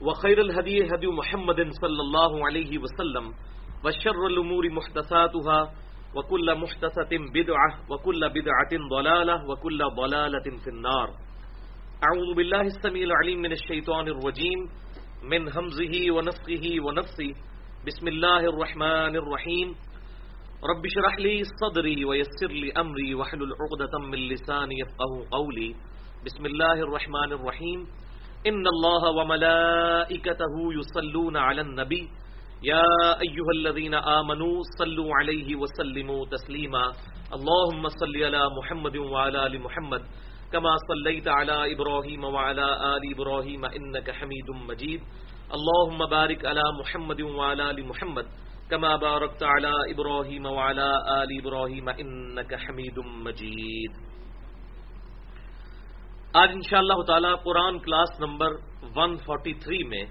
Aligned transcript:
وخير 0.00 0.40
الهدي 0.40 0.84
هدي 0.84 1.06
محمد 1.06 1.60
صلى 1.80 2.00
الله 2.06 2.46
عليه 2.46 2.78
وسلم 2.78 3.34
وشر 3.84 4.26
الأمور 4.26 4.70
محدثاتها 4.70 5.72
وكل 6.14 6.54
محدثة 6.54 7.12
بدعة 7.34 7.70
وكل 7.90 8.20
بدعة 8.28 8.72
ضلالة 8.90 9.50
وكل 9.50 9.78
ضلالة 9.96 10.58
في 10.64 10.70
النار. 10.70 11.08
أعوذ 12.04 12.34
بالله 12.36 12.60
السميع 12.60 13.02
العليم 13.02 13.38
من 13.42 13.52
الشيطان 13.52 14.08
الرجيم. 14.08 14.60
من 15.22 15.48
همزه 15.52 16.10
ونفخه 16.10 16.64
ونفثه 16.80 17.32
بسم 17.86 18.08
الله 18.08 18.40
الرحمن 18.40 19.16
الرحيم. 19.16 19.68
رب 20.70 20.86
اشرح 20.86 21.18
لي 21.18 21.42
صدري 21.60 22.04
ويسر 22.04 22.50
لي 22.50 22.72
أمري 22.72 23.14
واحلل 23.14 23.52
عقدة 23.62 23.98
من 24.10 24.18
لساني 24.18 24.74
يفقهوا 24.80 25.24
قولي. 25.30 25.74
بسم 26.24 26.46
الله 26.46 26.72
الرحمن 26.72 27.32
الرحيم. 27.32 27.86
إن 28.46 28.66
الله 28.66 29.10
وملائكته 29.10 30.54
يصلون 30.78 31.36
على 31.36 31.60
النبي. 31.60 32.08
يا 32.62 33.20
أيها 33.20 33.52
الذين 33.54 33.94
آمنوا 33.94 34.62
صلوا 34.78 35.10
عليه 35.20 35.56
وسلموا 35.56 36.26
تسليما. 36.26 36.92
اللهم 37.32 37.88
صل 37.88 38.16
على 38.24 38.42
محمد 38.58 38.96
وعلى 38.96 39.46
آل 39.46 39.60
محمد. 39.60 40.02
كما 40.52 40.76
صليت 40.88 41.28
على 41.28 41.72
إبراهيم 41.72 42.24
وعلى 42.24 42.96
آل 42.96 43.02
إبراهيم 43.14 43.64
إنك 43.64 44.10
حميد 44.10 44.50
مجيد. 44.68 45.00
اللهم 45.54 46.06
بارك 46.06 46.46
على 46.46 46.62
محمد 46.80 47.20
وعلى 47.20 47.70
آل 47.70 47.88
محمد. 47.88 48.26
كما 48.70 48.96
باركت 48.96 49.42
على 49.42 49.72
إبراهيم 49.92 50.46
وعلى 50.46 50.88
آل 51.22 51.40
إبراهيم 51.40 51.88
إنك 51.88 52.54
حميد 52.54 52.98
مجيد. 52.98 53.92
آج 56.36 56.50
انشاءاللہ 56.54 57.02
تعالی 57.06 57.28
قرآن 57.44 57.78
کلاس 57.78 58.08
نمبر 58.20 58.54
143 58.94 59.82
میں 59.86 60.04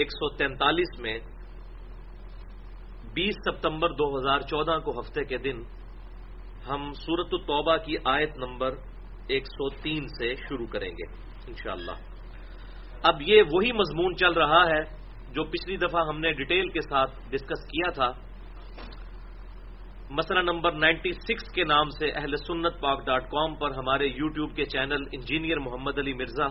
143 0.00 0.90
میں 0.98 1.18
20 3.14 3.38
ستمبر 3.46 3.90
دو 3.90 4.08
ہزار 4.18 4.40
چودہ 4.40 4.78
کو 4.84 5.00
ہفتے 5.00 5.24
کے 5.24 5.38
دن 5.38 5.62
ہم 6.68 6.92
سورت 6.92 7.32
التوبہ 7.32 7.76
کی 7.76 7.96
آیت 8.04 8.36
نمبر 8.36 8.74
103 9.28 10.06
سے 10.18 10.34
شروع 10.34 10.66
کریں 10.66 10.90
گے 10.90 11.06
انشاءاللہ۔ 11.46 11.96
اب 13.02 13.22
یہ 13.22 13.42
وہی 13.52 13.72
مضمون 13.72 14.16
چل 14.16 14.32
رہا 14.32 14.62
ہے 14.68 14.82
جو 15.32 15.44
پچھلی 15.44 15.76
دفعہ 15.76 16.06
ہم 16.08 16.20
نے 16.20 16.32
ڈیٹیل 16.32 16.68
کے 16.68 16.80
ساتھ 16.80 17.10
ڈسکس 17.30 17.64
کیا 17.64 17.90
تھا۔ 17.90 18.10
مسئلہ 20.16 20.40
نمبر 20.40 20.72
96 20.72 21.48
کے 21.54 21.64
نام 21.64 21.88
سے 21.90 22.08
اہل 22.08 22.36
سنت 22.36 22.80
پاک 22.80 23.06
ڈاٹ 23.06 23.24
کام 23.24 23.54
پر 23.54 23.70
ہمارے 23.70 24.06
یوٹیوب 24.06 24.56
کے 24.56 24.64
چینل 24.64 25.02
انجینئر 25.12 25.58
محمد 25.58 25.98
علی 25.98 26.12
مرزا 26.12 26.44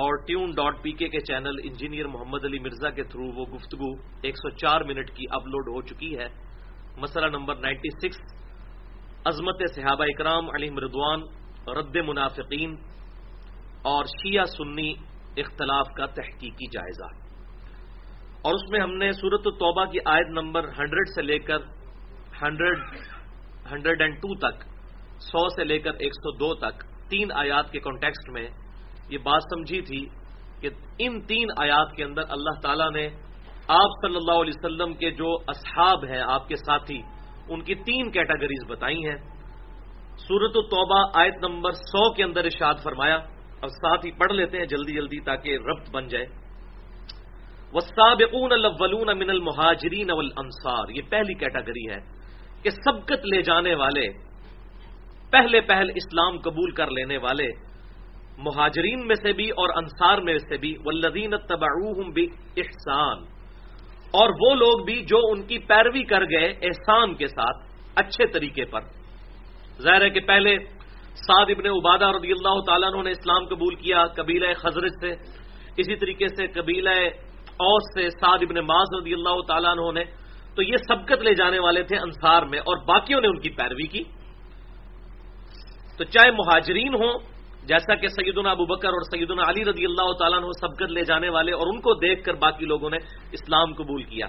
اور 0.00 0.16
ٹیون 0.26 0.50
ڈاٹ 0.50 0.82
پی 0.82 0.92
کے 0.92 1.08
کے 1.08 1.20
چینل 1.20 1.56
انجینئر 1.64 2.06
محمد 2.06 2.44
علی 2.44 2.58
مرزا 2.58 2.90
کے 2.90 3.02
تھرو 3.02 3.24
وہ 3.24 3.46
گفتگو 3.46 3.88
104 4.26 4.84
منٹ 4.84 5.10
کی 5.10 5.24
اپلوڈ 5.30 5.68
ہو 5.68 5.82
چکی 5.82 6.18
ہے۔ 6.18 6.26
مسئلہ 6.96 7.26
نمبر 7.26 7.54
96 7.54 8.20
عظمت 9.24 9.62
صحابہ 9.74 10.04
اکرام 10.04 10.50
علی 10.50 10.70
مردوان 10.70 11.22
رد 11.70 11.96
منافقین 11.96 12.76
اور 13.82 14.04
شیعہ 14.04 14.44
سنی 14.44 14.92
اختلاف 15.36 15.86
کا 15.96 16.06
تحقیقی 16.06 16.66
جائزہ۔ 16.66 17.10
اور 18.42 18.54
اس 18.54 18.70
میں 18.70 18.80
ہم 18.80 18.94
نے 18.94 19.10
صورت 19.12 19.46
التوبہ 19.46 19.84
کی 19.84 19.98
آیت 20.04 20.28
نمبر 20.28 20.70
100 20.78 21.04
سے 21.14 21.22
لے 21.22 21.38
کر 21.38 21.58
ہنڈریڈ 22.42 22.78
ہنڈریڈ 23.70 24.00
اینڈ 24.02 24.14
ٹو 24.16 24.34
تک، 24.38 24.64
سو 25.22 25.48
سے 25.48 25.64
لے 25.64 25.78
کر 25.78 25.94
ایک 25.98 26.14
سو 26.14 26.30
دو 26.38 26.54
تک، 26.54 26.82
تین 27.10 27.32
آیات 27.34 27.70
کے 27.72 27.80
کانٹیکسٹ 27.80 28.30
میں 28.30 28.48
یہ 29.10 29.18
بات 29.22 29.42
سمجھی 29.54 29.80
تھی 29.82 30.04
کہ 30.60 30.68
ان 30.98 31.20
تین 31.26 31.48
آیات 31.56 31.96
کے 31.96 32.04
اندر 32.04 32.22
اللہ 32.30 32.60
تعالیٰ 32.62 32.90
نے 32.92 33.06
آپ 33.74 33.90
صلی 34.02 34.16
اللہ 34.16 34.38
علیہ 34.42 34.56
وسلم 34.56 34.92
کے 34.94 35.10
جو 35.10 35.30
اصحاب 35.48 36.04
ہیں، 36.04 36.20
آپ 36.26 36.48
کے 36.48 36.56
ساتھی، 36.56 37.00
ان 37.48 37.62
کی 37.64 37.74
تین 37.84 38.10
کیٹیگریز 38.10 38.64
بتائی 38.68 39.00
ہیں۔ 39.06 39.16
سورت 40.18 40.56
التوبہ 40.56 41.00
آیت 41.14 41.44
نمبر 41.44 41.72
سو 41.72 42.12
کے 42.14 42.22
اندر 42.24 42.44
ارشاد 42.44 42.82
فرمایا، 42.82 43.16
اور 43.60 43.68
ساتھ 43.68 44.06
ہی 44.06 44.10
پڑھ 44.18 44.32
لیتے 44.32 44.58
ہیں 44.58 44.66
جلدی 44.66 44.94
جلدی 44.94 45.20
تاکہ 45.24 45.58
ربط 45.66 45.90
بن 45.90 46.06
جائے۔ 46.08 46.26
وسابقون 47.72 48.52
الاولون 48.52 49.18
من 49.18 49.30
المہاجرین 49.30 50.10
والانصار 50.10 50.94
یہ 50.96 51.02
پہلی 51.10 51.34
کیٹیگری 51.34 51.86
ہے۔ 51.90 52.00
کہ 52.62 52.70
سبقت 52.70 53.26
لے 53.34 53.42
جانے 53.42 53.74
والے، 53.74 54.08
پہلے 55.30 55.60
پہل 55.60 55.90
اسلام 55.90 56.38
قبول 56.38 56.70
کر 56.70 56.90
لینے 56.90 57.18
والے، 57.18 57.48
مہاجرین 58.38 59.06
میں 59.06 59.14
سے 59.14 59.32
بھی 59.32 59.50
اور 59.50 59.68
انصار 59.76 60.18
میں 60.18 60.38
سے 60.38 60.56
بھی، 60.56 60.74
والذین 60.84 61.30
تبعوہم 61.48 62.10
باحسان 62.10 63.18
اور 64.10 64.28
وہ 64.30 64.54
لوگ 64.54 64.84
بھی 64.84 65.02
جو 65.02 65.18
ان 65.30 65.42
کی 65.42 65.58
پیروی 65.58 66.02
کر 66.02 66.22
گئے 66.24 66.46
احسان 66.62 67.14
کے 67.14 67.26
ساتھ، 67.26 67.56
اچھے 67.96 68.26
طریقے 68.26 68.64
پر۔ 68.64 68.80
ظاہر 69.82 70.00
ہے 70.00 70.10
کہ 70.10 70.20
پہلے 70.20 70.56
سعد 71.14 71.50
ابن 71.50 71.66
عبادہ 71.66 72.10
رضی 72.16 72.30
اللہ 72.30 72.60
تعالیٰ 72.60 73.02
نے 73.02 73.10
اسلام 73.10 73.44
قبول 73.44 73.74
کیا، 73.74 74.06
قبیلہ 74.06 74.54
خزرت 74.54 74.92
سے۔ 75.00 75.12
اسی 75.76 75.96
طریقے 75.96 76.28
سے 76.28 76.46
قبیلہ 76.46 76.90
اوس 77.58 77.82
سے 77.94 78.08
سعد 78.10 78.38
ابن 78.42 78.66
معاذ 78.66 79.02
رضی 79.02 79.12
اللہ 79.12 79.40
تعالیٰ 79.48 79.94
نے 79.94 80.04
تو 80.58 80.64
یہ 80.64 80.76
سبقت 80.88 81.22
لے 81.22 81.34
جانے 81.34 81.58
والے 81.58 81.82
تھے 81.82 81.96
انصار 81.96 82.42
میں 82.42 82.58
اور 82.58 82.76
باقیوں 82.86 83.20
نے 83.20 83.28
ان 83.28 83.38
کی 83.38 83.50
پیروی 83.50 83.86
کی۔ 83.86 84.02
تو 85.98 86.04
چاہے 86.04 86.30
مہاجرین 86.30 86.94
ہوں، 86.94 87.18
جیسا 87.66 87.94
کہ 87.94 88.08
سیدنا 88.08 88.50
ابو 88.50 88.66
بکر 88.66 88.88
اور 88.88 89.02
سیدنا 89.02 89.42
علی 89.50 89.64
رضی 89.64 89.84
اللہ 89.84 90.12
تعالیٰ 90.12 90.40
نے 90.40 90.46
سبقت 90.60 90.92
لے 90.92 91.04
جانے 91.04 91.28
والے 91.28 91.52
اور 91.52 91.66
ان 91.66 91.80
کو 91.80 91.94
دیکھ 91.94 92.24
کر 92.24 92.34
باقی 92.34 92.64
لوگوں 92.64 92.90
نے 92.90 92.96
اسلام 93.32 93.72
قبول 93.72 94.02
کیا۔ 94.02 94.26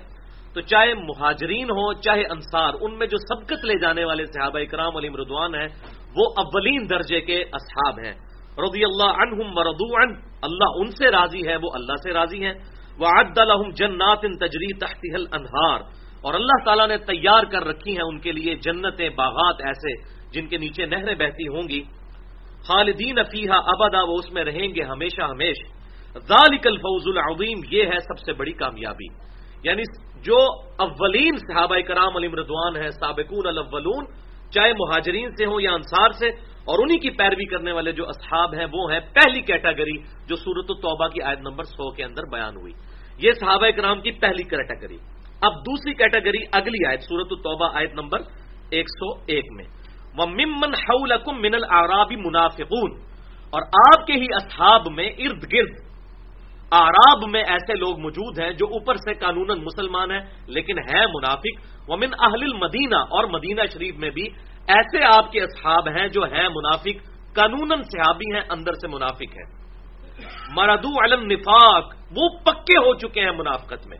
تو 0.53 0.61
چاہے 0.61 0.93
مہاجرین 0.93 1.69
ہوں، 1.69 1.93
چاہے 1.93 2.21
انصار، 2.21 2.73
ان 2.81 2.97
میں 2.97 3.07
جو 3.07 3.17
سبقت 3.17 3.65
لے 3.65 3.73
جانے 3.81 4.05
والے 4.05 4.25
صحابہ 4.25 4.59
اکرام 4.59 4.97
علی 4.97 5.09
مردوان 5.09 5.55
ہیں، 5.55 5.67
وہ 6.15 6.25
اولین 6.37 6.89
درجے 6.89 7.21
کے 7.21 7.41
اصحاب 7.41 7.99
ہیں۔ 8.05 8.13
رضی 8.57 8.83
اللہ 8.83 9.11
عنہم 9.11 9.59
عن، 9.59 10.15
اللہ 10.41 10.69
ان 10.75 10.91
سے 10.91 11.11
راضی 11.11 11.47
ہے، 11.47 11.55
وہ 11.55 11.69
اللہ 11.73 11.95
سے 12.03 12.13
راضی 12.13 12.45
ہیں۔ 12.45 12.53
وہ 12.99 13.07
عد 13.07 13.37
الحم 13.37 13.69
جنات 13.69 14.21
تجری 14.21 14.73
تحتی 14.73 15.23
انہار 15.31 15.98
اور 16.21 16.33
اللہ 16.33 16.65
تعالیٰ 16.65 16.87
نے 16.87 16.97
تیار 16.97 17.43
کر 17.43 17.63
رکھی 17.63 17.91
ہیں 17.91 18.03
ان 18.03 18.19
کے 18.19 18.31
لیے 18.31 18.55
جنتیں، 18.55 19.09
باغات 19.09 19.55
ایسے 19.61 20.19
جن 20.31 20.47
کے 20.47 20.57
نیچے 20.57 20.85
نہریں 20.85 21.15
بہتی 21.15 21.47
ہوں 21.47 21.69
گی۔ 21.69 21.83
خالدین 22.67 23.19
افیحہ 23.19 23.53
ابدا، 23.53 24.03
وہ 24.03 24.13
اس 24.13 24.31
میں 24.31 24.43
رہیں 24.43 24.67
گے 24.67 24.83
ہمیشہ 24.83 25.21
ہمیش۔ 25.21 25.57
ذالک 26.17 26.67
الفوز 26.67 27.01
العظیم، 27.05 27.59
یہ 27.71 27.83
ہے 27.83 27.99
سب 27.99 28.19
سے 28.19 28.33
بڑی 28.33 28.51
کامیابی۔ 28.51 29.05
یعنی 29.63 29.83
جو 30.21 30.37
اولین 30.77 31.37
صحابہ 31.37 31.77
کرام 31.87 32.15
علی 32.15 32.27
مردوان 32.27 32.75
ہیں، 32.75 32.89
سابقون 32.89 33.47
الاولون، 33.47 34.05
چاہے 34.51 34.73
مہاجرین 34.73 35.31
سے 35.31 35.45
ہوں 35.45 35.61
یا 35.61 35.71
انصار 35.71 36.09
سے، 36.09 36.27
اور 36.59 36.79
انہی 36.79 36.97
کی 36.97 37.09
پیروی 37.09 37.45
کرنے 37.45 37.71
والے 37.71 37.91
جو 37.91 38.07
اصحاب 38.07 38.53
ہیں، 38.53 38.65
وہ 38.73 38.91
ہیں 38.91 38.99
پہلی 38.99 39.41
کیٹیگری 39.41 39.97
جو 40.27 40.35
سورت 40.35 40.65
التوبہ 40.69 41.07
کی 41.07 41.21
آیت 41.21 41.39
نمبر 41.39 41.63
سو 41.63 41.91
کے 41.91 42.03
اندر 42.03 42.21
بیان 42.31 42.55
ہوئی۔ 42.55 42.73
یہ 43.17 43.31
صحابہ 43.31 43.69
کرام 43.69 44.01
کی 44.01 44.11
پہلی 44.11 44.43
کیٹیگری۔ 44.43 44.97
اب 45.41 45.53
دوسری 45.53 45.93
کیٹیگری 45.93 46.37
اگلی 46.51 46.87
آیت 46.87 47.01
سورت 47.01 47.27
التوبہ 47.31 47.77
آیت 47.77 47.93
نمبر 47.93 48.21
ایک 48.69 48.85
سو 48.89 49.23
ایک 49.25 49.45
میں۔ 49.51 49.65
وہ 50.17 50.25
ممن 50.25 50.75
حولکم 50.75 51.41
من 51.41 51.53
العرابی 51.53 52.15
منافقون۔ 52.15 52.91
اور 53.49 53.61
آپ 53.61 54.07
کے 54.07 54.13
ہی 54.13 54.25
اصحاب 54.33 54.81
میں 54.91 55.09
ارد 55.09 55.53
گرد۔ 55.53 55.89
آراب 56.71 57.29
میں 57.29 57.43
ایسے 57.43 57.73
لوگ 57.75 57.99
موجود 57.99 58.39
ہیں 58.39 58.51
جو 58.51 58.65
اوپر 58.65 58.95
سے 58.95 59.13
قانون 59.13 59.47
مسلمان 59.47 60.11
ہیں، 60.11 60.21
لیکن 60.47 60.77
ہے 60.77 61.01
منافق۔ 61.07 61.79
ومن 61.87 62.09
اہل 62.19 62.43
المدینہ 62.43 62.95
اور 62.95 63.23
مدینہ 63.23 63.61
شریف 63.73 63.95
میں 63.95 64.09
بھی 64.09 64.23
ایسے 64.67 65.03
آپ 65.03 65.31
کے 65.31 65.41
اصحاب 65.41 65.87
ہیں 65.87 66.07
جو 66.07 66.23
ہیں 66.23 66.49
منافق۔ 66.49 67.09
قانون 67.35 67.83
صحابی 67.83 68.33
ہیں، 68.33 68.41
اندر 68.49 68.73
سے 68.73 68.87
منافق 68.87 69.37
ہیں۔ 69.37 69.59
مردو 70.55 71.03
علم 71.03 71.31
نفاق 71.31 71.93
وہ 72.11 72.29
پکے 72.43 72.77
ہو 72.77 72.95
چکے 72.95 73.21
ہیں 73.21 73.31
منافقت 73.31 73.87
میں۔ 73.87 73.97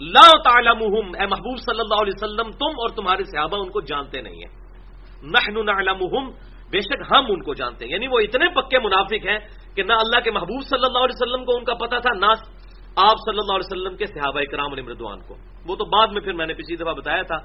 لا 0.00 0.42
تعلمہم، 0.44 1.06
اے 1.20 1.26
محبوب 1.26 1.58
صلی 1.58 1.80
اللہ 1.80 2.02
علیہ 2.02 2.12
وسلم، 2.16 2.50
تم 2.50 2.66
اور 2.66 2.88
تمہارے 2.88 3.24
صحابہ 3.24 3.56
ان 3.58 3.70
کو 3.70 3.80
جانتے 3.80 4.22
نہیں 4.22 4.34
ہیں۔ 4.34 4.64
نحن 5.22 5.66
نعلمہم، 5.66 6.30
بے 6.70 6.80
شک 6.80 7.12
ہم 7.12 7.24
ان 7.28 7.42
کو 7.42 7.54
جانتے 7.54 7.84
ہیں۔ 7.84 7.92
یعنی 7.92 8.08
وہ 8.08 8.18
اتنے 8.18 8.48
پکے 8.48 8.78
منافق 8.78 9.26
ہیں 9.26 9.38
کہ 9.76 9.82
نہ 9.82 9.92
اللہ 9.92 10.20
کے 10.20 10.30
محبوب 10.30 10.62
صلی 10.62 10.84
اللہ 10.84 10.98
علیہ 10.98 11.22
وسلم 11.22 11.44
کو 11.44 11.56
ان 11.56 11.64
کا 11.64 11.74
پتا 11.74 11.98
تھا، 11.98 12.18
نہ 12.18 12.32
آپ 12.96 13.16
صلی 13.16 13.38
اللہ 13.38 13.52
علیہ 13.52 13.72
وسلم 13.72 13.96
کے 13.96 14.06
صحابہ 14.06 14.40
کرام 14.50 14.72
علی 14.72 14.82
مردوان 14.82 15.20
کو۔ 15.20 15.34
وہ 15.68 15.76
تو 15.76 15.84
بعد 15.84 16.06
میں 16.06 16.20
پھر 16.20 16.32
میں 16.32 16.46
نے 16.46 16.54
پچھلی 16.54 16.76
دفعہ 16.76 16.94
بتایا 16.94 17.22
تھا 17.22 17.36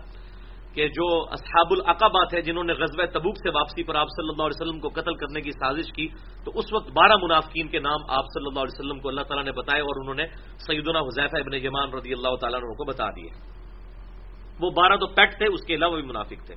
کہ 0.74 0.88
جو 0.88 1.22
اصحاب 1.32 1.66
العقبات 1.72 2.34
ہے 2.34 2.42
جنہوں 2.42 2.64
نے 2.64 2.74
غزوہ 2.74 3.06
تبوک 3.06 3.36
سے 3.38 3.50
واپسی 3.50 3.84
پر 3.84 3.96
آپ 3.96 4.08
صلی 4.08 4.30
اللہ 4.30 4.44
علیہ 4.44 4.62
وسلم 4.62 4.80
کو 4.80 4.90
قتل 4.90 5.14
کرنے 5.14 5.42
کی 5.42 5.52
سازش 5.52 5.94
کی، 5.94 6.08
تو 6.46 6.52
اس 6.56 6.74
وقت 6.74 6.90
بارہ 6.90 7.14
منافقین 7.22 7.68
کے 7.68 7.80
نام 7.80 8.00
آپ 8.08 8.24
صلی 8.24 8.48
اللہ 8.48 8.60
علیہ 8.60 8.80
وسلم 8.80 9.00
کو 9.00 9.10
اللہ 9.10 9.22
تعالیٰ 9.22 9.46
نے 9.46 9.52
بتائے 9.52 9.82
اور 9.82 10.02
انہوں 10.02 10.16
نے 10.16 10.26
سیدنا 10.58 11.00
حذیفہ 11.00 11.38
ابن 11.38 11.54
یمان 11.54 11.94
رضی 11.94 12.14
اللہ 12.14 12.36
تعالیٰ 12.36 12.60
کو 12.60 12.86
بتا 12.86 13.10
دیے۔ 13.10 13.30
وہ 14.60 14.70
بارہ 14.70 14.96
تو 14.96 15.08
پیٹ 15.08 15.38
تھے، 15.38 15.46
اس 15.54 15.66
کے 15.68 15.76
علاوہ 15.76 15.96
بھی 15.96 16.04
منافق 16.04 16.46
تھے۔ 16.46 16.56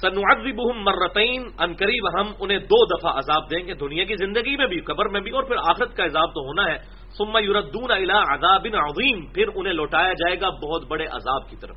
سنعذبهم 0.00 0.82
مرتين 0.82 1.42
ان 1.58 1.72
قریب 1.74 2.20
ہم 2.20 2.32
انہیں 2.40 2.58
دو 2.58 2.98
دفعہ 2.98 3.18
عذاب 3.18 3.50
دیں 3.50 3.66
گے، 3.66 3.74
دنیا 3.74 4.04
کی 4.04 4.14
زندگی 4.14 4.56
میں 4.56 4.66
بھی، 4.66 4.80
قبر 4.80 5.08
میں 5.08 5.20
بھی، 5.20 5.30
اور 5.30 5.42
پھر 5.42 5.56
آخرت 5.56 5.96
کا 5.96 6.04
عذاب 6.04 6.28
تو 6.34 6.40
ہونا 6.40 6.64
ہے۔ 6.64 6.78
ثم 7.18 7.38
يردون 7.38 7.90
الى 7.90 8.34
عذاب 8.34 8.66
عظیم، 8.74 9.26
پھر 9.26 9.48
انہیں 9.54 9.72
لوٹایا 9.72 10.12
جائے 10.12 10.40
گا 10.40 10.50
بہت 10.50 10.86
بڑے 10.88 11.06
عذاب 11.06 11.50
کی 11.50 11.56
طرف۔ 11.56 11.76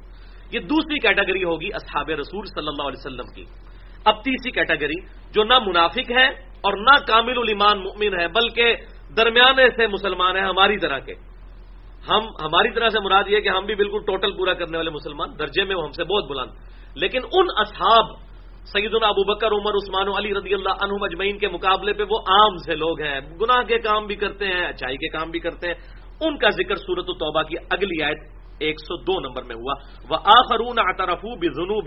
یہ 0.51 0.59
دوسری 0.59 0.99
کیٹیگری 0.99 1.43
ہوگی 1.43 1.67
اصحاب 1.73 2.09
رسول 2.09 2.45
صلی 2.45 2.67
اللہ 2.67 2.87
علیہ 2.87 2.99
وسلم 2.99 3.33
کی۔ 3.35 3.43
اب 4.05 4.23
تیسری 4.23 4.51
کیٹیگری 4.51 5.05
جو 5.31 5.43
نہ 5.43 5.53
منافق 5.59 6.11
ہے 6.11 6.27
اور 6.61 6.77
نہ 6.77 7.05
کامل 7.07 7.33
الایمان 7.37 7.79
مؤمن 7.79 8.19
ہے، 8.19 8.27
بلکہ 8.27 8.75
درمیانے 9.17 9.69
سے 9.69 9.87
مسلمان 9.87 10.37
ہیں 10.37 10.43
ہماری 10.43 10.77
طرح 10.77 10.99
کے۔ 10.99 11.13
ہم، 12.09 12.21
ہماری 12.41 12.71
طرح 12.73 12.89
سے 12.89 12.99
مراد 12.99 13.23
یہ 13.27 13.39
کہ 13.39 13.49
ہم 13.49 13.65
بھی 13.65 13.75
بالکل 13.75 13.99
ٹوٹل 13.99 14.31
پورا 14.31 14.53
کرنے 14.53 14.77
والے 14.77 14.89
مسلمان، 14.89 15.29
درجے 15.39 15.63
میں 15.63 15.75
وہ 15.75 15.83
ہم 15.83 15.91
سے 15.91 16.03
بہت 16.03 16.25
بلند۔ 16.29 16.51
لیکن 16.95 17.19
ان 17.33 17.45
اصحاب، 17.57 18.05
سیدنا 18.65 19.07
ابو 19.07 19.35
بکر، 19.35 19.47
عمر، 19.47 19.73
عثمان 19.73 20.07
و 20.07 20.17
علی 20.17 20.33
رضی 20.33 20.53
اللہ 20.53 20.69
عنہ 20.69 20.93
مجمعین 21.01 21.37
کے 21.37 21.47
مقابلے 21.47 21.93
پہ 21.93 22.03
وہ 22.03 22.19
عام 22.19 22.57
سے 22.57 22.75
لوگ 22.75 23.01
ہیں۔ 23.01 23.19
گناہ 23.19 23.63
کے 23.63 23.77
کام 23.77 24.05
بھی 24.05 24.15
کرتے 24.15 24.45
ہیں 24.45 24.65
اچائی 24.65 24.97
کے 24.97 25.07
کام 25.07 25.31
بھی 25.31 25.39
کرتے 25.39 25.67
ہیں۔ 25.67 25.75
ان 26.21 26.37
کا 26.37 26.49
ذکر 26.49 26.75
صورت 26.75 27.09
و 27.09 27.13
توبہ 27.13 27.43
کی 27.43 27.55
اگلی 27.71 28.03
آیت 28.03 28.38
ایک 28.59 28.79
سو 28.79 28.97
دو 28.97 29.19
نمبر 29.19 29.43
میں 29.43 29.55
ہوا۔ 29.55 29.73
وہ 30.09 30.17
آخرون 30.25 30.75
اطرفو 30.77 31.35
بزنو 31.35 31.79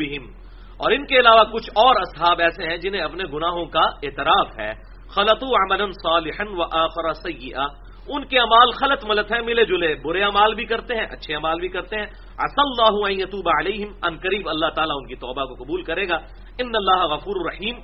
اور 0.77 0.93
ان 0.93 1.07
کے 1.07 1.21
علاوہ 1.21 1.45
کچھ 1.45 1.71
اور 1.75 1.97
اصحاب 2.01 2.41
ایسے 2.41 2.65
ہیں 2.65 2.77
جنہیں 2.77 3.03
اپنے 3.03 3.25
گناہوں 3.33 3.67
کا 3.67 3.81
اعتراف 3.81 4.47
ہے۔ 4.61 4.73
خلط 5.09 5.45
عمل 5.45 5.93
صالحا 5.93 6.45
و 6.51 6.63
آخر 6.63 7.13
سیئہ 7.13 7.67
ان 8.09 8.25
کے 8.25 8.39
امال 8.39 8.71
خلط 8.71 9.05
ملت 9.05 9.33
ہیں، 9.33 9.43
ملے 9.43 9.65
جلے۔ 9.65 9.95
برے 10.05 10.23
امال 10.23 10.55
بھی 10.55 10.65
کرتے 10.65 10.95
ہیں، 10.95 11.07
اچھے 11.11 11.37
امال 11.37 11.61
بھی 11.61 11.69
کرتے 11.69 11.97
ہیں۔ 11.97 12.07
اصل 12.39 12.61
اللہ 12.67 13.11
یتوب 13.11 13.49
علیہم۔ 13.61 13.93
ان 14.03 14.17
قریب 14.17 14.49
اللہ 14.49 14.67
تعالیٰ 14.75 14.97
ان 14.99 15.07
کی 15.07 15.15
توبہ 15.15 15.45
کو 15.45 15.65
قبول 15.65 15.83
کرے 15.83 16.09
گا۔ 16.09 16.17
ان 16.59 16.71
اللہ 16.75 17.07
غفور 17.07 17.35
الرحیم 17.37 17.77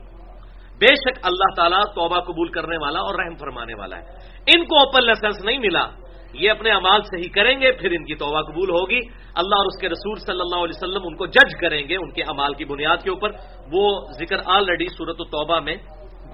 بے 0.78 0.94
شک 0.94 1.18
اللہ 1.22 1.54
تعالیٰ 1.56 1.82
توبہ 1.82 2.20
قبول 2.20 2.48
کرنے 2.48 2.76
والا 2.76 3.00
اور 3.00 3.14
رحم 3.14 3.36
فرمانے 3.36 3.74
والا 3.78 3.96
ہے۔ 3.96 4.02
ان 4.46 4.64
کو 4.64 4.76
اوپن 4.76 5.04
لائسنس 5.04 5.44
نہیں 5.44 5.58
ملا۔ 5.58 5.88
یہ 6.34 6.50
اپنے 6.50 6.70
امال 6.70 7.02
سے 7.02 7.16
ہی 7.16 7.28
کریں 7.28 7.60
گے، 7.60 7.72
پھر 7.72 7.90
ان 7.90 8.04
کی 8.04 8.14
توبہ 8.14 8.42
قبول 8.42 8.70
ہوگی۔ 8.70 8.98
اللہ 9.34 9.54
اور 9.54 9.66
اس 9.66 9.80
کے 9.80 9.88
رسول 9.88 10.18
صلی 10.18 10.40
اللہ 10.40 10.56
علیہ 10.56 10.76
وسلم 10.76 11.02
ان 11.04 11.16
کو 11.16 11.26
جج 11.26 11.54
کریں 11.60 11.88
گے، 11.88 11.96
ان 11.96 12.10
کے 12.10 12.22
امال 12.22 12.54
کی 12.54 12.64
بنیاد 12.64 12.96
کے 12.96 13.10
اوپر۔ 13.10 13.30
وہ 13.72 14.00
ذکر 14.12 14.36
آلریڈی 14.46 14.86
صورت 14.86 15.16
التوبہ 15.18 15.60
میں 15.60 15.76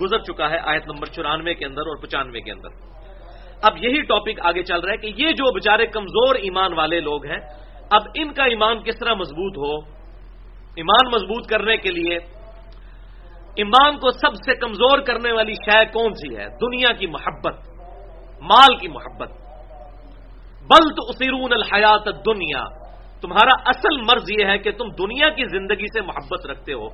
گزر 0.02 0.19
چکا 0.19 0.50
ہے، 0.50 0.58
آیت 0.64 0.87
نمبر 0.87 1.06
چورانوے 1.06 1.55
کے 1.55 1.67
اندر 1.67 1.81
اور 1.81 2.02
پچانوے 2.02 2.41
کے 2.41 2.52
اندر۔ 2.52 2.69
اب 3.62 3.85
یہی 3.85 4.02
ٹاپک 4.02 4.41
آگے 4.41 4.62
چل 4.62 4.81
رہا 4.81 4.93
ہے 4.93 4.96
کہ 4.96 5.06
یہ 5.06 5.32
جو 5.32 5.52
بےچارے 5.52 5.87
کمزور 5.87 6.35
ایمان 6.35 6.73
والے 6.73 7.00
لوگ 7.00 7.26
ہیں، 7.26 7.38
اب 7.91 8.02
ان 8.14 8.32
کا 8.32 8.44
ایمان 8.44 8.82
کس 8.82 8.99
طرح 8.99 9.14
مضبوط 9.14 9.56
ہو؟ 9.56 9.91
ایمان 10.76 11.06
مضبوط 11.06 11.46
کرنے 11.46 11.76
کے 11.76 11.91
لیے 11.91 12.17
ایمان 13.56 13.99
کو 13.99 14.11
سب 14.11 14.35
سے 14.35 14.55
کمزور 14.55 14.99
کرنے 14.99 15.32
والی 15.32 15.52
شے 15.52 15.85
کون 15.85 16.12
سی 16.12 16.37
ہے؟ 16.37 16.46
دنیا 16.49 16.93
کی 16.93 17.06
محبت، 17.06 17.56
مال 18.43 18.76
کی 18.76 18.88
محبت۔ 18.88 19.44
بل 20.69 20.88
تو 20.88 21.08
اسیرون 21.08 21.52
الحیات 21.52 22.06
دنیا 22.26 22.64
تمہارا 23.20 23.52
اصل 23.66 24.00
مرض 24.00 24.31
یہ 24.38 24.44
ہے 24.44 24.58
کہ 24.58 24.70
تم 24.70 24.88
دنیا 24.88 25.28
کی 25.28 25.44
زندگی 25.44 25.87
سے 25.87 26.00
محبت 26.00 26.46
رکھتے 26.46 26.72
ہو۔ 26.72 26.88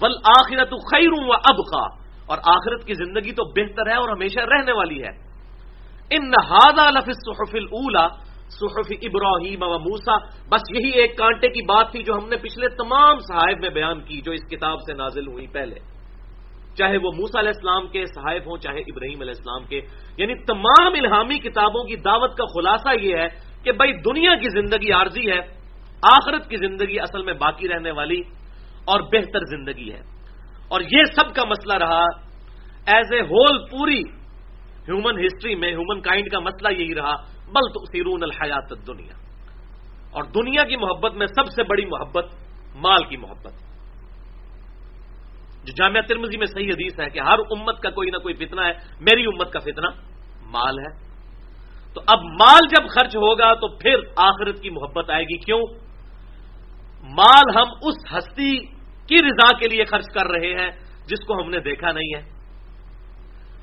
بل 0.00 0.12
آخرت 0.24 0.70
خیروں 0.70 1.28
و 1.28 1.32
اب 1.32 1.84
اور 2.26 2.38
آخرت 2.38 2.84
کی 2.86 2.94
زندگی 2.94 3.32
تو 3.32 3.44
بہتر 3.44 3.90
ہے 3.90 3.94
اور 3.94 4.08
ہمیشہ 4.08 4.40
رہنے 4.40 4.72
والی 4.72 5.02
ہے۔ 5.02 5.34
ان 6.10 6.30
نہادا 6.30 6.90
لفظ 6.90 7.16
صحف 7.26 7.54
اولا 7.54 8.08
صحف 8.48 8.92
ابراہیم 9.02 9.62
و 9.62 9.78
موسا 9.78 10.16
بس 10.48 10.62
یہی 10.74 10.90
ایک 10.90 11.18
کانٹے 11.18 11.48
کی 11.48 11.62
بات 11.62 11.90
تھی 11.90 12.02
جو 12.02 12.14
ہم 12.14 12.28
نے 12.28 12.36
پچھلے 12.36 12.68
تمام 12.68 13.18
صحائف 13.18 13.58
میں 13.58 13.70
بیان 13.70 14.00
کی، 14.00 14.20
جو 14.20 14.32
اس 14.32 14.44
کتاب 14.50 14.78
سے 14.80 14.94
نازل 14.94 15.26
ہوئی 15.26 15.46
پہلے۔ 15.46 15.93
چاہے 16.78 16.96
وہ 16.96 17.10
موسا 17.16 17.40
علیہ 17.40 17.54
السلام 17.54 17.86
کے 17.88 18.04
صحائف 18.06 18.46
ہوں، 18.46 18.56
چاہے 18.56 18.80
ابراہیم 18.80 19.20
علیہ 19.20 19.34
السلام 19.36 19.64
کے 19.64 19.80
یعنی 20.16 20.34
تمام 20.44 20.92
الہامی 20.92 21.38
کتابوں 21.38 21.84
کی 21.84 21.96
دعوت 21.96 22.36
کا 22.36 22.44
خلاصہ 22.44 22.88
یہ 23.00 23.16
ہے 23.16 23.28
کہ 23.64 23.72
بھائی 23.72 23.92
دنیا 23.92 24.34
کی 24.34 24.48
زندگی 24.48 24.92
عارضی 24.92 25.30
ہے، 25.30 25.38
آخرت 26.02 26.48
کی 26.48 26.56
زندگی 26.56 27.00
اصل 27.00 27.22
میں 27.22 27.34
باقی 27.34 27.68
رہنے 27.68 27.90
والی 27.90 28.20
اور 28.84 29.00
بہتر 29.00 29.44
زندگی 29.50 29.92
ہے۔ 29.92 30.00
اور 30.68 30.80
یہ 30.80 31.02
سب 31.16 31.34
کا 31.34 31.42
مسئلہ 31.48 31.84
رہا، 31.84 32.04
ایز 32.86 33.12
اے 33.12 33.20
ہول 33.20 33.58
پوری 33.70 34.02
ہیومن 34.88 35.24
ہسٹری 35.24 35.54
میں، 35.54 35.68
ہیومن 35.68 36.00
کائنڈ 36.00 36.30
کا 36.30 36.38
مسئلہ 36.38 36.82
یہی 36.82 36.94
رہا، 36.94 37.14
بل 37.52 37.68
تو 37.68 37.84
سیرون 37.84 38.22
الحیات 38.22 38.86
دنیا 38.86 39.14
اور 40.12 40.24
دنیا 40.24 40.64
کی 40.64 40.76
محبت 40.76 41.14
میں 41.14 41.26
سب 41.26 41.46
سے 41.46 41.62
بڑی 41.62 41.84
محبت، 41.86 42.26
مال 42.76 43.04
کی 43.04 43.16
محبت۔ 43.16 43.63
جو 45.64 45.72
جامعہ 45.72 46.02
ترمزی 46.08 46.36
میں 46.36 46.46
صحیح 46.46 46.68
حدیث 46.68 47.00
ہے 47.00 47.10
کہ 47.10 47.20
ہر 47.20 47.38
امت 47.38 47.80
کا 47.80 47.90
کوئی 47.90 48.10
نہ 48.10 48.16
کوئی 48.16 48.34
فتنہ 48.34 48.60
ہے، 48.60 48.72
میری 49.00 49.24
امت 49.24 49.52
کا 49.52 49.58
فتنہ 49.58 49.86
مال 50.42 50.78
ہے۔ 50.78 51.14
تو 51.94 52.00
اب 52.06 52.18
مال 52.22 52.60
جب 52.70 52.88
خرچ 52.88 53.16
ہوگا 53.16 53.54
تو 53.54 53.68
پھر 53.68 53.96
آخرت 54.16 54.60
کی 54.60 54.70
محبت 54.70 55.10
آئے 55.10 55.24
گی۔ 55.24 55.36
کیوں؟ 55.36 55.62
مال 57.02 57.56
ہم 57.56 57.66
اس 57.82 58.18
ہستی 58.18 58.66
کی 59.06 59.16
رضا 59.26 59.58
کے 59.58 59.68
لیے 59.68 59.84
خرچ 59.84 60.04
کر 60.14 60.26
رہے 60.26 60.54
ہیں 60.54 60.70
جس 61.06 61.26
کو 61.26 61.42
ہم 61.42 61.50
نے 61.50 61.60
دیکھا 61.60 61.92
نہیں 61.92 62.14
ہے۔ 62.14 62.30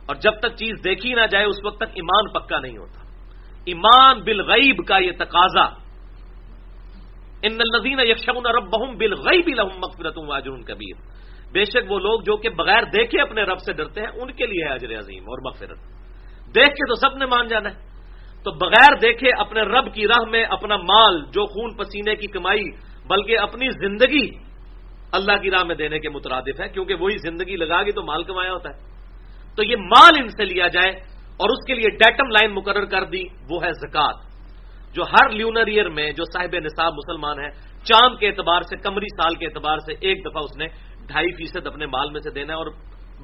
اور 0.06 0.15
جب 0.15 0.39
تک 0.39 0.56
چیز 0.56 0.83
دیکھی 0.83 1.13
نہ 1.13 1.21
جائے، 1.31 1.45
اس 1.45 1.56
وقت 1.65 1.77
تک 1.77 1.89
ایمان 1.94 2.33
پکا 2.33 2.59
نہیں 2.59 2.77
ہوتا۔ 2.77 3.01
ایمان 3.65 4.21
بالغیب 4.21 4.88
کا 4.88 4.97
یہ 4.97 5.12
تقاضا۔ 5.12 5.63
ان 7.44 7.57
النزین 7.59 8.00
یکشون 8.00 8.45
ربهم 8.45 8.97
بالغیب 8.97 9.47
لهم 9.47 9.80
مغفرت 9.80 10.18
واجر 10.18 10.51
کبیر۔ 10.68 11.12
بے 11.53 11.65
شک 11.65 11.92
وہ 11.92 12.00
لوگ 12.00 12.21
جو 12.21 12.38
کہ 12.38 12.50
بغیر 12.50 12.83
دیکھے 12.83 13.21
اپنے 13.21 13.44
رب 13.44 13.59
سے 13.59 13.74
ڈرتے 13.74 14.01
ہیں، 14.01 14.07
ان 14.07 14.31
کے 14.31 14.45
لیے 14.45 14.63
ہے 14.63 14.74
اجر 14.74 15.00
عظیم 15.00 15.24
اور 15.24 15.38
مغفرت۔ 15.45 15.77
دیکھ 16.56 16.69
کے 16.69 16.88
تو 16.88 16.95
سب 16.95 17.18
نے 17.18 17.25
مان 17.25 17.48
جانا 17.48 17.69
ہے۔ 17.69 17.92
تو 18.44 18.52
بغیر 18.52 18.95
دیکھے 19.02 19.30
اپنے 19.40 19.61
رب 19.61 19.94
کی 19.94 20.07
راہ 20.07 20.30
میں 20.30 20.44
اپنا 20.44 20.78
مال 20.78 21.21
جو 21.21 21.45
خون 21.45 21.78
پسینے 21.78 22.16
کی 22.16 22.28
کمائی، 22.28 22.64
بلکہ 23.07 23.40
اپنی 23.40 23.69
زندگی 23.69 24.30
اللہ 25.11 25.37
کی 25.42 25.52
راہ 25.52 25.64
میں 25.64 25.76
دینے 25.76 25.99
کے 25.99 26.09
مترادف 26.09 26.61
ہے، 26.61 26.69
کیونکہ 26.69 26.95
وہی 26.95 27.18
زندگی 27.18 27.56
لگا 27.56 27.83
گی 27.83 27.92
تو 27.92 28.04
مال 28.04 28.23
کمایا 28.23 28.54
ہوتا 28.54 28.69
ہے۔ 28.69 28.92
تو 29.56 29.64
یہ 29.64 29.76
مال 29.76 30.23
ان 30.23 30.30
سے 30.30 30.45
لیا 30.45 30.68
جائے 30.68 30.92
اور 31.37 31.49
اس 31.49 31.66
کے 31.68 31.73
لیے 31.73 31.90
ڈیٹم 31.90 32.30
لائن 32.30 32.52
مقرر 32.52 32.85
کر 32.85 33.04
دی، 33.04 33.23
وہ 33.49 33.64
ہے 33.64 33.73
زکات۔ 33.73 34.16
جو 34.94 35.04
ہر 35.04 35.30
لیونر 35.30 35.68
ایئر 35.68 35.90
میں 35.90 36.11
جو 36.11 36.23
صاحب 36.23 36.56
نصاب 36.56 36.94
مسلمان 36.94 37.40
ہے 37.40 37.49
چاند 37.83 38.19
کے 38.19 38.28
اعتبار 38.28 38.61
سے، 38.61 38.78
کمری 38.78 39.06
سال 39.06 39.35
کے 39.35 39.45
اعتبار 39.45 39.78
سے 39.78 39.94
ایک 39.94 40.26
دفعہ 40.26 40.44
اس 40.44 40.57
نے 40.57 40.66
ڈھائی 41.11 41.31
فیصد 41.37 41.68
اپنے 41.68 41.85
مال 41.85 42.11
میں 42.11 42.21
سے 42.21 42.31
دینا 42.31 42.53
ہے 42.53 42.57
اور 42.57 42.69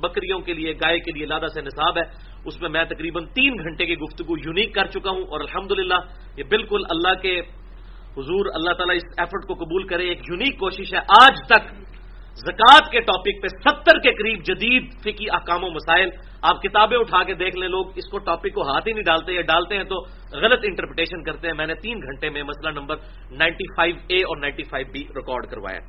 بکریوں 0.01 0.39
کے 0.45 0.53
لیے، 0.53 0.73
گائے 0.73 0.99
کے 0.99 1.11
لیے 1.11 1.25
لادہ 1.25 1.47
سے 1.53 1.61
نصاب 1.61 1.97
ہے۔ 1.97 2.03
اس 2.45 2.61
میں 2.61 2.69
میں 2.69 2.83
تقریباً 2.85 3.25
تین 3.33 3.53
گھنٹے 3.57 3.85
کی 3.85 3.95
گفتگو 3.97 4.37
یونیک 4.37 4.73
کر 4.75 4.87
چکا 4.93 5.09
ہوں 5.09 5.23
اور 5.31 5.39
الحمدللہ 5.39 5.99
یہ 6.37 6.43
بالکل 6.49 6.81
اللہ 6.89 7.13
کے 7.21 7.39
حضور، 8.17 8.45
اللہ 8.53 8.73
تعالیٰ 8.77 8.95
اس 8.95 9.07
ایفرٹ 9.17 9.47
کو 9.47 9.53
قبول 9.53 9.87
کرے، 9.87 10.07
ایک 10.09 10.21
یونیک 10.29 10.59
کوشش 10.59 10.93
ہے۔ 10.93 10.99
آج 11.17 11.41
تک 11.49 11.73
زکوٰۃ 12.37 12.89
کے 12.91 12.99
ٹاپک 13.01 13.41
پہ 13.41 13.47
ستر 13.47 13.99
کے 13.99 14.11
قریب 14.13 14.43
جدید 14.45 14.83
فکی 15.03 15.25
احکام 15.33 15.63
و 15.63 15.69
مسائل 15.69 16.09
آپ 16.41 16.61
کتابیں 16.61 16.97
اٹھا 16.97 17.21
کے 17.23 17.33
دیکھ 17.33 17.55
لیں۔ 17.57 17.67
لوگ 17.67 17.97
اس 17.97 18.09
کو 18.11 18.17
ٹاپک 18.25 18.53
کو 18.53 18.61
ہاتھ 18.61 18.87
ہی 18.87 18.93
نہیں 18.93 19.03
ڈالتے 19.03 19.33
یا 19.33 19.41
ڈالتے 19.41 19.77
ہیں 19.77 19.83
تو 19.83 19.97
غلط 20.41 20.61
انٹرپریٹیشن 20.63 21.23
کرتے 21.23 21.47
ہیں۔ 21.47 21.55
میں 21.57 21.65
نے 21.67 21.75
تین 21.81 21.97
گھنٹے 21.97 22.29
میں 22.29 22.43
مسئلہ 22.43 22.71
نمبر 22.79 22.95
نائنٹی 23.31 23.65
فائیو 23.75 23.95
اے 24.07 24.19
اور 24.23 24.37
نائنٹی 24.37 24.63
فائیو 24.63 24.87
بی 24.93 25.03
ریکارڈ 25.15 25.49
کروایا۔ 25.49 25.81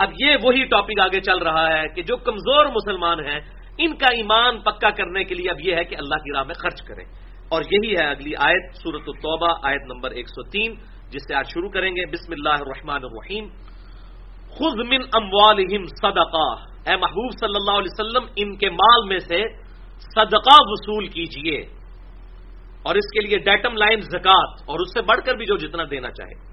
اب 0.00 0.10
یہ 0.20 0.36
وہی 0.42 0.64
ٹاپک 0.64 1.00
آگے 1.00 1.20
چل 1.20 1.38
رہا 1.38 1.78
ہے 1.78 1.88
کہ 1.88 2.02
جو 2.02 2.16
کمزور 2.16 2.66
مسلمان 2.66 3.26
ہیں، 3.26 3.40
ان 3.78 3.96
کا 3.96 4.06
ایمان 4.16 4.60
پکا 4.60 4.90
کرنے 4.90 5.24
کے 5.24 5.34
لیے 5.34 5.50
اب 5.50 5.56
یہ 5.60 5.74
ہے 5.74 5.84
کہ 5.84 5.96
اللہ 5.96 6.14
کی 6.14 6.32
راہ 6.34 6.44
میں 6.44 6.54
خرچ 6.54 6.82
کریں۔ 6.82 7.04
اور 7.48 7.62
یہی 7.72 7.92
ہے 7.92 8.06
اگلی 8.10 8.32
آیت 8.38 8.74
سورت 8.74 9.02
التوبہ، 9.06 9.58
آیت 9.62 9.82
نمبر 9.82 10.10
ایک 10.10 10.28
سو 10.28 10.50
تین، 10.50 10.74
جس 11.10 11.28
سے 11.28 11.34
آج 11.34 11.46
شروع 11.54 11.68
کریں 11.68 11.90
گے۔ 11.90 12.06
بسم 12.06 12.32
اللہ 12.32 12.48
الرحمن 12.48 13.04
الرحیم۔ 13.04 13.48
خز 14.50 14.78
من 14.88 15.00
اموالہم 15.12 15.84
صدقہ۔ 15.84 16.70
اے 16.90 16.96
محبوب 16.96 17.32
صلی 17.40 17.54
اللہ 17.54 17.78
علیہ 17.78 18.00
وسلم، 18.00 18.32
ان 18.36 18.56
کے 18.56 18.70
مال 18.70 19.08
میں 19.08 19.18
سے 19.18 19.42
صدقہ 19.98 20.56
وصول 20.60 21.08
کیجیے۔ 21.08 21.60
اور 22.82 22.94
اس 22.94 23.12
کے 23.12 23.20
لیے 23.20 23.38
ڈیٹم 23.38 23.76
لائن 23.76 24.00
زکات، 24.00 24.62
اور 24.66 24.80
اس 24.80 24.88
سے 24.94 25.02
بڑھ 25.02 25.20
کر 25.26 25.34
بھی 25.34 25.46
جو 25.46 25.56
جتنا 25.56 25.82
دینا 25.90 26.10
چاہے۔ 26.10 26.49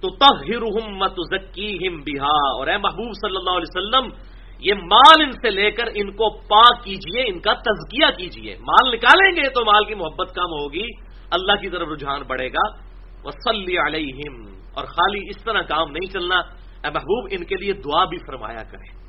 تو 0.00 0.10
تہرہم 0.10 0.96
متزکیہم 0.96 2.00
بہا۔ 2.00 2.58
اور 2.58 2.66
اے 2.66 2.76
محبوب 2.76 3.12
صلی 3.14 3.36
اللہ 3.36 3.50
علیہ 3.50 3.76
وسلم، 3.76 4.30
یہ 4.58 4.74
مال 4.74 5.22
ان 5.22 5.30
سے 5.30 5.50
لے 5.50 5.70
کر 5.70 5.84
ان 5.94 6.10
کو 6.10 6.30
پاک 6.30 6.84
کیجیے، 6.84 7.24
ان 7.28 7.40
کا 7.40 7.54
تزکیہ 7.54 8.06
کیجیے۔ 8.16 8.56
مال 8.56 8.94
نکالیں 8.94 9.36
گے 9.36 9.48
تو 9.48 9.64
مال 9.64 9.84
کی 9.84 9.94
محبت 9.94 10.34
کم 10.34 10.42
ہوگی، 10.42 10.86
اللہ 11.30 11.52
کی 11.52 11.68
طرف 11.70 11.88
رجحان 11.88 12.22
بڑھے 12.22 12.48
گا۔ 12.48 12.90
وسلی 13.24 13.78
علیہم 13.78 14.42
اور 14.74 14.84
خالی 14.84 15.18
اس 15.28 15.44
طرح 15.44 15.62
کام 15.62 15.90
نہیں 15.90 16.12
چلنا، 16.12 16.36
اے 16.84 16.90
محبوب، 16.90 17.28
ان 17.30 17.44
کے 17.44 17.54
لیے 17.54 17.72
دعا 17.72 18.04
بھی 18.04 18.18
فرمایا 18.18 18.62
کرے 18.62 19.00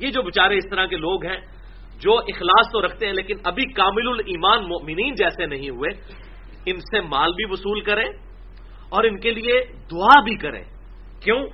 یہ 0.00 0.10
جو 0.10 0.22
بچارے 0.22 0.56
اس 0.56 0.64
طرح 0.70 0.86
کے 0.86 0.96
لوگ 0.96 1.26
ہیں، 1.26 1.40
جو 2.00 2.18
اخلاص 2.18 2.66
تو 2.72 2.86
رکھتے 2.86 3.06
ہیں، 3.06 3.12
لیکن 3.12 3.36
ابھی 3.44 3.72
کامل 3.72 4.08
الایمان 4.08 4.68
مؤمنین 4.68 5.14
جیسے 5.14 5.46
نہیں 5.46 5.70
ہوئے، 5.70 5.90
ان 6.66 6.76
سے 6.76 7.00
مال 7.00 7.32
بھی 7.32 7.44
وصول 7.50 7.80
کریں۔ 7.80 8.33
اور 8.94 9.04
ان 9.04 9.20
کے 9.20 9.30
لیے 9.30 9.60
دعا 9.90 10.20
بھی 10.20 10.36
کریں۔ 10.36 10.64
کیوں؟ 11.20 11.46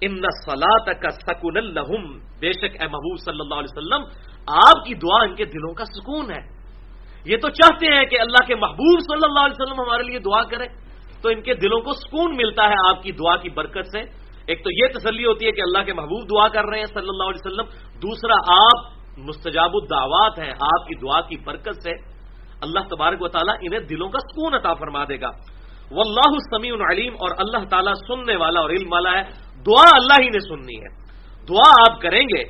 ان 0.00 0.16
سلاد 0.20 0.94
کا 1.00 1.10
سکون 1.10 1.56
الحم 1.56 2.18
بے 2.18 2.52
شک 2.52 2.82
اے 2.82 2.88
محبوب 2.88 3.18
صلی 3.18 3.40
اللہ 3.40 3.54
علیہ 3.54 3.78
وسلم، 3.78 4.02
آپ 4.46 4.84
کی 4.84 4.94
دعا 4.94 5.22
ان 5.22 5.34
کے 5.34 5.44
دلوں 5.44 5.74
کا 5.74 5.84
سکون 5.84 6.30
ہے۔ 6.30 6.54
یہ 7.24 7.36
تو 7.36 7.48
چاہتے 7.50 7.86
ہیں 7.86 8.04
کہ 8.04 8.20
اللہ 8.20 8.46
کے 8.46 8.54
محبوب 8.54 9.00
صلی 9.00 9.24
اللہ 9.24 9.40
علیہ 9.40 9.62
وسلم 9.62 9.80
ہمارے 9.80 10.02
لیے 10.02 10.18
دعا 10.18 10.42
کرے 10.42 10.66
تو 11.22 11.28
ان 11.28 11.42
کے 11.42 11.54
دلوں 11.54 11.80
کو 11.80 11.92
سکون 11.92 12.36
ملتا 12.36 12.68
ہے 12.68 12.88
آپ 12.88 13.02
کی 13.02 13.12
دعا 13.12 13.36
کی 13.36 13.48
برکت 13.50 13.86
سے۔ 13.86 14.00
ایک 14.46 14.64
تو 14.64 14.70
یہ 14.72 14.86
تسلی 14.98 15.24
ہوتی 15.24 15.46
ہے 15.46 15.50
کہ 15.50 15.60
اللہ 15.60 15.84
کے 15.84 15.92
محبوب 15.92 16.22
دعا 16.22 16.48
کر 16.48 16.64
رہے 16.64 16.78
ہیں 16.78 16.86
صلی 16.86 17.08
اللہ 17.08 17.22
علیہ 17.22 17.46
وسلم۔ 17.46 17.98
دوسرا، 17.98 18.34
آپ 18.52 18.92
مستجاب 19.18 19.70
الدعوات 19.74 20.38
ہیں، 20.38 20.52
آپ 20.52 20.86
کی 20.86 20.94
دعا 20.94 21.20
کی 21.20 21.36
برکت 21.36 21.82
سے۔ 21.82 21.90
اللہ 22.60 22.80
تبارک 22.80 23.22
و 23.22 23.28
تعالیٰ 23.28 23.54
انہیں 23.60 23.80
دلوں 23.80 24.08
کا 24.08 24.18
سکون 24.18 24.54
عطا 24.54 24.74
فرما 24.74 25.04
دے 25.04 25.20
گا۔ 25.20 25.30
وہ 25.90 26.02
اللہ 26.06 26.56
سمیع 26.56 26.74
علیم 26.90 27.12
اور 27.14 27.30
اللہ 27.38 27.68
تعالیٰ 27.68 27.94
سننے 27.94 28.36
والا 28.36 28.60
اور 28.60 28.70
علم 28.70 28.92
والا 28.92 29.10
ہے۔ 29.10 29.22
دعا 29.54 29.90
اللہ 29.94 30.22
ہی 30.22 30.28
نے 30.28 30.40
سننی 30.40 30.76
ہے۔ 30.76 31.04
دعا 31.48 31.92
آپ 31.92 32.00
کریں 32.00 32.22
گے۔ 32.22 32.42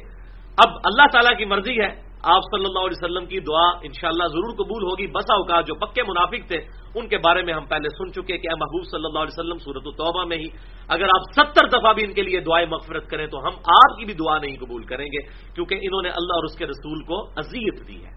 اب 0.56 0.72
اللہ 0.84 1.02
تعالیٰ 1.12 1.38
کی 1.38 1.44
مرضی 1.44 1.80
ہے۔ 1.80 2.04
آپ 2.22 2.42
صلی 2.42 2.64
اللہ 2.64 2.78
علیہ 2.78 3.04
وسلم 3.04 3.26
کی 3.26 3.40
دعا 3.40 3.68
انشاءاللہ 3.82 4.24
ضرور 4.24 4.54
قبول 4.54 4.82
ہوگی۔ 4.82 5.06
بسا 5.06 5.34
اوقات 5.34 5.66
جو 5.66 5.74
پکے 5.74 6.02
منافق 6.02 6.48
تھے، 6.48 6.56
ان 6.94 7.08
کے 7.08 7.18
بارے 7.18 7.42
میں 7.42 7.54
ہم 7.54 7.64
پہلے 7.64 7.88
سن 7.88 8.12
چکے 8.12 8.38
کہ 8.38 8.48
اے 8.48 8.54
محبوب 8.54 8.84
صلی 8.90 9.04
اللہ 9.04 9.18
علیہ 9.18 9.38
وسلم 9.38 9.58
صورت 9.58 9.82
التوبہ 9.86 10.24
میں 10.24 10.36
ہی 10.36 10.46
اگر 10.88 11.04
آپ 11.04 11.32
ستر 11.32 11.68
دفعہ 11.68 11.92
بھی 11.92 12.04
ان 12.04 12.12
کے 12.12 12.22
لیے 12.22 12.40
دعائیں 12.40 12.66
مغفرت 12.66 13.10
کریں 13.10 13.26
تو 13.26 13.38
ہم 13.38 13.52
آپ 13.56 13.98
کی 13.98 14.04
بھی 14.04 14.14
دعا 14.14 14.38
نہیں 14.38 14.56
قبول 14.56 14.84
کریں 14.84 15.06
گے، 15.06 15.22
کیونکہ 15.54 15.74
انہوں 15.74 16.02
نے 16.02 16.08
اللہ 16.08 16.32
اور 16.32 16.44
اس 16.44 16.56
کے 16.56 16.66
رسول 16.66 17.04
کو 17.04 17.28
اذیت 17.36 17.88
دی 17.88 18.04
ہے۔ 18.04 18.10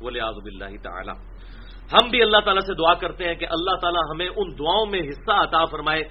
بولے 0.00 0.20
آزب 0.20 0.46
اللہ 0.46 0.76
تعالی۔ 0.82 1.31
ہم 1.92 2.08
بھی 2.08 2.22
اللہ 2.22 2.36
تعالیٰ 2.44 2.66
سے 2.66 2.74
دعا 2.74 2.94
کرتے 2.94 3.24
ہیں 3.24 3.34
کہ 3.34 3.46
اللہ 3.50 3.76
تعالیٰ 3.76 4.02
ہمیں 4.10 4.26
ان 4.26 4.50
دعاؤں 4.58 4.86
میں 4.86 5.00
حصہ 5.00 5.32
عطا 5.32 5.64
فرمائے 5.64 6.02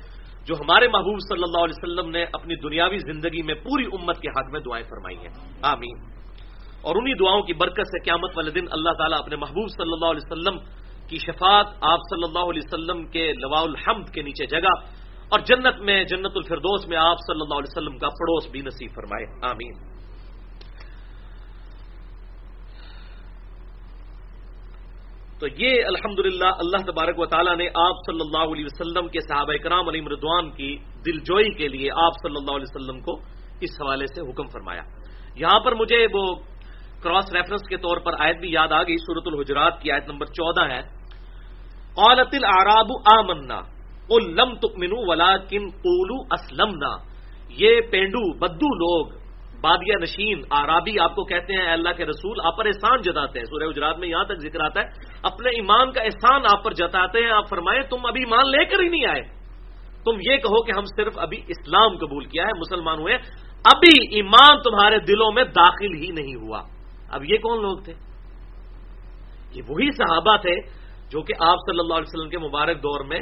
جو 0.46 0.56
ہمارے 0.56 0.88
محبوب 0.88 1.20
صلی 1.30 1.44
اللہ 1.44 1.64
علیہ 1.64 1.84
وسلم 1.84 2.10
نے 2.10 2.26
اپنی 2.34 2.56
دنیاوی 2.56 2.98
زندگی 2.98 3.42
میں 3.42 3.56
پوری 3.56 3.86
امت 3.86 4.20
کے 4.20 4.30
حق 4.30 4.52
میں 4.52 4.60
دعائیں 4.60 4.86
فرمائی 4.90 5.18
ہیں۔ 5.18 5.50
آمین۔ 5.62 6.12
اور 6.82 6.96
انہی 6.96 7.14
دعاؤں 7.14 7.42
کی 7.42 7.54
برکت 7.54 7.88
سے 7.88 8.04
قیامت 8.04 8.32
والے 8.36 8.52
دن 8.52 8.66
اللہ 8.72 8.90
تعالیٰ 8.90 9.20
اپنے 9.20 9.36
محبوب 9.36 9.68
صلی 9.70 9.94
اللہ 9.94 10.06
علیہ 10.06 10.32
وسلم 10.32 10.58
کی 11.08 11.18
شفاعت 11.18 11.68
آپ 11.82 12.00
صلی 12.10 12.24
اللہ 12.24 12.40
علیہ 12.40 12.62
وسلم 12.66 13.06
کے 13.08 13.34
لواء 13.34 13.62
الحمد 13.62 14.14
کے 14.14 14.22
نیچے 14.22 14.46
جگہ 14.46 14.74
اور 15.30 15.40
جنت 15.40 15.80
میں 15.80 16.04
جنت 16.04 16.32
الفردوس 16.36 16.88
میں 16.88 16.98
آپ 16.98 17.18
صلی 17.18 17.42
اللہ 17.42 17.54
علیہ 17.54 17.78
وسلم 17.78 17.98
کا 17.98 18.08
پڑوس 18.08 18.52
بھی 18.52 18.62
نصیب 18.62 18.92
فرمائے۔ 18.96 19.26
آمین۔ 19.52 20.00
تو 25.41 25.48
یہ 25.57 25.86
الحمد 25.86 26.19
اللہ 26.43 26.91
تبارک 26.91 27.19
و 27.19 27.25
تعالیٰ 27.25 27.57
نے 27.57 27.67
آپ 27.67 27.95
صلی 28.05 28.19
اللہ 28.21 28.53
علیہ 28.53 28.65
وسلم 28.65 29.07
کے 29.07 29.19
صحابہ 29.19 29.53
کرام 29.63 29.88
علی 29.88 30.01
مردوان 30.01 30.51
کی 30.51 30.77
دل 31.05 31.19
جوئی 31.19 31.53
کے 31.53 31.67
لیے 31.67 31.89
آپ 31.91 32.12
صلی 32.24 32.36
اللہ 32.36 32.51
علیہ 32.51 32.75
وسلم 32.75 33.00
کو 33.01 33.15
اس 33.62 33.81
حوالے 33.81 34.05
سے 34.07 34.31
حکم 34.31 34.45
فرمایا۔ 34.45 34.81
یہاں 35.36 35.60
پر 35.60 35.75
مجھے 35.75 36.07
وہ 36.13 36.36
کراس 37.03 37.33
ریفرنس 37.33 37.62
کے 37.69 37.77
طور 37.77 37.98
پر 37.98 38.13
آیت 38.19 38.38
بھی 38.38 38.51
یاد 38.51 38.71
آ 38.71 38.83
گئی 38.83 38.98
سورت 38.98 39.24
الحجرات 39.25 39.81
کی 39.81 39.91
آیت 39.91 40.10
نمبر 40.10 40.25
چودہ 40.25 40.62
ہے۔ 40.62 40.81
قالت 41.95 42.29
العراب 42.33 42.88
آمنا، 43.19 43.62
قل 44.07 44.36
لم 44.36 44.55
تؤمنوا 44.55 45.03
ولكن 45.07 45.69
قولوا 45.69 46.25
اسلمنا۔ 46.31 46.98
یہ 47.50 47.81
پینڈو، 47.91 48.38
بدو 48.38 48.75
لوگ 48.75 49.21
بادیا 49.62 50.00
نشین، 50.00 50.41
آرابی 50.50 51.00
آپ 51.00 51.15
کو 51.15 51.24
کہتے 51.24 51.53
ہیں 51.53 51.72
اللہ 51.72 51.89
کے 51.98 52.06
رسول، 52.06 52.38
آپ 52.44 52.58
پر 52.58 52.65
احسان 52.65 53.01
جتاتے 53.01 53.39
ہیں۔ 53.39 53.46
سورہ 53.46 53.70
گجرات 53.70 53.98
میں 53.98 54.08
یہاں 54.08 54.24
تک 54.24 54.36
ذکر 54.36 54.62
آتا 54.62 54.82
ہے، 54.82 54.86
اپنے 55.24 55.50
ایمان 55.50 55.91
کا 55.91 56.01
احسان 56.01 56.41
آپ 56.51 56.63
پر 56.63 56.74
جتاتے 56.74 57.20
ہیں۔ 57.20 57.32
آپ 57.32 57.50
فرمائیں، 57.50 57.82
تم 57.82 58.06
ابھی 58.06 58.22
ایمان 58.22 58.51
لے 58.51 58.65
کر 58.65 58.80
ہی 58.80 58.88
نہیں 58.88 59.06
آئے۔ 59.06 59.22
تم 60.06 60.12
یہ 60.32 60.38
کہو 60.38 60.63
کہ 60.63 60.72
ہم 60.77 60.84
صرف 60.86 61.13
ابھی 61.15 61.38
اسلام 61.48 61.98
قبول 61.98 62.25
کیا 62.25 62.44
ہے، 62.44 62.60
مسلمان 62.60 63.00
ہوئے 63.00 63.13
ابھی 63.65 64.15
ایمان 64.15 64.62
تمہارے 64.62 65.00
دلوں 65.00 65.32
میں 65.32 65.44
داخل 65.44 65.96
ہی 65.96 66.08
نہیں 66.08 66.36
ہوا۔ 66.36 66.62
اب 67.12 67.24
یہ 67.25 67.38
کون 67.38 67.62
لوگ 67.62 67.77
تھے؟ 67.77 67.94
یہ 69.51 69.62
وہی 69.68 69.91
صحابہ 69.91 70.38
تھے 70.38 70.56
جو 71.10 71.22
کہ 71.22 71.34
آپ 71.39 71.56
صلی 71.56 71.80
اللہ 71.80 71.94
علیہ 71.94 72.20
وسلم 72.20 72.30
کے 72.30 72.38
مبارک 72.38 72.77
دور 72.77 73.06
میں 73.06 73.20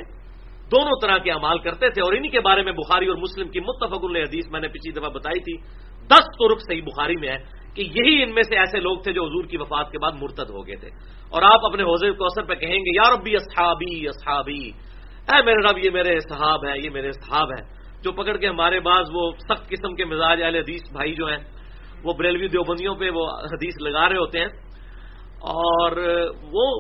دونوں 0.72 0.98
طرح 1.02 1.18
کے 1.18 1.32
امال 1.32 1.60
کرتے 1.60 1.90
تھے۔ 1.90 2.02
اور 2.02 2.14
انہی 2.14 2.30
کے 2.30 2.40
بارے 2.40 2.64
میں 2.64 2.72
بخاری 2.72 3.08
اور 3.08 3.18
مسلم 3.18 3.50
کی 3.50 3.60
متفق 3.60 4.06
حدیث 4.06 4.48
میں 4.52 4.60
نے 4.60 4.68
پچھلی 4.68 4.92
دفعہ 4.92 5.10
بتائی 5.10 5.40
تھی۔ 5.40 5.58
دس 6.12 6.20
ترک 6.20 6.60
صحیح 6.68 6.82
بخاری 6.82 7.16
میں 7.16 7.30
ہے 7.30 7.38
کہ 7.74 7.82
یہی 7.82 8.24
ان 8.24 8.34
میں 8.34 8.44
سے 8.44 8.58
ایسے 8.58 8.80
لوگ 8.80 8.98
تھے 8.98 9.14
جو 9.14 9.24
حضور 9.24 9.46
کی 9.46 9.58
وفات 9.58 9.92
کے 9.92 9.98
بعد 10.00 10.12
مرتد 10.22 10.50
ہو 10.50 10.68
گئے 10.68 10.76
تھے۔ 10.76 10.88
اور 11.30 11.42
آپ 11.42 11.66
اپنے 11.66 11.84
حوضے 11.84 12.12
کوثر 12.12 12.44
پہ 12.44 12.54
کہیں 12.54 12.80
گے 12.80 12.96
یار 12.96 13.12
ابھی 13.12 13.36
اصحابی 13.36 14.08
اصحابی، 14.08 14.72
اے 15.34 15.42
میرے 15.46 15.72
رب، 15.72 15.86
یہ 15.86 15.90
میرے 15.90 16.20
صحاب 16.20 16.66
ہے 16.66 16.80
یہ 16.80 16.90
میرے 16.90 17.12
صحاب 17.12 17.48
ہے 17.52 17.80
جو 18.02 18.12
پکڑ 18.12 18.38
کے 18.38 18.48
ہمارے 18.48 18.80
بعض 18.80 19.06
وہ 19.14 19.32
سخت 19.32 19.70
قسم 19.70 19.96
کے 19.96 20.06
مزاج 20.06 20.44
اہل 20.44 20.56
حدیث 20.56 20.92
بھائی 20.92 21.14
جو 21.14 21.26
ہیں، 21.26 21.38
وہ 22.04 22.14
بریلوی 22.14 22.48
دیوبندیوں 22.48 22.96
پہ 22.96 23.10
وہ 23.10 23.30
حدیث 23.30 23.74
لگا 23.82 24.10
رہے 24.10 24.18
ہوتے 24.18 24.40
ہیں۔ 24.40 24.48
اور 25.42 25.92
وہ 26.42 26.80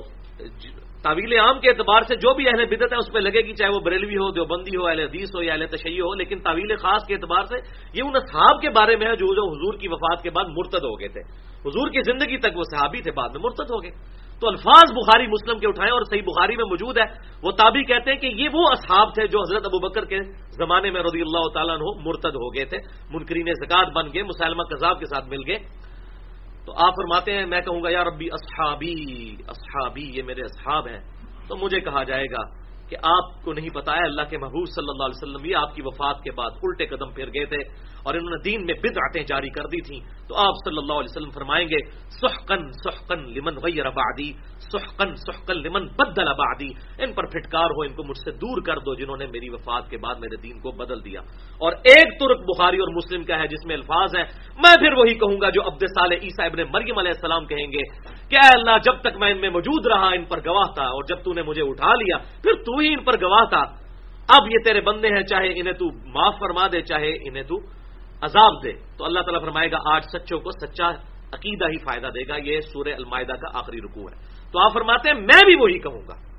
طویل 1.03 1.39
عام 1.39 1.60
کے 1.60 1.70
اعتبار 1.70 2.01
سے 2.01 2.15
جو 2.15 2.34
بھی 2.34 2.50
اہل 2.50 2.65
بدت 2.65 2.94
ہے 2.94 2.98
اس 2.98 3.13
پہ 3.13 3.20
لگے 3.20 3.41
گی، 3.41 3.53
چاہے 3.53 3.72
وہ 3.72 3.79
بریلوی 3.79 4.15
ہو، 4.15 4.32
دیوبندی 4.32 4.75
ہو، 4.77 4.88
اہل 4.88 5.00
حدیث 5.00 5.29
ہو 5.36 5.44
یا 5.44 5.53
اہل 5.53 5.65
تشیع 5.65 6.01
ہو، 6.01 6.13
لیکن 6.13 6.39
طویل 6.39 6.75
خاص 6.75 7.06
کے 7.08 7.13
اعتبار 7.13 7.44
سے 7.44 7.56
یہ 7.94 8.01
ان 8.06 8.15
اصحاب 8.15 8.62
کے 8.62 8.70
بارے 8.70 8.96
میں 8.96 9.08
ہے 9.08 9.15
جو 9.15 9.25
جو 9.36 9.44
حضور 9.51 9.74
کی 9.79 9.88
وفات 9.88 10.24
کے 10.24 10.29
بعد 10.29 10.46
مرتد 10.58 10.84
ہو 10.84 11.00
گئے 11.00 11.08
تھے۔ 11.08 11.22
حضور 11.65 11.89
کی 11.89 12.01
زندگی 12.01 12.38
تک 12.38 12.58
وہ 12.58 12.63
صحابی 12.63 13.01
تھے، 13.01 13.12
بعد 13.12 13.29
میں 13.29 13.41
مرتد 13.44 13.72
ہو 13.72 13.84
گئے۔ 13.84 13.91
تو 14.39 14.48
الفاظ 14.48 14.91
بخاری 14.91 15.27
مسلم 15.27 15.60
کے 15.60 15.68
اٹھائے 15.68 15.91
اور 15.91 16.01
صحیح 16.01 16.22
بخاری 16.22 16.56
میں 16.56 16.65
موجود 16.65 16.98
ہے۔ 16.98 17.03
وہ 17.44 17.51
تابی 17.51 17.84
کہتے 17.84 18.12
ہیں 18.12 18.18
کہ 18.18 18.27
یہ 18.27 18.50
وہ 18.53 18.63
اصحاب 18.72 19.13
تھے 19.15 19.27
جو 19.27 19.39
حضرت 19.39 19.65
ابو 19.65 19.79
بکر 19.79 20.06
کے 20.06 20.20
زمانے 20.51 20.91
میں 20.91 21.01
رضی 21.03 21.22
اللہ 21.22 21.48
تعالیٰ 21.53 21.75
عنہ 21.75 22.08
مرتد 22.08 22.36
ہو 22.36 22.56
گئے 22.56 22.65
تھے۔ 22.65 22.77
منکرین 23.12 23.53
زکات 23.53 23.88
بن 23.96 24.08
گئے، 24.13 24.24
مسلمہ 24.24 24.63
کذاب 24.63 25.00
کے 25.00 25.06
ساتھ 25.06 25.29
مل 25.29 25.39
گئے۔ 25.48 25.58
تو 26.66 26.74
آپ 26.74 26.92
فرماتے 26.92 27.34
ہیں، 27.34 27.46
میں 27.46 27.62
کہوں 27.62 27.84
گا 27.84 27.89
یار 27.89 28.06
ربی 28.06 28.28
اصحابی 28.32 29.36
اصحابی، 29.48 30.12
یہ 30.13 30.24
میرے 30.24 30.42
اصحاب 30.42 30.88
ہیں۔ 30.88 31.00
تو 31.48 31.56
مجھے 31.56 31.80
کہا 31.80 32.04
جائے 32.04 32.25
گا 32.25 32.60
کہ 32.89 32.98
آپ 33.04 33.44
کو 33.44 33.54
نہیں 33.54 33.70
پتا 33.70 33.94
ہے، 33.94 34.04
اللہ 34.04 34.22
کے 34.30 34.38
محبوب 34.38 34.66
صلی 34.66 34.86
اللہ 34.89 35.04
علیہ 35.04 35.24
وسلم 35.24 35.46
یہ 35.46 35.56
آپ 35.56 35.75
کی 35.75 35.82
وفات 35.86 36.24
کے 36.24 36.32
بعد 36.32 36.50
الٹے 36.63 36.86
قدم 36.86 37.12
پھر 37.12 37.28
گئے 37.28 37.46
تھے 37.46 37.58
اور 38.04 38.13
انہوں 38.13 38.30
نے 38.30 38.42
دین 38.44 38.66
میں 38.66 38.74
بدعتیں 38.74 39.24
جاری 39.24 39.50
کر 39.50 39.63
دی 39.63 39.82
تھیں۔ 39.82 40.28
تو 40.28 40.36
آپ 40.36 40.54
صلی 40.66 40.78
اللہ 40.78 40.94
علیہ 40.94 41.12
وسلم 41.12 41.30
فرمائیں 41.30 41.68
گے 41.68 41.89
سحقن 42.10 42.72
سحقن 42.72 43.20
لمن 43.20 43.56
غیر 43.56 43.89
بعدی۔ 43.89 44.32
سحقن 44.72 45.16
سحقن 45.16 45.58
لمن 45.58 45.88
بدل 45.88 46.34
بعدی۔ 46.34 46.70
ان 47.04 47.14
پر 47.14 47.26
پھٹکار 47.26 47.66
ہو، 47.66 47.82
ان 47.82 47.94
کو 47.94 48.04
مجھ 48.04 48.18
سے 48.18 48.32
دور 48.32 48.62
کر 48.62 48.78
دو 48.78 48.96
جنہوں 48.96 49.18
نے 49.18 49.26
میری 49.26 49.50
وفات 49.50 49.90
کے 49.90 49.98
بعد 49.98 50.16
میرے 50.16 50.36
دین 50.36 50.60
کو 50.60 50.72
بدل 50.72 51.06
دیا۔ 51.06 51.20
اور 51.58 51.72
ایک 51.72 52.20
ترک 52.20 52.40
بخاری 52.40 52.78
اور 52.78 52.88
مسلم 52.88 53.24
کا 53.24 53.38
ہے 53.40 53.48
جس 53.48 53.66
میں 53.66 53.76
الفاظ 53.76 54.16
ہیں۔ 54.16 54.26
میں 54.58 54.76
پھر 54.76 54.94
وہی 54.94 55.14
کہوں 55.14 55.42
گا 55.42 55.50
جو 55.50 55.62
عبد 55.62 55.82
صالح 55.82 56.16
عیسیٰ 56.16 56.46
ابن 56.46 56.58
مریم 56.58 56.98
علیہ 56.98 57.12
السلام 57.16 57.46
کہیں 57.46 57.68
گے 57.68 57.82
کہ 58.30 58.36
اے 58.36 58.50
اللہ، 58.54 58.78
جب 58.84 59.02
تک 59.02 59.18
میں 59.18 59.32
ان 59.32 59.42
میں 59.42 59.50
موجود 59.50 59.88
رہا، 59.88 60.08
ان 60.08 60.26
پر 60.26 60.40
گواہ 60.46 60.74
تھا 60.76 60.84
اور 60.84 61.04
جب 61.04 61.24
تو 61.24 61.34
نے 61.34 61.44
مجھے 61.44 61.62
اٹھا 61.62 61.94
لیا، 61.94 62.18
پھر 62.18 62.54
تو 62.64 62.78
ہی 62.78 62.94
ان 62.94 63.04
پر 63.04 63.14
گواہ 63.22 63.46
تھا۔ 63.46 63.62
اب 64.30 64.48
یہ 64.48 64.58
تیرے 64.66 64.82
بندے 64.82 65.08
ہیں، 65.08 65.24
چاہے 65.24 65.50
انہیں 65.50 65.74
تو 65.74 65.86
معاف 65.92 66.34
فرما 66.40 66.68
دے، 66.72 66.82
چاہے 66.82 67.12
انہیں 67.12 67.44
تو 67.44 67.56
عذاب 68.22 68.64
دے۔ 68.64 68.72
تو 68.98 69.06
اللہ 69.06 69.20
تعالیٰ 69.20 69.42
فرمائے 69.42 69.72
گا، 69.72 69.78
آج 69.96 70.04
سچوں 70.04 70.40
کو 70.40 70.52
سچا 70.52 70.90
عقیدہ 71.34 71.66
ہی 71.66 71.78
فائدہ 71.78 72.08
دے 72.08 72.28
گا۔ 72.28 72.36
یہ 72.44 72.62
سورہ 72.62 72.88
المائدہ 72.88 73.34
کا 73.34 73.58
آخری 73.58 73.78
رکوع 73.78 74.10
ہے۔ 74.12 74.29
تو 74.51 74.60
آپ 74.60 74.74
فرماتے 74.74 75.10
ہیں، 75.10 75.20
میں 75.20 75.46
بھی 75.46 75.56
وہی 75.56 75.79
کہوں 75.79 76.01
گا۔ 76.08 76.29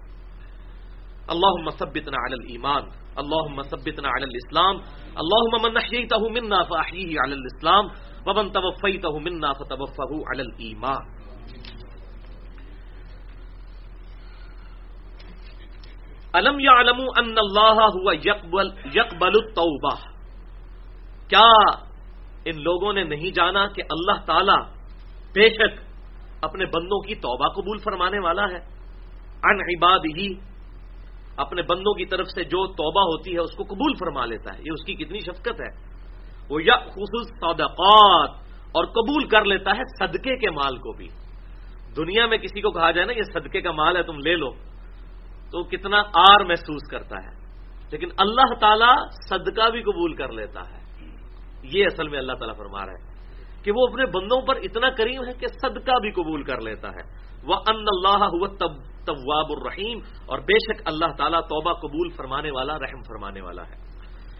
اللہ 1.28 1.62
مسبتنا 1.64 2.26
علی 2.26 2.34
الایمان 2.34 2.82
اللہ 3.16 3.54
مسبتنا 3.54 4.08
علی 4.08 4.24
الاسلام 4.24 4.76
اللہ 5.14 5.62
من 5.62 5.74
نحییتہ 5.74 6.16
منا 6.30 6.62
فاحییہ 6.62 7.18
علی 7.24 7.32
الاسلام، 7.32 7.86
ومن 8.26 8.50
توفیتہ 8.50 9.06
منا 9.06 9.52
فتوفہ 9.52 10.30
علی 10.32 10.40
الایمان۔ 10.40 11.20
علم 16.34 16.60
یعلم 16.60 17.00
ان 17.00 17.34
اللہ 17.38 17.78
ہوا 17.94 18.14
یقبل 18.14 18.68
یقبل 18.94 19.30
التوبہ۔ 19.44 19.96
کیا 21.28 21.50
ان 22.44 22.62
لوگوں 22.62 22.92
نے 22.92 23.04
نہیں 23.04 23.30
جانا 23.30 23.66
کہ 23.66 23.82
اللہ 23.82 24.24
تعالی 24.24 24.60
بے 25.34 25.48
شک 25.48 25.89
اپنے 26.42 26.64
بندوں 26.64 27.00
کی 27.00 27.14
توبہ 27.14 27.48
قبول 27.48 27.78
فرمانے 27.78 28.18
والا 28.18 28.44
ہے۔ 28.44 28.80
ان 29.42 29.60
عباد 29.60 29.98
ہی 29.98 30.34
اپنے 31.36 31.62
بندوں 31.62 31.94
کی 31.94 32.06
طرف 32.06 32.26
سے 32.34 32.44
جو 32.44 32.66
توبہ 32.66 33.00
ہوتی 33.00 33.34
ہے 33.34 33.38
اس 33.38 33.56
کو 33.56 33.64
قبول 33.64 33.94
فرما 33.94 34.26
لیتا 34.26 34.54
ہے۔ 34.54 34.62
یہ 34.62 34.72
اس 34.72 34.84
کی 34.84 34.94
کتنی 34.94 35.20
شفقت 35.20 35.60
ہے۔ 35.60 35.90
وہ 36.48 36.62
یا 36.62 36.76
خصوص 36.76 37.26
صدقات 37.26 38.30
اور 38.72 38.84
قبول 38.84 39.28
کر 39.28 39.44
لیتا 39.44 39.70
ہے 39.70 39.82
صدقے 39.98 40.36
کے 40.36 40.50
مال 40.50 40.76
کو 40.76 40.92
بھی۔ 40.92 41.08
دنیا 41.96 42.26
میں 42.26 42.38
کسی 42.38 42.60
کو 42.60 42.70
کہا 42.70 42.90
جائے 42.90 43.06
نا، 43.06 43.12
یہ 43.12 43.22
صدقے 43.22 43.60
کا 43.60 43.70
مال 43.72 43.96
ہے، 43.96 44.02
تم 44.02 44.18
لے 44.18 44.36
لو۔ 44.36 44.50
تو 45.50 45.64
کتنا 45.64 46.02
آر 46.12 46.44
محسوس 46.44 46.90
کرتا 46.90 47.16
ہے۔ 47.16 47.40
لیکن 47.90 48.08
اللہ 48.18 48.54
تعالیٰ 48.60 48.96
صدقہ 49.28 49.70
بھی 49.70 49.82
قبول 49.82 50.14
کر 50.14 50.28
لیتا 50.28 50.60
ہے۔ 50.60 50.80
یہ 51.62 51.84
اصل 51.84 52.08
میں 52.08 52.18
اللہ 52.18 52.32
تعالیٰ 52.32 52.56
فرما 52.56 52.86
رہا 52.86 52.92
ہے۔ 52.92 53.19
کہ 53.64 53.72
وہ 53.72 53.86
اپنے 53.86 54.06
بندوں 54.06 54.46
پر 54.46 54.56
اتنا 54.56 54.90
کریم 54.90 55.24
ہے 55.28 55.32
کہ 55.32 55.46
صدقہ 55.46 55.98
بھی 55.98 56.10
قبول 56.10 56.42
کر 56.42 56.60
لیتا 56.60 56.88
ہے۔ 56.88 57.30
وہ 57.42 57.54
ان 57.54 57.76
اللہ 57.76 58.46
طواب 59.06 59.46
الرحیم 59.48 59.98
اور 60.26 60.38
بے 60.38 60.58
شک 60.58 60.82
اللہ 60.84 61.06
تعالیٰ 61.18 61.40
توبہ 61.40 61.72
قبول 61.72 62.08
فرمانے 62.16 62.50
والا، 62.50 62.74
رحم 62.78 63.02
فرمانے 63.02 63.40
والا 63.40 63.62
ہے۔ 63.62 63.90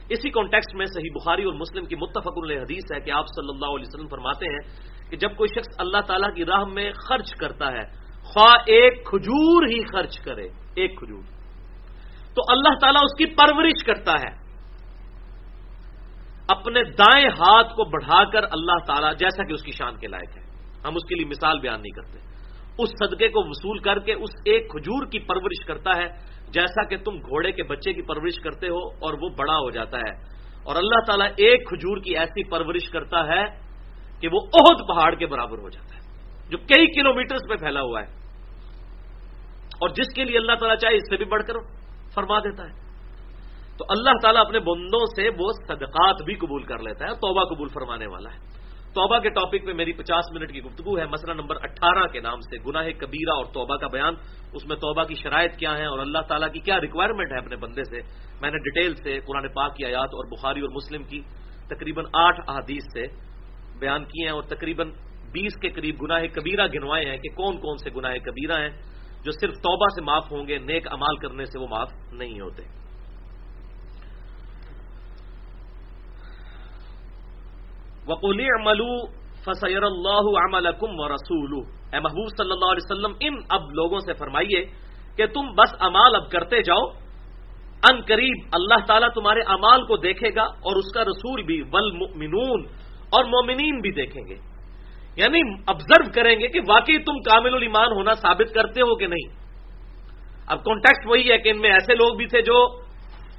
اسی 0.08 0.30
کانٹیکسٹ 0.30 0.76
میں 0.76 0.86
صحیح 0.86 1.10
بخاری 1.14 1.44
اور 1.44 1.54
مسلم 1.54 1.84
کی 1.84 1.96
متفق 1.96 2.38
حدیث 2.38 2.92
ہے 2.94 3.00
کہ 3.00 3.10
آپ 3.10 3.24
صلی 3.24 3.48
اللہ 3.48 3.66
علیہ 3.66 3.84
وسلم 3.88 4.08
فرماتے 4.08 4.46
ہیں 4.46 4.58
کہ 5.10 5.16
جب 5.16 5.36
کوئی 5.36 5.48
شخص 5.48 5.74
اللہ 5.78 6.00
تعالیٰ 6.06 6.34
کی 6.34 6.44
راہ 6.44 6.64
میں 6.64 6.92
خرچ 7.08 7.30
کرتا 7.40 7.72
ہے، 7.72 7.86
خواہ 8.24 8.54
ایک 8.66 9.06
کھجور 9.06 9.62
ہی 9.66 9.82
خرچ 9.84 10.18
کرے، 10.18 10.48
ایک 10.74 10.98
کھجور۔ 10.98 11.22
تو 12.34 12.42
اللہ 12.48 12.78
تعالیٰ 12.80 13.02
اس 13.04 13.16
کی 13.18 13.26
پرورش 13.26 13.84
کرتا 13.84 14.12
ہے۔ 14.12 14.39
اپنے 16.50 16.84
دائیں 16.84 17.28
ہاتھ 17.28 17.68
کو 17.68 17.84
بڑھا 17.84 18.24
کر 18.30 18.42
اللہ 18.42 18.84
تعالیٰ 18.86 19.12
جیسا 19.16 19.44
کہ 19.44 19.52
اس 19.52 19.62
کی 19.62 19.72
شان 19.72 19.96
کے 19.96 20.06
لائق 20.06 20.38
ہے۔ 20.38 20.42
ہم 20.84 20.94
اس 20.96 21.02
کے 21.08 21.14
لیے 21.14 21.26
مثال 21.26 21.58
بیان 21.58 21.82
نہیں 21.82 22.02
کرتے۔ 22.02 22.18
اس 22.78 22.88
صدقے 22.88 23.28
کو 23.28 23.48
وصول 23.48 23.78
کر 23.78 23.98
کے 23.98 24.12
اس 24.12 24.30
ایک 24.44 24.70
کھجور 24.70 25.06
کی 25.06 25.18
پرورش 25.18 25.66
کرتا 25.66 25.90
ہے، 25.96 26.08
جیسا 26.48 26.84
کہ 26.84 26.96
تم 26.96 27.16
گھوڑے 27.16 27.52
کے 27.52 27.62
بچے 27.62 27.92
کی 27.92 28.02
پرورش 28.02 28.40
کرتے 28.40 28.68
ہو 28.68 28.88
اور 28.88 29.14
وہ 29.22 29.28
بڑا 29.28 29.54
ہو 29.54 29.70
جاتا 29.70 29.98
ہے۔ 29.98 30.10
اور 30.64 30.76
اللہ 30.76 31.00
تعالیٰ 31.06 31.26
ایک 31.26 31.68
کھجور 31.68 31.98
کی 31.98 32.16
ایسی 32.18 32.50
پرورش 32.50 32.90
کرتا 32.90 33.26
ہے 33.26 33.44
کہ 34.20 34.28
وہ 34.32 34.40
عہد 34.40 34.88
پہاڑ 34.88 35.14
کے 35.14 35.26
برابر 35.26 35.58
ہو 35.58 35.68
جاتا 35.68 35.94
ہے، 35.94 36.00
جو 36.50 36.58
کئی 36.58 36.86
کلو 36.86 37.14
میٹرز 37.14 37.40
پہ 37.48 37.54
پھیلا 37.54 37.80
ہوا 37.80 38.00
ہے۔ 38.00 38.06
اور 39.70 39.88
جس 39.88 40.14
کے 40.14 40.24
لیے 40.24 40.38
اللہ 40.38 40.52
تعالیٰ 40.54 40.76
چاہے 40.76 40.94
اس 40.94 41.02
سے 41.02 41.16
بھی 41.16 41.24
بڑھ 41.24 41.42
کر 41.42 41.54
فرما 42.14 42.38
دیتا 42.38 42.64
ہے۔ 42.64 42.89
تو 43.80 43.86
اللہ 43.88 44.10
تعالیٰ 44.22 44.40
اپنے 44.40 44.58
بندوں 44.58 45.06
سے 45.16 45.28
وہ 45.28 45.52
صدقات 45.68 46.22
بھی 46.24 46.34
قبول 46.34 46.62
کر 46.62 46.78
لیتا 46.78 47.04
ہے 47.04 47.14
توبہ 47.14 47.44
قبول 47.44 47.68
فرمانے 47.68 48.06
والا 48.06 48.30
ہے۔ 48.30 48.38
توبہ 48.94 49.18
کے 49.18 49.28
ٹاپک 49.28 49.66
پہ 49.66 49.72
میری 49.72 49.92
پچاس 49.92 50.24
منٹ 50.34 50.52
کی 50.52 50.62
گفتگو 50.62 50.98
ہے۔ 50.98 51.06
مسئلہ 51.06 51.32
نمبر 51.32 51.56
اٹھارہ 51.62 52.06
کے 52.06 52.20
نام 52.20 52.40
سے 52.40 52.56
گناہ 52.68 52.88
کبیرہ 52.98 53.32
اور 53.32 53.44
توبہ 53.44 53.76
کا 53.76 53.86
بیان۔ 53.86 54.14
اس 54.52 54.66
میں 54.66 54.76
توبہ 54.76 55.04
کی 55.04 55.14
شرائط 55.14 55.56
کیا 55.56 55.78
ہے 55.78 55.84
اور 55.84 55.98
اللہ 55.98 56.18
تعالیٰ 56.28 56.52
کی 56.52 56.58
کیا 56.58 56.80
ریکوائرمنٹ 56.80 57.32
ہے 57.32 57.38
اپنے 57.38 57.56
بندے 57.56 57.84
سے؟ 57.84 58.00
میں 58.40 58.50
نے 58.50 58.58
ڈیٹیل 58.58 58.94
سے 58.94 59.20
قرآن 59.20 59.48
پاک 59.48 59.76
کی 59.76 59.84
آیات 59.84 60.08
اور 60.12 60.38
بخاری 60.38 60.60
اور 60.60 60.68
مسلم 60.68 61.02
کی 61.02 61.20
تقریباً 61.68 62.04
آٹھ 62.12 62.40
احادیث 62.48 62.82
سے 62.92 63.06
بیان 63.78 64.04
کیے 64.04 64.26
ہیں 64.26 64.34
اور 64.34 64.42
تقریباً 64.42 64.90
بیس 65.32 65.60
کے 65.60 65.70
قریب 65.70 65.94
گناہ 66.02 66.22
کبیرہ 66.34 66.66
گنوائے 66.66 67.04
ہیں 67.04 67.16
کہ 67.16 67.28
کون 67.28 67.56
کون 67.56 67.76
سے 67.76 67.90
گناہ 67.96 68.14
کبیرہ 68.14 68.60
ہیں 68.60 68.70
جو 69.24 69.30
صرف 69.32 69.54
توبہ 69.54 69.86
سے 69.94 70.02
معاف 70.02 70.32
ہوں 70.32 70.48
گے، 70.48 70.58
نیک 70.58 70.92
امال 70.92 71.16
کرنے 71.16 71.44
سے 71.44 71.58
وہ 71.58 71.66
معاف 71.70 71.88
نہیں 72.12 72.40
ہوتے۔ 72.40 72.79
وقولی 78.08 78.44
عملو 78.44 79.06
فسیر 79.44 79.82
اللہ 79.82 80.26
عملکم 80.44 81.00
رسول 81.12 81.52
اے 81.92 82.00
محبوب 82.00 82.28
صلی 82.38 82.50
اللہ 82.50 82.70
علیہ 82.70 82.86
وسلم، 82.90 83.12
ان 83.20 83.34
اب 83.48 83.70
لوگوں 83.70 84.00
سے 84.00 84.12
فرمائیے 84.12 84.64
کہ 85.16 85.26
تم 85.26 85.46
بس 85.52 85.74
امال 85.80 86.14
اب 86.14 86.30
کرتے 86.30 86.62
جاؤ، 86.62 86.86
ان 87.90 88.00
قریب 88.00 88.46
اللہ 88.52 88.84
تعالیٰ 88.86 89.08
تمہارے 89.08 89.40
امال 89.40 89.86
کو 89.86 89.96
دیکھے 89.96 90.28
گا 90.36 90.42
اور 90.42 90.76
اس 90.76 90.92
کا 90.94 91.02
رسول 91.02 91.42
بھی، 91.42 91.62
والمؤمنون، 91.62 92.64
اور 93.12 93.24
مومنین 93.24 93.80
بھی 93.80 93.90
دیکھیں 93.90 94.22
گے۔ 94.28 94.36
یعنی 95.16 95.40
آبزرو 95.66 96.04
کریں 96.14 96.40
گے 96.40 96.48
کہ 96.48 96.60
واقعی 96.68 96.98
تم 96.98 97.20
کامل 97.20 97.54
الایمان 97.54 97.92
ہونا 97.92 98.12
ثابت 98.12 98.54
کرتے 98.54 98.80
ہو 98.80 98.96
کہ 98.96 99.06
نہیں۔ 99.06 99.40
اب 100.46 100.64
کانٹیکٹ 100.64 101.06
وہی 101.06 101.30
ہے 101.30 101.38
کہ 101.38 101.48
ان 101.48 101.60
میں 101.60 101.70
ایسے 101.70 101.94
لوگ 101.94 102.16
بھی 102.16 102.26
تھے 102.26 102.42
جو 102.42 102.66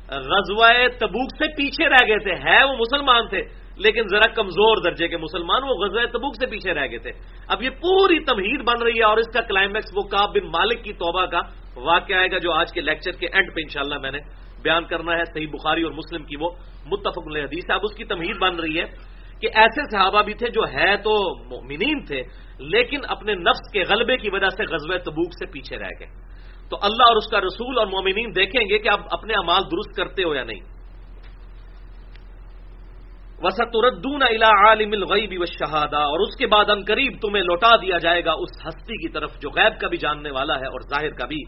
غزوہ 0.09 0.87
تبوک 0.99 1.31
سے 1.37 1.47
پیچھے 1.55 1.89
رہ 1.89 2.05
گئے 2.07 2.19
تھے 2.19 2.31
ہے 2.31 2.63
وہ 2.63 2.73
مسلمان 2.73 3.27
تھے۔ 3.27 3.60
لیکن 3.81 4.07
ذرا 4.07 4.27
کمزور 4.33 4.77
درجے 4.83 5.07
کے 5.07 5.17
مسلمان 5.17 5.63
وہ 5.63 5.73
غزوہ 5.83 6.05
تبوک 6.05 6.35
سے 6.39 6.45
پیچھے 6.45 6.73
رہ 6.73 6.87
گئے 6.89 6.97
تھے۔ 6.97 7.11
اب 7.47 7.63
یہ 7.63 7.69
پوری 7.69 8.19
تمہید 8.19 8.61
بن 8.63 8.81
رہی 8.81 8.97
ہے 8.97 9.03
اور 9.03 9.17
اس 9.17 9.33
کا 9.33 9.41
کلائمیکس 9.41 9.91
وہ 9.95 10.01
کاب 10.01 10.29
بن 10.33 10.45
مالک 10.45 10.83
کی 10.83 10.93
توبہ 10.93 11.25
کا 11.25 11.41
واقعہ 11.75 12.15
آئے 12.15 12.31
گا 12.31 12.37
جو 12.37 12.51
آج 12.51 12.73
کے 12.73 12.81
لیکچر 12.81 13.11
کے 13.11 13.27
اینڈ 13.27 13.55
پہ 13.55 13.61
انشاءاللہ 13.61 13.97
میں 14.01 14.11
نے 14.11 14.19
بیان 14.63 14.85
کرنا 14.85 15.17
ہے، 15.17 15.23
صحیح 15.33 15.47
بخاری 15.47 15.83
اور 15.83 15.91
مسلم 15.91 16.23
کی 16.23 16.35
وہ 16.35 16.49
متفق 16.85 17.27
حدیث 17.27 17.69
ہے۔ 17.69 17.73
اب 17.73 17.81
اس 17.83 17.95
کی 17.95 18.03
تمہید 18.03 18.37
بن 18.37 18.55
رہی 18.55 18.79
ہے 18.79 18.85
کہ 19.41 19.49
ایسے 19.53 19.81
صحابہ 19.91 20.21
بھی 20.21 20.33
تھے 20.33 20.49
جو 20.49 20.61
ہے 20.73 20.97
تو 20.97 21.35
مومنین 21.45 22.05
تھے، 22.05 22.21
لیکن 22.59 22.99
اپنے 23.07 23.33
نفس 23.33 23.71
کے 23.71 23.83
غلبے 23.89 24.17
کی 24.17 24.29
وجہ 24.29 24.49
سے 24.49 24.63
غزوہ 24.63 24.97
تبوک 24.97 25.33
سے 25.39 25.45
پیچھے 25.45 25.77
رہ 25.77 25.95
گئے۔ 25.99 26.07
تو 26.69 26.77
اللہ 26.81 27.03
اور 27.03 27.15
اس 27.15 27.29
کا 27.31 27.39
رسول 27.41 27.79
اور 27.79 27.87
مومنین 27.87 28.29
دیکھیں 28.35 28.61
گے 28.69 28.77
کہ 28.77 28.89
آپ 28.89 28.99
اپنے 29.11 29.33
امال 29.33 29.63
درست 29.71 29.97
کرتے 29.97 30.23
ہو 30.23 30.35
یا 30.35 30.43
نہیں۔ 30.43 30.59
وسط 33.43 33.75
ردون 33.85 34.23
الا 34.23 34.49
عالم 34.63 34.91
الغیبی 34.91 35.37
و 35.37 35.45
شہادہ 35.45 36.01
اور 36.11 36.19
اس 36.19 36.35
کے 36.37 36.47
بعد 36.47 36.69
ان 36.69 36.83
قریب 36.87 37.13
تمہیں 37.21 37.43
لوٹا 37.43 37.75
دیا 37.81 37.97
جائے 37.97 38.25
گا 38.25 38.31
اس 38.31 38.51
ہستی 38.65 38.97
کی 38.97 39.09
طرف 39.09 39.39
جو 39.41 39.49
غیب 39.49 39.79
کا 39.81 39.87
بھی 39.87 39.97
جاننے 39.97 40.31
والا 40.31 40.55
ہے 40.59 40.67
اور 40.67 40.81
ظاہر 40.89 41.13
کا 41.19 41.25
بھی۔ 41.25 41.41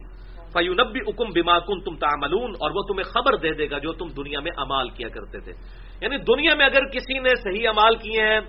فیونبی 0.53 0.99
حکم 0.99 1.29
بما 1.33 1.59
کن 1.59 1.81
تم 1.81 1.95
تعملون، 1.95 2.51
اور 2.61 2.71
وہ 2.71 2.81
تمہیں 2.81 3.03
خبر 3.03 3.35
دے 3.35 3.51
دے 3.53 3.69
گا 3.71 3.77
جو 3.77 3.91
تم 3.93 4.07
دنیا 4.17 4.39
میں 4.39 4.51
امال 4.57 4.89
کیا 4.89 5.09
کرتے 5.09 5.39
تھے۔ 5.39 5.53
یعنی 6.01 6.17
دنیا 6.17 6.55
میں 6.55 6.65
اگر 6.65 6.85
کسی 6.85 7.19
نے 7.19 7.35
صحیح 7.35 7.67
امال 7.69 7.95
کیے 7.95 8.21
ہیں، 8.21 8.39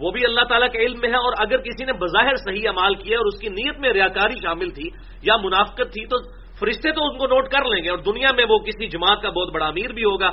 وہ 0.00 0.10
بھی 0.10 0.24
اللہ 0.24 0.44
تعالیٰ 0.48 0.70
کے 0.72 0.78
علم 0.78 0.98
میں 1.00 1.10
ہے، 1.10 1.16
اور 1.16 1.32
اگر 1.38 1.58
کسی 1.58 1.84
نے 1.84 1.92
بظاہر 1.92 2.36
صحیح 2.36 2.68
امال 2.68 2.94
کیے 2.94 3.16
اور 3.16 3.26
اس 3.26 3.38
کی 3.40 3.48
نیت 3.48 3.80
میں 3.80 3.92
ریاکاری 3.92 4.36
شامل 4.42 4.70
تھی 4.70 4.88
یا 5.22 5.36
منافقت 5.36 5.92
تھی، 5.92 6.04
تو 6.06 6.16
فرشتے 6.60 6.92
تو 6.92 7.04
ان 7.04 7.18
کو 7.18 7.26
نوٹ 7.26 7.48
کر 7.48 7.64
لیں 7.64 7.84
گے، 7.84 7.90
اور 7.90 7.98
دنیا 7.98 8.32
میں 8.36 8.44
وہ 8.48 8.58
کسی 8.58 8.86
جماعت 8.88 9.22
کا 9.22 9.30
بہت 9.30 9.52
بڑا 9.54 9.66
امیر 9.66 9.92
بھی 9.92 10.04
ہوگا۔ 10.04 10.30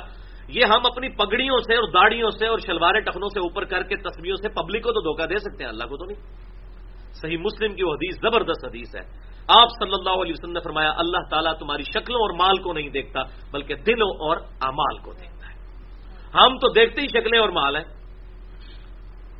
یہ 0.48 0.62
ہم 0.64 0.80
اپنی 0.92 1.08
پگڑیوں 1.08 1.58
سے 1.58 1.74
اور 1.74 1.88
داڑیوں 1.88 2.30
سے 2.30 2.46
اور 2.46 2.58
شلوارے 2.58 3.00
ٹخنوں 3.00 3.28
سے 3.28 3.40
اوپر 3.40 3.64
کر 3.64 3.82
کے 3.82 3.96
تصویروں 3.96 4.36
سے 4.36 4.48
پبلک 4.48 4.82
کو 4.82 4.92
تو 4.92 5.00
دھوکہ 5.00 5.26
دے 5.26 5.38
سکتے 5.38 5.64
ہیں، 5.64 5.70
اللہ 5.70 5.84
کو 5.84 5.96
تو 5.96 6.04
نہیں۔ 6.04 6.44
صحیح 7.12 7.36
مسلم 7.36 7.74
کی 7.74 7.82
وہ 7.82 7.92
حدیث، 7.92 8.16
زبردست 8.16 8.64
حدیث 8.64 8.96
ہے۔ 8.96 9.34
آپ 9.48 9.68
صلی 9.68 9.92
اللہ 9.92 10.10
علیہ 10.10 10.32
وسلم 10.32 10.52
نے 10.52 10.60
فرمایا، 10.64 10.92
اللہ 10.96 11.18
تعالیٰ 11.30 11.58
تمہاری 11.58 11.82
شکلوں 11.82 12.20
اور 12.20 12.30
مال 12.30 12.62
کو 12.62 12.72
نہیں 12.72 12.88
دیکھتا، 12.88 13.20
بلکہ 13.52 13.74
دلوں 13.74 14.08
اور 14.08 14.36
امال 14.60 14.98
کو 14.98 15.12
دیکھتا 15.12 15.48
ہے۔ 15.48 15.54
ہم 16.34 16.58
تو 16.58 16.72
دیکھتے 16.72 17.00
ہی 17.00 17.08
شکلیں 17.08 17.40
اور 17.40 17.48
مال 17.48 17.76
ہیں۔ 17.76 17.84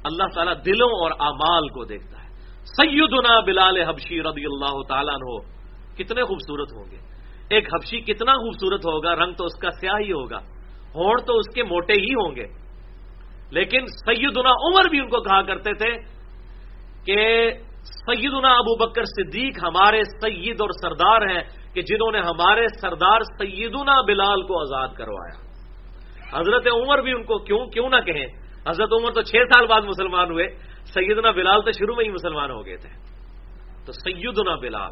اللہ 0.05 0.25
تعالیٰ 0.35 0.55
دلوں 0.67 0.89
اور 0.89 1.11
امال 1.11 1.69
کو 1.69 1.85
دیکھتا 1.85 2.25
ہے۔ 2.25 2.29
سیدنا 2.65 3.41
بلال 3.41 3.77
حبشی 3.77 4.23
رضی 4.23 4.45
اللہ 4.45 4.83
تعالیٰ 4.89 5.15
ہو 5.15 5.39
کتنے 5.95 6.25
خوبصورت 6.25 6.69
ہوں 6.77 6.91
گے۔ 6.91 6.99
ایک 7.51 7.75
حبشی 7.75 8.01
کتنا 8.01 8.33
خوبصورت 8.33 8.81
ہوگا، 8.81 9.15
رنگ 9.15 9.33
تو 9.33 9.45
اس 9.45 9.59
کا 9.63 9.71
سیاہ 9.71 9.95
ہی 10.01 10.13
ہوگا۔ 10.13 10.54
ہون 10.95 11.25
تو 11.27 11.39
اس 11.39 11.55
کے 11.55 11.63
موٹے 11.63 11.93
ہی 11.93 12.15
ہوں 12.15 12.37
گے۔ 12.37 12.47
لیکن 13.51 13.87
سیدنا 13.87 14.51
عمر 14.51 14.89
بھی 14.89 14.99
ان 15.01 15.09
کو 15.09 15.21
کہا 15.21 15.43
کرتے 15.43 15.75
تھے 15.75 15.95
کہ 17.07 17.51
سیدنا 17.83 18.49
ابو 18.49 18.87
بکر 18.87 19.03
صدیق 19.05 19.59
ہمارے 19.63 20.03
سید 20.05 20.61
اور 20.61 20.71
سردار 20.83 21.23
ہیں 21.23 21.75
کہ 21.75 21.83
جنہوں 21.83 22.13
نے 22.13 22.19
ہمارے 22.19 22.67
سردار 22.81 23.21
سیدنا 23.21 24.01
بلال 24.01 24.43
کو 24.43 24.61
آزاد 24.61 24.95
کروایا۔ 24.97 25.45
حضرت 26.41 26.67
عمر 26.67 26.99
بھی 26.99 27.13
ان 27.13 27.23
کو 27.23 27.39
کیوں 27.39 27.67
کیوں 27.67 27.89
نہ 27.89 27.97
کہیں۔ 27.97 28.27
حضرت 28.69 28.89
عمر 28.93 29.13
تو 29.13 29.23
چھ 29.23 29.37
سال 29.55 29.67
بعد 29.67 29.81
مسلمان 29.81 30.31
ہوئے، 30.31 30.49
سیدنا 30.85 31.31
بلال 31.31 31.63
تو 31.63 31.73
شروع 31.73 31.95
میں 31.95 32.05
ہی 32.05 32.11
مسلمان 32.11 32.51
ہو 32.51 32.67
گئے 32.67 32.77
تھے۔ 32.77 32.91
تو 33.87 33.93
سیدنا 33.93 34.55
بلال 34.55 34.91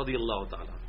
رضی 0.00 0.14
اللہ 0.14 0.44
تعالی۔ 0.50 0.87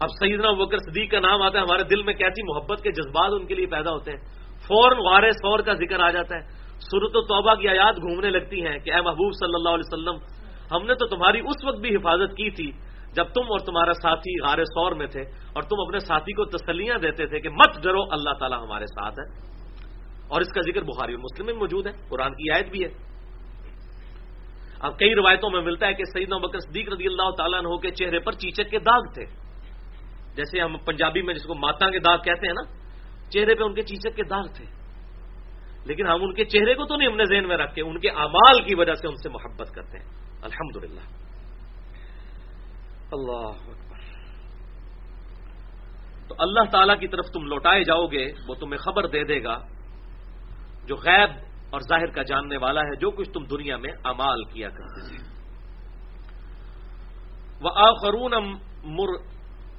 اب 0.00 0.08
سیدنا 0.08 0.50
بکر 0.50 0.78
صدیق 0.78 1.10
کا 1.10 1.20
نام 1.20 1.42
آتا 1.42 1.58
ہے، 1.58 1.62
ہمارے 1.62 1.82
دل 1.82 2.02
میں 2.02 2.14
کیسی 2.14 2.54
محبت 2.54 2.82
کے 2.82 2.90
جذبات 2.90 3.30
ان 3.32 3.46
کے 3.46 3.54
لیے 3.54 3.66
پیدا 3.66 3.90
ہوتے 3.90 4.10
ہیں۔ 4.10 4.18
فوراً 4.58 4.98
وار 4.98 5.30
سور 5.30 5.58
کا 5.58 5.74
ذکر 5.74 6.00
آ 6.00 6.10
جاتا 6.10 6.34
ہے۔ 6.36 6.48
صورت 6.78 7.16
و 7.16 7.20
توبہ 7.20 7.54
کی 7.54 7.68
آیات 7.68 7.96
گھومنے 7.96 8.30
لگتی 8.30 8.66
ہیں 8.66 8.78
کہ 8.78 8.92
اے 8.92 9.00
محبوب 9.00 9.32
صلی 9.32 9.54
اللہ 9.54 9.68
علیہ 9.68 9.92
وسلم، 9.92 10.38
ہم 10.76 10.86
نے 10.86 10.94
تو 10.94 11.06
تمہاری 11.06 11.40
اس 11.40 11.64
وقت 11.64 11.78
بھی 11.78 11.96
حفاظت 11.96 12.30
کی 12.30 12.50
تھی 12.50 12.72
جب 13.12 13.24
تم 13.24 13.40
اور 13.40 13.58
تمہارا 13.58 13.92
ساتھی 13.92 14.40
غار 14.40 14.64
سور 14.64 14.92
میں 14.92 15.06
تھے 15.06 15.20
اور 15.22 15.62
تم 15.62 15.80
اپنے 15.86 15.98
ساتھی 15.98 16.32
کو 16.32 16.44
تسلیاں 16.44 16.98
دیتے 16.98 17.26
تھے 17.26 17.40
کہ 17.40 17.48
مت 17.48 17.82
ڈرو، 17.82 18.02
اللہ 18.10 18.30
تعالیٰ 18.30 18.62
ہمارے 18.62 18.86
ساتھ 18.86 19.14
ہے۔ 19.18 19.48
اور 20.28 20.40
اس 20.40 20.48
کا 20.48 20.60
ذکر 20.60 20.82
بخاری 20.82 21.12
اور 21.12 21.20
مسلم 21.20 21.46
میں 21.46 21.54
موجود 21.54 21.86
ہے، 21.86 21.92
قرآن 22.08 22.32
کی 22.32 22.50
آیت 22.50 22.70
بھی 22.70 22.84
ہے۔ 22.84 22.88
اب 24.80 24.98
کئی 24.98 25.14
روایتوں 25.14 25.50
میں 25.50 25.60
ملتا 25.60 25.86
ہے 25.86 25.94
کہ 25.94 26.04
سعید 26.04 26.28
بکر 26.28 26.58
صدیق 26.58 26.88
رضی 26.92 27.06
اللہ 27.06 27.30
تعالیٰ 27.30 27.58
عنہ 27.58 27.76
کے 27.76 27.90
چہرے 27.90 28.18
پر 28.18 28.32
چیچک 28.32 28.70
کے 28.70 28.78
داغ 28.78 29.00
تھے۔ 29.14 29.47
جیسے 30.38 30.60
ہم 30.60 30.76
پنجابی 30.78 31.22
میں 31.22 31.34
جس 31.34 31.46
کو 31.46 31.54
ماتا 31.54 31.90
کے 31.90 31.98
داغ 31.98 32.18
کہتے 32.22 32.46
ہیں 32.46 32.54
نا، 32.54 32.64
چہرے 33.30 33.54
پہ 33.54 33.62
ان 33.62 33.74
کے 33.74 33.82
چیچک 33.82 34.16
کے 34.16 34.22
داغ 34.22 34.46
تھے۔ 34.56 34.64
لیکن 35.84 36.06
ہم 36.06 36.22
ان 36.22 36.34
کے 36.34 36.44
چہرے 36.44 36.74
کو 36.74 36.84
تو 36.84 36.96
نہیں 36.96 37.08
ہم 37.08 37.16
نے 37.16 37.24
ذہن 37.24 37.48
میں 37.48 37.56
رکھے 37.56 37.82
ان 37.82 37.98
کے 37.98 38.10
امال 38.10 38.62
کی 38.62 38.74
وجہ 38.74 38.94
سے 38.94 39.08
ان 39.08 39.16
سے 39.16 39.28
محبت 39.28 39.68
کرتے 39.74 39.98
ہیں۔ 39.98 40.06
الحمد 40.42 40.76
للہ 40.84 41.06
اللہ 43.12 43.50
تو 46.28 46.34
اللہ 46.38 46.70
تعالی 46.70 46.92
کی 47.00 47.08
طرف 47.08 47.24
تم 47.34 47.46
لوٹائے 47.46 47.84
جاؤ 47.84 48.06
گے، 48.06 48.26
وہ 48.48 48.54
تمہیں 48.54 48.78
خبر 48.78 49.06
دے 49.06 49.24
دے 49.24 49.44
گا 49.44 49.58
جو 50.86 50.96
غیب 50.96 51.30
اور 51.70 51.80
ظاہر 51.80 52.06
کا 52.06 52.22
جاننے 52.22 52.56
والا 52.56 52.80
ہے، 52.80 52.96
جو 52.96 53.10
کچھ 53.10 53.30
تم 53.30 53.44
دنیا 53.44 53.76
میں 53.76 53.92
امال 54.04 54.44
کیا 54.44 54.68
کرتے 54.68 55.00
تھے۔ 55.08 55.18
وہ 57.62 57.70
آخرون 57.74 58.34
مر 58.84 59.10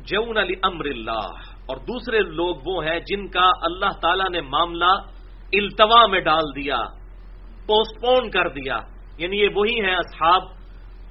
جون 0.09 0.37
علی 0.37 0.53
امر 0.63 0.85
اللہ 0.85 1.27
اور 1.69 1.77
دوسرے 1.77 2.19
لوگ 2.35 2.55
وہ 2.65 2.83
ہیں 2.85 2.99
جن 3.07 3.27
کا 3.27 3.49
اللہ 3.61 3.91
تعالی 4.01 4.27
نے 4.31 4.41
معاملہ 4.41 4.91
التوا 5.53 6.05
میں 6.07 6.19
ڈال 6.21 6.55
دیا 6.55 6.77
پوسٹ 7.67 8.01
پون 8.01 8.29
کر 8.29 8.47
دیا۔ 8.49 8.77
یعنی 9.17 9.39
یہ 9.39 9.49
وہی 9.55 9.79
ہیں 9.85 9.95
اصحاب، 9.95 10.43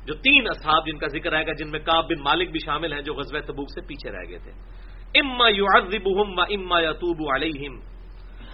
جو 0.06 0.14
تین 0.14 0.46
اصحاب 0.50 0.86
جن 0.86 0.98
کا 0.98 1.06
ذکر 1.06 1.32
آئے 1.32 1.46
گا، 1.46 1.52
جن 1.52 1.70
میں 1.70 1.80
کاب 1.80 2.08
بن 2.08 2.22
مالک 2.22 2.50
بھی 2.50 2.60
شامل 2.64 2.92
ہیں 2.92 3.02
جو 3.02 3.14
غزب 3.14 3.38
تبوک 3.46 3.68
سے 3.74 3.80
پیچھے 3.86 4.10
رہ 4.10 4.28
گئے 4.28 4.38
تھے۔ 4.38 4.52
اما 5.14 5.48
یو 5.48 5.64
و 5.64 6.40
اما 6.40 6.80
یتوب 6.80 7.20
علیہم 7.34 7.74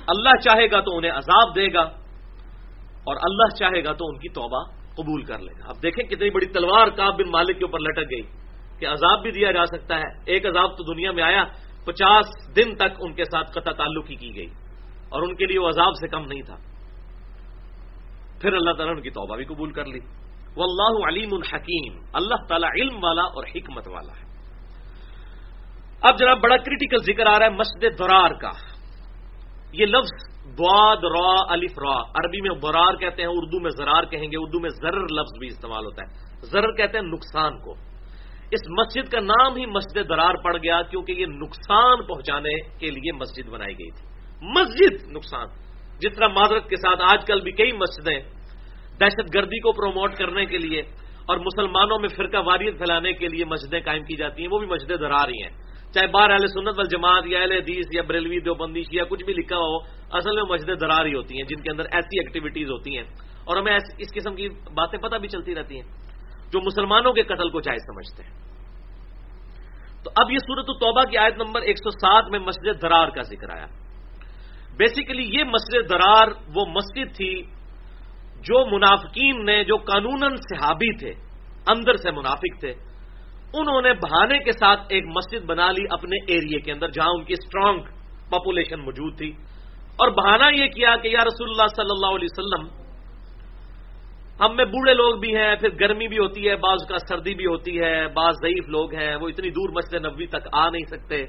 اللہ 0.06 0.40
چاہے 0.44 0.66
گا 0.70 0.80
تو 0.80 0.96
انہیں 0.96 1.12
عذاب 1.12 1.54
دے 1.56 1.72
گا، 1.72 1.82
اور 3.08 3.16
اللہ 3.22 3.54
چاہے 3.56 3.84
گا 3.84 3.92
تو 3.92 4.06
ان 4.06 4.18
کی 4.18 4.28
توبہ 4.28 4.62
قبول 4.96 5.22
کر 5.22 5.38
لے 5.38 5.52
گا۔ 5.58 5.68
اب 5.68 5.82
دیکھیں 5.82 6.04
کتنی 6.04 6.30
بڑی 6.30 6.46
تلوار 6.52 6.88
کاب 6.96 7.18
بن 7.18 7.30
مالک 7.30 7.58
کے 7.58 7.64
اوپر 7.64 7.80
لٹک 7.80 8.10
گئی۔ 8.10 8.22
کہ 8.78 8.86
عذاب 8.86 9.22
بھی 9.22 9.30
دیا 9.30 9.52
جا 9.52 9.66
سکتا 9.66 9.96
ہے۔ 9.96 10.22
ایک 10.26 10.46
عذاب 10.46 10.76
تو 10.76 10.94
دنیا 10.94 11.12
میں 11.12 11.22
آیا، 11.22 11.44
پچاس 11.84 12.56
دن 12.56 12.74
تک 12.74 12.96
ان 13.00 13.14
کے 13.14 13.24
ساتھ 13.24 13.50
قطع 13.50 13.72
تعلق 13.72 14.10
ہی 14.10 14.16
کی 14.16 14.36
گئی۔ 14.36 14.48
اور 15.08 15.22
ان 15.22 15.34
کے 15.34 15.46
لیے 15.46 15.58
وہ 15.58 15.68
عذاب 15.68 15.92
سے 16.00 16.08
کم 16.08 16.24
نہیں 16.24 16.42
تھا۔ 16.42 16.56
پھر 18.40 18.52
اللہ 18.52 18.70
تعالیٰ 18.70 18.94
نے 18.94 18.98
ان 18.98 19.02
کی 19.02 19.10
توبہ 19.10 19.36
بھی 19.36 19.44
قبول 19.44 19.72
کر 19.72 19.84
لی۔ 19.84 20.00
وہ 20.56 20.64
اللہ 20.64 21.08
علیم 21.08 21.28
الحکیم 21.32 22.02
اللہ 22.12 22.34
تعالیٰ 22.48 22.68
علم 22.80 23.04
والا 23.04 23.22
اور 23.22 23.44
حکمت 23.44 23.88
والا 23.88 24.12
ہے۔ 24.12 24.24
اب 26.00 26.18
جناب 26.18 26.38
بڑا 26.40 26.56
کریٹیکل 26.56 26.96
ذکر 27.02 27.26
آ 27.26 27.38
رہا 27.38 27.46
ہے 27.46 27.50
مسجد 27.50 27.98
درار 27.98 28.30
کا۔ 28.30 28.50
یہ 29.72 29.86
لفظ 29.86 30.34
دواد 30.58 30.96
را 30.96 31.52
الف، 31.52 31.78
را۔ 31.78 32.00
عربی 32.00 32.40
میں 32.40 32.60
برار 32.60 32.96
کہتے 32.96 33.22
ہیں، 33.22 33.28
اردو 33.28 33.60
میں 33.60 33.70
زرار 33.70 34.02
کہیں 34.02 34.26
گے، 34.26 34.36
اردو 34.36 34.60
میں 34.60 34.70
زرر 34.70 35.00
لفظ 35.00 35.38
بھی 35.38 35.46
استعمال 35.48 35.84
ہوتا 35.84 36.02
ہے۔ 36.02 36.40
زرر 36.40 36.72
کہتے 36.72 36.98
ہیں 36.98 37.04
نقصان 37.04 37.58
کو۔ 37.58 37.93
اس 38.54 38.70
مسجد 38.70 39.12
کا 39.12 39.20
نام 39.20 39.56
ہی 39.56 39.66
مسجد 39.66 40.08
درار 40.08 40.34
پڑ 40.44 40.56
گیا 40.56 40.82
کیونکہ 40.82 41.12
یہ 41.12 41.26
نقصان 41.26 42.06
پہنچانے 42.06 42.60
کے 42.78 42.90
لیے 42.90 43.12
مسجد 43.12 43.48
بنائی 43.48 43.74
گئی 43.78 43.90
تھی۔ 43.90 44.08
مسجد 44.42 45.10
نقصان۔ 45.10 45.46
جس 45.98 46.16
طرح 46.16 46.26
معذرت 46.26 46.68
کے 46.68 46.76
ساتھ 46.76 47.00
آج 47.12 47.26
کل 47.26 47.40
بھی 47.40 47.52
کئی 47.52 47.72
مسجدیں 47.72 48.20
دہشت 49.00 49.34
گردی 49.34 49.60
کو 49.60 49.72
پروموٹ 49.72 50.14
کرنے 50.14 50.46
کے 50.46 50.58
لیے 50.58 50.80
اور 51.26 51.36
مسلمانوں 51.36 51.98
میں 51.98 52.08
فرقہ 52.08 52.36
واریت 52.36 52.76
پھیلانے 52.76 53.12
کے 53.12 53.28
لیے 53.28 53.44
مسجدیں 53.44 53.80
قائم 53.80 54.02
کی 54.02 54.16
جاتی 54.16 54.42
ہیں، 54.42 54.48
وہ 54.52 54.58
بھی 54.58 54.66
مسجدیں 54.66 54.96
درا 54.96 55.26
رہی 55.26 55.42
ہیں۔ 55.42 55.50
چاہے 55.92 56.06
بار 56.06 56.30
اہل 56.30 56.46
سنت 56.46 56.68
وال 56.68 56.88
جماعت 56.90 57.22
یا 57.26 57.40
اہل 57.40 57.52
حدیث 57.52 57.86
یا 57.94 58.02
بریلوی 58.02 58.40
دیوبندیش 58.40 58.86
یا 58.92 59.04
کچھ 59.04 59.24
بھی 59.24 59.32
لکھا 59.32 59.56
ہو، 59.56 59.76
اصل 60.16 60.34
میں 60.34 60.42
مسجدیں 60.42 60.74
درا 60.74 61.02
رہی 61.02 61.14
ہوتی 61.14 61.36
ہیں، 61.36 61.44
جن 61.44 61.62
کے 61.62 61.70
اندر 61.70 61.84
ایسی 61.92 62.18
ایکٹیویٹیز 62.18 62.70
ہوتی 62.70 62.96
ہیں۔ 62.96 63.04
اور 63.44 63.56
ہمیں 63.56 63.78
اس 63.98 64.14
قسم 64.14 64.34
کی 64.34 64.48
باتیں 64.48 64.98
پتہ 64.98 65.16
بھی 65.16 65.28
چلتی 65.28 65.54
رہتی 65.54 65.80
ہیں۔ 65.80 66.13
جو 66.54 66.60
مسلمانوں 66.60 67.12
کے 67.12 67.22
قتل 67.22 67.50
کو 67.50 67.60
جائز 67.60 67.80
سمجھتے 67.82 68.22
ہیں۔ 68.22 68.44
تو 70.04 70.10
اب 70.16 70.30
یہ 70.30 70.38
صورت 70.38 70.64
التوبہ 70.68 71.10
کی 71.10 71.16
آیت 71.16 71.36
نمبر 71.36 71.60
ایک 71.60 71.76
سو 71.78 71.90
سات 71.90 72.24
میں 72.30 72.38
مسجد 72.38 72.82
درار 72.82 73.08
کا 73.08 73.22
ذکر 73.22 73.50
آیا۔ 73.50 73.66
بیسیکلی 74.76 75.38
یہ 75.38 75.44
مسجد 75.44 75.90
درار 75.90 76.28
وہ 76.54 76.66
مسجد 76.66 77.16
تھی 77.16 77.42
جو 78.40 78.66
منافقین 78.66 79.44
نے، 79.44 79.64
جو 79.64 79.76
قانون 79.76 80.36
صحابی 80.36 80.98
تھے، 80.98 81.10
اندر 81.66 81.96
سے 81.96 82.10
منافق 82.10 82.60
تھے۔ 82.60 82.72
انہوں 83.54 83.82
نے 83.82 83.92
بہانے 83.92 84.38
کے 84.38 84.52
ساتھ 84.52 84.80
ایک 84.88 85.04
مسجد 85.06 85.46
بنا 85.46 85.70
لی 85.70 85.84
اپنے 85.90 86.16
ایریے 86.28 86.60
کے 86.60 86.72
اندر 86.72 86.88
جہاں 86.88 87.08
ان 87.08 87.24
کی 87.24 87.32
اسٹرانگ 87.32 87.82
پاپولیشن 88.30 88.80
موجود 88.80 89.18
تھی۔ 89.18 89.32
اور 89.96 90.08
بہانہ 90.08 90.56
یہ 90.56 90.68
کیا 90.68 90.96
کہ 90.96 91.08
یا 91.08 91.18
رسول 91.18 91.48
اللہ 91.50 91.66
صلی 91.76 91.90
اللہ 91.90 92.16
علیہ 92.16 92.28
وسلم 92.30 92.83
ہم 94.40 94.56
میں 94.56 94.64
بوڑھے 94.64 94.94
لوگ 94.94 95.20
بھی 95.20 95.36
ہیں، 95.36 95.56
پھر 95.56 95.68
گرمی 95.80 96.08
بھی 96.08 96.18
ہوتی 96.18 96.48
ہے، 96.48 96.56
بعض 96.56 96.78
کا 96.88 96.96
سردی 96.98 97.34
بھی 97.34 97.46
ہوتی 97.46 97.80
ہے، 97.80 98.08
بعض 98.08 98.34
ضعیف 98.42 98.68
لوگ 98.68 98.94
ہیں، 98.94 99.16
وہ 99.16 99.28
اتنی 99.28 99.50
دور 99.50 99.68
مسجد 99.68 100.06
نبوی 100.06 100.26
تک 100.26 100.48
آ 100.52 100.70
نہیں 100.70 100.84
سکتے۔ 100.84 101.26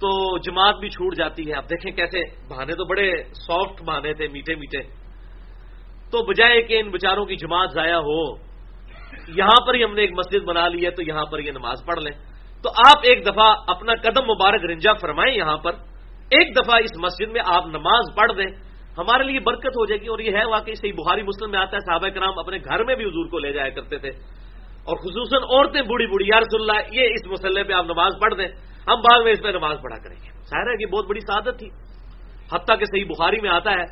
تو 0.00 0.38
جماعت 0.38 0.74
بھی 0.76 0.88
چھوٹ 0.88 1.14
جاتی 1.16 1.50
ہے۔ 1.50 1.56
اب 1.56 1.64
دیکھیں 1.64 1.92
کیسے، 1.92 2.18
بہانے 2.48 2.72
تو 2.72 2.84
بڑے 2.84 3.12
سافٹ 3.22 3.82
بہانے 3.82 4.14
تھے، 4.14 4.28
میٹھے 4.28 4.54
میٹھے۔ 4.54 4.88
تو 6.10 6.26
بجائے 6.26 6.62
کہ 6.62 6.80
ان 6.80 6.90
بچاروں 6.90 7.26
کی 7.26 7.36
جماعت 7.36 7.70
ضائع 7.74 7.96
ہو، 7.96 8.34
یہاں 9.28 9.66
پر 9.66 9.74
ہی 9.74 9.84
ہم 9.84 9.94
نے 9.94 10.00
ایک 10.00 10.12
مسجد 10.12 10.44
بنا 10.44 10.68
لی 10.68 10.84
ہے، 10.84 10.90
تو 10.90 11.02
یہاں 11.02 11.24
پر 11.24 11.38
یہ 11.38 11.50
نماز 11.50 11.78
پڑھ 11.86 12.00
لیں۔ 12.00 12.22
تو 12.62 12.70
آپ 12.70 12.98
ایک 13.02 13.26
دفعہ 13.26 13.54
اپنا 13.66 13.92
قدم 13.94 14.24
مبارک 14.24 14.64
رنجا 14.64 14.92
فرمائیں 14.92 15.36
یہاں 15.36 15.56
پر۔ 15.56 15.72
ایک 16.30 16.56
دفعہ 16.56 16.80
اس 16.84 16.90
مسجد 16.98 17.32
میں 17.32 17.40
آپ 17.44 17.66
نماز 17.66 18.16
پڑھ 18.16 18.32
دیں۔ 18.32 18.69
ہمارے 18.98 19.24
لیے 19.24 19.40
برکت 19.40 19.66
ہو 19.66 19.86
جائے 19.86 20.00
گی 20.00 20.06
اور 20.06 20.18
یہ 20.18 20.30
ہے 20.36 20.44
واقعی 20.44 20.74
صحیح 20.74 20.92
بخاری 20.92 21.22
مسلم 21.22 21.50
میں 21.50 21.58
آتا 21.58 21.76
ہے، 21.76 21.80
صحابہ 21.80 22.08
کرام 22.08 22.38
اپنے 22.38 22.56
گھر 22.56 22.84
میں 22.84 22.94
بھی 22.94 23.04
حضور 23.04 23.28
کو 23.30 23.38
لے 23.38 23.52
جایا 23.52 23.68
کرتے 23.68 23.98
تھے۔ 23.98 24.08
اور 24.80 24.96
خصوصاً 24.96 25.42
عورتیں 25.42 25.82
بوڑھی 25.82 26.06
بوڑھی 26.06 26.26
رسول 26.38 26.70
اللہ، 26.70 26.94
یہ 26.94 27.02
اس 27.02 27.26
مسئلے 27.26 27.64
پہ 27.64 27.72
آپ 27.72 27.84
نماز 27.84 28.12
پڑھ 28.20 28.34
دیں، 28.34 28.46
ہم 28.88 29.00
بعد 29.00 29.22
میں 29.24 29.32
اس 29.32 29.42
پہ 29.42 29.48
نماز 29.48 29.78
پڑھا 29.82 29.96
کریں 29.96 30.16
گے۔ 30.16 30.30
ظاہر 30.30 30.66
ہے 30.66 30.76
کہ 30.76 30.86
بہت 30.86 31.06
بڑی 31.08 31.20
سعادت 31.20 31.58
تھی۔ 31.58 31.68
حتیٰ 32.52 32.78
کہ 32.78 32.84
صحیح 32.84 33.04
بخاری 33.04 33.40
میں 33.40 33.50
آتا 33.50 33.70
ہے، 33.70 33.82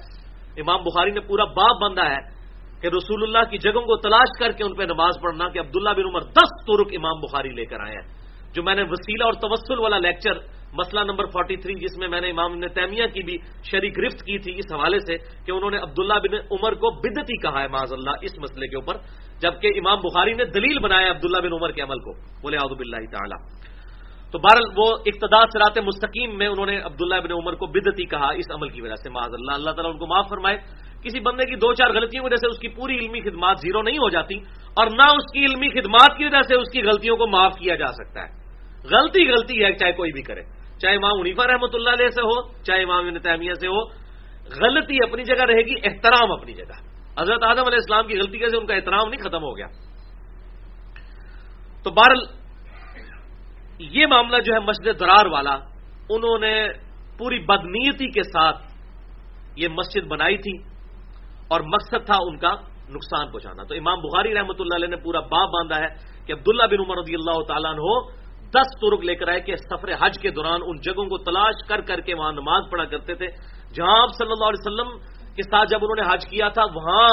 امام 0.61 0.83
بخاری 0.83 1.11
نے 1.11 1.21
پورا 1.21 1.45
باپ 1.45 1.83
بندہ 1.83 2.05
ہے 2.05 2.39
کہ 2.81 2.87
رسول 2.87 3.23
اللہ 3.23 3.51
کی 3.51 3.59
جگہوں 3.59 3.83
کو 3.83 3.97
تلاش 3.97 4.29
کر 4.39 4.53
کے 4.53 4.65
ان 4.65 4.75
پہ 4.75 4.83
نماز 4.83 5.15
پڑھنا 5.23 5.49
کہ 5.49 5.59
عبداللہ 5.59 5.91
بن 5.91 6.05
عمر 6.05 6.21
دس 6.21 6.51
ترک 6.67 6.89
امام 6.97 7.21
بخاری 7.21 7.49
لے 7.49 7.65
کر 7.65 7.81
آئے 7.81 7.95
ہیں۔ 7.95 8.19
جو 8.55 8.63
میں 8.63 8.75
نے 8.75 8.83
وسیلہ 8.83 9.25
اور 9.25 9.33
توسل 9.33 9.79
والا 9.79 9.99
لیکچر 9.99 10.58
مسئلہ 10.73 11.01
نمبر 11.01 11.25
43 11.25 11.81
جس 11.81 11.99
میں 11.99 12.09
میں 12.09 12.21
نے 12.21 12.31
امام 12.31 12.59
نے 12.59 12.69
تیمیہ 12.69 13.07
کی 13.07 13.23
بھی 13.23 13.37
شریک 13.71 13.99
گرفت 13.99 14.19
کی 14.21 14.39
تھی 14.39 14.53
اس 14.55 14.73
حوالے 14.73 14.99
سے 14.99 15.17
کہ 15.47 15.53
انہوں 15.53 15.71
نے 15.71 15.77
عبداللہ 15.77 16.15
بن 16.15 16.35
عمر 16.51 16.75
کو 16.75 16.91
بدتی 16.91 17.37
کہا 17.37 17.63
ہے 17.63 17.69
معذ 17.69 17.93
اللہ 17.93 18.11
اس 18.23 18.39
مسئلے 18.39 18.69
کے 18.69 18.77
اوپر، 18.77 18.97
جبکہ 19.41 19.69
امام 19.77 19.99
بخاری 19.99 20.33
نے 20.33 20.45
دلیل 20.45 20.79
بنایا 20.79 21.11
عبداللہ 21.11 21.47
بن 21.47 21.53
عمر 21.53 21.73
کے 21.73 21.83
عمل 21.83 21.99
کو 21.99 22.13
بولے 22.43 22.57
آدب 22.57 22.81
اللہ 22.81 22.97
تعالیٰ۔ 22.97 23.39
تو 24.33 24.39
بہرحال 24.39 24.73
وہ 24.77 24.97
اقتدار 25.07 25.47
سرات 25.53 25.79
مستقیم 25.79 26.39
میں 26.39 26.47
انہوں 26.47 26.67
نے 26.67 26.79
عبداللہ 26.79 27.15
بن 27.15 27.33
عمر 27.33 27.55
کو 27.55 27.67
بدتی 27.67 28.05
کہا 28.05 28.29
اس 28.29 28.51
عمل 28.55 28.69
کی 28.69 28.83
وجہ 28.83 28.95
سے 28.95 29.11
معذ 29.11 29.33
اللہ 29.33 29.53
اللہ 29.53 29.71
تعالیٰ 29.71 29.93
ان 29.93 29.99
کو 29.99 30.07
معاف 30.07 30.29
فرمائے۔ 30.29 30.57
کسی 31.05 31.21
بندے 31.21 31.45
کی 31.45 31.57
دو 31.57 31.75
چار 31.75 31.91
غلطیوں 31.91 32.23
کی 32.23 32.27
وجہ 32.27 32.37
سے 32.37 32.47
اس 32.47 32.59
کی 32.59 32.69
پوری 32.69 32.99
علمی 32.99 33.21
خدمات 33.21 33.57
زیرو 33.59 33.83
نہیں 33.83 33.99
ہو 33.99 34.11
جاتی 34.11 34.35
اور 34.77 34.87
نہ 34.87 35.11
اس 35.11 35.33
کی 35.33 35.45
علمی 35.45 35.69
خدمات 35.69 36.19
کی 36.19 36.25
وجہ 36.25 36.43
سے 36.49 36.55
اس 36.55 36.71
کی 36.73 36.83
غلطیوں 36.83 37.17
کو 37.17 37.27
معاف 37.27 37.53
کیا 37.59 37.75
جا 37.75 37.87
سکتا 37.87 38.21
ہے۔ 38.21 38.39
غلطی 38.91 39.29
غلطی 39.29 39.65
ہے، 39.65 39.73
چاہے 39.73 39.93
کوئی 39.93 40.13
بھی 40.13 40.23
کرے۔ 40.23 40.58
چاہے 40.81 40.95
امام 40.95 41.21
عنیفا 41.21 41.47
رحمۃ 41.47 41.75
اللہ 41.75 41.91
علیہ 41.91 42.09
سے 42.09 42.23
ہو، 42.23 42.63
چاہے 42.63 42.83
امام 42.83 43.19
تعمیہ 43.19 43.55
سے 43.61 43.67
ہو، 43.67 43.81
غلطی 44.63 44.97
اپنی 45.03 45.25
جگہ 45.25 45.45
رہے 45.45 45.63
گی، 45.63 45.75
احترام 45.85 46.33
اپنی 46.33 46.53
جگہ۔ 46.53 46.77
حضرت 47.21 47.43
آدم 47.43 47.67
علیہ 47.67 47.83
السلام 47.83 48.07
کی 48.07 48.19
غلطی 48.19 48.39
سے 48.39 48.57
ان 48.57 48.67
کا 48.67 48.75
احترام 48.75 49.09
نہیں 49.09 49.21
ختم 49.21 49.43
ہو 49.43 49.57
گیا۔ 49.57 49.67
تو 51.83 51.91
بہرل 51.91 52.23
یہ 53.79 54.07
معاملہ 54.07 54.37
جو 54.43 54.55
ہے 54.55 54.59
مسجد 54.59 55.01
درار 55.01 55.27
والا، 55.27 55.55
انہوں 56.11 56.39
نے 56.39 56.55
پوری 57.19 57.39
بدنیتی 57.39 58.11
کے 58.11 58.23
ساتھ 58.23 58.63
یہ 59.57 59.69
مسجد 59.69 60.07
بنائی 60.07 60.37
تھی 60.37 60.57
اور 61.49 61.61
مقصد 61.61 62.07
تھا 62.07 62.17
ان 62.21 62.37
کا 62.39 62.53
نقصان 62.91 63.31
پہنچانا۔ 63.31 63.65
تو 63.65 63.75
امام 63.75 63.99
بخاری 64.01 64.35
رحمۃ 64.35 64.59
اللہ 64.59 64.75
علیہ 64.75 64.89
نے 64.89 64.97
پورا 64.97 65.21
باپ 65.21 65.49
باندھا 65.49 65.79
ہے 65.79 65.89
کہ 66.27 66.33
عبداللہ 66.33 66.67
بن 66.71 66.81
عمر 66.81 66.97
رضی 66.99 67.15
اللہ 67.15 67.43
تعالیٰ 67.43 67.73
ہو 67.73 67.95
دس 68.55 68.69
ترک 68.81 69.05
لے 69.05 69.15
کر 69.15 69.29
آئے 69.29 69.41
کہ 69.41 69.57
سفر 69.57 69.89
حج 70.01 70.19
کے 70.19 70.31
دوران 70.31 70.61
ان 70.65 70.77
جگہوں 70.81 71.05
کو 71.05 71.19
تلاش 71.19 71.67
کر 71.69 71.81
کر 71.81 72.01
کے 72.01 72.15
وہاں 72.15 72.33
نماز 72.33 72.63
پڑھا 72.71 72.85
کرتے 72.85 73.15
تھے۔ 73.15 73.27
جہاں 73.75 74.03
آپ 74.03 74.11
صلی 74.19 74.33
اللہ 74.33 74.49
علیہ 74.49 74.65
وسلم 74.67 74.89
کے 75.37 75.43
ساتھ 75.43 75.69
جب 75.71 75.79
انہوں 75.83 75.99
نے 76.01 76.05
حج 76.13 76.27
کیا 76.27 76.49
تھا، 76.49 76.65
وہاں 76.75 77.11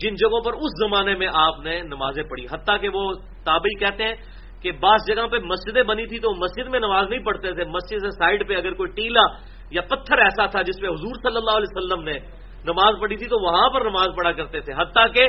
جن 0.00 0.14
جگہوں 0.14 0.40
پر 0.40 0.52
اس 0.52 0.72
زمانے 0.80 1.14
میں 1.14 1.28
آپ 1.32 1.60
نے 1.60 1.80
نمازیں 1.82 2.22
پڑھی۔ 2.22 2.44
حتیٰ 2.52 2.80
کہ 2.80 2.88
وہ 2.88 3.02
تابعی 3.44 3.74
کہتے 3.78 4.04
ہیں 4.04 4.14
کہ 4.62 4.72
بعض 4.80 5.00
جگہ 5.06 5.26
پہ 5.26 5.38
مسجدیں 5.44 5.82
بنی 5.82 6.06
تھی 6.06 6.18
تو 6.18 6.34
مسجد 6.34 6.68
میں 6.68 6.80
نماز 6.80 7.08
نہیں 7.08 7.24
پڑھتے 7.24 7.52
تھے۔ 7.54 7.64
مسجد 7.64 7.98
سے 8.00 8.10
سائڈ 8.10 8.48
پہ 8.48 8.56
اگر 8.56 8.72
کوئی 8.72 8.90
ٹیلا 8.96 9.24
یا 9.70 9.82
پتھر 9.82 10.18
ایسا 10.18 10.46
تھا 10.46 10.62
جس 10.62 10.80
پہ 10.80 10.86
حضور 10.86 11.14
صلی 11.22 11.36
اللہ 11.36 11.54
علیہ 11.56 11.70
وسلم 11.70 12.00
نے 12.04 12.16
نماز 12.64 13.00
پڑھی 13.00 13.16
تھی 13.16 13.26
تو 13.26 13.36
وہاں 13.44 13.68
پر 13.70 13.80
نماز 13.84 14.08
پڑھا 14.16 14.32
کرتے 14.32 14.60
تھے۔ 14.60 14.72
حتیٰ 14.72 15.06
کہ 15.14 15.24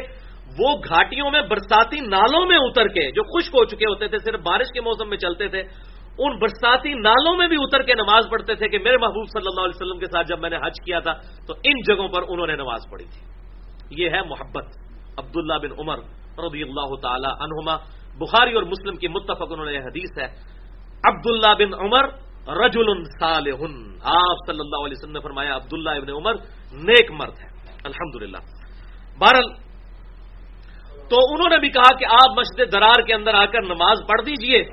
وہ 0.60 0.76
گھاٹیوں 0.90 1.32
میں 1.32 1.42
برساتی 1.42 2.00
نالوں 2.00 2.46
میں 2.46 2.58
اتر 2.58 2.88
کے، 2.88 3.12
جو 3.12 3.24
خشک 3.24 3.56
ہو 3.56 3.66
چکے 3.66 3.86
ہوتے 3.86 4.08
تھے، 4.08 4.18
صرف 4.18 4.40
بارش 4.40 4.74
کے 4.74 4.82
موسم 4.82 5.10
میں 5.10 5.18
چلتے 5.18 5.48
تھے، 5.48 5.64
ان 6.18 6.40
برساتی 6.40 6.94
نالوں 6.94 7.36
میں 7.36 7.48
بھی 7.48 7.58
اتر 7.60 7.82
کے 7.82 7.94
نماز 7.94 8.24
پڑھتے 8.32 8.56
تھے 8.56 8.68
کہ 8.68 8.80
میرے 8.80 8.98
محبوب 8.98 9.28
صلی 9.28 9.48
اللہ 9.48 9.62
علیہ 9.62 9.84
وسلم 9.84 10.00
کے 10.00 10.06
ساتھ 10.06 10.28
جب 10.28 10.40
میں 10.40 10.50
نے 10.50 10.56
حج 10.56 10.82
کیا 10.86 11.00
تھا، 11.00 11.14
تو 11.48 11.54
ان 11.64 11.74
جگہوں 11.88 12.08
پر 12.08 12.24
انہوں 12.30 12.48
نے 12.48 12.56
نماز 12.56 12.82
پڑھی 12.92 13.06
تھی۔ 13.06 13.32
یہ 14.04 14.10
ہے 14.10 14.22
محبت۔ 14.22 14.66
عبداللہ 15.18 15.54
بن 15.54 15.72
عمر 15.80 15.98
رضی 16.46 16.62
اللہ 16.62 16.96
تعالی 17.02 17.44
عنہما، 17.44 17.76
بخاری 18.18 18.54
اور 18.54 18.64
مسلم 18.64 18.96
کی 18.96 19.08
متفق 19.08 19.52
انہوں 19.52 19.66
نے 19.66 19.74
یہ 19.74 19.80
حدیث 19.80 20.18
ہے۔ 20.18 20.26
عبداللہ 21.06 21.54
بن 21.60 21.74
عمر 21.74 22.04
رجل 22.48 23.04
صالح۔ 23.20 23.64
آپ 24.04 24.38
صلی 24.48 24.60
اللہ 24.60 24.86
علیہ 24.86 24.98
وسلم 24.98 25.12
نے 25.12 25.20
فرمایا، 25.20 25.56
عبداللہ 25.56 25.90
ابن 25.90 26.10
عمر 26.10 26.34
نیک 26.74 27.12
مرد 27.12 27.40
ہے 27.40 27.50
الحمد 27.84 28.22
للہ 28.22 28.38
بہرحال 29.20 29.71
تو 31.12 31.18
انہوں 31.18 31.50
نے 31.50 31.58
بھی 31.58 31.70
کہا 31.70 31.96
کہ 31.96 32.06
آپ 32.06 32.38
مسجد 32.38 32.74
درار 32.74 33.02
کے 33.02 33.14
اندر 33.14 33.34
آ 33.34 33.46
کر 33.46 33.62
نماز 33.62 33.98
پڑھ 34.08 34.22
دیجیے، 34.26 34.64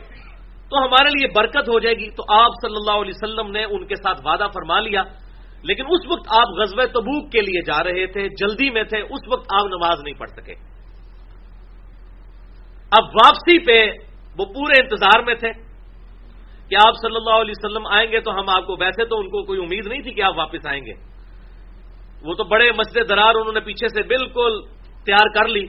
تو 0.70 0.78
ہمارے 0.78 1.08
لیے 1.08 1.26
برکت 1.36 1.68
ہو 1.68 1.80
جائے 1.80 1.94
گی۔ 1.94 2.10
تو 2.10 2.22
آپ 2.32 2.50
صلی 2.62 2.76
اللہ 2.76 3.02
علیہ 3.02 3.12
وسلم 3.16 3.50
نے 3.50 3.64
ان 3.64 3.86
کے 3.86 3.94
ساتھ 3.94 4.20
وعدہ 4.24 4.46
فرما 4.54 4.80
لیا۔ 4.80 5.02
لیکن 5.62 5.84
اس 5.88 6.06
وقت 6.10 6.28
آپ 6.28 6.48
غزب 6.48 6.84
تبوک 6.84 7.32
کے 7.32 7.40
لیے 7.40 7.62
جا 7.62 7.84
رہے 7.84 8.06
تھے، 8.06 8.28
جلدی 8.28 8.70
میں 8.70 8.84
تھے، 8.84 8.98
اس 9.00 9.32
وقت 9.32 9.46
آپ 9.52 9.66
نماز 9.66 10.02
نہیں 10.02 10.14
پڑھ 10.14 10.30
سکے۔ 10.30 10.52
اب 12.90 13.04
واپسی 13.04 13.58
پہ 13.58 13.90
وہ 14.38 14.44
پورے 14.44 14.82
انتظار 14.82 15.22
میں 15.22 15.34
تھے 15.34 15.50
کہ 16.68 16.74
آپ 16.86 16.94
صلی 16.94 17.16
اللہ 17.16 17.34
علیہ 17.40 17.54
وسلم 17.56 17.86
آئیں 17.86 18.12
گے 18.12 18.20
تو 18.20 18.30
ہم 18.30 18.44
آپ 18.56 18.66
کو، 18.66 18.76
ویسے 18.80 19.04
تو 19.04 19.18
ان 19.18 19.26
کو 19.26 19.44
کوئی 19.44 19.58
امید 19.58 19.86
نہیں 19.86 20.02
تھی 20.02 20.10
کہ 20.10 20.22
آپ 20.22 20.38
واپس 20.38 20.66
آئیں 20.66 20.86
گے۔ 20.86 20.92
وہ 22.22 22.34
تو 22.34 22.44
بڑے 22.44 22.72
مسجد 22.72 23.08
درار، 23.08 23.34
انہوں 23.34 23.52
نے 23.52 23.60
پیچھے 23.60 23.88
سے 23.88 24.02
بالکل 24.02 24.60
تیار 25.04 25.28
کر 25.34 25.48
لی۔ 25.48 25.66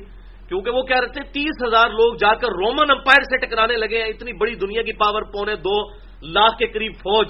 کیونکہ 0.49 0.71
وہ 0.71 0.81
کہہ 0.81 0.97
رہے 0.97 1.07
تھے 1.07 1.23
تیس 1.23 1.67
ہزار 1.67 1.89
لوگ 1.89 2.15
جا 2.15 2.33
کر 2.33 2.47
رومن 2.47 2.91
امپائر 2.91 3.23
سے 3.23 3.37
ٹکرانے 3.37 3.75
لگے 3.75 4.01
ہیں، 4.01 4.09
اتنی 4.09 4.33
بڑی 4.33 4.55
دنیا 4.55 4.81
کی 4.81 4.93
پاور، 4.93 5.21
پونے 5.21 5.55
دو 5.55 5.89
لاکھ 6.21 6.57
کے 6.57 6.67
قریب 6.67 6.93
فوج۔ 6.93 7.27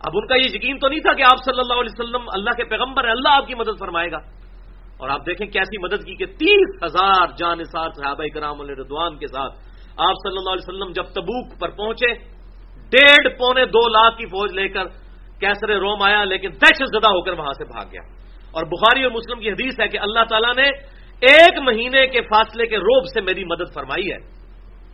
اب 0.00 0.12
ان 0.14 0.26
کا 0.26 0.36
یہ 0.36 0.50
یقین 0.54 0.78
تو 0.78 0.88
نہیں 0.88 1.00
تھا 1.00 1.12
کہ 1.12 1.22
آپ 1.22 1.38
صلی 1.44 1.58
اللہ 1.58 1.72
علیہ 1.72 2.00
وسلم 2.00 2.28
اللہ 2.32 2.50
کے 2.50 2.64
پیغمبر 2.64 3.04
ہیں، 3.04 3.10
اللہ 3.10 3.28
آپ 3.28 3.46
کی 3.46 3.54
مدد 3.54 3.78
فرمائے 3.80 4.12
گا۔ 4.12 4.18
اور 4.98 5.10
آپ 5.10 5.26
دیکھیں 5.26 5.46
کیسی 5.46 5.82
مدد 5.82 6.04
کی 6.04 6.16
کہ 6.16 6.26
تیس 6.26 6.82
ہزار 6.84 7.26
جان 7.38 7.64
سار 7.64 7.90
صحابہ 7.90 8.24
کرام 8.34 8.60
علیہ 8.60 8.74
ردوان 8.78 9.18
کے 9.18 9.26
ساتھ 9.26 9.52
آپ 9.96 10.14
صلی 10.22 10.36
اللہ 10.36 10.50
علیہ 10.50 10.68
وسلم 10.68 10.92
جب 10.92 11.02
تبوک 11.02 11.60
پر 11.60 11.70
پہنچے، 11.70 12.12
ڈیڑھ 12.90 13.28
پونے 13.38 13.64
دو 13.64 13.88
لاکھ 13.88 14.18
کی 14.18 14.26
فوج 14.26 14.52
لے 14.52 14.68
کر 14.68 14.84
کیسر 15.40 15.68
روم 15.68 16.02
آیا، 16.02 16.24
لیکن 16.24 16.50
دہشت 16.50 16.82
زدہ 16.88 17.08
ہو 17.08 17.22
کر 17.22 17.32
وہاں 17.32 17.52
سے 17.52 17.64
بھاگ 17.64 17.86
گیا۔ 17.92 18.00
اور 18.50 18.64
بخاری 18.64 19.02
اور 19.02 19.12
مسلم 19.12 19.40
کی 19.40 19.50
حدیث 19.50 19.80
ہے 19.80 19.88
کہ 19.88 19.98
اللہ 19.98 20.24
تعالیٰ 20.28 20.52
نے 20.56 20.95
ایک 21.20 21.58
مہینے 21.58 22.06
کے 22.06 22.20
فاصلے 22.22 22.66
کے 22.66 22.76
روب 22.76 23.04
سے 23.14 23.20
میری 23.20 23.44
مدد 23.44 23.74
فرمائی 23.74 24.12
ہے۔ 24.12 24.16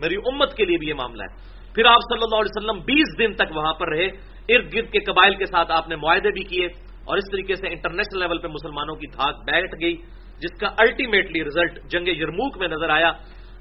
میری 0.00 0.16
امت 0.16 0.54
کے 0.56 0.64
لیے 0.64 0.78
بھی 0.78 0.88
یہ 0.88 0.94
معاملہ 0.94 1.22
ہے۔ 1.22 1.36
پھر 1.74 1.84
آپ 1.84 2.00
صلی 2.00 2.22
اللہ 2.22 2.40
علیہ 2.40 2.56
وسلم 2.56 2.84
بیس 2.84 3.18
دن 3.18 3.32
تک 3.34 3.56
وہاں 3.56 3.72
پر 3.72 3.88
رہے۔ 3.88 4.06
ارد 4.48 4.74
گرد 4.74 4.92
کے 4.92 4.98
قبائل 4.98 5.34
کے 5.34 5.46
ساتھ 5.46 5.72
آپ 5.72 5.88
نے 5.88 5.96
معاہدے 5.96 6.30
بھی 6.30 6.44
کیے۔ 6.44 6.66
اور 7.04 7.16
اس 7.16 7.24
طریقے 7.32 7.54
سے 7.54 7.68
انٹرنیشنل 7.68 8.20
لیول 8.20 8.38
پہ 8.38 8.48
مسلمانوں 8.48 8.94
کی 8.94 9.06
دھاک 9.06 9.36
بیٹھ 9.36 9.74
گئی، 9.80 9.96
جس 10.38 10.58
کا 10.60 10.66
الٹیمیٹلی 10.78 11.44
ریزلٹ 11.44 11.90
جنگ 11.90 12.08
یرموک 12.08 12.58
میں 12.58 12.68
نظر 12.68 12.90
آیا۔ 12.90 13.12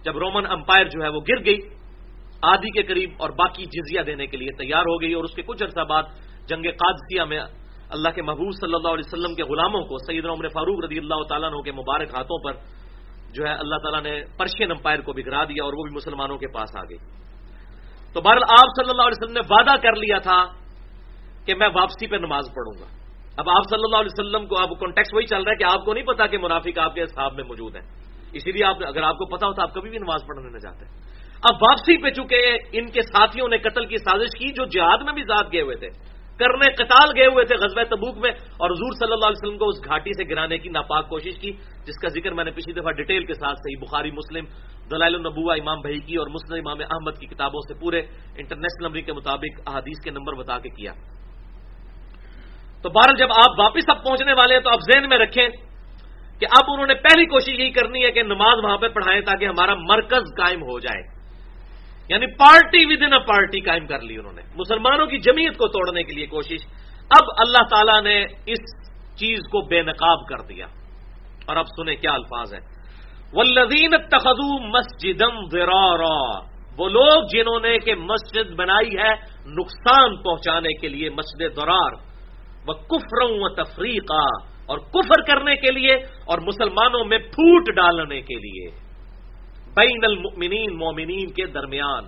جب 0.05 0.17
رومن 0.17 0.45
امپائر 0.45 0.85
جو 0.85 1.03
ہے 1.03 1.09
وہ 1.09 1.21
گر 1.29 1.45
گئی، 1.45 1.57
آدھی 2.41 2.69
کے 2.69 2.83
قریب 2.83 3.09
اور 3.17 3.29
باقی 3.29 3.65
جزیہ 3.65 4.01
دینے 4.01 4.27
کے 4.27 4.37
لیے 4.37 4.63
تیار 4.63 4.81
ہو 4.81 5.01
گئی 5.01 5.13
اور 5.13 5.23
اس 5.23 5.35
کے 5.35 5.41
کچھ 5.41 5.63
عرصہ 5.63 5.79
بعد 5.79 6.03
جنگ 6.47 6.63
قادسیہ 6.63 7.21
میں 7.21 7.39
اللہ 7.91 8.09
کے 8.09 8.21
محبوب 8.21 8.51
صلی 8.51 8.73
اللہ 8.73 8.87
علیہ 8.87 9.07
وسلم 9.07 9.35
کے 9.35 9.43
غلاموں 9.43 9.81
کو 9.81 9.97
سعید 9.97 10.25
عمر 10.25 10.47
فاروق 10.47 10.83
رضی 10.85 10.97
اللہ 10.97 11.23
تعالیٰ 11.29 11.63
کے 11.63 11.71
مبارک 11.71 12.15
ہاتھوں 12.15 12.37
پر 12.43 12.53
جو 13.33 13.47
ہے 13.47 13.53
اللہ 13.53 13.75
تعالیٰ 13.75 14.01
نے 14.03 14.21
پرشین 14.37 14.71
امپائر 14.71 15.01
کو 15.01 15.13
بگڑا 15.13 15.43
دیا 15.43 15.63
اور 15.63 15.73
وہ 15.73 15.83
بھی 15.83 15.95
مسلمانوں 15.95 16.37
کے 16.37 16.47
پاس 16.47 16.75
آ 16.75 16.83
گئی 16.83 16.97
تو 18.13 18.21
بہرحال 18.21 18.43
آپ 18.43 18.69
صلی 18.75 18.89
اللہ 18.89 19.01
علیہ 19.01 19.19
وسلم 19.21 19.37
نے 19.37 19.43
وعدہ 19.49 19.75
کر 19.81 19.95
لیا 19.95 20.17
تھا 20.17 20.39
کہ 21.45 21.55
میں 21.55 21.67
واپسی 21.67 22.07
پہ 22.07 22.15
نماز 22.15 22.45
پڑھوں 22.55 22.73
گا۔ 22.79 22.87
اب 23.37 23.49
آپ 23.49 23.63
صلی 23.69 23.83
اللہ 23.83 23.95
علیہ 23.95 24.13
وسلم 24.19 24.47
کو، 24.47 24.55
اب 24.59 24.79
کانٹیکس 24.79 25.13
وہی 25.13 25.25
چل 25.25 25.43
رہا 25.43 25.51
ہے 25.51 25.55
کہ 25.55 25.63
آپ 25.63 25.85
کو 25.85 25.93
نہیں 25.93 26.05
پتا 26.05 26.27
کہ 26.27 26.37
منافق 26.37 26.79
آپ 26.79 26.93
کے 26.95 27.03
حساب 27.03 27.33
میں 27.33 27.43
موجود 27.43 27.75
ہیں۔ 27.75 27.87
اسی 28.33 28.51
لیے 28.51 28.65
آپ 28.65 28.75
اگر 28.87 29.03
آپ 29.03 29.17
کو 29.17 29.25
پتا 29.25 29.47
ہوتا 29.47 29.63
آپ 29.63 29.73
کبھی 29.73 29.89
بھی 29.89 29.97
نماز 29.97 30.21
پڑھنے 30.27 30.49
نہ 30.49 30.57
جاتے۔ 30.57 30.85
اب 31.43 31.55
واپسی 31.61 31.97
پہ 32.03 32.09
چکے 32.09 32.57
ان 32.77 32.91
کے 32.91 33.01
ساتھیوں 33.01 33.47
نے 33.47 33.57
قتل 33.57 33.85
کی 33.85 33.97
سازش 33.97 34.39
کی، 34.39 34.47
جو 34.53 34.65
جہاد 34.65 35.03
میں 35.03 35.13
بھی 35.13 35.23
ذات 35.23 35.53
گئے 35.53 35.61
ہوئے 35.61 35.75
تھے 35.75 35.89
کرنے 36.41 36.67
قتال 36.73 37.07
گئے 37.15 37.25
ہوئے 37.25 37.45
تھے 37.45 37.55
غزب 37.55 37.83
تبوک 37.89 38.17
میں 38.17 38.31
اور 38.31 38.69
حضور 38.69 38.91
صلی 38.99 39.13
اللہ 39.13 39.25
علیہ 39.25 39.41
وسلم 39.41 39.57
کو 39.57 39.69
اس 39.69 39.79
گھاٹی 39.85 40.11
سے 40.17 40.23
گرانے 40.29 40.57
کی 40.57 40.69
ناپاک 40.69 41.09
کوشش 41.09 41.39
کی، 41.41 41.51
جس 41.85 41.97
کا 42.01 42.07
ذکر 42.07 42.31
میں 42.33 42.43
نے 42.43 42.51
پچھلی 42.51 42.73
دفعہ 42.73 42.91
ڈیٹیل 42.91 43.25
کے 43.25 43.33
ساتھ 43.33 43.57
صحیح 43.59 43.79
بخاری، 43.81 44.11
مسلم، 44.11 44.45
دلائل 44.91 45.15
النبوہ، 45.15 45.53
امام 45.53 45.79
بھائی 45.81 45.99
کی 45.99 46.15
اور 46.15 46.27
مسلم 46.27 46.67
امام 46.67 46.79
احمد 46.89 47.19
کی 47.19 47.25
کتابوں 47.25 47.61
سے 47.67 47.73
پورے 47.73 47.99
انٹرنیشنل 48.35 48.85
نمبر 48.87 49.01
کے 49.01 49.13
مطابق 49.13 49.61
احادیث 49.67 50.03
کے 50.03 50.11
نمبر 50.11 50.33
بتا 50.33 50.57
کے 50.59 50.69
کیا۔ 50.69 50.93
تو 52.81 52.89
بہرحال 52.89 53.17
جب 53.17 53.31
آپ 53.31 53.59
واپس 53.59 53.89
اب 53.89 54.03
پہنچنے 54.03 54.33
والے 54.33 54.53
ہیں 54.53 54.61
تو 54.61 54.69
آپ 54.69 54.79
ذہن 54.81 55.09
میں 55.09 55.17
رکھیں 55.17 55.47
کہ 56.41 56.45
اب 56.45 56.71
انہوں 56.73 56.87
نے 56.87 56.93
پہلی 56.93 57.25
کوشش 57.25 57.59
یہی 57.59 57.71
کرنی 57.71 58.05
ہے 58.05 58.11
کہ 58.11 58.23
نماز 58.23 58.63
وہاں 58.63 58.77
پہ 58.77 58.87
پڑھائیں 58.87 59.21
تاکہ 59.21 59.45
ہمارا 59.45 59.75
مرکز 59.75 60.23
قائم 60.37 60.61
ہو 60.61 60.79
جائے۔ 60.79 61.20
یعنی 62.09 62.25
پارٹی 62.25 62.85
ود 62.85 63.03
ان 63.03 63.19
پارٹی 63.19 63.59
قائم 63.59 63.87
کر 63.87 64.01
لی 64.01 64.17
انہوں 64.17 64.33
نے۔ 64.33 64.41
مسلمانوں 64.55 65.05
کی 65.05 65.17
جمیت 65.17 65.57
کو 65.57 65.67
توڑنے 65.67 66.03
کے 66.03 66.13
لیے 66.13 66.25
کوشش۔ 66.25 66.65
اب 67.09 67.27
اللہ 67.37 67.63
تعالیٰ 67.63 68.03
نے 68.03 68.23
اس 68.23 68.91
چیز 69.15 69.39
کو 69.39 69.61
بے 69.61 69.81
نقاب 69.81 70.27
کر 70.27 70.47
دیا۔ 70.47 70.65
اور 71.45 71.55
اب 71.55 71.65
سنیں 71.65 71.95
کیا 71.95 72.11
الفاظ 72.11 72.53
ہے 72.53 72.59
ولزین 73.33 73.89
تخدو 73.89 74.67
مسجدم 74.67 75.39
وہ 76.77 76.89
لوگ 76.89 77.23
جنہوں 77.33 77.59
نے 77.59 77.79
کہ 77.79 77.95
مسجد 77.95 78.55
بنائی 78.55 78.97
ہے 78.97 79.13
نقصان 79.45 80.23
پہنچانے 80.23 80.73
کے 80.73 80.87
لیے 80.87 81.09
مسجد 81.09 81.55
درار 81.55 81.91
وہ 82.67 82.73
کفروں 82.73 83.29
و 83.29 83.49
تفریقہ 83.49 84.45
اور 84.65 84.77
کفر 84.77 85.21
کرنے 85.21 85.55
کے 85.55 85.71
لیے 85.71 85.95
اور 86.25 86.37
مسلمانوں 86.37 87.05
میں 87.05 87.17
پھوٹ 87.17 87.75
ڈالنے 87.75 88.21
کے 88.21 88.35
لیے۔ 88.35 88.90
بین 89.75 89.99
المؤمنین، 90.03 90.77
مومنین 90.77 91.31
کے 91.31 91.45
درمیان۔ 91.45 92.03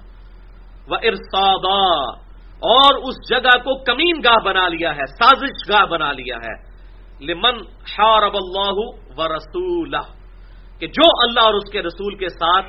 وہ 0.90 0.96
ارسادا 0.96 2.10
اور 2.54 2.96
اس 2.96 3.30
جگہ 3.30 3.58
کو 3.58 3.84
کمین 3.84 4.22
گاہ 4.26 4.44
بنا 4.46 4.68
لیا 4.68 4.96
ہے، 4.96 5.06
سازش 5.06 5.70
گاہ 5.70 5.86
بنا 5.86 6.12
لیا 6.12 6.36
ہے۔ 6.36 6.74
لمن 7.26 7.56
حارب 7.98 8.36
اللہ 8.36 8.78
و 9.18 9.36
رسول 9.36 9.96
کہ 10.80 10.88
جو 10.88 11.04
اللہ 11.06 11.40
اور 11.40 11.54
اس 11.54 11.72
کے 11.72 11.82
رسول 11.82 12.16
کے 12.16 12.30
ساتھ 12.30 12.66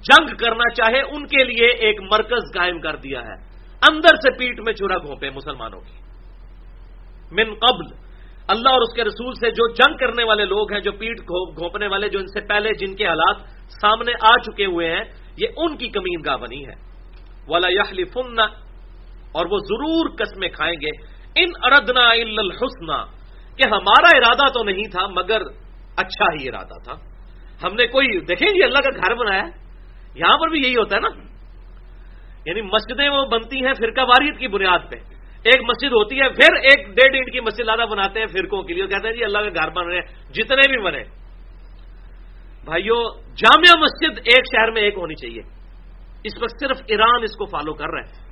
جنگ 0.00 0.36
کرنا 0.36 0.74
چاہے، 0.74 1.00
ان 1.00 1.26
کے 1.26 1.44
لیے 1.44 1.68
ایک 1.68 2.00
مرکز 2.00 2.54
قائم 2.54 2.80
کر 2.80 2.96
دیا 2.96 3.20
ہے۔ 3.20 3.34
اندر 3.90 4.16
سے 4.16 4.38
پیٹ 4.38 4.60
میں 4.60 4.72
چورا 4.72 4.98
گھونپے 4.98 5.30
مسلمانوں 5.30 5.80
کی۔ 5.80 5.96
من 7.32 7.54
قبل، 7.54 7.94
اللہ 8.48 8.68
اور 8.68 8.80
اس 8.80 8.94
کے 8.94 9.04
رسول 9.04 9.34
سے 9.34 9.50
جو 9.50 9.68
جنگ 9.68 9.96
کرنے 9.96 10.24
والے 10.24 10.44
لوگ 10.44 10.72
ہیں، 10.72 10.80
جو 10.80 10.92
پیٹ 10.92 11.20
گھونپنے 11.58 11.86
والے، 11.86 12.08
جو 12.08 12.18
ان 12.18 12.26
سے 12.26 12.40
پہلے 12.40 12.68
جن 12.78 12.96
کے 12.96 13.06
حالات 13.06 13.59
سامنے 13.70 14.12
آ 14.12 14.38
چکے 14.38 14.66
ہوئے 14.66 14.90
ہیں، 14.90 15.04
یہ 15.36 15.46
ان 15.56 15.76
کی 15.76 15.88
کمین 15.88 16.20
گاہ 16.26 16.36
بنی 16.36 16.66
ہے۔ 16.66 16.90
والا 17.48 17.68
یخلی 17.70 18.02
اور 19.32 19.46
وہ 19.46 19.58
ضرور 19.58 20.10
قسمیں 20.18 20.48
کھائیں 20.48 20.76
گے۔ 20.80 21.06
ان 21.36 21.48
اردنا 21.64 22.10
الحسنہ 22.10 23.04
کہ 23.56 23.62
ہمارا 23.68 24.16
ارادہ 24.16 24.52
تو 24.52 24.64
نہیں 24.64 24.90
تھا، 24.90 25.06
مگر 25.06 25.40
اچھا 25.96 26.24
ہی 26.24 26.48
ارادہ 26.48 26.82
تھا۔ 26.84 26.92
ہم 27.62 27.74
نے 27.74 27.86
کوئی، 27.86 28.20
دیکھیں 28.20 28.48
گے 28.48 28.64
اللہ 28.64 28.78
کا 28.78 28.90
گھر 28.96 29.14
بنایا 29.14 29.42
یہاں 30.14 30.38
پر 30.38 30.48
بھی 30.48 30.60
یہی 30.60 30.72
ہوتا 30.72 30.96
ہے 30.96 31.00
نا۔ 31.00 31.08
یعنی 32.46 32.62
مسجدیں 32.62 33.08
وہ 33.08 33.26
بنتی 33.26 33.66
ہیں 33.66 33.74
فرقہ 33.74 34.00
واریت 34.00 34.38
کی 34.38 34.48
بنیاد 34.48 34.78
پہ۔ 34.90 34.96
ایک 35.42 35.62
مسجد 35.62 35.92
ہوتی 35.92 36.16
ہے، 36.16 36.28
پھر 36.28 36.54
ایک 36.54 36.86
ڈیڑھ 36.86 37.14
اینٹ 37.14 37.32
کی 37.32 37.40
مسجد 37.40 37.64
زیادہ 37.64 37.88
بناتے 37.90 38.20
ہیں 38.20 38.26
فرقوں 38.26 38.62
کے 38.62 38.74
لیے۔ 38.74 38.86
کہتے 38.86 39.08
ہیں 39.08 39.14
جی 39.14 39.24
اللہ 39.24 39.38
کا 39.38 39.48
گھر 39.48 39.70
بن 39.70 39.86
رہے 39.86 39.94
ہیں 39.94 40.32
جتنے 40.32 40.72
بھی 40.72 40.82
بنے۔ 40.84 41.04
بھائیو، 42.64 43.18
جامعہ 43.18 43.80
مسجد 43.80 44.18
ایک 44.18 44.44
شہر 44.52 44.70
میں 44.70 44.82
ایک 44.82 44.94
ہونی 44.96 45.14
چاہیے۔ 45.14 45.42
اس 46.24 46.32
وقت 46.42 46.60
صرف 46.60 46.76
ایران 46.86 47.22
اس 47.22 47.36
کو 47.36 47.46
فالو 47.46 47.74
کر 47.74 47.88
رہے 47.88 48.00
ہیں 48.00 48.30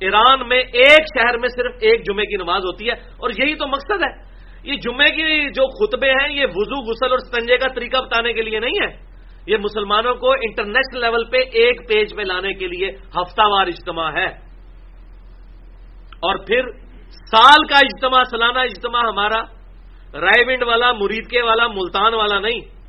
ایران 0.00 0.48
میں 0.48 0.58
ایک 0.58 1.00
شہر 1.00 1.38
میں 1.38 1.48
صرف 1.48 1.72
ایک 1.80 2.06
جمعے 2.06 2.26
کی 2.26 2.36
نماز 2.36 2.62
ہوتی 2.62 2.86
ہے 2.86 2.92
اور 2.92 3.30
یہی 3.30 3.54
تو 3.54 3.66
مقصد 3.66 4.02
ہے۔ 4.02 4.30
یہ 4.64 4.76
جمعے 4.76 5.06
کی 5.06 5.50
جو 5.50 5.86
خطبے 5.86 6.10
ہیں، 6.10 6.32
یہ 6.32 6.46
وضو، 6.54 6.90
غسل 6.90 7.10
اور 7.10 7.18
سنجے 7.18 7.56
کا 7.56 7.68
طریقہ 7.74 7.96
بتانے 7.96 8.32
کے 8.32 8.42
لیے 8.42 8.60
نہیں 8.60 8.86
ہے۔ 8.86 9.10
یہ 9.46 9.56
مسلمانوں 9.56 10.14
کو 10.14 10.32
انٹرنیشنل 10.32 11.00
لیول 11.00 11.24
پہ 11.24 11.36
ایک 11.36 11.88
پیج 11.88 12.16
پہ 12.16 12.22
لانے 12.22 12.52
کے 12.52 12.66
لیے 12.66 12.88
ہفتہ 12.88 13.42
وار 13.46 13.66
اجتماع 13.66 14.12
ہے۔ 14.12 14.26
اور 16.20 16.36
پھر 16.36 16.62
سال 17.10 17.66
کا 17.66 17.76
اجتماع، 17.76 18.22
سالانہ 18.22 18.58
اجتماع 18.58 19.02
ہمارا 19.02 19.42
رائے 20.20 20.44
ونڈ 20.46 20.62
والا، 20.62 20.92
مرید 20.92 21.26
کے 21.30 21.42
والا، 21.42 21.66
ملتان 21.66 22.14
والا 22.14 22.38
نہیں۔ 22.38 22.79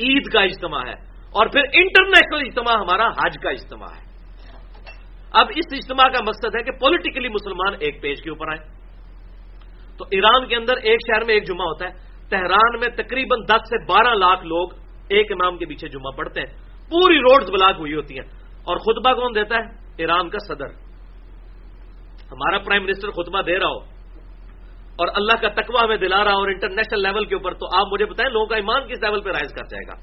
عید 0.00 0.32
کا 0.32 0.40
اجتماع 0.40 0.82
ہے 0.86 0.94
اور 1.30 1.46
پھر 1.46 1.60
انٹرنیشنل 1.72 2.40
اجتماع 2.46 2.80
ہمارا 2.80 3.08
حج 3.08 3.38
کا 3.42 3.50
اجتماع 3.50 3.88
ہے۔ 3.88 4.10
اب 5.32 5.46
اس 5.56 5.64
اجتماع 5.72 6.08
کا 6.08 6.22
مقصد 6.22 6.56
ہے 6.56 6.62
کہ 6.62 6.70
پولیٹیکلی 6.70 7.28
مسلمان 7.28 7.74
ایک 7.80 8.02
پیج 8.02 8.22
کے 8.22 8.30
اوپر 8.30 8.48
آئے 8.48 8.80
تو 9.98 10.04
ایران 10.10 10.48
کے 10.48 10.56
اندر 10.56 10.76
ایک 10.76 10.98
شہر 11.06 11.24
میں 11.24 11.34
ایک 11.34 11.46
جمعہ 11.46 11.64
ہوتا 11.64 11.88
ہے۔ 11.88 11.92
تہران 12.28 12.80
میں 12.80 12.88
تقریباً 12.88 13.38
دس 13.48 13.68
سے 13.68 13.84
بارہ 13.84 14.14
لاکھ 14.14 14.46
لوگ 14.46 14.68
ایک 15.08 15.32
امام 15.32 15.58
کے 15.58 15.66
پیچھے 15.66 15.88
جمعہ 15.88 16.16
پڑھتے 16.16 16.40
ہیں۔ 16.40 16.46
پوری 16.90 17.18
روڈز 17.18 17.50
بلاک 17.50 17.74
ہوئی 17.78 17.94
ہوتی 17.94 18.14
ہیں۔ 18.14 18.26
اور 18.62 18.76
خطبہ 18.76 19.12
کون 19.12 19.34
دیتا 19.34 19.56
ہے؟ 19.56 19.62
ایران 19.96 20.30
کا 20.30 20.38
صدر۔ 20.48 20.66
ہمارا 22.32 22.58
پرائم 22.58 22.84
منسٹر 22.84 23.10
خطبہ 23.10 23.42
دے 23.42 23.58
رہا 23.58 23.68
ہو۔ 23.68 23.99
اور 25.00 25.08
اللہ 25.14 25.36
کا 25.40 25.48
تقوی 25.48 25.88
میں 25.88 25.96
دلا 25.96 26.24
رہا 26.24 26.32
اور 26.32 26.48
انٹرنیشنل 26.48 27.02
لیول 27.02 27.24
کے 27.24 27.34
اوپر، 27.34 27.54
تو 27.54 27.66
آپ 27.72 27.86
مجھے 27.92 28.06
بتائیں 28.06 28.32
لوگوں 28.32 28.46
کا 28.46 28.56
ایمان 28.56 28.88
کس 28.88 29.00
لیول 29.02 29.20
پہ 29.20 29.30
رائز 29.30 29.52
کر 29.54 29.64
جائے 29.64 29.86
گا؟ 29.88 29.94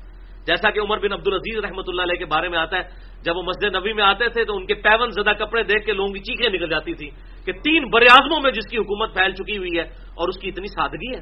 جیسا 0.46 0.72
کہ 0.72 0.80
عمر 0.80 0.98
بن 0.98 1.14
عبد 1.14 1.28
العزیز 1.28 1.58
رحمۃ 1.66 1.88
اللہ 1.88 2.02
علیہ 2.02 2.16
کے 2.16 2.26
بارے 2.26 2.50
میں 2.50 2.58
آتا 2.58 2.78
ہے، 2.78 2.84
جب 3.22 3.38
وہ 3.38 3.42
مسجد 3.42 3.76
نبی 3.76 3.94
میں 3.94 4.04
آتے 4.04 4.30
تھے 4.30 4.46
تو 4.46 4.58
ان 4.58 4.66
کے 4.66 4.74
پیون 4.74 5.10
زدہ 5.10 5.34
کپڑے 5.40 5.64
دیکھ 5.64 5.86
کے 5.86 5.94
لوگوں 5.94 6.14
کی 6.14 6.20
چیخیں 6.20 6.50
نکل 6.50 6.70
جاتی 6.70 6.94
تھی 6.94 7.10
کہ 7.46 7.52
تین 7.52 7.90
بریاضموں 7.90 8.42
میں 8.42 8.52
جس 8.52 8.68
کی 8.70 8.78
حکومت 8.78 9.14
پھیل 9.14 9.32
چکی 9.32 9.58
ہوئی 9.58 9.78
ہے 9.78 9.84
اور 10.18 10.30
اس 10.30 10.40
کی 10.40 10.50
اتنی 10.50 10.68
سادگی 10.68 11.16
ہے۔ 11.16 11.22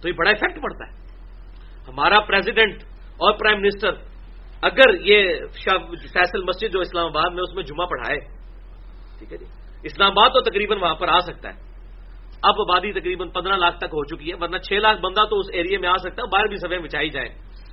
تو 0.00 0.08
یہ 0.08 0.12
بڑا 0.12 0.30
افیکٹ 0.30 0.62
پڑتا 0.62 0.86
ہے۔ 0.86 0.92
ہمارا 1.88 2.20
پریزیڈنٹ 2.20 2.82
اور 3.18 3.32
پرائم 3.32 3.60
منسٹر 3.60 3.92
اگر 4.62 4.94
یہ 5.00 5.46
فیصل 6.12 6.42
مسجد 6.42 6.72
جو 6.72 6.80
اسلام 6.80 7.06
آباد 7.06 7.30
میں 7.34 7.42
اس 7.42 7.54
میں 7.54 7.62
جمعہ 7.62 7.86
پڑھائے، 7.86 8.18
ٹھیک 9.18 9.32
ہے 9.32 9.38
جی 9.38 9.44
اسلام 9.84 10.10
آباد 10.10 10.30
تو 10.30 10.40
تقریباً 10.40 10.78
وہاں 10.78 10.94
پر 10.94 11.08
آ 11.08 11.18
سکتا 11.20 11.48
ہے۔ 11.48 11.67
اب 12.42 12.54
آبادی 12.60 12.92
تقریباً 12.92 13.28
پندرہ 13.28 13.56
لاکھ 13.56 13.76
تک 13.76 13.84
ہو 13.84 14.04
چکی 14.04 14.30
ہے، 14.30 14.36
ورنہ 14.40 14.56
چھ 14.56 14.72
لاکھ 14.72 15.00
بندہ 15.00 15.24
تو 15.30 15.38
اس 15.38 15.46
ایریے 15.52 15.78
میں 15.78 15.88
آ 15.88 15.96
سکتا 15.96 16.22
ہے 16.22 16.26
باہر 16.26 16.46
بھی 16.46 16.56
سبیں 16.56 16.78
بچائی 16.78 17.10
جائیں 17.10 17.28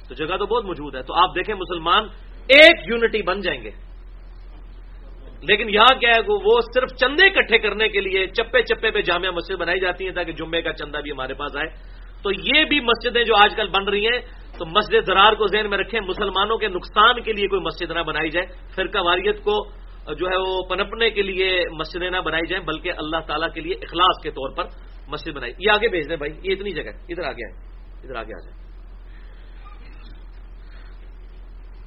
تو 0.07 0.13
جگہ 0.13 0.37
تو 0.37 0.45
بہت 0.45 0.65
موجود 0.65 0.95
ہے۔ 0.95 1.01
تو 1.01 1.13
آپ 1.13 1.35
دیکھیں 1.35 1.55
مسلمان 1.55 2.03
ایک 2.47 2.89
یونٹی 2.89 3.21
بن 3.21 3.39
جائیں 3.39 3.63
گے۔ 3.63 3.71
لیکن 5.41 5.69
یہاں 5.69 5.99
کیا 5.99 6.09
ہے 6.09 6.21
وہ 6.27 6.61
صرف 6.73 6.89
چندے 6.97 7.27
اکٹھے 7.27 7.57
کرنے 7.57 7.89
کے 7.89 7.99
لیے 7.99 8.27
چپے 8.27 8.61
چپے 8.61 8.91
پہ 8.91 9.01
جامعہ 9.01 9.31
مسجد 9.31 9.55
بنائی 9.55 9.79
جاتی 9.79 10.05
ہیں 10.05 10.11
تاکہ 10.11 10.31
جمعے 10.31 10.61
کا 10.61 10.73
چندہ 10.73 10.97
بھی 10.97 11.11
ہمارے 11.11 11.33
پاس 11.33 11.57
آئے۔ 11.57 11.67
تو 12.23 12.31
یہ 12.31 12.63
بھی 12.63 12.79
مسجدیں 12.79 13.23
جو 13.23 13.35
آج 13.35 13.55
کل 13.55 13.67
بن 13.67 13.87
رہی 13.87 14.05
ہیں، 14.05 14.19
تو 14.57 14.65
مسجد 14.65 15.07
درار 15.07 15.33
کو 15.33 15.47
ذہن 15.47 15.69
میں 15.69 15.77
رکھیں، 15.77 15.99
مسلمانوں 15.99 16.57
کے 16.57 16.67
نقصان 16.67 17.21
کے 17.21 17.33
لیے 17.33 17.47
کوئی 17.47 17.61
مسجد 17.61 17.91
نہ 17.91 17.99
بنائی 17.99 18.29
جائے۔ 18.29 18.45
فرقہ 18.75 18.97
واریت 19.05 19.43
کو 19.43 19.63
جو 20.13 20.27
ہے 20.27 20.37
وہ 20.37 20.61
پنپنے 20.69 21.09
کے 21.09 21.21
لیے 21.21 21.63
مسجدیں 21.79 22.09
نہ 22.09 22.17
بنائی 22.17 22.47
جائیں، 22.47 22.65
بلکہ 22.65 22.91
اللہ 22.97 23.17
تعالیٰ 23.27 23.53
کے 23.53 23.61
لیے 23.61 23.73
اخلاص 23.73 24.23
کے 24.23 24.29
طور 24.31 24.55
پر 24.55 24.63
مسجد 25.07 25.31
بنائی۔ 25.31 25.53
یہ 25.59 25.71
آگے 25.71 25.87
بھیج 25.87 26.09
دیں 26.09 26.17
بھائی، 26.17 26.31
یہ 26.43 26.55
اتنی 26.57 26.71
جگہ 26.71 26.89
ادھر 27.09 27.23
آگے 27.23 27.45
آئے 27.45 27.67
ادھر 28.03 28.15
آگے 28.15 28.33
آ 28.33 28.49
جائیں۔ 28.49 28.65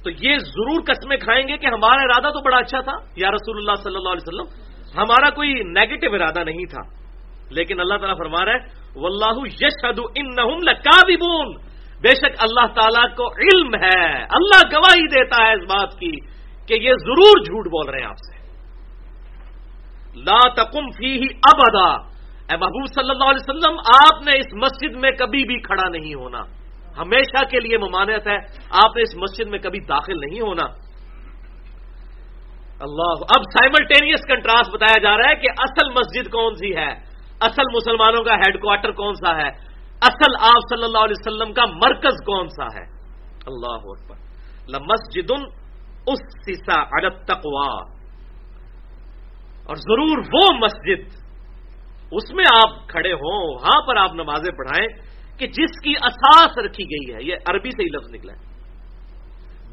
تو 0.03 0.09
یہ 0.09 0.37
ضرور 0.37 0.81
قسمیں 0.87 1.17
کھائیں 1.17 1.47
گے 1.47 1.57
کہ 1.57 1.65
ہمارا 1.65 2.01
ارادہ 2.01 2.33
تو 2.33 2.43
بڑا 2.43 2.57
اچھا 2.57 2.81
تھا۔ 2.81 2.93
یا 3.15 3.31
رسول 3.31 3.57
اللہ 3.57 3.83
صلی 3.83 3.95
اللہ 3.95 4.09
علیہ 4.09 4.39
وسلم، 4.39 4.69
ہمارا 5.01 5.29
کوئی 5.29 5.53
نیگیٹو 5.53 6.15
ارادہ 6.15 6.43
نہیں 6.43 6.65
تھا۔ 6.65 6.99
لیکن 7.51 7.79
اللہ 7.79 7.97
تعالیٰ 7.97 8.17
فرما 8.17 8.45
رہا 8.45 8.53
ہے، 8.53 8.59
واللہ 8.95 9.47
یشہد 9.47 9.99
انہم 10.15 10.57
لکاذبون 10.61 11.55
بے 12.01 12.15
شک 12.15 12.35
اللہ 12.39 12.73
تعالیٰ 12.73 13.15
کو 13.15 13.27
علم 13.31 13.75
ہے، 13.83 14.23
اللہ 14.23 14.75
گواہی 14.75 15.07
دیتا 15.07 15.47
ہے 15.47 15.53
اس 15.53 15.61
بات 15.61 15.99
کی۔ 15.99 16.38
کہ 16.69 16.73
یہ 16.73 16.93
ضرور 16.93 17.41
جھوٹ 17.41 17.67
بول 17.67 17.89
رہے 17.89 17.99
ہیں 17.99 18.07
آپ 18.07 18.15
سے۔ 18.15 18.39
لا 20.15 20.53
تقم 20.53 20.91
فی 20.91 21.25
ابدا۔ 21.25 22.09
اے 22.49 22.57
محبوب 22.57 22.85
صلی 22.95 23.09
اللہ 23.09 23.23
علیہ 23.23 23.49
وسلم، 23.49 23.79
آپ 23.79 24.21
نے 24.23 24.37
اس 24.37 24.53
مسجد 24.53 24.95
میں 24.95 25.11
کبھی 25.11 25.43
بھی 25.43 25.61
کھڑا 25.61 25.89
نہیں 25.89 26.13
ہونا۔ 26.13 26.41
ہمیشہ 26.97 27.45
کے 27.45 27.59
لیے 27.59 27.77
ممانعت 27.77 28.27
ہے، 28.27 28.37
آپ 28.69 28.97
نے 28.97 29.01
اس 29.01 29.15
مسجد 29.15 29.49
میں 29.49 29.59
کبھی 29.59 29.79
داخل 29.79 30.19
نہیں 30.19 30.41
ہونا۔ 30.41 30.65
اللہ، 32.79 33.13
اب 33.21 33.41
سائملٹینیس 33.41 34.21
کنٹراسٹ 34.27 34.71
بتایا 34.73 34.99
جا 35.03 35.17
رہا 35.17 35.29
ہے 35.29 35.35
کہ 35.35 35.47
اصل 35.59 35.89
مسجد 35.89 36.31
کون 36.31 36.55
سی 36.55 36.75
ہے۔ 36.75 36.91
اصل 37.41 37.63
مسلمانوں 37.75 38.23
کا 38.23 38.35
ہیڈ 38.35 38.61
کوارٹر 38.61 38.91
کون 38.91 39.13
سا 39.13 39.35
ہے۔ 39.37 39.49
اصل 40.01 40.35
آپ 40.39 40.75
صلی 40.75 40.83
اللہ 40.83 40.97
علیہ 40.97 41.15
وسلم 41.19 41.53
کا 41.53 41.65
مرکز 41.65 42.25
کون 42.25 42.47
سا 42.47 42.65
ہے۔ 42.65 42.85
اللہ 43.47 43.87
مسجد 44.79 45.58
اس 46.11 46.19
سیسا 46.45 47.09
تقوا 47.09 47.71
اور 49.65 49.75
ضرور 49.75 50.17
وہ 50.33 50.57
مسجد 50.57 51.19
اس 52.11 52.33
میں 52.33 52.45
آپ 52.63 52.87
کھڑے 52.87 53.13
ہوں، 53.13 53.53
وہاں 53.53 53.87
پر 53.87 53.97
آپ 53.97 54.13
نمازیں 54.13 54.51
پڑھائیں 54.57 54.87
کہ 55.39 55.47
جس 55.47 55.81
کی 55.83 55.93
اساس 56.03 56.57
رکھی 56.57 56.83
گئی 56.83 57.13
ہے، 57.13 57.19
یہ 57.23 57.35
عربی 57.45 57.69
سے 57.69 57.83
ہی 57.83 57.89
لفظ 57.89 58.09
نکلا 58.09 58.33
ہے۔ 58.33 58.39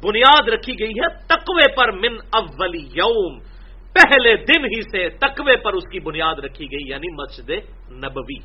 بنیاد 0.03 0.49
رکھی 0.49 0.79
گئی 0.79 0.91
ہے 0.91 1.07
تقوی 1.25 1.75
پر 1.75 1.91
من 1.91 2.17
اول 2.31 2.75
یوم۔ 2.75 3.39
پہلے 3.93 4.35
دن 4.35 4.65
ہی 4.65 4.81
سے 4.81 5.09
تقوی 5.09 5.55
پر 5.57 5.73
اس 5.73 5.83
کی 5.91 5.99
بنیاد 5.99 6.35
رکھی 6.35 6.65
گئی 6.65 6.89
یعنی 6.89 7.13
مسجد 7.13 7.49
نبوی، 7.91 8.39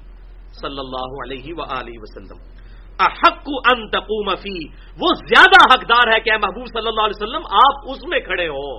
صلی 0.60 0.78
اللہ 0.78 1.10
علیہ 1.24 1.54
و 1.56 1.62
وسلم۔ 2.02 2.61
احق 2.98 3.48
ان 3.72 3.88
تقوم 3.88 4.34
فی۔ 4.34 4.66
وہ 5.00 5.08
زیادہ 5.14 5.74
حقدار 5.74 6.12
ہے 6.12 6.20
کہ 6.20 6.32
محبوب 6.32 6.66
صلی 6.66 6.88
اللہ 6.88 7.00
علیہ 7.00 7.22
وسلم، 7.22 7.42
آپ 7.46 7.90
اس 7.90 8.04
میں 8.04 8.20
کھڑے 8.20 8.48
ہو۔ 8.48 8.78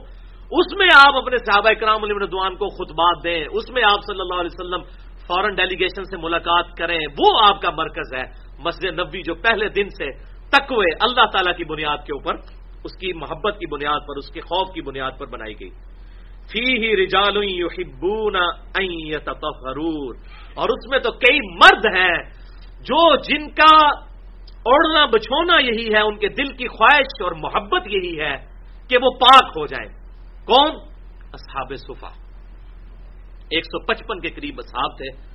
اس 0.51 0.77
میں 0.77 0.87
آپ 1.07 1.15
اپنے 1.15 1.37
صحابہ 1.37 1.73
کرام 1.79 2.03
علیہ 2.03 2.15
ردوان 2.23 2.55
کو 2.55 2.67
خطبات 2.67 3.23
دیں۔ 3.23 3.45
اس 3.51 3.69
میں 3.69 3.83
آپ 3.83 3.99
صلی 4.07 4.21
اللہ 4.21 4.33
علیہ 4.33 4.59
وسلم 4.59 4.81
فورن 5.27 5.55
ڈیلیگیشن 5.55 6.03
سے 6.03 6.17
ملاقات 6.17 6.65
کریں۔ 6.77 6.99
وہ 6.99 7.45
آپ 7.49 7.61
کا 7.61 7.69
مرکز 7.69 8.13
ہے۔ 8.15 8.23
مسجد 8.59 8.99
نبی 8.99 9.21
جو 9.21 9.35
پہلے 9.35 9.69
دن 9.69 9.89
سے 9.89 10.11
تقوی 10.49 10.85
اللہ 10.99 11.25
تعالی 11.25 11.51
کی 11.57 11.63
بنیاد 11.63 11.97
کے 11.97 12.13
اوپر، 12.13 12.35
اس 12.83 12.97
کی 12.99 13.13
محبت 13.13 13.59
کی 13.59 13.65
بنیاد 13.65 13.99
پر، 13.99 14.17
اس 14.17 14.29
کے 14.29 14.41
خوف 14.41 14.73
کی 14.73 14.81
بنیاد 14.81 15.11
پر 15.19 15.25
بنائی 15.25 15.53
گئی۔ 15.59 15.69
فی 16.51 16.59
ہی 16.59 17.05
رجال 17.05 17.37
اور 20.55 20.69
اس 20.69 20.89
میں 20.89 20.99
تو 20.99 21.11
کئی 21.11 21.39
مرد 21.55 21.85
ہیں۔ 21.85 22.42
جو 22.83 23.15
جن 23.15 23.49
کا 23.49 23.87
اوڑنا 24.65 25.05
بچھونا 25.05 25.57
یہی 25.59 25.93
ہے، 25.93 25.99
ان 25.99 26.17
کے 26.17 26.27
دل 26.27 26.53
کی 26.55 26.67
خواہش 26.67 27.21
اور 27.21 27.31
محبت 27.31 27.87
یہی 27.87 28.19
ہے 28.19 28.35
کہ 28.89 28.97
وہ 29.01 29.11
پاک 29.11 29.43
ہو 29.43 29.65
جائیں۔ 29.65 29.93
کون؟ 30.45 30.75
اصحاب 31.33 31.75
صفا۔ 31.77 32.09
ایک 33.49 33.65
سو 33.65 33.85
پچپن 33.85 34.19
کے 34.19 34.29
قریب 34.29 34.55
اصحاب 34.57 34.97
تھے، 34.97 35.33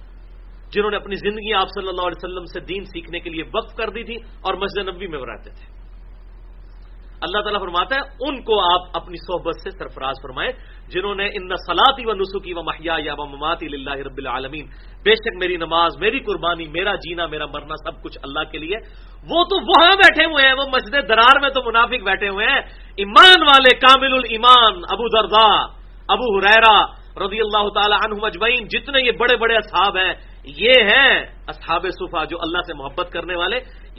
جنہوں 0.73 0.91
نے 0.91 0.97
اپنی 0.97 1.15
زندگی 1.15 1.55
آپ 1.55 1.69
صلی 1.69 1.89
اللہ 1.89 2.03
علیہ 2.03 2.25
وسلم 2.25 2.45
سے 2.45 2.61
دین 2.61 2.85
سیکھنے 2.85 3.21
کے 3.21 3.31
لیے 3.31 3.43
وقف 3.43 3.75
کر 3.75 3.91
دی 3.91 4.05
تھی 4.05 4.15
اور 4.15 4.55
مسجد 4.55 4.89
نبی 4.89 5.07
میں 5.07 5.19
رہتے 5.19 5.51
تھے۔ 5.51 5.78
اللہ 7.21 7.41
تعالیٰ 7.41 7.61
فرماتا 7.61 7.97
ہے، 7.97 8.01
ان 8.29 8.43
کو 8.43 8.55
آپ 8.75 8.83
اپنی 8.95 9.17
صحبت 9.17 9.55
سے 9.63 9.71
سرفراز 9.71 10.17
فرمائے 10.23 10.51
جنہوں 10.89 11.15
نے 11.15 11.27
ان 11.27 11.49
سلاتی 11.67 12.07
و 12.07 12.15
نسخی 12.15 12.53
و 12.53 12.63
محیا 12.63 12.97
یا 13.05 13.15
و 13.19 13.27
مماتی 13.27 13.67
اللہ 13.67 13.97
رب 14.07 14.19
العالمین۔ 14.19 14.67
بے 15.05 15.15
شک 15.15 15.35
میری 15.39 15.57
نماز، 15.57 15.97
میری 15.99 16.21
قربانی، 16.21 16.67
میرا 16.69 16.95
جینا، 16.95 17.27
میرا 17.27 17.47
مرنا 17.47 17.77
سب 17.77 18.03
کچھ 18.03 18.19
اللہ 18.23 18.45
کے 18.53 18.59
لیے۔ 18.59 18.77
وہ 19.31 19.45
تو 19.45 19.57
وہاں 19.61 19.95
بیٹھے 19.97 20.25
ہوئے 20.25 20.47
ہیں، 20.47 20.55
وہ 20.55 20.65
مسجد 20.73 21.09
درار 21.09 21.41
میں 21.41 21.51
تو 21.51 21.63
منافق 21.63 22.03
بیٹھے 22.05 22.29
ہوئے 22.29 22.47
ہیں۔ 22.47 22.61
ایمان 22.97 23.43
والے 23.43 23.75
کامل 23.79 24.15
المان 24.15 24.73
ابو 24.91 25.09
دردا 25.09 25.49
ابو 26.09 26.39
حریرا 26.39 26.77
رضی 27.19 27.41
اللہ 27.41 27.69
تعالی 27.75 27.95
عنہ 27.95 28.15
مجمعین 28.23 28.67
جتنے 28.67 28.99
یہ 29.07 29.11
بڑے 29.19 29.37
بڑے 29.37 29.55
اصحاب 29.57 29.97
ہیں، 29.97 30.15
یہ 30.45 30.73
ہیں 30.83 31.27
اصحاب 31.49 31.87
صفا 31.99 32.25
جو 32.25 32.37
اللہ 32.41 32.63
سے 32.67 32.75
محبت 32.75 33.11
کرنے 33.13 33.37
والے۔ 33.37 33.57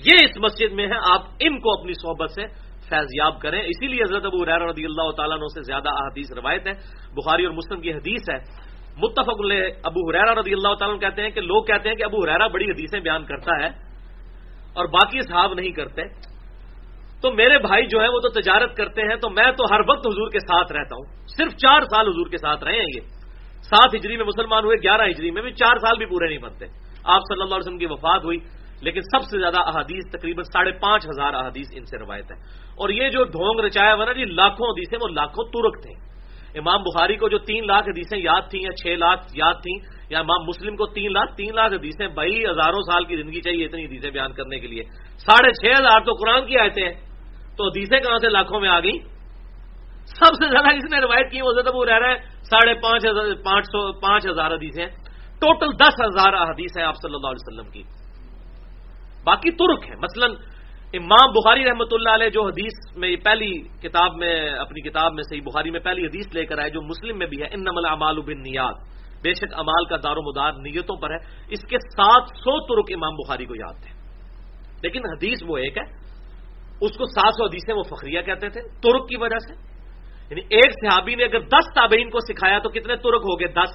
یہ 0.07 0.17
اس 0.23 0.37
مسجد 0.37 0.71
میں 0.71 0.87
ہیں، 0.87 0.99
آپ 1.11 1.21
ان 1.39 1.59
کو 1.59 1.79
اپنی 1.79 1.93
صحبت 1.93 2.31
سے 2.31 2.68
فیضیاب 2.89 3.41
کریں۔ 3.41 3.61
اسی 3.61 3.87
لیے 3.87 4.03
حضرت 4.03 4.25
ابو 4.25 4.43
حریر 4.43 4.61
رضی 4.61 4.85
اللہ 4.85 5.11
تعالیٰ 5.17 5.37
عنہ 5.37 5.45
سے 5.45 5.61
زیادہ 5.61 5.89
احادیث 5.89 6.31
روایت 6.31 6.67
ہے 6.67 6.73
بخاری 7.13 7.45
اور 7.45 7.53
مسلم 7.53 7.81
کی 7.81 7.93
حدیث 7.93 8.29
ہے۔ 8.29 8.69
متفق 8.97 9.39
ابو 9.83 10.09
حریرا 10.09 10.35
رضی 10.35 10.53
اللہ 10.53 10.73
تعالیٰ 10.73 10.99
کہتے 10.99 11.21
ہیں 11.21 11.29
کہ 11.29 11.41
لوگ 11.41 11.63
کہتے 11.63 11.89
ہیں 11.89 11.95
کہ 11.95 12.03
ابو 12.03 12.17
حریرا 12.23 12.47
بڑی 12.47 12.65
حدیثیں 12.65 12.99
بیان 12.99 13.25
کرتا 13.25 13.51
ہے 13.63 13.67
اور 14.73 14.85
باقی 14.85 15.21
صحاب 15.21 15.53
نہیں 15.53 15.71
کرتے۔ 15.71 16.01
تو 17.21 17.31
میرے 17.31 17.57
بھائی 17.57 17.87
جو 17.87 18.01
ہے 18.01 18.07
وہ 18.07 18.19
تو 18.19 18.29
تجارت 18.29 18.77
کرتے 18.77 19.01
ہیں، 19.01 19.15
تو 19.15 19.29
میں 19.29 19.51
تو 19.51 19.75
ہر 19.75 19.79
وقت 19.79 20.07
حضور 20.07 20.29
کے 20.29 20.39
ساتھ 20.39 20.71
رہتا 20.71 20.95
ہوں۔ 20.95 21.27
صرف 21.27 21.51
چار 21.57 21.81
سال 21.81 22.07
حضور 22.07 22.29
کے 22.29 22.37
ساتھ 22.37 22.63
رہے 22.63 22.73
ہیں 22.73 22.85
یہ۔ 22.95 22.99
سات 23.61 23.95
ہجری 23.95 24.17
میں 24.17 24.25
مسلمان 24.25 24.65
ہوئے، 24.65 24.77
گیارہ 24.83 25.01
ہجری 25.09 25.31
میں 25.31 25.41
بھی 25.41 25.51
چار 25.51 25.77
سال 25.77 25.97
بھی 25.97 26.05
پورے 26.05 26.27
نہیں 26.27 26.37
بنتے۔ 26.37 26.65
آپ 27.03 27.19
صلی 27.19 27.41
اللہ 27.41 27.55
علیہ 27.55 27.67
وسلم 27.67 27.77
کی 27.77 27.85
وفات 27.85 28.23
ہوئی۔ 28.23 28.37
لیکن 28.81 29.01
سب 29.01 29.21
سے 29.23 29.39
زیادہ 29.39 29.59
احادیث 29.59 30.11
تقریباً 30.11 30.43
ساڑھے 30.43 30.71
پانچ 30.71 31.05
ہزار 31.05 31.33
احادیث 31.33 31.67
ان 31.75 31.85
سے 31.85 31.97
روایت 31.97 32.31
ہے 32.31 32.35
اور 32.75 32.89
یہ 32.89 33.09
جو 33.09 33.23
ڈھونگ 33.23 33.59
رچایا 33.59 33.93
ہوا 33.93 34.05
نا 34.05 34.13
جی 34.13 34.25
لاکھوں 34.25 34.67
حدیثیں، 34.67 34.97
وہ 35.01 35.07
لاکھوں 35.07 35.43
ترک 35.43 35.83
تھے۔ 35.83 36.09
امام 36.59 36.81
بخاری 36.81 37.15
کو 37.15 37.29
جو 37.29 37.37
تین 37.37 37.67
لاکھ 37.67 37.89
حدیثیں 37.89 38.17
یاد 38.17 38.41
تھیں 38.49 38.61
یا 38.61 38.71
چھ 38.71 38.87
لاکھ 38.87 39.21
یاد 39.35 39.53
تھیں، 39.53 39.77
یا 40.09 40.19
امام 40.19 40.43
مسلم 40.43 40.75
کو 40.75 40.85
تین 40.85 41.13
لاکھ 41.13 41.35
تین 41.35 41.55
لاکھ 41.55 41.73
حدیثیں 41.73 42.07
بھائی 42.07 42.45
ہزاروں 42.45 42.81
سال 42.81 43.05
کی 43.05 43.15
زندگی 43.15 43.41
چاہیے 43.41 43.65
اتنی 43.65 43.85
حدیثیں 43.85 44.11
بیان 44.11 44.33
کرنے 44.33 44.59
کے 44.59 44.67
لیے۔ 44.67 44.83
ساڑھے 45.17 45.51
چھ 45.51 45.79
ہزار 45.79 45.99
تو 45.99 46.13
قرآن 46.13 46.45
کی 46.45 46.57
آئے 46.57 46.85
ہیں۔ 46.85 46.93
تو 47.57 47.67
حدیثیں 47.67 47.99
کہاں 47.99 48.17
سے 48.17 48.29
لاکھوں 48.29 48.59
میں 48.59 48.69
آ 48.69 48.79
گئی 48.79 48.99
سب 50.05 50.33
سے 50.33 50.49
زیادہ 50.49 50.75
کس 50.75 50.91
نے 50.91 50.99
روایت 50.99 51.31
کی 51.31 51.41
وہ 51.41 51.53
زیادہ 51.53 51.75
وہ 51.75 51.85
رہ 51.85 51.99
رہا 51.99 52.09
ہے۔ 52.09 52.17
ساڑھے 52.41 52.73
پانچ 52.73 53.05
ہزار، 53.05 53.25
پانچ 53.45 53.65
سو، 53.65 53.99
پانچ 53.99 54.27
ہزار 54.27 54.51
حدیثیں 54.51 54.85
ٹوٹل 55.39 55.71
دس 55.79 56.01
ہزار 56.01 56.33
حدیث 56.49 56.77
ہیں 56.77 56.85
آپ 56.85 56.95
صلی 56.95 57.15
اللہ 57.15 57.27
علیہ 57.27 57.47
وسلم 57.47 57.71
کی۔ 57.71 57.98
باقی 59.23 59.51
ترک 59.51 59.89
ہے 59.89 59.95
مثلا 59.95 60.25
امام 60.93 61.31
بخاری 61.31 61.65
رحمۃ 61.65 61.87
اللہ 61.91 62.09
علیہ 62.09 62.29
جو 62.29 62.45
حدیث 62.45 62.97
میں 62.97 63.15
پہلی 63.15 63.61
کتاب 63.61 64.15
میں، 64.15 64.49
اپنی 64.49 64.89
کتاب 64.89 65.13
میں، 65.13 65.23
صحیح 65.23 65.41
بخاری 65.41 65.71
میں 65.71 65.79
پہلی 65.79 66.05
حدیث 66.05 66.35
لے 66.35 66.45
کر 66.45 66.59
آئے، 66.59 66.69
جو 66.69 66.81
مسلم 66.81 67.17
میں 67.17 67.27
بھی 67.27 67.41
ہے 67.41 67.47
ان 67.51 67.61
نمل 67.61 67.85
امال 67.85 68.21
بن 68.21 68.41
نیاد 68.41 68.73
بے 69.23 69.33
شک 69.33 69.53
امال 69.53 69.85
کا 69.85 69.95
دار 69.95 70.17
و 70.17 70.21
مدار 70.21 70.51
نیتوں 70.51 70.95
پر 70.95 71.11
ہے۔ 71.11 71.17
اس 71.49 71.61
کے 71.61 71.77
سات 71.77 72.23
سو 72.27 72.65
ترک 72.65 72.95
امام 72.95 73.13
بخاری 73.13 73.45
کو 73.45 73.55
یاد 73.55 73.73
تھے۔ 73.73 73.89
لیکن 74.83 74.99
حدیث 74.99 75.37
وہ 75.47 75.57
ایک 75.57 75.77
ہے، 75.77 75.83
اس 76.81 76.97
کو 76.97 77.05
سات 77.05 77.33
سو 77.37 77.45
حدیثیں 77.45 77.75
وہ 77.75 77.83
فخریہ 77.83 78.21
کہتے 78.21 78.49
تھے، 78.49 78.61
ترک 78.61 79.09
کی 79.09 79.17
وجہ 79.17 79.37
سے۔ 79.37 79.53
یعنی 80.29 80.41
ایک 80.49 80.71
صحابی 80.81 81.15
نے 81.15 81.23
اگر 81.23 81.39
دس 81.39 81.73
تابعین 81.75 82.09
کو 82.09 82.19
سکھایا 82.19 82.59
تو 82.59 82.69
کتنے 82.69 82.95
ترک 82.95 83.21
ہو 83.21 83.39
گئے؟ 83.39 83.47
دس۔ 83.47 83.69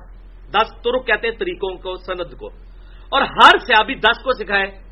دس 0.50 0.82
ترک 0.82 1.06
کہتے 1.06 1.28
ہیں 1.28 1.34
طریقوں 1.38 1.74
کو، 1.76 1.96
سند 1.96 2.34
کو۔ 2.38 2.46
اور 3.08 3.22
ہر 3.22 3.58
صحابی 3.58 3.94
دس 3.94 4.22
کو 4.22 4.44
سکھائے۔ 4.44 4.83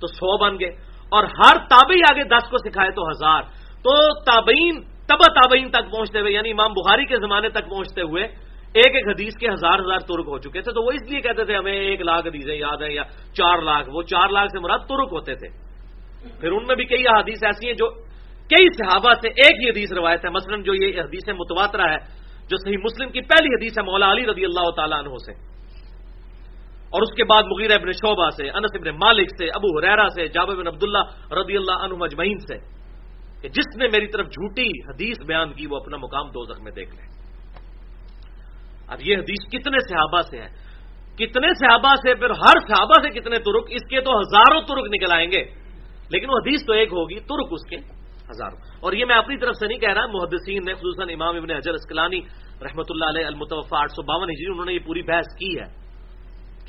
تو 0.00 0.06
سو 0.06 0.36
بن 0.38 0.60
گئے 0.60 0.70
اور 1.12 1.24
ہر 1.38 1.58
تابعی 1.70 2.00
آگے 2.10 2.24
دس 2.28 2.48
کو 2.50 2.58
سکھائے 2.58 2.90
تو 2.90 3.02
ہزار 3.10 3.42
تو 3.84 3.92
تابعین 4.24 4.80
تبا 5.06 5.28
تابعین 5.32 5.70
تک 5.70 5.90
پہنچتے 5.90 6.20
ہوئے 6.20 6.32
یعنی 6.32 6.50
امام 6.50 6.72
بخاری 6.72 7.04
کے 7.04 7.16
زمانے 7.16 7.48
تک 7.48 7.68
پہنچتے 7.70 8.00
ہوئے، 8.00 8.22
ایک 8.74 8.94
ایک 8.94 9.06
حدیث 9.08 9.34
کے 9.40 9.48
ہزار 9.48 9.78
ہزار 9.78 9.98
ترک 9.98 10.26
ہو 10.28 10.38
چکے 10.38 10.60
تھے، 10.62 10.72
تو 10.72 10.82
وہ 10.86 10.92
اس 10.92 11.10
لیے 11.10 11.20
کہتے 11.20 11.44
تھے، 11.44 11.54
ہمیں 11.56 11.72
ایک 11.72 12.00
لاکھ 12.00 12.26
حدیثیں 12.26 12.54
یاد 12.54 12.82
ہیں 12.82 12.92
یا 12.92 13.02
چار 13.34 13.62
لاکھ، 13.62 13.88
وہ 13.90 14.02
چار 14.02 14.28
لاکھ 14.28 14.50
سے 14.52 14.58
مراد 14.58 14.78
ترک 14.78 15.10
ہوتے 15.12 15.34
تھے۔ 15.34 15.48
پھر 16.40 16.50
ان 16.52 16.64
میں 16.68 16.76
بھی 16.76 16.84
کئی 16.84 17.02
حدیث 17.06 17.42
ایسی 17.42 17.66
ہیں 17.66 17.74
جو 17.74 17.90
کئی 18.50 18.66
صحابہ 18.78 19.12
سے 19.22 19.28
ایک 19.28 19.54
ہی 19.62 19.70
حدیث 19.70 19.92
روایت 19.92 20.24
ہے۔ 20.24 20.30
مثلا 20.30 20.56
جو 20.62 20.74
یہ 20.74 21.00
حدیث 21.00 21.28
متواترا 21.28 21.90
ہے، 21.90 21.98
جو 22.50 22.56
صحیح 22.56 22.78
مسلم 22.82 23.10
کی 23.10 23.20
پہلی 23.20 23.50
حدیث 23.54 23.78
ہے 23.78 23.82
مولا 23.82 24.12
علی 24.12 24.26
رضی 24.26 24.44
اللہ 24.44 24.70
تعالیٰ 24.76 24.98
عنہ 24.98 25.14
سے۔ 25.26 25.32
اور 26.90 27.02
اس 27.02 27.14
کے 27.16 27.24
بعد 27.24 27.42
مغیر 27.42 27.70
ابن 27.70 27.92
شعبہ 27.92 28.28
سے، 28.28 28.50
انس 28.50 28.70
ابن 28.74 28.88
مالک 28.88 29.28
سے، 29.38 29.48
ابو 29.48 29.78
حریرا 29.78 30.08
سے 30.08 30.28
جاب 30.28 30.48
بن 30.48 30.66
عبداللہ 30.66 31.32
رضی 31.32 31.56
اللہ 31.56 31.84
عنہ 31.84 31.94
مجمعین 31.94 32.38
سے 32.38 32.58
کہ 33.42 33.48
جس 33.48 33.76
نے 33.76 33.88
میری 33.88 34.06
طرف 34.06 34.26
جھوٹی 34.26 34.68
حدیث 34.68 35.16
بیان 35.26 35.52
کی، 35.52 35.66
وہ 35.66 35.76
اپنا 35.76 35.96
مقام 35.96 36.28
دو 36.28 36.62
میں 36.62 36.72
دیکھ 36.72 36.94
لے۔ 36.94 37.02
اب 38.88 38.98
یہ 39.00 39.16
حدیث 39.16 39.50
کتنے 39.52 39.78
صحابہ 39.88 40.20
سے 40.20 40.38
ہے؟ 40.38 40.48
کتنے 41.14 41.48
صحابہ 41.54 41.94
سے، 41.94 42.14
پھر 42.14 42.30
ہر 42.30 42.68
صحابہ 42.68 43.02
سے 43.02 43.20
کتنے 43.20 43.38
ترک؟ 43.38 43.64
اس 43.68 43.88
کے 43.90 44.00
تو 44.00 44.10
ہزاروں 44.10 44.60
ترک 44.60 44.84
نکل 44.90 45.12
آئیں 45.12 45.30
گے۔ 45.32 45.44
لیکن 46.10 46.26
وہ 46.30 46.34
حدیث 46.34 46.66
تو 46.66 46.72
ایک 46.72 46.88
ہوگی، 46.88 47.20
ترک 47.20 47.48
اس 47.50 47.70
کے 47.70 47.76
ہزاروں۔ 48.30 48.56
اور 48.80 48.92
یہ 48.92 49.04
میں 49.04 49.16
اپنی 49.16 49.38
طرف 49.38 49.54
سے 49.56 49.66
نہیں 49.66 49.78
کہہ 49.78 49.92
رہا، 49.92 50.06
محدثین 50.06 50.62
نے، 50.66 50.74
خصوصاً 50.74 51.08
امام 51.10 51.36
ابن 51.36 51.50
حجر 51.50 51.72
اسکلانی 51.72 52.20
رحمۃ 52.62 52.84
اللہ 52.88 53.04
علیہ 53.04 53.26
المتوفا 53.26 53.78
آٹھ 53.80 53.90
سو 53.90 54.02
باون 54.02 54.30
ہجری، 54.30 54.52
انہوں 54.52 54.64
نے 54.64 54.72
یہ 54.72 54.78
پوری 54.86 55.02
بحث 55.02 55.26
کی 55.38 55.60
ہے۔ 55.60 55.89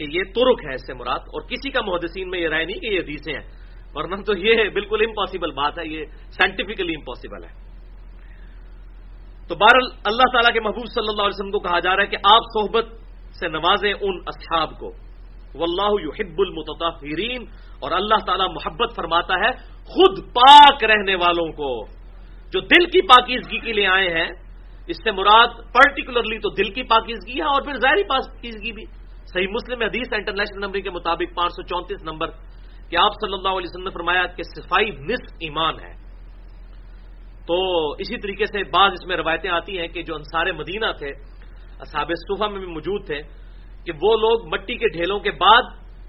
کہ 0.01 0.05
یہ 0.09 0.23
ترک 0.33 0.65
ہے 0.65 0.75
اس 0.75 0.85
سے 0.87 0.93
مراد، 0.97 1.29
اور 1.29 1.41
کسی 1.49 1.69
کا 1.69 1.81
محدثین 1.85 2.29
میں 2.29 2.39
یہ 2.39 2.49
رائے 2.49 2.65
نہیں 2.65 2.79
کہ 2.81 2.89
یہ 2.89 2.99
حدیثیں 2.99 3.33
ہیں، 3.33 3.45
ورنہ 3.93 4.15
تو 4.25 4.33
یہ 4.39 4.69
بالکل 4.73 5.01
امپاسبل 5.05 5.51
بات 5.53 5.77
ہے، 5.77 5.85
یہ 5.87 6.01
سائنٹیفکلی 6.37 6.93
امپاسبل 6.95 7.43
ہے۔ 7.43 7.53
تو 9.47 9.55
بہر 9.55 9.77
اللہ 10.09 10.27
تعالیٰ 10.33 10.53
کے 10.53 10.59
محبوب 10.61 10.85
صلی 10.89 11.09
اللہ 11.09 11.25
علیہ 11.27 11.37
وسلم 11.37 11.51
کو 11.51 11.59
کہا 11.59 11.79
جا 11.85 11.95
رہا 11.95 12.03
ہے 12.03 12.07
کہ 12.07 12.19
آپ 12.25 12.43
صحبت 12.53 12.85
سے 13.39 13.47
نوازیں 13.49 13.93
ان 13.93 14.19
اصحاب 14.27 14.77
کو۔ 14.79 14.89
واللہ 15.55 15.93
یحب 16.01 16.37
المتطہرین، 16.39 17.45
اور 17.79 17.91
اللہ 17.91 18.23
تعالیٰ 18.25 18.47
محبت 18.49 18.95
فرماتا 18.95 19.39
ہے 19.39 19.51
خود 19.89 20.19
پاک 20.33 20.83
رہنے 20.83 21.15
والوں 21.23 21.51
کو، 21.59 21.71
جو 22.53 22.59
دل 22.71 22.85
کی 22.87 23.01
پاکیزگی 23.07 23.59
کے 23.59 23.73
لیے 23.73 23.87
آئے 23.89 24.09
ہیں۔ 24.15 24.29
اس 24.89 24.97
سے 25.03 25.11
مراد 25.11 25.59
پرٹیکولرلی 25.73 26.39
تو 26.39 26.49
دل 26.55 26.69
کی 26.73 26.83
پاکیزگی 26.89 27.37
ہے، 27.37 27.47
اور 27.51 27.61
پھر 27.61 27.75
ظاہری 27.79 28.03
پاکیزگی 28.09 28.71
بھی۔ 28.71 28.85
صحیح 29.33 29.47
مسلم 29.47 29.81
حدیث 29.81 30.13
انٹرنیشنل 30.13 30.59
نمبر 30.59 30.79
کے 30.79 30.89
مطابق 30.89 31.35
پانچ 31.35 31.51
سو 31.51 31.63
چونتیس 31.63 32.03
نمبر 32.03 32.29
کہ 32.89 32.97
آپ 32.97 33.11
صلی 33.11 33.33
اللہ 33.33 33.47
علیہ 33.47 33.69
وسلم 33.69 33.83
نے 33.83 33.89
فرمایا 33.89 34.25
کہ 34.25 34.43
صفائی 34.43 34.89
نصف 34.89 35.33
ایمان 35.39 35.79
ہے۔ 35.79 35.93
تو 37.45 37.91
اسی 37.91 38.17
طریقے 38.17 38.45
سے 38.45 38.63
بعض 38.63 38.91
اس 38.91 39.07
میں 39.07 39.17
روایتیں 39.17 39.51
آتی 39.51 39.79
ہیں 39.79 39.87
کہ 39.87 40.03
جو 40.03 40.15
انصار 40.15 40.51
مدینہ 40.51 40.85
تھے، 40.97 41.09
اصحاب 41.79 42.07
صوفہ 42.07 42.47
میں 42.47 42.59
بھی 42.59 42.67
موجود 42.67 43.05
تھے، 43.05 43.21
کہ 43.85 43.91
وہ 44.01 44.17
لوگ 44.17 44.47
مٹی 44.47 44.75
کے 44.75 44.87
ڈھیلوں 44.87 45.19
کے 45.19 45.31
بعد 45.31 45.63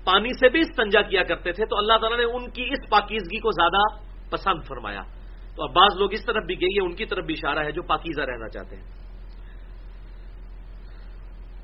پانی 0.05 0.29
سے 0.29 0.49
بھی 0.49 0.61
استنجا 0.61 1.03
کیا 1.03 1.23
کرتے 1.23 1.53
تھے، 1.53 1.65
تو 1.65 1.77
اللہ 1.77 1.93
تعالیٰ 2.01 2.19
نے 2.19 2.25
ان 2.25 2.51
کی 2.51 2.63
اس 2.63 2.91
پاکیزگی 2.91 3.39
کو 3.39 3.51
زیادہ 3.51 3.83
پسند 4.31 4.63
فرمایا۔ 4.69 5.03
تو 5.57 5.63
اب 5.63 5.75
بعض 5.75 5.99
لوگ 5.99 6.13
اس 6.13 6.25
طرف 6.25 6.45
بھی 6.47 6.55
گئی 6.55 6.75
ہے 6.75 6.85
ان 6.85 6.95
کی 6.95 7.07
طرف 7.07 7.25
بھی 7.25 7.35
اشارہ 7.35 7.59
ہے 7.59 7.73
جو 7.73 7.83
پاکیزہ 7.83 8.21
رہنا 8.21 8.49
چاہتے 8.49 8.77
ہیں۔ 8.77 8.85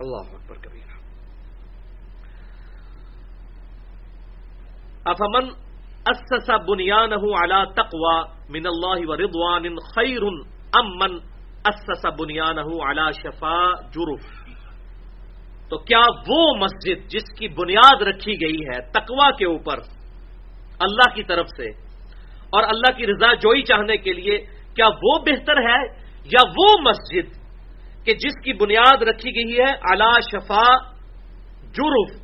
اللہ 0.01 0.35
اکبر 0.35 0.57
کبھی 0.57 0.98
افمن 5.11 5.51
اسس 6.07 6.51
بنیانه 6.69 7.23
على 7.37 7.61
تقوى 7.77 8.17
من 8.51 8.67
الله 8.67 9.09
ورضوان 9.09 9.77
خير 9.95 10.27
ام 10.73 10.91
من 10.99 11.17
اسس 11.67 12.07
بنیانه 12.19 12.85
على 12.85 13.07
شفا 13.13 13.61
جرف؟ 13.95 14.27
تو 15.71 15.79
کیا 15.85 16.03
وہ 16.29 16.43
مسجد 16.59 17.09
جس 17.11 17.33
کی 17.39 17.49
بنیاد 17.57 18.03
رکھی 18.09 18.35
گئی 18.41 18.61
ہے 18.69 18.81
تقوا 18.93 19.31
کے 19.39 19.47
اوپر 19.47 19.81
اللہ 20.81 21.15
کی 21.15 21.23
طرف 21.23 21.49
سے 21.57 21.69
اور 22.53 22.63
اللہ 22.65 22.97
کی 22.97 23.07
رضا 23.07 23.33
جوئی 23.43 23.63
چاہنے 23.71 23.97
کے 23.97 24.13
لیے 24.13 24.39
کیا 24.77 24.87
وہ 25.03 25.19
بہتر 25.27 25.61
ہے 25.63 25.81
یا 26.33 26.45
وہ 26.59 26.69
مسجد 26.83 27.37
کہ 28.07 28.15
جس 28.23 28.41
کی 28.45 28.53
بنیاد 28.61 29.03
رکھی 29.09 29.35
گئی 29.35 29.59
ہے 29.59 29.73
الا 29.91 30.13
شفا 30.31 30.67
جرف؟ 31.75 32.17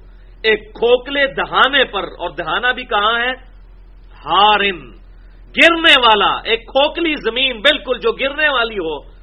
ایک 0.44 0.74
کھوکھلے 0.74 1.26
دہانے 1.26 1.84
پر، 1.84 2.02
اور 2.02 2.30
دہانا 2.30 2.72
بھی 2.72 2.84
کہاں 2.84 3.18
ہے؟ 3.20 3.32
ہارن۔ 4.24 4.90
گرنے 5.56 5.94
والا، 6.00 6.40
ایک 6.44 6.66
کھوکھلی 6.66 7.14
زمین 7.14 7.60
بالکل 7.60 7.98
جو 7.98 8.12
گرنے 8.12 8.48
والی 8.48 8.74
ہو، 8.74 9.14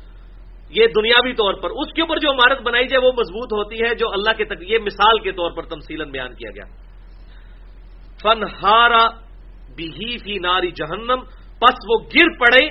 یہ 0.70 0.88
دنیاوی 0.88 1.34
طور 1.34 1.54
پر، 1.54 1.70
اس 1.70 1.94
کے 1.94 2.02
اوپر 2.02 2.18
جو 2.18 2.32
عمارت 2.32 2.62
بنائی 2.62 2.88
جائے، 2.88 3.08
وہ 3.08 3.12
مضبوط 3.12 3.54
ہوتی 3.54 3.76
ہے، 3.76 3.96
جو 3.96 4.08
اللہ 4.14 4.38
کے 4.38 4.46
تک 4.46 4.62
یہ 4.62 4.78
مثال 4.78 5.20
کے 5.20 5.32
طور 5.32 5.52
پر 5.52 5.64
تمسیل 5.64 6.04
بیان 6.06 6.34
کیا 6.34 6.50
گیا۔ 6.50 6.64
فن 8.24 8.44
ہارا 8.44 9.08
بھی 9.76 10.18
فی 10.18 10.38
ناری 10.38 10.72
جہنم 10.72 11.20
پس 11.60 11.76
وہ 11.90 11.98
گر 12.16 12.30
پڑے 12.40 12.70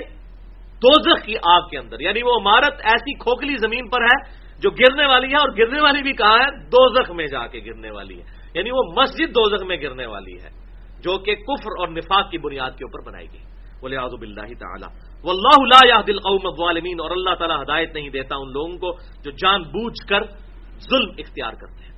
دوزخ 0.81 1.25
کی 1.25 1.35
آگ 1.43 1.61
کے 1.61 1.77
اندر۔ 1.77 2.01
یعنی 2.01 2.21
وہ 2.23 2.39
عمارت 2.39 2.81
ایسی 2.83 3.13
کھوکھلی 3.13 3.57
زمین 3.57 3.89
پر 3.89 4.01
ہے 4.01 4.17
جو 4.59 4.69
گرنے 4.69 5.05
والی 5.05 5.27
ہے، 5.27 5.35
اور 5.35 5.49
گرنے 5.57 5.81
والی 5.81 6.01
بھی 6.01 6.13
کہاں 6.13 6.37
ہے؟ 6.37 6.49
دوزخ 6.65 7.11
میں 7.11 7.27
جا 7.27 7.47
کے 7.47 7.59
گرنے 7.65 7.91
والی 7.91 8.19
ہے۔ 8.19 8.40
یعنی 8.53 8.71
وہ 8.71 8.83
مسجد 8.97 9.29
دوزخ 9.29 9.63
میں 9.65 9.77
گرنے 9.77 10.05
والی 10.05 10.35
ہے، 10.43 10.49
جو 11.03 11.17
کہ 11.17 11.35
کفر 11.35 11.79
اور 11.79 11.87
نفاق 11.87 12.31
کی 12.31 12.37
بنیاد 12.37 12.71
کے 12.71 12.85
اوپر 12.85 13.11
بنائی 13.11 13.27
گئی۔ 13.33 13.43
بولے 13.81 13.97
آزب 13.97 14.21
اللہ 14.21 14.53
تعالیٰ 14.59 14.89
وہ 15.23 15.31
اللہ 15.31 16.01
دل 16.07 16.19
قوم 16.19 16.47
اور 17.01 17.11
اللہ 17.11 17.33
تعالیٰ 17.35 17.61
ہدایت 17.63 17.95
نہیں 17.95 18.09
دیتا 18.09 18.35
ان 18.35 18.51
لوگوں 18.51 18.77
کو 18.77 18.91
جو 19.23 19.31
جان 19.31 19.61
بوجھ 19.61 20.07
کر 20.07 20.23
ظلم 20.89 21.09
اختیار 21.17 21.53
کرتے 21.53 21.83
ہیں۔ 21.83 21.93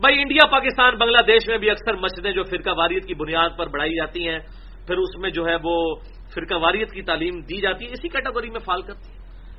بھائی، 0.00 0.22
انڈیا، 0.22 0.46
پاکستان، 0.46 0.96
بنگلہ 0.96 1.22
دیش 1.26 1.48
میں 1.48 1.58
بھی 1.58 1.70
اکثر 1.70 1.94
مسجدیں 1.94 2.32
جو 2.32 2.42
فرقہ 2.42 2.70
واریت 2.70 3.06
کی 3.06 3.14
بنیاد 3.14 3.50
پر 3.58 3.66
بڑھائی 3.66 3.94
جاتی 3.96 4.28
ہیں، 4.28 4.38
پھر 4.86 4.96
اس 4.96 5.16
میں 5.20 5.30
جو 5.30 5.46
ہے 5.46 5.56
وہ 5.62 5.94
فرقہ 6.34 6.54
واریت 6.54 6.90
کی 6.90 7.02
تعلیم 7.02 7.40
دی 7.40 7.60
جاتی 7.60 7.84
ہے، 7.84 7.90
اسی 7.90 8.08
کیٹیگری 8.08 8.50
میں 8.50 8.60
فال 8.60 8.82
کرتی 8.82 9.12
ہے 9.12 9.18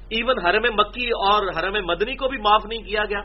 ایون 0.10 0.46
حرم 0.46 0.66
مکی 0.76 1.08
اور 1.08 1.48
حرم 1.58 1.86
مدنی 1.86 2.16
کو 2.16 2.28
بھی 2.28 2.38
معاف 2.38 2.66
نہیں 2.66 2.84
کیا 2.84 3.06
گیا۔ 3.06 3.22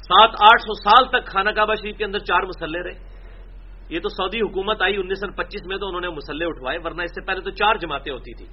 سات 0.00 0.28
آٹھ 0.28 0.60
سو 0.60 0.74
سال 0.74 1.04
تک 1.08 1.26
خانہ 1.26 1.50
کعبہ 1.50 1.74
شریف 1.74 1.96
کے 1.96 2.04
اندر 2.04 2.18
چار 2.18 2.42
مسلح 2.42 2.78
رہے۔ 2.84 2.98
یہ 3.88 4.00
تو 4.00 4.08
سعودی 4.08 4.40
حکومت 4.40 4.82
آئی 4.82 4.96
انیس 4.96 5.20
سو 5.20 5.32
پچیس 5.32 5.66
میں 5.66 5.76
تو 5.76 5.86
انہوں 5.86 6.00
نے 6.00 6.08
مسلح 6.08 6.46
اٹھوائے، 6.48 6.78
ورنہ 6.84 7.02
اس 7.02 7.10
سے 7.10 7.26
پہلے 7.26 7.40
تو 7.40 7.50
چار 7.50 7.74
جماعتیں 7.74 8.12
ہوتی 8.12 8.34
تھی 8.34 8.46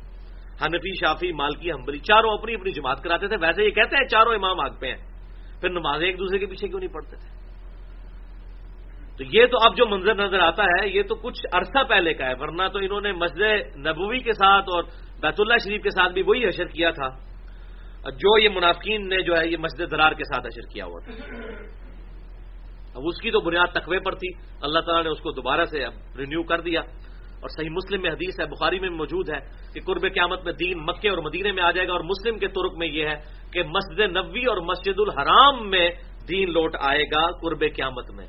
حنفی، 0.62 0.94
شافی، 1.00 1.32
مالکی 1.32 1.72
ہمبری 1.72 2.00
چاروں 2.00 2.34
اپنی 2.34 2.54
اپنی 2.54 2.72
جماعت 2.72 3.04
کراتے 3.04 3.28
تھے۔ 3.28 3.36
ویسے 3.42 3.64
یہ 3.64 3.70
کہتے 3.70 3.96
ہیں 3.96 4.08
چاروں 4.08 4.34
امام 4.34 4.60
آگ 4.60 4.70
پہ 4.80 4.88
ہیں۔ 4.88 4.98
پھر 5.62 5.70
نماز 5.70 6.04
ایک 6.04 6.20
دوسرے 6.20 6.40
کے 6.40 6.46
پیچھے 6.46 6.68
کیوں 6.68 6.80
نہیں 6.80 6.94
پڑھتے 6.94 7.16
تھے؟ 7.16 7.38
تو 9.18 9.24
یہ 9.24 9.46
تو 9.46 9.58
اب 9.66 9.78
جو 9.78 9.86
منظر 9.86 10.16
نظر 10.16 10.40
آتا 10.40 10.64
ہے، 10.64 10.90
یہ 10.90 11.04
تو 11.04 11.16
کچھ 11.16 11.46
عرصہ 11.54 11.84
پہلے 11.84 12.14
کا 12.14 12.26
ہے۔ 12.26 12.34
ورنہ 12.40 12.68
تو 12.74 12.80
انہوں 12.80 13.02
نے 13.02 13.12
مسجد 13.12 13.78
نبوی 13.88 14.20
کے 14.20 14.34
ساتھ 14.34 14.66
اور 14.66 14.84
بیت 15.22 15.40
اللہ 15.40 15.54
شریف 15.64 15.84
کے 15.84 15.90
ساتھ 15.90 16.14
بھی 16.14 16.22
وہی 16.22 16.48
حشر 16.48 16.66
کیا 16.66 16.92
تھا۔ 16.92 17.27
جو 18.04 18.38
یہ 18.38 18.50
منافقین 18.50 19.10
نے 19.10 19.22
جو 19.22 19.38
ہے 19.38 19.48
یہ 19.48 19.58
مسجد 19.58 19.92
درار 19.92 20.12
کے 20.12 20.24
ساتھ 20.24 20.48
حشر 20.48 20.74
کیا 20.74 20.86
ہوا 20.86 21.00
تھا۔ 21.06 21.14
اب 22.96 23.02
اس 23.06 23.22
کی 23.22 23.32
تو 23.32 23.40
بنیاد 23.40 23.68
تقوی 23.74 24.00
پر 24.00 24.16
تھی۔ 24.16 24.30
اللہ 24.62 24.80
تعالیٰ 24.80 25.04
نے 25.04 25.10
اس 25.10 25.20
کو 25.20 25.32
دوبارہ 25.32 25.66
سے 25.66 25.86
اب 25.86 25.94
رینیو 26.18 26.44
کر 26.44 26.62
دیا۔ 26.62 26.82
اور 27.42 27.50
صحیح 27.50 27.70
مسلم 27.70 28.02
میں 28.02 28.12
حدیث 28.12 28.40
ہے، 28.40 28.46
بخاری 28.46 28.80
میں 28.80 28.90
موجود 28.90 29.30
ہے 29.30 29.40
کہ 29.74 29.82
قرب 29.86 30.02
قیامت 30.02 30.44
میں 30.44 30.54
دین 30.54 30.78
مکے 30.78 31.10
اور 31.10 31.18
مدینے 31.18 31.52
میں 31.52 31.64
آ 31.64 31.72
جائے 31.72 31.88
گا 31.88 31.94
اور 31.94 32.02
مسلم 32.02 32.38
کے 32.38 32.48
ترک 32.48 32.74
میں 32.78 32.88
یہ 32.88 33.06
ہے 33.06 33.16
کہ 33.54 33.64
مسجد 33.64 34.00
نبوی 34.00 34.46
اور 34.46 34.58
مسجد 34.58 35.00
الحرام 35.00 35.70
میں 35.70 35.90
دین 36.28 36.52
لوٹ 36.52 36.76
آئے 36.80 37.04
گا 37.04 37.32
قرب 37.32 37.60
قیامت 37.60 38.12
میں۔ 38.12 38.26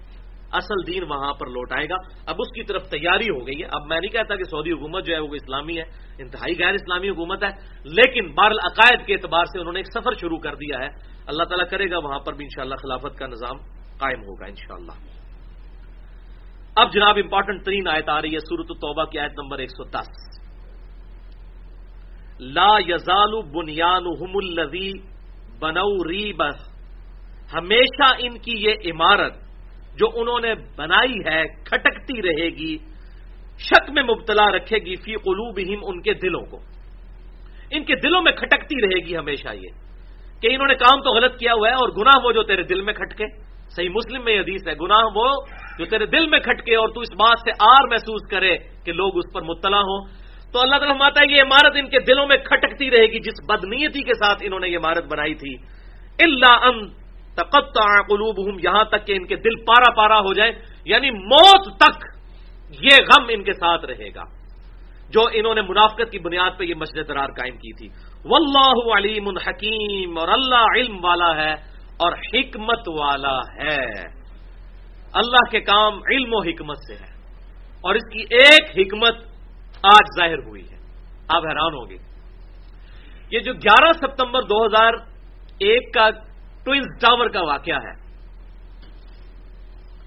اصل 0.52 0.92
دین 0.92 1.02
وہاں 1.02 1.32
پر 1.32 1.46
لوٹ 1.46 1.72
آئے 1.72 1.88
گا۔ 1.88 1.94
اب 2.26 2.36
اس 2.38 2.48
کی 2.48 2.62
طرف 2.62 2.82
تیاری 2.88 3.24
ہو 3.24 3.46
گئی 3.46 3.60
ہے۔ 3.60 3.66
اب 3.66 3.86
میں 3.86 4.00
نہیں 4.00 4.10
کہتا 4.10 4.36
کہ 4.36 4.44
سعودی 4.44 4.72
حکومت 4.72 5.04
جو 5.04 5.14
ہے 5.14 5.20
وہ 5.20 5.34
اسلامی 5.34 5.78
ہے، 5.78 5.84
انتہائی 6.18 6.54
غیر 6.58 6.74
اسلامی 6.74 7.08
حکومت 7.08 7.44
ہے۔ 7.44 7.48
لیکن 7.84 8.34
بار 8.34 8.50
العقائد 8.50 9.06
کے 9.06 9.14
اعتبار 9.14 9.44
سے 9.44 9.60
انہوں 9.60 9.72
نے 9.72 9.78
ایک 9.78 10.00
سفر 10.00 10.12
شروع 10.20 10.38
کر 10.38 10.54
دیا 10.54 10.78
ہے۔ 10.78 10.88
اللہ 11.26 11.44
تعالیٰ 11.44 11.68
کرے 11.70 11.90
گا، 11.90 11.98
وہاں 11.98 12.18
پر 12.18 12.32
بھی 12.32 12.44
انشاءاللہ 12.44 12.74
خلافت 12.74 13.18
کا 13.18 13.26
نظام 13.26 13.56
قائم 13.98 14.20
ہوگا 14.20 14.46
انشاءاللہ۔ 14.46 14.92
اب 16.76 16.92
جناب 16.92 17.16
امپورٹنٹ 17.16 17.64
ترین 17.64 17.88
آیت 17.88 18.08
آ 18.08 18.22
رہی 18.22 18.34
ہے 18.34 18.38
سورت 18.38 18.66
التوبہ 18.68 19.04
کی 19.04 19.18
آیت 19.18 19.32
نمبر 19.32 19.58
ایک 19.58 19.70
سو 19.70 19.84
دس۔ 19.84 20.38
لا 22.40 22.78
یزال 22.86 23.42
بنیان 23.42 24.04
بنو 25.60 26.08
ری 26.08 26.32
ہمیشہ 27.54 28.14
ان 28.18 28.38
کی 28.38 28.54
یہ 28.56 28.74
عمارت 28.92 29.47
جو 29.98 30.06
انہوں 30.14 30.40
نے 30.40 30.54
بنائی 30.76 31.18
ہے، 31.26 31.44
کھٹکتی 31.46 32.22
رہے 32.22 32.48
گی، 32.48 32.76
شک 33.58 33.90
میں 33.90 34.02
مبتلا 34.02 34.56
رکھے 34.56 34.78
گی 34.78 34.94
فی 34.96 35.14
قلوبہم 35.14 35.80
ان 35.82 36.02
کے 36.02 36.14
دلوں 36.14 36.40
کو۔ 36.40 36.58
ان 37.70 37.84
کے 37.84 37.94
دلوں 37.94 38.22
میں 38.22 38.32
کھٹکتی 38.32 38.86
رہے 38.86 39.06
گی 39.06 39.16
ہمیشہ 39.16 39.54
یہ۔ 39.54 39.88
کہ 40.42 40.48
انہوں 40.54 40.68
نے 40.68 40.74
کام 40.74 41.00
تو 41.00 41.10
غلط 41.10 41.38
کیا 41.38 41.52
ہوا 41.52 41.68
ہے 41.68 41.74
اور 41.74 41.88
گناہ 41.88 42.24
وہ 42.24 42.32
جو 42.32 42.42
تیرے 42.42 42.62
دل 42.62 42.80
میں 42.80 42.92
کھٹکے۔ 42.92 43.24
صحیح 43.76 43.88
مسلم 43.88 44.24
میں 44.24 44.32
یہ 44.32 44.40
حدیث 44.40 44.68
ہے، 44.68 44.72
گناہ 44.80 45.04
وہ 45.14 45.28
جو 45.78 45.84
تیرے 45.84 46.06
دل 46.06 46.26
میں 46.26 46.38
کھٹکے 46.38 46.76
اور 46.76 46.88
تو 46.88 47.00
اس 47.00 47.12
بات 47.12 47.38
سے 47.44 47.50
آر 47.60 47.88
محسوس 47.90 48.30
کرے 48.30 48.56
کہ 48.84 48.92
لوگ 48.92 49.16
اس 49.16 49.32
پر 49.34 49.42
مطلع 49.42 49.76
ہوں۔ 49.76 50.06
تو 50.52 50.60
اللہ 50.60 50.76
تعالیٰ 50.76 50.96
ماتا 50.96 51.22
ہے، 51.22 51.36
یہ 51.36 51.42
عمارت 51.42 51.76
ان 51.76 51.88
کے 51.88 51.98
دلوں 51.98 52.26
میں 52.26 52.36
کھٹکتی 52.36 52.90
رہے 52.90 53.06
گی، 53.06 53.18
جس 53.18 53.50
بدنیتی 53.50 54.02
کے 54.02 54.14
ساتھ 54.14 54.38
انہوں 54.40 54.60
نے 54.60 54.68
یہ 54.68 54.78
عمارت 54.78 55.04
بنائی 55.12 55.34
تھی۔ 55.34 55.54
اللہ 56.24 56.70
ان 57.38 57.50
تقطع 57.50 58.02
قلوبہم، 58.02 58.58
یہاں 58.64 58.84
تک 58.84 59.06
کہ 59.06 59.12
ان 59.12 59.26
کے 59.26 59.36
دل 59.36 59.56
پارا 59.56 59.94
پارا 59.94 60.18
ہو 60.18 60.34
جائے 60.34 60.52
یعنی 60.84 61.10
موت 61.10 61.76
تک 61.76 62.04
یہ 62.70 62.96
غم 63.02 63.24
ان 63.28 63.44
کے 63.44 63.52
ساتھ 63.52 63.84
رہے 63.84 64.08
گا۔ 64.14 64.22
جو 65.10 65.20
انہوں 65.32 65.54
نے 65.54 65.60
منافقت 65.62 66.10
کی 66.10 66.18
بنیاد 66.18 66.50
پہ 66.58 66.64
یہ 66.64 66.74
مسجد 66.74 67.08
درار 67.08 67.28
قائم 67.28 67.56
کی 67.56 67.72
تھی۔ 67.72 67.88
واللہ 68.24 68.96
علیم 68.96 69.38
حکیم، 69.38 70.18
اور 70.18 70.28
اللہ 70.28 70.78
علم 70.78 71.04
والا 71.04 71.36
ہے 71.36 71.52
اور 71.96 72.12
حکمت 72.12 72.88
والا 72.88 73.38
ہے۔ 73.38 74.02
اللہ 75.12 75.50
کے 75.50 75.60
کام 75.60 75.94
علم 75.94 76.30
و 76.32 76.42
حکمت 76.42 76.76
سے 76.76 76.94
ہے۔ 76.94 77.18
اور 77.80 77.94
اس 77.94 78.12
کی 78.12 78.20
ایک 78.20 78.64
حکمت 78.78 79.16
آج 79.82 80.06
ظاہر 80.18 80.38
ہوئی 80.38 80.62
ہے۔ 80.62 80.78
آپ 81.28 81.42
حیران 81.42 81.74
ہوں 81.74 81.90
گے۔ 81.90 81.96
یہ 83.30 83.38
جو 83.38 83.52
گیارہ 83.52 83.92
ستمبر 83.92 84.42
دو 84.42 84.66
ہزار 84.66 84.92
ایک 85.58 85.94
کا 85.94 86.10
ٹوئنز 86.68 86.86
ٹاور 87.00 87.28
کا 87.28 87.40
واقعہ 87.42 87.76
ہے۔ 87.76 87.92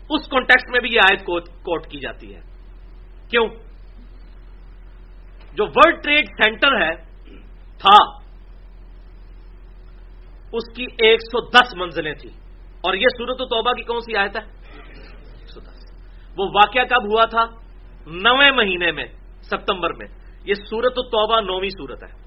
اس 0.10 0.28
کانٹیکسٹ 0.28 0.70
میں 0.72 0.80
بھی 0.80 0.90
یہ 0.94 1.00
آیت 1.00 1.26
کوٹ 1.64 1.88
کی 1.88 2.00
جاتی 2.00 2.36
ہے۔ 2.36 2.42
کیوں؟ 3.30 3.48
جو 5.54 5.66
ورلڈ 5.68 6.04
ٹریڈ 6.04 6.26
سینٹر 6.26 6.82
ہے، 6.82 6.96
تھا۔ 7.78 8.04
اس 10.54 10.76
کی 10.76 10.84
ایک 10.84 11.22
سو 11.22 11.50
دس 11.50 11.76
منزلیں 11.76 12.14
تھیں۔ 12.14 12.38
اور 12.82 12.94
یہ 12.94 13.08
سورت 13.18 13.42
و 13.42 13.46
توبہ 13.46 13.74
کی 13.74 13.82
کون 13.82 14.00
سی 14.00 14.16
آیت 14.16 14.36
ہے؟ 14.36 14.42
ایک 14.42 15.50
سو 15.50 15.60
دس۔ 15.60 16.02
وہ 16.38 16.46
واقعہ 16.46 16.84
کب 16.84 17.04
ہوا 17.04 17.26
تھا؟ 17.26 17.46
نویں 18.08 18.52
مہینے 18.52 18.92
میں، 18.92 19.06
ستمبر 19.42 19.94
میں۔ 19.94 20.08
یہ 20.46 20.54
سورت 20.54 20.94
و 20.98 21.04
توبہ 21.04 21.42
نویں 21.42 21.70
سورت 21.70 22.04
ہے۔ 22.04 22.22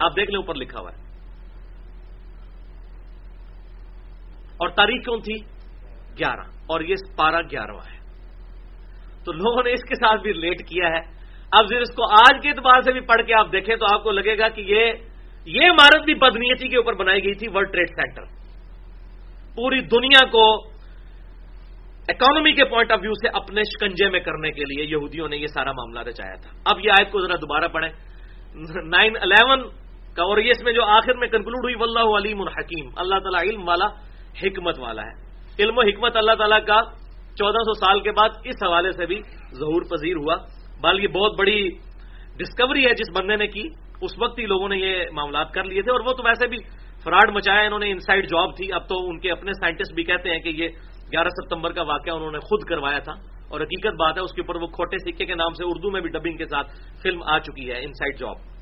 آپ 0.00 0.16
دیکھ 0.16 0.30
لیں، 0.30 0.40
اوپر 0.40 0.54
لکھا 0.54 0.80
ہوا 0.80 0.90
ہے۔ 0.92 1.07
اور 4.58 4.68
تاریخ 4.68 5.06
کون 5.06 5.20
تھی؟ 5.20 5.34
گیارہ، 6.18 6.46
اور 6.66 6.80
یہ 6.80 6.94
پارا 7.16 7.40
گیارہواں 7.40 7.92
ہے۔ 7.92 7.98
تو 9.24 9.32
لوگوں 9.32 9.62
نے 9.62 9.72
اس 9.72 9.82
کے 9.82 9.94
ساتھ 9.94 10.22
بھی 10.22 10.32
ریلیٹ 10.32 10.68
کیا 10.68 10.88
ہے۔ 10.88 11.18
اب 11.52 11.68
پھر 11.68 11.80
اس 11.80 11.94
کو 11.94 12.12
آج 12.12 12.42
کے 12.42 12.48
اعتبار 12.48 12.80
سے 12.80 12.92
بھی 12.92 13.00
پڑھ 13.00 13.22
کے 13.26 13.34
آپ 13.34 13.52
دیکھیں 13.52 13.76
تو 13.76 13.86
آپ 13.94 14.02
کو 14.02 14.10
لگے 14.10 14.38
گا 14.38 14.48
کہ 14.48 14.60
یہ 14.60 14.92
یہ 15.46 15.66
عمارت 15.66 16.04
بھی 16.04 16.14
بدنیتی 16.14 16.68
کے 16.68 16.76
اوپر 16.76 16.92
بنائی 16.92 17.24
گئی 17.24 17.34
تھی 17.34 17.48
ورلڈ 17.54 17.72
ٹریڈ 17.72 17.88
سینٹر 17.88 18.22
پوری 19.54 19.80
دنیا 19.80 20.24
کو 20.26 20.54
اکانومی 22.08 22.52
کے 22.52 22.64
پوائنٹ 22.64 22.92
آف 22.92 22.98
ویو 23.02 23.12
سے 23.12 23.28
اپنے 23.28 23.62
شکنجے 23.62 24.08
میں 24.08 24.20
کرنے 24.20 24.50
کے 24.50 24.60
لیے 24.60 24.84
یہودیوں 24.84 25.28
نے 25.28 25.36
یہ 25.36 25.46
سارا 25.46 25.72
معاملہ 25.72 26.00
رچایا 26.00 26.34
تھا۔ 26.34 26.50
اب 26.64 26.84
یہ 26.84 26.90
آیت 26.90 27.12
کو 27.12 27.20
ذرا 27.20 27.34
دوبارہ 27.34 27.68
پڑھیں۔ 27.68 27.90
نائن 28.88 29.12
الیون 29.20 29.68
کا 30.14 30.22
اور 30.22 30.38
یہ 30.38 30.50
اس 30.50 30.62
میں 30.62 30.72
جو 30.72 30.84
آخر 30.84 31.14
میں 31.14 31.28
کنکلوڈ 31.28 31.64
ہوئی، 31.64 31.74
واللہ 31.74 32.16
علیم 32.18 32.40
الحکیم۔ 32.40 32.88
اللہ 32.96 33.18
تعالیٰ 33.18 33.42
علم 33.42 33.68
والا 33.68 34.07
حکمت 34.42 34.78
والا 34.78 35.02
ہے۔ 35.02 35.28
علم 35.58 35.78
و 35.78 35.80
حکمت 35.80 36.16
اللہ 36.16 36.32
تعالیٰ 36.32 36.64
کا 36.66 36.82
چودہ 37.34 37.58
سو 37.58 37.74
سال 37.74 38.00
کے 38.00 38.12
بعد 38.12 38.28
اس 38.44 38.54
حوالے 38.66 38.92
سے 38.92 39.06
بھی 39.06 39.22
ظہور 39.54 39.82
پذیر 39.90 40.16
ہوا۔ 40.16 40.36
بال 40.80 41.02
یہ 41.02 41.08
بہت 41.08 41.38
بڑی 41.38 41.70
ڈسکوری 42.36 42.84
ہے 42.84 42.94
جس 42.94 43.20
بندے 43.20 43.36
نے 43.36 43.46
کی۔ 43.46 43.62
اس 44.02 44.10
وقت 44.18 44.38
ہی 44.38 44.46
لوگوں 44.46 44.68
نے 44.68 44.76
یہ 44.76 45.04
معاملات 45.12 45.52
کر 45.52 45.64
لیے 45.64 45.82
تھے 45.82 45.90
اور 45.90 46.00
وہ 46.00 46.12
تو 46.12 46.22
ویسے 46.24 46.46
بھی 46.46 46.56
فراڈ 47.04 47.30
مچایا، 47.30 47.60
انہوں 47.60 47.78
نے 47.78 47.90
انسائڈ 47.90 48.24
جاب 48.24 48.56
تھی۔ 48.56 48.72
اب 48.72 48.88
تو 48.88 49.08
ان 49.08 49.20
کے 49.20 49.30
اپنے 49.30 49.52
سائنٹسٹ 49.52 49.94
بھی 49.94 50.04
کہتے 50.04 50.30
ہیں 50.30 50.38
کہ 50.38 50.48
یہ 50.48 50.68
گیارہ 51.12 51.28
ستمبر 51.28 51.72
کا 51.72 51.82
واقعہ 51.82 52.14
انہوں 52.14 52.32
نے 52.32 52.38
خود 52.38 52.68
کروایا 52.68 52.98
تھا۔ 52.98 53.12
اور 53.50 53.60
حقیقت 53.60 53.94
بات 53.94 54.16
ہے، 54.16 54.22
اس 54.22 54.32
کے 54.32 54.40
اوپر 54.40 54.60
وہ 54.60 54.66
کھوٹے 54.66 54.96
سکے 54.98 55.26
کے 55.26 55.34
نام 55.34 55.52
سے 55.52 55.64
اردو 55.66 55.90
میں 55.90 56.00
بھی 56.00 56.10
ڈبنگ 56.10 56.36
کے 56.36 56.46
ساتھ 56.46 56.72
فلم 57.02 57.22
آ 57.22 57.38
چکی 57.38 57.70
ہے 57.70 57.78
انسائڈ 57.84 58.18
جاب 58.18 58.57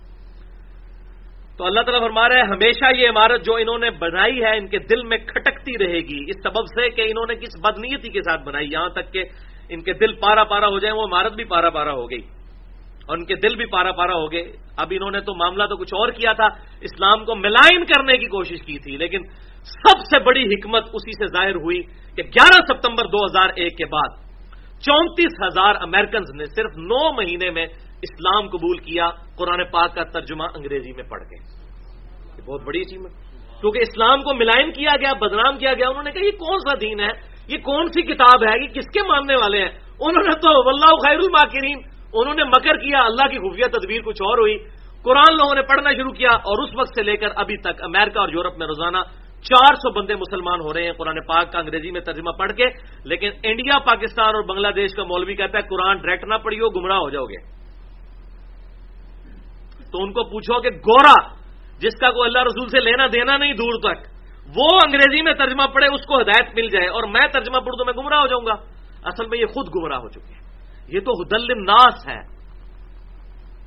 تو 1.58 1.64
اللہ 1.64 1.80
تعالیٰ 1.80 2.00
فرما 2.00 2.28
رہا 2.28 2.36
ہے، 2.36 2.42
ہمیشہ 2.42 2.96
یہ 2.96 3.08
عمارت 3.08 3.44
جو 3.44 3.54
انہوں 3.54 3.78
نے 3.78 3.90
بنائی 3.90 4.42
ہے، 4.42 4.56
ان 4.56 4.68
کے 4.68 4.78
دل 4.78 5.02
میں 5.02 5.18
کھٹکتی 5.18 5.86
رہے 5.86 5.98
گی۔ 5.98 6.24
اس 6.28 6.42
سبب 6.42 6.64
سے 6.66 6.90
کہ 6.90 7.02
انہوں 7.02 7.26
نے 7.28 7.34
کس 7.34 7.60
بدنیتی 7.60 8.08
کے 8.08 8.20
ساتھ 8.22 8.42
بنائی۔ 8.42 8.68
یہاں 8.72 8.88
تک 8.88 9.12
کہ 9.12 9.24
ان 9.68 9.82
کے 9.82 9.92
دل 9.92 10.12
پارا 10.12 10.44
پارا 10.44 10.66
ہو 10.68 10.78
جائیں، 10.78 10.96
وہ 10.96 11.02
عمارت 11.02 11.32
بھی 11.32 11.44
پارا 11.44 11.70
پارا 11.70 11.92
ہو 11.92 12.10
گئی۔ 12.10 12.20
اور 13.08 13.16
ان 13.18 13.24
کے 13.24 13.34
دل 13.34 13.56
بھی 13.56 13.64
پارا 13.64 13.92
پارا 13.92 14.14
ہو 14.14 14.32
گئے۔ 14.32 14.52
اب 14.76 14.86
انہوں 14.90 15.10
نے 15.10 15.20
تو 15.20 15.34
معاملہ 15.34 15.64
تو 15.64 15.76
کچھ 15.76 15.94
اور 15.94 16.08
کیا 16.08 16.32
تھا، 16.32 16.46
اسلام 16.80 17.24
کو 17.24 17.34
ملائن 17.34 17.84
کرنے 17.84 18.18
کی 18.18 18.26
کوشش 18.26 18.62
کی 18.66 18.78
تھی، 18.78 18.96
لیکن 18.96 19.22
سب 19.64 19.98
سے 19.98 20.18
بڑی 20.18 20.44
حکمت 20.44 20.82
اسی 20.92 21.12
سے 21.12 21.26
ظاہر 21.26 21.54
ہوئی 21.54 21.82
کہ 22.16 22.22
گیارہ 22.22 22.64
ستمبر 22.66 23.04
دو 23.04 23.24
ہزار 23.24 23.48
ایک 23.56 23.78
کے 23.78 23.84
بعد 23.84 24.25
چونتیس 24.80 25.32
ہزار 25.46 25.74
امیرکنز 25.80 26.30
نے 26.34 26.44
صرف 26.44 26.70
نو 26.76 27.12
مہینے 27.12 27.50
میں 27.50 27.66
اسلام 28.02 28.48
قبول 28.48 28.78
کیا، 28.78 29.08
قرآن 29.38 29.64
پاک 29.72 29.94
کا 29.94 30.04
ترجمہ 30.04 30.44
انگریزی 30.54 30.92
میں 30.92 31.04
پڑھ 31.04 31.22
کے۔ 31.22 31.36
یہ 32.36 32.42
بہت 32.46 32.62
بڑی 32.62 32.80
اچیومنٹ 32.80 33.12
کیونکہ 33.60 33.78
اسلام 33.78 34.22
کو 34.22 34.34
ملائن 34.34 34.72
کیا 34.72 34.92
گیا، 35.00 35.12
بدنام 35.12 35.58
کیا 35.58 35.74
گیا، 35.74 35.88
انہوں 35.88 36.02
نے 36.02 36.10
کہا 36.10 36.24
یہ 36.24 36.30
کون 36.30 36.58
سا 36.58 36.74
دین 36.80 37.00
ہے؟ 37.00 37.10
یہ 37.48 37.58
کون 37.58 37.88
سی 37.88 38.02
کتاب 38.02 38.44
ہے؟ 38.44 38.62
یہ 38.62 38.66
کس 38.66 38.90
کے 38.92 39.02
ماننے 39.02 39.34
والے 39.34 39.58
ہیں؟ 39.58 39.70
انہوں 40.00 40.24
نے 40.24 40.34
تو 40.40 40.64
واللہ 40.64 40.96
خیر 40.96 41.18
الماکرین، 41.18 41.78
انہوں 42.12 42.34
نے 42.34 42.44
مکر 42.44 42.76
کیا، 42.76 43.02
اللہ 43.02 43.26
کی 43.26 43.38
خفیہ 43.38 43.78
تدبیر 43.78 44.00
کچھ 44.04 44.22
اور 44.22 44.38
ہوئی۔ 44.38 44.58
قرآن 45.02 45.36
لوگوں 45.36 45.54
نے 45.54 45.62
پڑھنا 45.62 45.90
شروع 45.92 46.12
کیا 46.12 46.28
اور 46.28 46.62
اس 46.62 46.70
وقت 46.74 46.88
سے 46.94 47.02
لے 47.02 47.16
کر 47.16 47.28
ابھی 47.36 47.56
تک 47.56 47.82
امریکہ 47.82 48.18
اور 48.18 48.28
یورپ 48.28 48.58
میں 48.58 48.66
روزانہ 48.66 48.98
چار 49.48 49.74
سو 49.74 49.92
بندے 49.92 50.14
مسلمان 50.14 50.60
ہو 50.60 50.74
رہے 50.74 50.84
ہیں۔ 50.84 50.92
قرآن 50.92 51.20
پاک 51.26 51.52
کا 51.52 51.58
انگریزی 51.58 51.90
میں 51.90 52.00
ترجمہ 52.00 52.30
پڑھ 52.38 52.52
کے، 52.52 52.64
لیکن 53.04 53.30
انڈیا، 53.42 53.78
پاکستان 53.78 54.34
اور 54.34 54.42
بنگلہ 54.42 54.68
دیش 54.76 54.90
کا 54.96 55.04
مولوی 55.04 55.34
کہتا 55.34 55.58
ہے، 55.58 55.68
قرآن 55.68 55.96
ڈائریکٹ 55.96 56.24
نہ 56.24 56.34
پڑھیو، 56.34 56.68
گمراہ 56.68 56.96
ہو 56.96 57.10
جاؤ 57.10 57.24
گے۔ 57.24 57.56
تو 59.92 60.02
ان 60.02 60.12
کو 60.12 60.24
پوچھو 60.24 60.60
کہ 60.60 60.70
گورا، 60.70 61.28
جس 61.78 62.00
کا 62.00 62.10
کوئی 62.10 62.26
اللہ 62.26 62.42
رسول 62.42 62.68
سے 62.68 62.80
لینا 62.80 63.06
دینا 63.06 63.36
نہیں 63.36 63.52
دور 63.52 63.80
تک، 63.80 64.06
وہ 64.56 64.78
انگریزی 64.86 65.22
میں 65.22 65.34
ترجمہ 65.34 65.62
پڑھے، 65.74 65.94
اس 65.94 66.06
کو 66.06 66.20
ہدایت 66.20 66.48
مل 66.54 66.68
جائے 66.68 66.86
اور 66.86 67.02
میں 67.02 67.26
ترجمہ 67.26 67.58
پڑھ 67.58 67.76
تو 67.78 67.84
میں 67.84 67.92
گمراہ 67.92 68.20
ہو 68.20 68.26
جاؤں 68.26 68.46
گا۔ 68.46 68.54
اصل 69.04 69.26
میں 69.26 69.38
یہ 69.38 69.46
خود 69.46 69.68
گمراہ 69.74 69.98
ہو 69.98 70.08
چکے 70.08 70.34
ہیں۔ 70.34 70.40
یہ 70.88 71.00
تو 71.00 71.12
ہدل 71.12 71.46
ناس 71.64 72.08
ہے۔ 72.08 72.20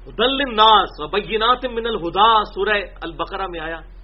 ہدل 0.08 0.56
ناس 0.56 1.14
بینات 1.14 1.66
من 1.66 1.86
الہدا، 1.86 2.44
سورہ 2.44 2.78
البقرہ 3.02 3.48
میں 3.50 3.60
آیا۔ 3.60 3.99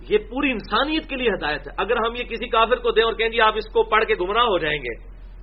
یہ 0.00 0.18
پوری 0.18 0.50
انسانیت 0.50 1.08
کے 1.08 1.16
لیے 1.16 1.30
ہدایت 1.30 1.60
ہے۔ 1.60 1.72
اگر 1.78 1.96
ہم 1.96 2.14
یہ 2.14 2.24
کسی 2.24 2.48
کافر 2.48 2.76
کو 2.76 2.90
دیں 2.90 3.02
اور 3.02 3.12
کہیں 3.12 3.32
گے 3.32 3.40
آپ 3.40 3.54
اس 3.56 3.72
کو 3.72 3.82
پڑھ 3.82 4.04
کے 4.04 4.14
گمراہ 4.20 4.44
ہو 4.44 4.58
جائیں 4.58 4.78
گے 4.78 4.94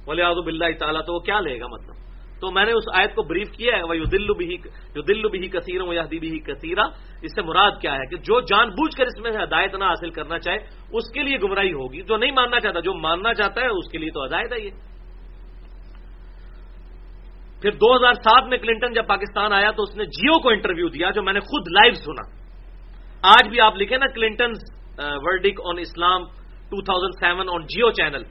بولے 0.06 0.24
آزب 0.24 0.47
اللہ 0.47 0.66
تعالیٰ، 0.80 1.01
تو 1.01 1.14
وہ 1.14 1.20
کیا 1.20 1.39
لے 1.39 1.60
گا 1.60 1.68
مطلب؟ 1.68 1.95
تو 2.41 2.51
میں 2.51 2.66
نے 2.66 2.72
اس 2.72 2.84
آیت 2.93 3.16
کو 3.16 3.24
بریف 3.24 3.51
کیا 3.51 3.78
ہے 3.78 3.84
وہ 3.84 3.93
دلو 3.93 4.34
بھی 4.34 4.58
جو 4.95 5.30
بھی 5.30 5.47
کثیر 5.47 5.82
ہوں 5.82 5.93
یا 5.93 6.03
بھی 6.10 6.39
کثیرہ 6.39 6.82
اس 7.22 7.36
سے 7.36 7.41
مراد 7.41 7.72
کیا 7.82 7.93
ہے 7.93 8.06
کہ 8.10 8.18
جو 8.18 8.41
جان 8.41 8.70
بوجھ 8.70 8.95
کر 8.97 9.06
اس 9.06 9.20
میں 9.20 9.32
ہدایت 9.43 9.76
نہ 9.76 9.84
حاصل 9.84 10.10
کرنا 10.10 10.39
چاہے، 10.39 10.58
اس 10.91 11.12
کے 11.14 11.24
لیے 11.24 11.38
گمراہی 11.43 11.74
ہوگی۔ 11.74 12.01
جو 12.01 12.18
نہیں 12.18 12.32
ماننا 12.32 12.60
چاہتا، 12.60 12.80
جو 12.80 12.93
ماننا 12.93 13.34
چاہتا 13.34 13.62
ہے، 13.62 13.68
اس 13.68 13.91
کے 13.91 13.97
لیے 13.97 14.10
تو 14.10 14.26
ہدایت 14.26 14.53
ہے 14.53 14.66
یہ۔ 14.66 14.70
پھر 17.62 17.72
دو 17.72 17.95
ہزار 17.95 18.14
سات 18.14 18.43
میں 18.47 18.58
کلنٹن 18.58 18.93
جب 18.93 19.08
پاکستان 19.08 19.53
آیا 19.53 19.72
تو 19.72 19.84
اس 19.84 19.95
نے 19.95 20.06
جیو 20.06 20.39
کو 20.39 20.49
انٹرویو 20.49 20.88
دیا، 20.88 21.10
جو 21.10 21.24
میں 21.24 21.34
نے 21.34 21.39
خود 21.39 21.64
لائیو 21.72 21.93
سنا۔ 21.93 22.45
آج 23.32 23.49
بھی 23.49 23.59
آپ 23.61 23.76
لکھیں 23.76 23.97
نا 23.97 24.05
Clinton 24.05 24.51
verdict 24.99 25.61
on 25.69 25.78
Islam 25.80 26.23
two 26.69 26.82
thousand 26.82 27.13
seven 27.19 27.47
on 27.49 27.65
Geo 27.65 27.91
channel. 27.91 28.23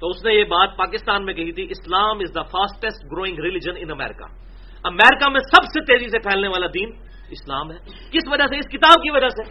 تو 0.00 0.08
اس 0.08 0.24
نے 0.24 0.32
یہ 0.34 0.44
بات 0.44 0.76
پاکستان 0.76 1.24
میں 1.24 1.34
کہی 1.34 1.52
تھی، 1.52 1.66
Islam 1.70 2.18
is 2.18 2.34
the 2.34 2.42
fastest 2.42 3.04
growing 3.12 3.38
religion 3.38 3.76
in 3.78 3.90
America 3.90 4.26
America 4.84 5.30
میں 5.30 5.40
سب 5.40 5.64
سے 5.64 5.80
تیزی 5.80 6.08
سے 6.08 6.18
پھیلنے 6.18 6.48
والا 6.48 6.66
دین 6.74 6.90
اسلام 7.30 7.72
ہے۔ 7.72 7.78
کس 8.10 8.28
وجہ 8.30 8.46
سے؟ 8.46 8.58
اس 8.58 8.68
کتاب 8.68 9.02
کی 9.02 9.10
وجہ 9.10 9.28
سے۔ 9.28 9.42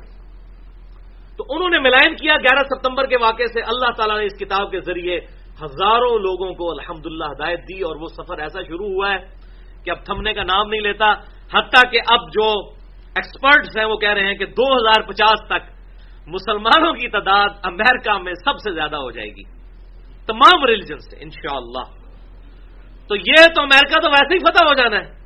تو 1.37 1.43
انہوں 1.49 1.69
نے 1.69 1.79
ملائن 1.79 2.15
کیا 2.15 2.35
گیارہ 2.35 2.63
ستمبر 2.63 3.05
کے 3.05 3.17
واقعے 3.21 3.47
سے۔ 3.47 3.61
اللہ 3.61 3.91
تعالیٰ 3.97 4.17
نے 4.17 4.25
اس 4.25 4.39
کتاب 4.39 4.71
کے 4.71 4.79
ذریعے 4.79 5.17
ہزاروں 5.63 6.19
لوگوں 6.19 6.53
کو 6.53 6.71
الحمد 6.71 7.05
ہدایت 7.05 7.59
دی 7.59 7.81
اور 7.81 7.95
وہ 7.95 8.07
سفر 8.07 8.39
ایسا 8.39 8.61
شروع 8.61 8.87
ہوا 8.87 9.13
ہے 9.13 9.17
کہ 9.85 9.91
اب 9.91 10.05
تھمنے 10.05 10.33
کا 10.33 10.43
نام 10.43 10.69
نہیں 10.69 10.81
لیتا، 10.81 11.11
حتیٰ 11.53 11.91
کہ 11.91 11.99
اب 12.07 12.21
جو 12.27 12.76
ایکسپرٹس 13.17 13.77
ہیں، 13.77 13.85
وہ 13.85 13.97
کہہ 13.97 14.13
رہے 14.13 14.27
ہیں 14.27 14.33
کہ 14.33 14.45
دو 14.45 14.73
ہزار 14.75 15.07
پچاس 15.07 15.47
تک 15.47 15.77
مسلمانوں 16.27 16.93
کی 16.93 17.09
تعداد 17.09 17.49
امریکہ 17.63 18.17
میں 18.17 18.33
سب 18.33 18.57
سے 18.59 18.73
زیادہ 18.73 18.95
ہو 18.95 19.11
جائے 19.11 19.27
گی۔ 19.27 19.43
تمام 20.27 20.65
ریلیجن 20.65 20.99
سے، 20.99 21.17
انشاءاللہ۔ 21.19 22.07
تو 23.07 23.15
یہ 23.15 23.45
تو 23.55 23.61
امریکہ 23.61 23.99
تو 23.99 24.09
ویسے 24.09 24.33
ہی 24.33 24.39
فتح 24.39 24.63
ہو 24.63 24.73
جانا 24.73 24.95
ہے۔ 24.95 25.17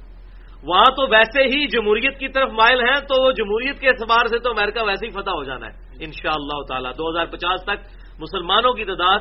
وہاں 0.64 0.86
تو 0.86 1.08
ویسے 1.08 1.44
ہی 1.44 1.68
جمہوریت 1.68 2.20
کی 2.20 2.28
طرف 2.28 2.50
مائل 2.50 2.80
ہیں، 2.80 3.00
تو 3.00 3.32
جمہوریت 3.32 3.80
کے 3.80 3.90
اعتبار 3.90 4.26
سے 4.26 4.40
تو 4.40 4.50
امریکہ 4.50 4.84
ویسے 4.84 5.06
ہی 5.06 5.12
فتح 5.12 5.30
ہو 5.30 5.44
جانا 5.44 5.66
ہے۔ 5.66 6.04
ان 6.06 6.12
شاء 6.12 6.32
اللہ 6.34 6.62
تعالیٰ، 6.70 6.92
دو 6.92 7.10
ہزار 7.10 7.26
پچاس 7.26 7.64
تک 7.64 8.02
مسلمانوں 8.20 8.74
کی 8.74 8.86
تعداد 8.86 9.20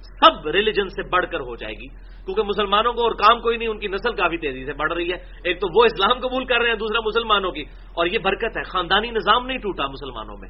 سب 0.00 0.48
ریلیجن 0.48 0.88
سے 0.88 1.08
بڑھ 1.08 1.26
کر 1.26 1.40
ہو 1.40 1.56
جائے 1.56 1.74
گی۔ 1.74 2.07
کیونکہ 2.28 2.42
مسلمانوں 2.42 2.92
کو 2.92 3.02
اور 3.02 3.12
کام 3.12 3.40
کوئی 3.40 3.56
نہیں، 3.56 3.68
ان 3.68 3.78
کی 3.78 3.88
نسل 3.88 4.12
کافی 4.12 4.36
تیزی 4.36 4.64
سے 4.64 4.72
بڑھ 4.72 4.92
رہی 4.92 5.12
ہے۔ 5.12 5.16
ایک 5.44 5.60
تو 5.60 5.78
وہ 5.78 5.84
اسلام 5.84 6.18
قبول 6.18 6.44
کر 6.44 6.60
رہے 6.60 6.68
ہیں، 6.68 6.74
دوسرا 6.74 7.00
مسلمانوں 7.00 7.52
کی۔ 7.52 7.62
اور 7.70 8.06
یہ 8.06 8.18
برکت 8.18 8.56
ہے، 8.56 8.62
خاندانی 8.62 9.10
نظام 9.10 9.46
نہیں 9.46 9.58
ٹوٹا 9.58 9.86
مسلمانوں 9.86 10.36
میں۔ 10.40 10.48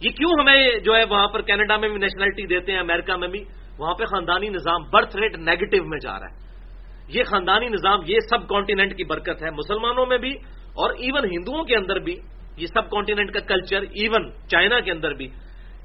یہ 0.00 0.10
کیوں 0.10 0.30
ہمیں 0.40 0.78
جو 0.78 0.94
ہے 0.94 1.02
وہاں 1.10 1.28
پر 1.28 1.40
کینیڈا 1.40 1.76
میں 1.76 1.88
بھی 1.88 1.98
نیشنلٹی 1.98 2.46
دیتے 2.46 2.72
ہیں، 2.72 2.78
امریکہ 2.78 3.16
میں 3.16 3.28
بھی، 3.28 3.44
وہاں 3.78 3.94
پہ 3.94 4.04
خاندانی 4.04 4.48
نظام 4.48 4.82
برتھ 4.92 5.16
ریٹ 5.16 5.36
نیگیٹو 5.38 5.84
میں 5.84 5.98
جا 5.98 6.12
رہا 6.12 6.26
ہے۔ 6.26 6.50
یہ 7.08 7.24
خاندانی 7.24 7.68
نظام، 7.68 8.00
یہ 8.06 8.18
سب 8.30 8.48
کانٹیننٹ 8.48 8.96
کی 8.96 9.04
برکت 9.04 9.42
ہے، 9.42 9.50
مسلمانوں 9.50 10.06
میں 10.06 10.18
بھی 10.18 10.30
اور 10.72 10.90
ایون 10.90 11.24
ہندوؤں 11.24 11.64
کے 11.64 11.76
اندر 11.76 11.98
بھی۔ 11.98 12.16
یہ 12.56 12.66
سب 12.66 12.90
کانٹیننٹ 12.90 13.32
کا 13.32 13.40
کلچر 13.40 13.80
ایون 13.80 14.30
چائنا 14.48 14.80
کے 14.80 14.90
اندر 14.90 15.12
بھی۔ 15.12 15.28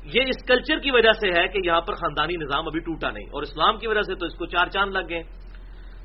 یہ 0.06 0.22
اس 0.22 0.48
کلچر 0.48 0.80
کی 0.80 0.92
وجہ 0.92 1.12
سے 1.12 1.42
ہے 1.42 1.48
کہ 1.48 1.60
یہاں 1.66 1.82
پر 1.82 1.94
خاندانی 1.94 2.36
نظام 2.36 2.68
ابھی 2.68 2.80
ٹوٹا 2.80 3.10
نہیں 3.10 3.26
اور 3.26 3.42
اسلام 3.42 3.78
کی 3.78 3.88
وجہ 3.88 4.02
سے 4.02 4.16
تو 4.16 4.26
اس 4.26 4.34
کو 4.34 4.46
چار 4.46 4.68
چاند 4.68 4.92
لگ 4.92 5.10
گئے 5.10 5.24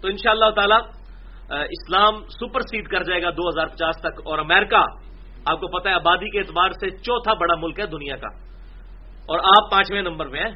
تو 0.02 0.08
ان 0.08 0.16
شاء 0.16 0.30
اللہ 0.30 0.50
تعالی 0.50 1.00
اسلام 1.54 2.26
سپر 2.28 2.60
سیڈ 2.60 2.88
کر 2.88 3.02
جائے 3.02 3.22
گا 3.22 3.30
دو 3.30 3.48
ہزار 3.48 3.66
پچاس 3.66 3.96
تک 4.00 4.20
اور 4.24 4.38
امریکہ، 4.38 4.84
آپ 5.44 5.60
کو 5.60 5.78
پتا 5.78 5.90
ہے، 5.90 5.94
آبادی 5.94 6.30
کے 6.30 6.38
اعتبار 6.38 6.70
سے 6.70 6.90
چوتھا 6.90 7.34
بڑا 7.34 7.54
ملک 7.54 7.80
ہے 7.80 7.86
دنیا 7.86 8.16
کا۔ 8.16 8.26
اور 9.28 9.38
آپ 9.38 9.70
پانچویں 9.70 10.02
نمبر 10.02 10.26
میں 10.26 10.40
ہیں۔ 10.40 10.50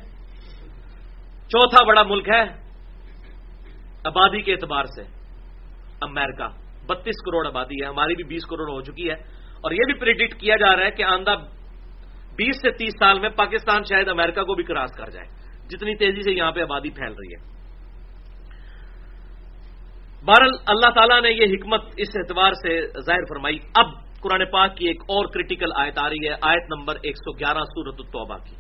چوتھا 1.49 1.85
بڑا 1.85 2.03
ملک 2.03 2.29
ہے 2.29 2.43
آبادی 4.05 4.43
کے 4.43 4.53
اعتبار 4.53 4.85
سے 4.85 5.03
امریکہ۔ 6.03 6.49
بتیس 6.87 7.15
کروڑ 7.27 7.47
آبادی 7.47 7.83
ہے، 7.83 7.87
ہماری 7.87 8.15
بھی 8.15 8.25
بیس 8.25 8.47
کروڑ 8.47 8.71
ہو 8.71 8.81
چکی 8.81 9.09
ہے۔ 9.09 9.15
اور 9.51 9.71
یہ 9.71 9.85
بھی 9.87 9.95
پریڈکٹ 9.95 10.41
کیا 10.41 10.57
جا 10.57 10.77
رہا 10.77 10.85
ہے 10.85 10.91
کہ 10.91 11.03
آندہ 11.03 11.35
بیس 12.37 12.57
سے 12.57 12.71
تیس 12.71 12.93
سال 12.99 13.21
میں 13.21 13.29
پاکستان 13.29 13.83
شاید 13.83 14.09
امریکہ 14.09 14.43
کو 14.43 14.55
بھی 14.55 14.65
کراس 14.65 14.91
کر 14.93 15.11
جائے۔ 15.11 15.27
جتنی 15.69 15.97
تیزی 15.97 16.23
سے 16.23 16.33
یہاں 16.33 16.53
پہ 16.53 16.61
آبادی 16.61 16.91
پھیل 16.91 17.13
رہی 17.13 17.35
ہے۔ 17.35 17.55
بہرحال 20.25 20.51
اللہ 20.67 20.91
تعالیٰ 20.95 21.23
نے 21.23 21.31
یہ 21.31 21.47
حکمت 21.53 21.81
اس 21.97 22.09
اعتبار 22.15 22.53
سے 22.53 22.87
ظاہر 23.01 23.25
فرمائی۔ 23.29 23.59
اب 23.75 23.87
قرآن 24.21 24.51
پاک 24.51 24.77
کی 24.77 24.87
ایک 24.87 25.01
اور 25.01 25.27
کریٹیکل 25.27 25.69
آیت 25.77 25.99
آ 25.99 26.09
رہی 26.09 26.29
ہے۔ 26.29 26.35
آیت 26.43 26.63
نمبر 26.77 26.97
ایک 27.03 27.17
سو 27.17 27.33
گیارہ 27.33 27.59
سورت 27.59 27.95
التوبہ 27.99 28.37
کی۔ 28.37 28.57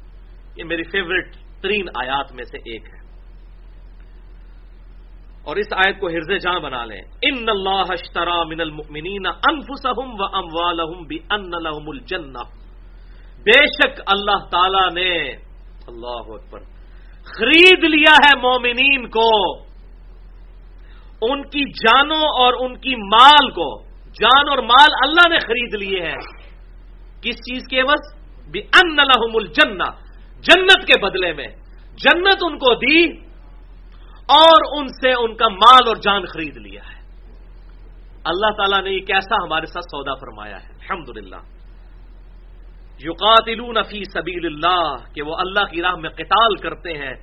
یہ 0.57 0.64
میری 0.64 0.83
فیوریٹ 0.83 1.35
ترین 1.62 1.87
آیات 1.95 2.33
میں 2.33 2.45
سے 2.45 2.59
ایک 2.59 2.83
ہے۔ 2.83 3.05
اور 5.45 5.57
اس 5.57 5.66
آیت 5.72 6.01
کو 6.01 6.09
ہرز 6.09 6.43
جہاں 6.43 6.61
بنا 6.61 6.85
لیں۔ 6.85 7.03
ان 7.22 7.49
اللہ 7.49 7.85
اشترا 7.89 8.43
من 8.43 8.61
المؤمنین 8.61 9.27
انفسهم 9.27 10.14
و 10.18 10.25
اموالهم 10.25 11.03
بان 11.03 11.64
لهم 11.64 11.89
الجنہ۔ 11.89 12.64
بے 13.45 13.67
شک 13.67 14.01
اللہ 14.07 14.47
تعالی 14.51 15.01
نے 15.01 15.29
اللہ 15.87 16.35
اکبر 16.35 16.61
خرید 17.25 17.85
لیا 17.85 18.15
ہے 18.27 18.39
مومنین 18.39 19.11
کو، 19.11 19.59
ان 21.23 21.43
کی 21.43 21.71
جانوں 21.71 22.21
اور 22.21 22.53
ان 22.61 22.77
کی 22.77 22.97
مال 22.97 23.51
کو۔ 23.51 23.83
جان 24.21 24.49
اور 24.49 24.59
مال 24.59 24.89
اللہ 25.03 25.29
نے 25.29 25.39
خرید 25.39 25.75
لیے 25.75 26.03
ہیں۔ 26.03 26.17
کس 27.21 27.35
چیز 27.35 27.63
کے 27.71 27.83
بس؟ 27.83 28.15
بھی 28.51 28.61
ان 28.61 28.97
لهم 28.97 29.35
الجنہ، 29.35 30.05
جنت 30.41 30.87
کے 30.87 31.01
بدلے 31.01 31.33
میں۔ 31.33 31.49
جنت 31.97 32.39
ان 32.43 32.59
کو 32.59 32.75
دی 32.75 33.19
اور 34.29 34.79
ان 34.79 34.87
سے 34.89 35.13
ان 35.13 35.35
کا 35.35 35.49
مال 35.49 35.89
اور 35.89 35.97
جان 35.97 36.25
خرید 36.25 36.57
لیا 36.57 36.83
ہے۔ 36.83 37.01
اللہ 38.25 38.51
تعالیٰ 38.57 38.83
نے 38.83 38.91
یہ 38.91 39.01
کیسا 39.01 39.45
ہمارے 39.45 39.67
ساتھ 39.67 39.85
سودا 39.85 40.15
فرمایا 40.15 40.57
ہے۔ 40.63 40.69
الحمد 40.69 41.09
للہ 42.95 43.07
یوقاتلون 43.07 43.83
فی 43.83 44.05
سبیل 44.05 44.47
اللہ 44.47 44.95
کہ 45.15 45.23
وہ 45.23 45.37
اللہ 45.39 45.65
کی 45.71 45.83
راہ 45.83 45.95
میں 45.95 46.11
قتال 46.11 46.57
کرتے 46.57 46.93
ہیں۔ 46.93 47.15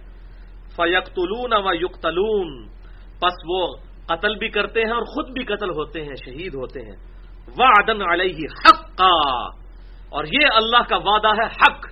فیقتلون 0.76 1.54
و 1.54 1.74
یقتلون، 1.74 2.68
پس 3.20 3.34
وہ 3.48 3.68
قتل 4.06 4.36
بھی 4.36 4.50
کرتے 4.50 4.82
ہیں 4.82 4.92
اور 4.92 5.02
خود 5.02 5.30
بھی 5.30 5.44
قتل 5.44 5.70
ہوتے 5.70 6.02
ہیں، 6.02 6.16
شہید 6.26 6.54
ہوتے 6.54 6.80
ہیں۔ 6.80 7.12
وعدن 7.58 8.02
علیہ 8.02 8.38
حق 8.38 9.02
اور 10.12 10.24
یہ 10.24 10.48
اللہ 10.56 10.84
کا 10.90 10.98
وعدہ 10.98 11.28
ہے 11.28 11.48
حق، 11.48 11.88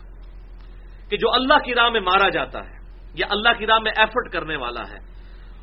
کہ 1.10 1.18
جو 1.18 1.34
اللہ 1.34 1.60
کی 1.66 1.76
راہ 1.76 1.90
میں 1.90 2.02
مارا 2.02 2.30
جاتا 2.30 2.60
ہے، 2.60 2.78
یا 3.14 3.28
اللہ 3.30 3.50
کی 3.58 3.66
راہ 3.66 3.80
میں 3.80 3.92
ایفرٹ 3.98 4.34
کرنے 4.34 4.56
والا 4.56 4.82
ہے، 4.82 4.98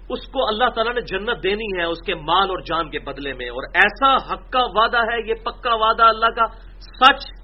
اس 0.09 0.29
کو 0.29 0.49
اللہ 0.49 0.65
تعالیٰ 0.65 0.95
نے 0.95 1.01
جنت 1.01 1.43
دینی 1.43 1.79
ہے 1.79 1.85
اس 1.85 1.99
کے 2.07 2.15
مال 2.15 2.51
اور 2.51 2.59
جان 2.59 2.91
کے 2.91 2.99
بدلے 2.99 3.33
میں۔ 3.33 3.49
اور 3.49 3.63
ایسا 3.75 4.15
حق 4.15 4.51
کا 4.51 4.63
وعدہ 4.63 4.99
ہے، 4.99 5.29
یہ 5.29 5.35
پکا 5.35 5.75
وعدہ 5.75 6.03
اللہ 6.03 6.27
کا، 6.27 6.47
سچ 6.81 7.36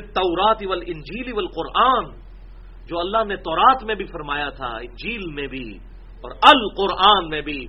تورات 0.00 0.62
اول 0.66 0.82
انجیل 0.86 1.32
اول 1.32 1.46
قرآن 1.46 2.04
جو 2.86 2.98
اللہ 2.98 3.24
نے 3.28 3.36
تورات 3.36 3.84
میں 3.84 3.94
بھی 3.94 4.04
فرمایا 4.04 4.48
تھا، 4.48 4.66
انجیل 4.66 5.22
میں 5.32 5.46
بھی 5.46 5.78
اور 6.24 6.30
القرآن 6.30 7.28
میں 7.28 7.40
بھی 7.40 7.66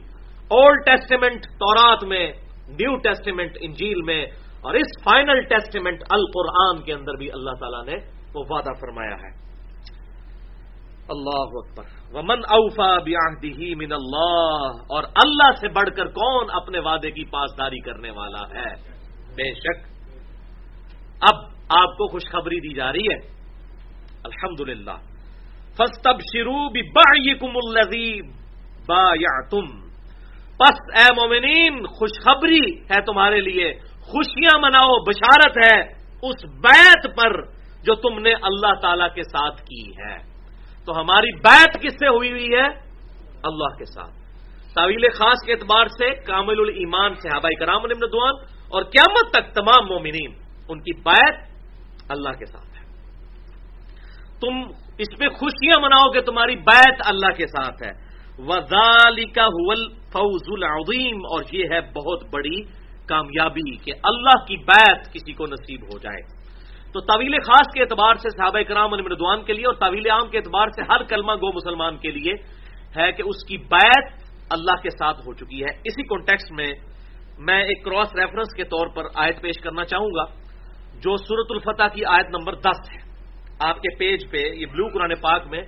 اولڈ 0.52 0.86
ٹیسٹیمنٹ 0.86 1.46
تورات 1.60 2.04
میں 2.04 2.32
نیو 2.68 2.96
ٹیسٹیمنٹ 2.96 3.58
انجیل 3.62 4.02
میں 4.02 4.26
اور 4.62 4.74
اس 4.74 5.04
فائنل 5.04 5.42
ٹیسٹیمنٹ 5.42 6.04
القرآن 6.10 6.82
کے 6.84 6.94
اندر 6.94 7.14
بھی 7.14 7.32
اللہ 7.32 7.52
تعالیٰ 7.60 7.84
نے 7.86 7.96
وہ 8.34 8.44
وعدہ 8.50 8.74
فرمایا 8.80 9.16
ہے۔ 9.16 9.32
اللہ 11.10 11.58
اکبر۔ 11.58 11.84
ومن 12.14 12.40
اوفا 12.50 12.98
بیاہدی 12.98 13.76
من 13.76 13.92
اللہ، 13.92 14.72
اور 14.90 15.04
اللہ 15.16 15.52
سے 15.62 15.68
بڑھ 15.68 15.90
کر 15.90 16.08
کون 16.08 16.48
اپنے 16.54 16.80
وعدے 16.80 17.12
کی 17.12 17.26
پاسداری 17.26 17.80
کرنے 17.80 18.12
والا 18.12 18.44
ہے؟ 18.54 18.74
بے 19.36 19.54
شک۔ 19.54 19.86
اب 21.22 21.57
آپ 21.70 21.98
کو 21.98 22.08
خوشخبری 22.08 22.60
دی 22.60 22.76
جا 22.76 22.92
رہی 22.92 23.14
ہے۔ 23.14 23.18
الحمد 24.24 24.62
للہ 24.62 24.98
فستب 25.74 26.20
شروع 26.34 26.70
بھی 26.70 27.34
کم 27.34 27.54
با 28.88 29.14
یا 29.16 29.50
تم 29.50 29.88
پس 30.60 30.76
اے 30.96 31.14
مومنین، 31.16 31.86
خوشخبری 31.86 32.80
ہے 32.80 33.02
تمہارے 33.02 33.42
لیے۔ 33.42 33.74
خوشیاں 34.02 34.60
مناؤ، 34.60 35.04
بشارت 35.04 35.58
ہے 35.58 35.82
اس 36.22 36.46
بیت 36.46 37.18
پر 37.18 37.42
جو 37.84 37.96
تم 37.96 38.20
نے 38.20 38.34
اللہ 38.34 38.74
تعالی 38.82 39.04
کے 39.16 39.24
ساتھ 39.24 39.62
کی 39.62 39.92
ہے۔ 39.92 40.18
تو 40.86 41.00
ہماری 41.00 41.36
بیت 41.36 41.82
کس 41.82 41.94
سے 41.94 42.08
ہوئی 42.08 42.32
ہوئی 42.32 42.48
ہے؟ 42.54 42.68
اللہ 43.44 43.78
کے 43.78 43.86
ساتھ۔ 43.86 44.14
طویل 44.76 45.10
خاص 45.10 45.46
کے 45.46 45.52
اعتبار 45.52 45.86
سے 45.88 46.16
کامل 46.16 46.60
المان 46.60 47.14
صحابہ 47.16 47.50
کرام 47.60 47.82
دعان 47.82 48.34
اور 48.70 48.84
قیامت 48.84 49.32
تک 49.32 49.56
تمام 49.56 49.88
مومنین، 49.88 50.32
ان 50.70 50.80
کی 50.80 51.02
بیت 51.02 51.47
اللہ 52.10 52.30
کے 52.30 52.46
ساتھ 52.46 52.66
ہے۔ 52.66 52.86
تم 54.40 54.72
اس 54.98 55.20
پہ 55.20 55.28
خوشیاں 55.28 55.82
مناؤ 55.82 56.12
کہ 56.12 56.22
تمہاری 56.22 56.56
بیت 56.56 57.02
اللہ 57.06 57.38
کے 57.38 57.48
ساتھ 57.48 57.84
ہے۔ 57.84 58.08
وزالی 58.38 59.26
کا 59.26 59.48
فوز 60.14 60.42
العظیم 60.48 61.18
اور 61.18 61.44
یہ 61.52 61.64
ہے 61.72 61.82
بہت 61.82 62.34
بڑی 62.34 62.62
کامیابی 63.06 63.76
کہ 63.76 63.92
اللہ 64.04 64.46
کی 64.46 64.58
بیت 64.58 65.14
کسی 65.14 65.34
کو 65.34 65.46
نصیب 65.46 65.84
ہو 65.84 65.98
جائے۔ 65.98 66.38
تو 66.94 67.00
طویل 67.00 67.40
خاص 67.40 67.74
کے 67.74 67.82
اعتبار 67.82 68.16
سے 68.16 68.30
صحابہ 68.30 68.62
کرام 68.68 68.90
مردوان 68.90 69.44
کے 69.44 69.54
لیے 69.54 69.66
اور 69.66 69.74
طویل 69.74 70.10
عام 70.12 70.30
کے 70.30 70.38
اعتبار 70.38 70.68
سے 70.68 70.82
ہر 70.90 71.04
کلمہ 71.04 71.32
گو 71.32 71.54
مسلمان 71.54 71.98
کے 71.98 72.12
لیے 72.12 72.34
ہے 73.00 73.12
کہ 73.12 73.24
اس 73.26 73.46
کی 73.48 73.58
بیت 73.58 74.06
اللہ 74.50 74.82
کے 74.84 74.90
ساتھ 74.90 75.18
ہو 75.18 75.34
چکی 75.34 75.62
ہے۔ 75.62 75.80
اسی 75.86 76.04
کانٹیکس 76.04 76.52
میں 76.52 76.74
میں 77.40 77.64
ایک 77.64 77.86
کراس 77.86 78.16
ریفرنس 78.16 78.54
کے 78.56 78.64
طور 78.64 78.88
پر 78.88 79.04
آیت 79.16 79.42
پیش 79.42 79.56
کرنا 79.64 79.86
چاہوں 79.86 80.10
گا۔ 80.16 80.47
جو 80.98 81.18
سورت 81.18 81.48
الفتح 81.50 81.96
کی 81.96 82.06
آیت 82.06 82.30
نمبر 82.30 82.56
دس 82.56 82.92
ہے۔ 82.92 83.08
آپ 83.60 83.76
کے 83.76 83.96
پیج 83.96 84.32
پہ 84.32 84.38
یہ 84.38 84.66
بلو 84.66 84.88
قرآن 84.94 85.16
پاک 85.22 85.48
میں 85.48 85.62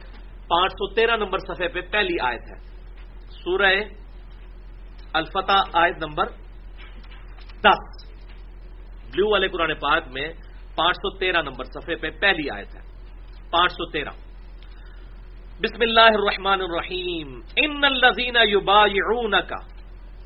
پانچ 0.47 0.71
سو 0.71 0.93
تیرہ 0.93 1.17
نمبر 1.17 1.37
صفحے 1.37 1.67
پہ 1.67 1.81
پہلی 1.81 2.17
آیت 2.21 2.41
ہے۔ 2.41 2.57
سورہ 3.29 3.73
الفتح 5.13 5.61
آیت 5.73 5.97
نمبر 5.97 6.25
دس۔ 7.61 8.05
بلو 9.13 9.31
والے 9.31 9.47
قرآن 9.47 9.73
پاک 9.73 10.03
میں 10.07 10.29
پانچ 10.75 10.97
سو 10.97 11.17
تیرہ 11.17 11.41
نمبر 11.41 11.65
صفحے 11.65 11.95
پہ 11.95 12.09
پہلی 12.21 12.49
آیت 12.49 12.75
ہے۔ 12.75 12.81
پانچ 13.51 13.71
سو 13.71 13.89
تیرہ۔ 13.89 14.09
بسم 15.61 15.81
اللہ 15.81 16.01
الرحمن 16.01 16.61
الرحیم۔ 16.61 17.39
ان 17.55 17.83
الزین 17.83 18.35
کا 19.31 19.55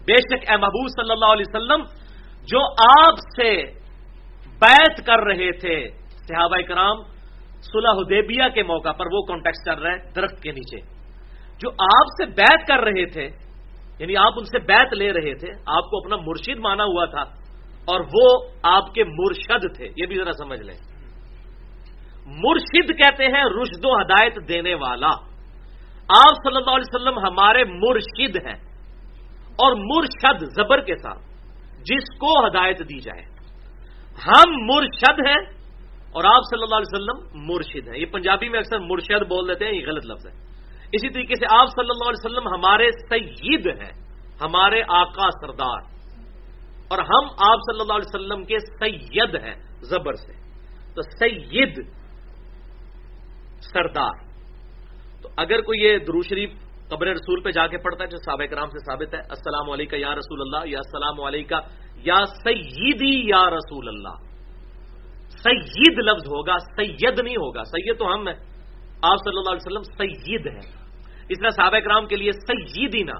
بے 0.06 0.18
شک 0.18 0.52
اے 0.52 0.58
محبوب 0.58 0.88
صلی 0.88 1.12
اللہ 1.12 1.26
علیہ 1.26 1.46
وسلم، 1.48 1.82
جو 2.44 2.60
آپ 3.00 3.16
سے 3.18 3.83
بیت 4.60 5.06
کر 5.06 5.20
رہے 5.20 5.52
تھے۔ 5.52 5.90
صحابہ 6.28 6.62
کرام 6.68 6.98
صلح 7.62 7.90
حدیبیہ 7.90 8.50
کے 8.56 8.64
موقع 8.64 8.92
پر 8.92 9.06
وہ 9.06 9.22
کانٹیکس 9.22 9.66
چل 9.66 9.82
رہا 9.82 9.92
ہے 9.92 10.12
درخت 10.16 10.44
کے 10.44 10.52
نیچے۔ 10.52 10.94
جو 11.60 11.70
آپ 11.70 12.06
سے 12.06 12.26
بیت 12.26 12.68
کر 12.68 12.80
رہے 12.80 13.06
تھے 13.06 13.30
یعنی 14.00 14.18
آپ 14.18 14.34
ان 14.38 14.46
سے 14.46 14.60
بیت 14.60 14.94
لے 14.94 15.14
رہے 15.14 15.34
تھے، 15.34 15.50
آپ 15.66 15.90
کو 15.90 15.98
اپنا 15.98 16.16
مرشید 16.16 16.58
مانا 16.58 16.84
ہوا 16.84 17.06
تھا 17.06 17.22
اور 17.86 18.00
وہ 18.00 18.50
آپ 18.64 18.94
کے 18.94 19.04
مرشد 19.04 19.76
تھے۔ 19.76 19.88
یہ 19.98 20.06
بھی 20.06 20.16
ذرا 20.16 20.32
سمجھ 20.32 20.62
لیں۔ 20.62 20.76
مرشد 22.26 22.88
کہتے 22.88 23.26
ہیں 23.26 23.44
رشد 23.44 23.86
و 23.86 24.02
ہدایت 24.02 24.48
دینے 24.48 24.76
والا۔ 24.76 25.10
آپ 26.08 26.36
صلی 26.36 26.56
اللہ 26.56 26.72
علیہ 26.72 26.96
وسلم 26.96 27.20
ہمارے 27.20 27.64
مرشد 27.64 28.48
ہیں 28.48 28.74
اور 29.56 29.76
مرشد 29.76 30.46
زبر 30.46 30.82
کے 30.82 30.96
ساتھ 30.96 31.20
جس 31.80 32.18
کو 32.20 32.48
ہدایت 32.48 32.80
دی 32.80 33.00
جائے۔ 33.00 33.33
ہم 34.18 34.52
مرشد 34.66 35.28
ہیں 35.28 35.64
اور 36.12 36.24
آپ 36.26 36.42
صلی 36.50 36.64
اللہ 36.64 36.76
علیہ 36.76 36.94
وسلم 36.94 37.42
مرشد 37.42 37.88
ہیں۔ 37.88 37.98
یہ 37.98 38.06
پنجابی 38.06 38.50
میں 38.50 38.60
اکثر 38.60 38.80
مرشد 38.80 39.30
بول 39.30 39.48
دیتے 39.48 39.66
ہیں، 39.66 39.74
یہ 39.74 39.88
غلط 39.88 40.06
لفظ 40.06 40.28
ہے۔ 40.28 40.32
اسی 40.92 41.10
طریقے 41.10 41.34
سے 41.40 41.46
آپ 41.50 41.68
صلی 41.68 41.90
اللہ 41.90 42.10
علیہ 42.10 42.26
وسلم 42.26 42.54
ہمارے 42.54 42.92
سید 43.10 43.68
ہیں، 43.68 43.92
ہمارے 44.42 44.82
آقا 44.90 45.30
سردار۔ 45.32 45.82
اور 46.88 46.98
ہم 46.98 47.26
آپ 47.50 47.58
صلی 47.60 47.82
اللہ 47.82 47.94
علیہ 47.94 48.16
وسلم 48.16 48.44
کے 48.44 48.60
سید 48.60 49.36
ہیں، 49.36 49.56
زبر 49.82 50.14
سے۔ 50.14 50.34
تو 50.96 51.02
سید 51.02 51.88
سردار۔ 53.62 54.24
تو 55.22 55.30
اگر 55.38 55.62
کوئی 55.62 55.80
یہ 55.80 55.98
درو 55.98 56.22
شریف 56.22 56.50
قبر 56.96 57.08
رسول 57.08 57.42
پہ 57.42 57.52
جا 57.52 57.68
کے 57.68 57.78
پڑھتا 57.78 58.04
ہے، 58.04 58.10
جو 58.10 58.18
سابق 58.18 58.52
کرام 58.52 58.70
سے 58.70 58.80
ثابت 58.80 59.14
ہے، 59.14 59.20
السلام 59.20 59.72
علیکم 59.72 59.98
یا 59.98 60.16
رسول 60.16 60.42
اللہ، 60.42 60.70
یا 60.70 60.78
السلام 60.78 61.22
علیکم 61.26 61.60
یا 61.96 62.26
سیدی 62.26 63.30
یا 63.30 63.50
رسول 63.50 63.88
اللہ۔ 63.88 64.16
سید 65.44 65.98
لفظ 66.00 66.28
ہوگا، 66.28 66.58
سید 66.58 67.20
نہیں 67.20 67.36
ہوگا۔ 67.36 67.64
سید 67.64 68.00
تو 68.00 68.14
ہم 68.14 68.28
ہیں۔ 68.28 68.36
آپ 69.02 69.18
صلی 69.18 69.38
اللہ 69.38 69.52
علیہ 69.52 69.66
وسلم 69.66 69.84
سید 69.84 70.48
ہیں۔ 70.48 70.72
اس 71.30 71.40
طرح 71.40 71.50
سابق 71.50 71.84
کرام 71.84 72.08
کے 72.08 72.16
لیے 72.16 72.32
سیدی 72.32 73.04
نا 73.04 73.20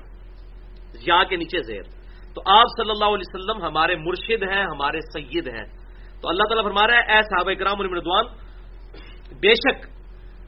یا 1.02 1.24
کے 1.24 1.36
نیچے 1.36 1.62
زیر 1.62 1.84
تو 2.34 2.42
آپ 2.46 2.66
صلی 2.78 2.90
اللہ 2.90 3.06
علیہ 3.06 3.36
وسلم 3.36 3.64
ہمارے 3.64 3.96
مرشد 3.96 4.44
ہیں، 4.44 4.64
ہمارے 4.64 5.00
سید 5.14 5.48
ہیں۔ 5.48 5.66
تو 6.22 6.30
اللہ 6.30 6.44
تعالیٰ 6.44 6.64
فرما 6.64 6.88
رہا 6.88 6.94
ہے، 6.94 7.14
اے 7.14 7.22
صحابہ 7.22 7.54
کرام 7.54 7.82
المردوان 7.82 8.26
بے 9.40 9.54
شک 9.54 9.86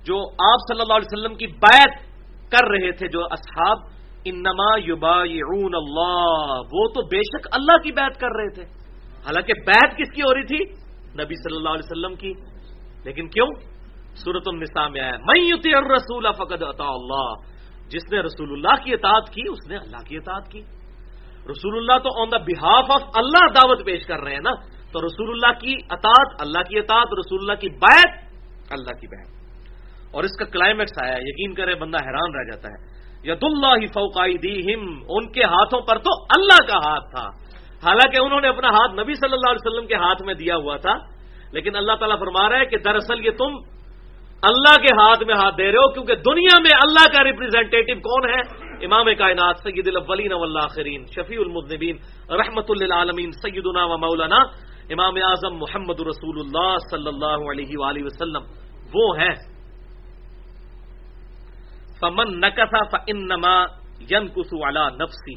جو 0.05 0.17
آپ 0.51 0.59
صلی 0.67 0.82
اللہ 0.82 0.93
علیہ 0.93 1.17
وسلم 1.17 1.36
کی 1.36 1.47
بیت 1.47 2.14
کر 2.51 2.67
رہے 2.67 2.91
تھے 2.91 3.07
جو 3.07 3.19
اصحاب، 3.23 3.77
انما 4.25 4.79
یبایعون 4.85 5.75
اللہ، 5.75 6.59
وہ 6.73 6.87
تو 6.87 7.07
بے 7.07 7.17
شک 7.17 7.47
اللہ 7.51 7.77
کی 7.77 7.91
بیعت 7.91 8.19
کر 8.19 8.27
رہے 8.27 8.53
تھے۔ 8.53 8.63
حالانکہ 9.25 9.53
بیعت 9.53 9.97
کس 9.97 10.11
کی 10.11 10.21
ہو 10.21 10.35
رہی 10.35 10.45
تھی؟ 10.45 10.63
نبی 11.23 11.35
صلی 11.35 11.57
اللہ 11.57 11.69
علیہ 11.69 11.91
وسلم 11.91 12.15
کی۔ 12.15 12.33
لیکن 13.05 13.27
کیوں؟ 13.27 13.47
سورت 14.15 14.43
النساء 14.45 14.87
میں 14.87 15.01
آیا 15.01 15.11
میں 15.11 15.41
یوتی 15.41 15.71
رسول 15.95 16.25
فقد 16.37 16.63
عطا 16.63 16.87
اللہ 16.87 17.33
جس 17.87 18.11
نے 18.11 18.19
رسول 18.19 18.51
اللہ 18.51 18.83
کی 18.83 18.93
اطاعت 18.93 19.29
کی، 19.29 19.41
اس 19.49 19.69
نے 19.69 19.77
اللہ 19.77 20.07
کی 20.07 20.17
اطاعت 20.17 20.51
کی۔ 20.51 20.61
رسول 21.49 21.77
اللہ 21.77 21.97
تو 21.97 22.21
آن 22.21 22.31
دا 22.31 22.37
بہاف 22.37 22.85
آف 22.89 23.09
اللہ 23.15 23.47
دعوت 23.53 23.85
پیش 23.85 24.05
کر 24.07 24.19
رہے 24.19 24.33
ہیں 24.33 24.39
نا۔ 24.39 24.51
تو 24.91 25.05
رسول 25.05 25.29
اللہ 25.29 25.59
کی 25.59 25.73
اطاعت، 25.89 26.41
اللہ 26.41 26.61
کی 26.69 26.77
اطاعت، 26.77 27.07
رسول 27.19 27.39
اللہ 27.41 27.53
کی 27.53 27.69
بیعت، 27.69 28.17
اللہ 28.69 28.99
کی 28.99 29.07
بیعت۔ 29.07 29.44
اور 30.16 30.24
اس 30.24 30.38
کا 30.39 30.45
کلائمیکس 30.45 31.03
آیا 31.03 31.16
یقین 31.18 31.53
کرے 31.53 31.76
بندہ 31.76 31.97
حیران 31.97 32.36
رہ 32.36 32.43
جاتا 32.43 32.70
ہے۔ 32.70 33.05
ید 33.32 33.43
اللہ 33.43 33.88
فوقائی 33.88 34.38
دی 34.38 34.74
ان 35.09 35.32
کے 35.32 35.43
ہاتھوں 35.43 35.82
پر 35.82 35.97
تو 35.97 36.24
اللہ 36.38 36.68
کا 36.68 36.89
ہاتھ 36.89 37.16
تھا۔ 37.16 37.30
حالانکہ 37.88 38.26
انہوں 38.26 38.41
نے 38.41 38.47
اپنا 38.47 38.68
ہاتھ 38.68 38.91
نبی 38.91 39.13
صلی 39.13 39.34
اللہ 39.34 39.51
علیہ 39.51 39.68
وسلم 39.68 39.88
کے 39.88 39.95
ہاتھ 39.95 40.24
میں 40.24 40.34
دیا 40.34 40.55
ہوا 40.55 40.78
تھا۔ 40.78 40.93
لیکن 41.51 41.76
اللہ 41.76 41.91
تعالیٰ 41.99 42.20
فرما 42.20 42.49
رہا 42.49 42.59
ہے 42.59 42.66
کہ 42.66 42.78
دراصل 42.78 43.26
یہ 43.26 43.32
تم 43.32 43.55
اللہ 44.41 44.76
کے 44.76 44.88
ہاتھ 44.93 45.24
میں 45.24 45.36
ہاتھ 45.36 45.57
دے 45.57 45.63
رہے 45.63 45.78
ہو، 45.78 45.93
کیونکہ 45.93 46.16
دنیا 46.16 46.59
میں 46.59 46.72
اللہ 46.84 47.18
کا 47.18 47.24
ریپرزینٹیٹو 47.24 47.99
کون 47.99 48.30
ہے؟ 48.30 48.66
امام 48.86 49.05
کائنات، 49.18 49.55
سید 49.63 49.88
الاولین 49.88 50.34
والآخرین، 50.34 51.05
شفیع 51.05 51.39
المذنبین، 51.39 51.97
رحمت 52.30 52.72
للعالمین، 52.82 53.32
سیدنا 53.32 53.86
و 53.86 53.97
مولانا 53.97 54.38
امام 54.89 55.16
اعظم 55.16 55.57
محمد 55.57 55.99
رسول 55.99 56.39
اللہ 56.39 56.78
صلی 56.91 57.07
اللہ 57.07 57.51
علیہ 57.51 57.78
وآلہ 57.78 58.03
وسلم۔ 58.03 58.41
وہ 58.93 59.20
ہیں۔ 59.20 59.55
فمن 61.99 62.39
نکسا 62.39 62.81
فانما 62.91 63.55
ينكث 64.11 64.53
على 64.67 64.85
نفسی۔ 64.99 65.35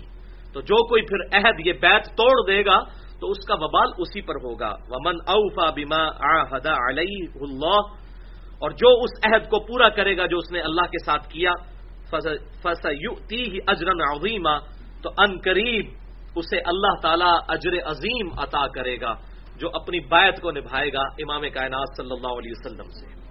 تو 0.52 0.60
جو 0.60 0.76
کوئی 0.88 1.02
پھر 1.02 1.20
عہد 1.32 1.66
یہ 1.66 1.72
بیت 1.72 2.06
توڑ 2.16 2.34
دے 2.46 2.64
گا، 2.64 2.78
تو 3.20 3.30
اس 3.30 3.46
کا 3.48 3.54
وبال 3.54 3.90
اسی 3.98 4.20
پر 4.22 4.34
ہوگا۔ 4.34 4.72
ومن 4.88 5.16
اوفا 5.26 5.70
بما 5.70 6.02
عاهد 6.28 6.66
علیہ 6.66 7.28
اللہ، 7.40 7.80
اور 8.58 8.70
جو 8.70 8.90
اس 9.02 9.12
عہد 9.24 9.48
کو 9.50 9.58
پورا 9.60 9.88
کرے 9.88 10.16
گا 10.16 10.26
جو 10.26 10.38
اس 10.38 10.52
نے 10.52 10.60
اللہ 10.60 10.86
کے 10.90 10.98
ساتھ 11.04 11.28
کیا 11.28 11.52
فسیؤتیہ 12.62 13.60
اجرا 13.66 13.92
عظیما، 14.12 14.58
تو 15.02 15.10
ان 15.18 15.38
قریب 15.44 15.86
اسے 16.36 16.58
اللہ 16.66 16.94
تعالی 17.02 17.30
اجر 17.48 17.74
عظیم 17.86 18.28
عطا 18.38 18.66
کرے 18.74 18.96
گا، 19.00 19.14
جو 19.60 19.68
اپنی 19.74 20.00
بیعت 20.00 20.40
کو 20.40 20.50
نبھائے 20.50 20.92
گا 20.92 21.02
امام 21.22 21.42
کائنات 21.54 21.96
صلی 21.96 22.12
اللہ 22.12 22.32
علیہ 22.38 22.52
وسلم 22.56 22.88
سے۔ 22.98 23.27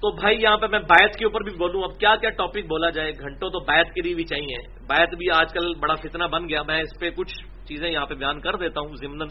تو 0.00 0.10
بھائی 0.20 0.42
یہاں 0.42 0.56
پہ 0.56 0.66
میں 0.66 0.78
بیت 0.78 1.16
کے 1.16 1.24
اوپر 1.24 1.40
بھی 1.40 1.52
بولوں، 1.56 1.82
اب 1.82 1.98
کیا 1.98 2.16
کیا 2.16 2.30
ٹاپک 2.30 2.66
بولا 2.68 2.90
جائے؟ 2.90 3.10
گھنٹوں 3.10 3.50
تو 3.50 3.60
بیت 3.60 3.94
کے 3.94 4.00
لیے 4.02 4.14
بھی 4.14 4.24
چاہیے۔ 4.24 4.56
بیت 4.88 5.14
بھی 5.14 5.30
آج 5.30 5.52
کل 5.52 5.74
بڑا 5.74 5.94
فتنہ 5.94 6.24
بن 6.24 6.48
گیا۔ 6.48 6.62
میں 6.62 6.80
اس 6.80 7.00
پہ 7.00 7.10
کچھ 7.10 7.34
چیزیں 7.68 7.90
یہاں 7.90 8.06
پہ 8.06 8.14
بیان 8.14 8.40
کر 8.40 8.56
دیتا 8.56 8.80
ہوں 8.80 8.96
ضمن 8.96 9.26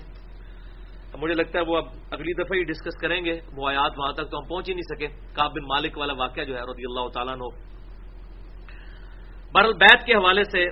مجھے 1.22 1.36
لگتا 1.36 1.60
ہے 1.60 1.64
وہ 1.68 1.78
اب 1.78 1.86
اگلی 2.12 2.34
دفعہ 2.34 2.58
ہی 2.58 2.64
ڈسکس 2.64 2.98
کریں 3.02 3.26
گے۔ 3.26 3.40
وہ 3.56 3.70
آیات 3.70 3.92
وہاں 3.98 4.14
تک 4.14 4.32
تو 4.32 4.38
ہم 4.38 4.48
پہنچ 4.48 4.70
ہی 4.70 4.74
نہیں 4.74 4.90
سکے۔ 4.90 5.08
کاب 5.34 5.52
بن 5.52 5.68
مالک 5.68 5.98
والا 5.98 6.14
واقعہ 6.14 6.44
جو 6.44 6.56
ہے 6.56 6.62
رضی 6.62 6.86
اللہ 6.90 7.08
تعالیٰ 7.14 7.36
نو 7.36 7.50
برل 9.54 9.74
بیت 9.74 10.06
کے 10.06 10.14
حوالے 10.14 10.44
سے 10.44 10.64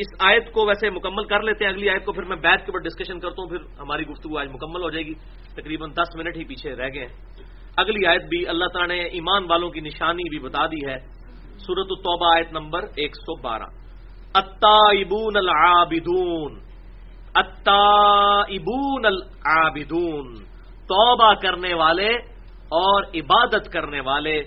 اس 0.00 0.06
آیت 0.18 0.52
کو 0.52 0.66
ویسے 0.66 0.90
مکمل 0.90 1.24
کر 1.24 1.42
لیتے 1.42 1.64
ہیں۔ 1.64 1.72
اگلی 1.72 1.88
آیت 1.90 2.04
کو 2.04 2.12
پھر 2.12 2.22
میں 2.22 2.36
بیت 2.36 2.60
کے 2.60 2.70
اوپر 2.72 2.78
ڈسکشن 2.78 3.20
کرتا 3.20 3.42
ہوں۔ 3.42 3.48
پھر 3.48 3.80
ہماری 3.80 4.06
گفتگو 4.06 4.38
آج 4.38 4.48
مکمل 4.48 4.82
ہو 4.82 4.90
جائے 4.90 5.06
گی۔ 5.06 5.14
تقریباً 5.56 5.90
دس 5.90 6.16
منٹ 6.16 6.36
ہی 6.36 6.44
پیچھے 6.44 6.76
رہ 6.76 6.88
گئے 6.94 7.06
ہیں۔ 7.06 7.14
اگلی 7.76 8.06
آیت 8.06 8.22
بھی 8.22 8.48
اللہ 8.48 8.64
تعالیٰ 8.64 8.96
نے 8.96 9.02
ایمان 9.02 9.44
والوں 9.50 9.70
کی 9.70 9.80
نشانی 9.80 10.28
بھی 10.28 10.38
بتا 10.38 10.66
دی 10.66 10.90
ہے۔ 10.90 10.98
سورت 11.58 11.86
التوبہ 11.90 12.36
آیت 12.36 12.52
نمبر 12.52 12.82
ایک 12.82 13.16
سو 13.16 13.40
بارہ۔ 13.40 13.62
اتائبون 14.34 15.36
العابدون۔ 15.36 16.60
اتائبون 17.34 19.06
العابدون۔ 19.06 20.34
توبہ 20.88 21.34
کرنے 21.34 21.74
والے 21.74 22.16
اور 22.58 23.02
عبادت 23.02 23.72
کرنے 23.72 24.00
والے۔ 24.00 24.42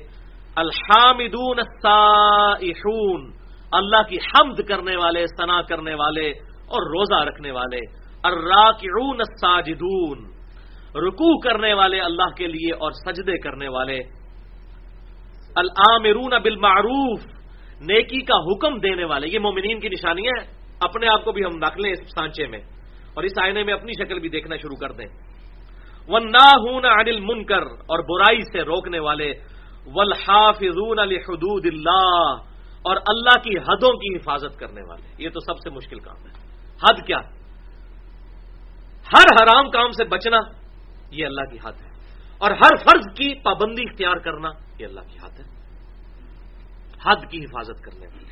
الحامدون 0.55 1.59
السائحون۔ 1.59 3.31
اللہ 3.71 4.01
کی 4.09 4.17
حمد 4.17 4.67
کرنے 4.67 4.95
والے 4.95 5.25
ثنا 5.27 5.61
کرنے 5.61 5.95
والے 5.95 6.29
اور 6.67 6.81
روزہ 6.81 7.25
رکھنے 7.25 7.51
والے۔ 7.51 7.79
الراکعون 8.23 9.17
الساجدون۔ 9.19 10.34
رکوع 10.95 11.39
کرنے 11.39 11.73
والے 11.73 11.99
اللہ 11.99 12.29
کے 12.37 12.47
لیے 12.47 12.73
اور 12.73 12.91
سجدے 12.91 13.37
کرنے 13.37 13.67
والے۔ 13.67 13.99
العامرون 15.55 16.41
بالمعروف، 16.43 17.19
نیکی 17.81 18.21
کا 18.21 18.35
حکم 18.35 18.77
دینے 18.77 19.05
والے۔ 19.05 19.27
یہ 19.27 19.39
مومنین 19.39 19.79
کی 19.79 19.89
نشانی 19.89 20.27
ہے، 20.27 20.51
اپنے 20.81 21.07
آپ 21.07 21.25
کو 21.25 21.31
بھی 21.31 21.45
ہم 21.45 21.63
رکھ 21.63 21.77
لیں 21.77 21.91
اس 21.91 21.99
سانچے 21.99 22.47
میں۔ 22.47 22.59
اور 23.13 23.23
اس 23.23 23.31
آئینے 23.41 23.63
میں 23.63 23.73
اپنی 23.73 23.91
شکل 23.93 24.19
بھی 24.19 24.29
دیکھنا 24.29 24.55
شروع 24.57 24.75
کر 24.75 24.91
دیں۔ 24.91 25.07
وہ 26.07 26.19
نہ 26.19 26.57
ہوں 26.57 26.81
اور 27.65 27.99
برائی 27.99 28.41
سے 28.41 28.61
روکنے 28.61 28.99
والے۔ 28.99 29.31
ولحافظون 29.85 30.99
حدود 30.99 31.65
اللہ 31.65 32.35
اور 32.81 32.95
اللہ 32.95 33.43
کی 33.43 33.57
حدوں 33.57 33.93
کی 33.93 34.15
حفاظت 34.15 34.59
کرنے 34.59 34.81
والے۔ 34.89 35.23
یہ 35.23 35.29
تو 35.29 35.39
سب 35.39 35.57
سے 35.57 35.69
مشکل 35.69 35.99
کام 35.99 36.27
ہے۔ 36.27 36.31
حد 36.73 37.07
کیا؟ 37.07 37.17
ہر 39.13 39.43
حرام 39.43 39.69
کام 39.69 39.91
سے 39.91 40.03
بچنا۔ 40.03 40.64
یہ 41.11 41.25
اللہ 41.25 41.41
کی 41.41 41.57
حد 41.63 41.73
ہے۔ 41.85 41.95
اور 42.37 42.51
ہر 42.51 42.75
فرض 42.75 43.15
کی 43.15 43.33
پابندی 43.33 43.81
اختیار 43.81 44.15
کرنا 44.15 44.49
یہ 44.79 44.85
اللہ 44.85 44.99
کی 44.99 45.17
حد 45.17 45.39
ہے۔ 45.39 45.55
حد 47.05 47.31
کی 47.31 47.39
حفاظت 47.39 47.83
کرنے 47.83 48.07
والے۔ 48.07 48.25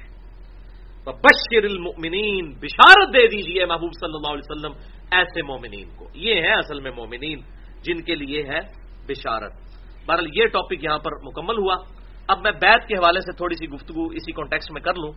بشر 1.04 1.64
المؤمنین 1.64 2.50
بشارت 2.50 3.10
دے 3.10 3.28
دیجیے 3.28 3.66
محبوب 3.66 3.92
صلی 4.00 4.12
اللہ 4.16 4.28
علیہ 4.28 4.52
وسلم 4.52 4.94
ایسے 5.12 5.42
مومنین 5.42 5.90
کو۔ 5.96 6.10
یہ 6.14 6.36
ہے 6.36 6.54
اصل 6.54 6.80
میں 6.80 6.92
مومنین، 6.92 7.40
جن 7.82 8.02
کے 8.02 8.16
لیے 8.16 8.44
ہے 8.44 8.60
بشارت۔ 9.08 9.52
بہرحال 10.06 10.28
یہ 10.34 10.46
ٹاپک 10.46 10.84
یہاں 10.84 11.00
پر 11.00 11.12
مکمل 11.24 11.58
ہوا۔ 11.58 11.76
اب 12.28 12.40
میں 12.40 12.52
بیت 12.52 12.88
کے 12.88 12.96
حوالے 12.96 13.20
سے 13.22 13.38
تھوڑی 13.38 13.56
سی 13.56 13.70
گفتگو 13.70 14.06
اسی 14.06 14.32
کانٹیکس 14.32 14.72
میں 14.72 14.82
کر 14.82 14.94
لوں۔ 14.94 15.12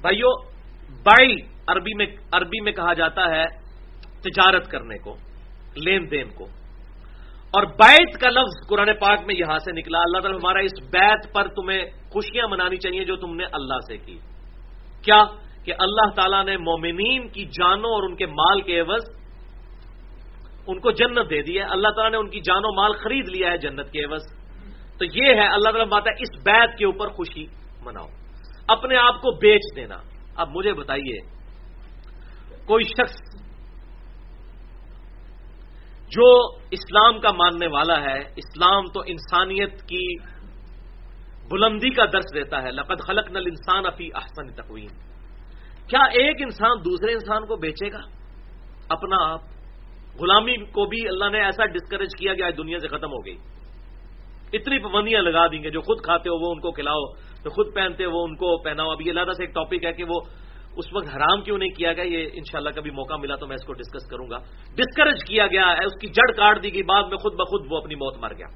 بھائیو 0.00 0.42
بائی 1.02 1.36
عربی 1.66 1.94
میں 1.94 2.06
عربی 2.32 2.60
میں 2.60 2.72
کہا 2.72 2.92
جاتا 2.92 3.22
ہے 3.30 3.44
تجارت 4.20 4.70
کرنے 4.70 4.98
کو۔ 4.98 5.16
لین 5.76 6.10
دین 6.10 6.28
کو۔ 6.34 6.44
اور 7.50 7.62
بیت 7.62 8.20
کا 8.20 8.28
لفظ 8.28 8.68
قرآن 8.68 8.90
پاک 9.00 9.18
میں 9.26 9.34
یہاں 9.34 9.58
سے 9.58 9.72
نکلا۔ 9.72 9.98
اللہ 9.98 10.18
تعالیٰ 10.18 10.40
ہمارا 10.40 10.58
اس 10.58 10.82
بیت 10.82 11.34
پر 11.34 11.48
تمہیں 11.48 11.84
خوشیاں 12.10 12.48
منانی 12.48 12.76
چاہیے 12.76 13.04
جو 13.04 13.16
تم 13.16 13.36
نے 13.36 13.44
اللہ 13.52 13.78
سے 13.86 13.96
کی۔ 13.96 14.18
کیا؟ 15.02 15.24
کہ 15.64 15.72
اللہ 15.78 16.10
تعالیٰ 16.10 16.44
نے 16.44 16.56
مومنین 16.56 17.28
کی 17.28 17.44
جانوں 17.44 17.90
اور 17.90 18.02
ان 18.02 18.16
کے 18.16 18.26
مال 18.26 18.60
کے 18.60 18.80
عوض 18.80 19.10
ان 20.66 20.80
کو 20.80 20.90
جنت 20.90 21.30
دے 21.30 21.42
دی 21.42 21.58
ہے۔ 21.58 21.62
اللہ 21.62 21.88
تعالیٰ 21.88 22.10
نے 22.10 22.16
ان 22.16 22.30
کی 22.30 22.40
جان 22.40 22.62
و 22.64 22.74
مال 22.74 22.92
خرید 22.92 23.28
لیا 23.28 23.50
ہے 23.50 23.58
جنت 23.58 23.90
کے 23.92 24.04
عوض۔ 24.04 24.22
تو 24.98 25.04
یہ 25.04 25.34
ہے، 25.34 25.46
اللہ 25.46 25.70
تعالیٰ 25.70 25.86
بات 25.86 26.02
ہے، 26.06 26.12
اس 26.12 26.42
بیت 26.44 26.78
کے 26.78 26.86
اوپر 26.86 27.08
خوشی 27.08 27.46
مناؤ۔ 27.84 28.06
اپنے 28.68 28.96
آپ 28.96 29.14
کو 29.14 29.30
بیچ 29.30 29.76
دینا۔ 29.76 29.96
اب 30.36 30.48
مجھے 30.54 30.72
بتائیے، 30.72 31.18
کوئی 32.66 32.84
شخص 32.84 33.14
جو 36.08 36.56
اسلام 36.70 37.20
کا 37.20 37.32
ماننے 37.32 37.66
والا 37.66 38.00
ہے، 38.00 38.18
اسلام 38.18 38.84
تو 38.94 39.00
انسانیت 39.06 39.82
کی 39.82 40.16
بلندی 41.50 41.90
کا 41.90 42.04
درس 42.04 42.24
دیتا 42.34 42.62
ہے، 42.62 42.70
لقد 42.70 43.00
خلق 43.06 43.30
نل 43.30 43.46
انسان 43.46 43.86
افی 43.86 44.08
احسن 44.14 44.52
تقویم۔ 44.52 44.88
کیا 45.86 46.00
ایک 46.00 46.36
انسان 46.40 46.78
دوسرے 46.84 47.12
انسان 47.12 47.46
کو 47.46 47.56
بیچے 47.56 47.92
گا؟ 47.92 48.00
اپنا 48.88 49.16
آپ۔ 49.20 49.40
غلامی 50.20 50.56
کو 50.56 50.86
بھی 50.86 51.08
اللہ 51.08 51.24
نے 51.30 51.44
ایسا 51.44 51.64
ڈسکریج 51.64 52.08
کیا 52.18 52.34
کہ 52.34 52.42
آج 52.42 52.56
دنیا 52.58 52.78
سے 52.78 52.88
ختم 52.88 53.12
ہو 53.12 53.26
گئی۔ 53.26 53.36
اتنی 54.52 54.78
پابندیاں 54.78 55.22
لگا 55.22 55.46
دیں 55.46 55.62
گے، 55.62 55.70
جو 55.70 55.80
خود 55.80 56.00
کھاتے 56.02 56.28
ہو 56.28 56.46
وہ 56.46 56.52
ان 56.52 56.60
کو 56.60 56.72
کھلاؤ، 56.72 57.04
جو 57.44 57.50
خود 57.50 57.74
پہنتے 57.74 58.04
ہو 58.04 58.10
وہ 58.10 58.24
ان 58.24 58.36
کو 58.36 58.62
پہناؤ۔ 58.62 58.90
اب 58.90 59.00
یہ 59.00 59.10
اللہ 59.10 59.32
سے 59.32 59.42
ایک 59.42 59.54
ٹاپک 59.54 59.84
ہے 59.84 59.92
کہ 59.92 60.04
وہ 60.04 60.20
اس 60.76 60.84
وقت 60.92 61.16
حرام 61.16 61.42
کیوں 61.42 61.58
نہیں 61.58 61.68
کیا 61.68 61.92
گیا؟ 61.92 62.04
یہ 62.04 62.26
انشاءاللہ 62.32 62.70
کبھی 62.70 62.90
موقع 62.90 63.14
ملا 63.14 63.34
تو 63.36 63.46
میں 63.46 63.56
اس 63.60 63.66
کو 63.66 63.72
ڈسکس 63.72 64.10
کروں 64.10 64.30
گا۔ 64.30 64.38
ڈسکریج 64.74 65.24
کیا 65.24 65.46
گیا 65.46 65.66
ہے 65.66 65.86
اس 65.86 65.92
کی 66.00 66.08
جڑ 66.08 66.32
کاٹ 66.32 66.62
دی 66.62 66.74
گئی، 66.74 66.82
بعد 66.82 67.02
میں 67.02 67.16
خود 67.16 67.32
بخود 67.34 67.66
وہ 67.70 67.78
اپنی 67.78 67.94
موت 67.94 68.16
مر 68.16 68.32
گیا۔ 68.38 68.46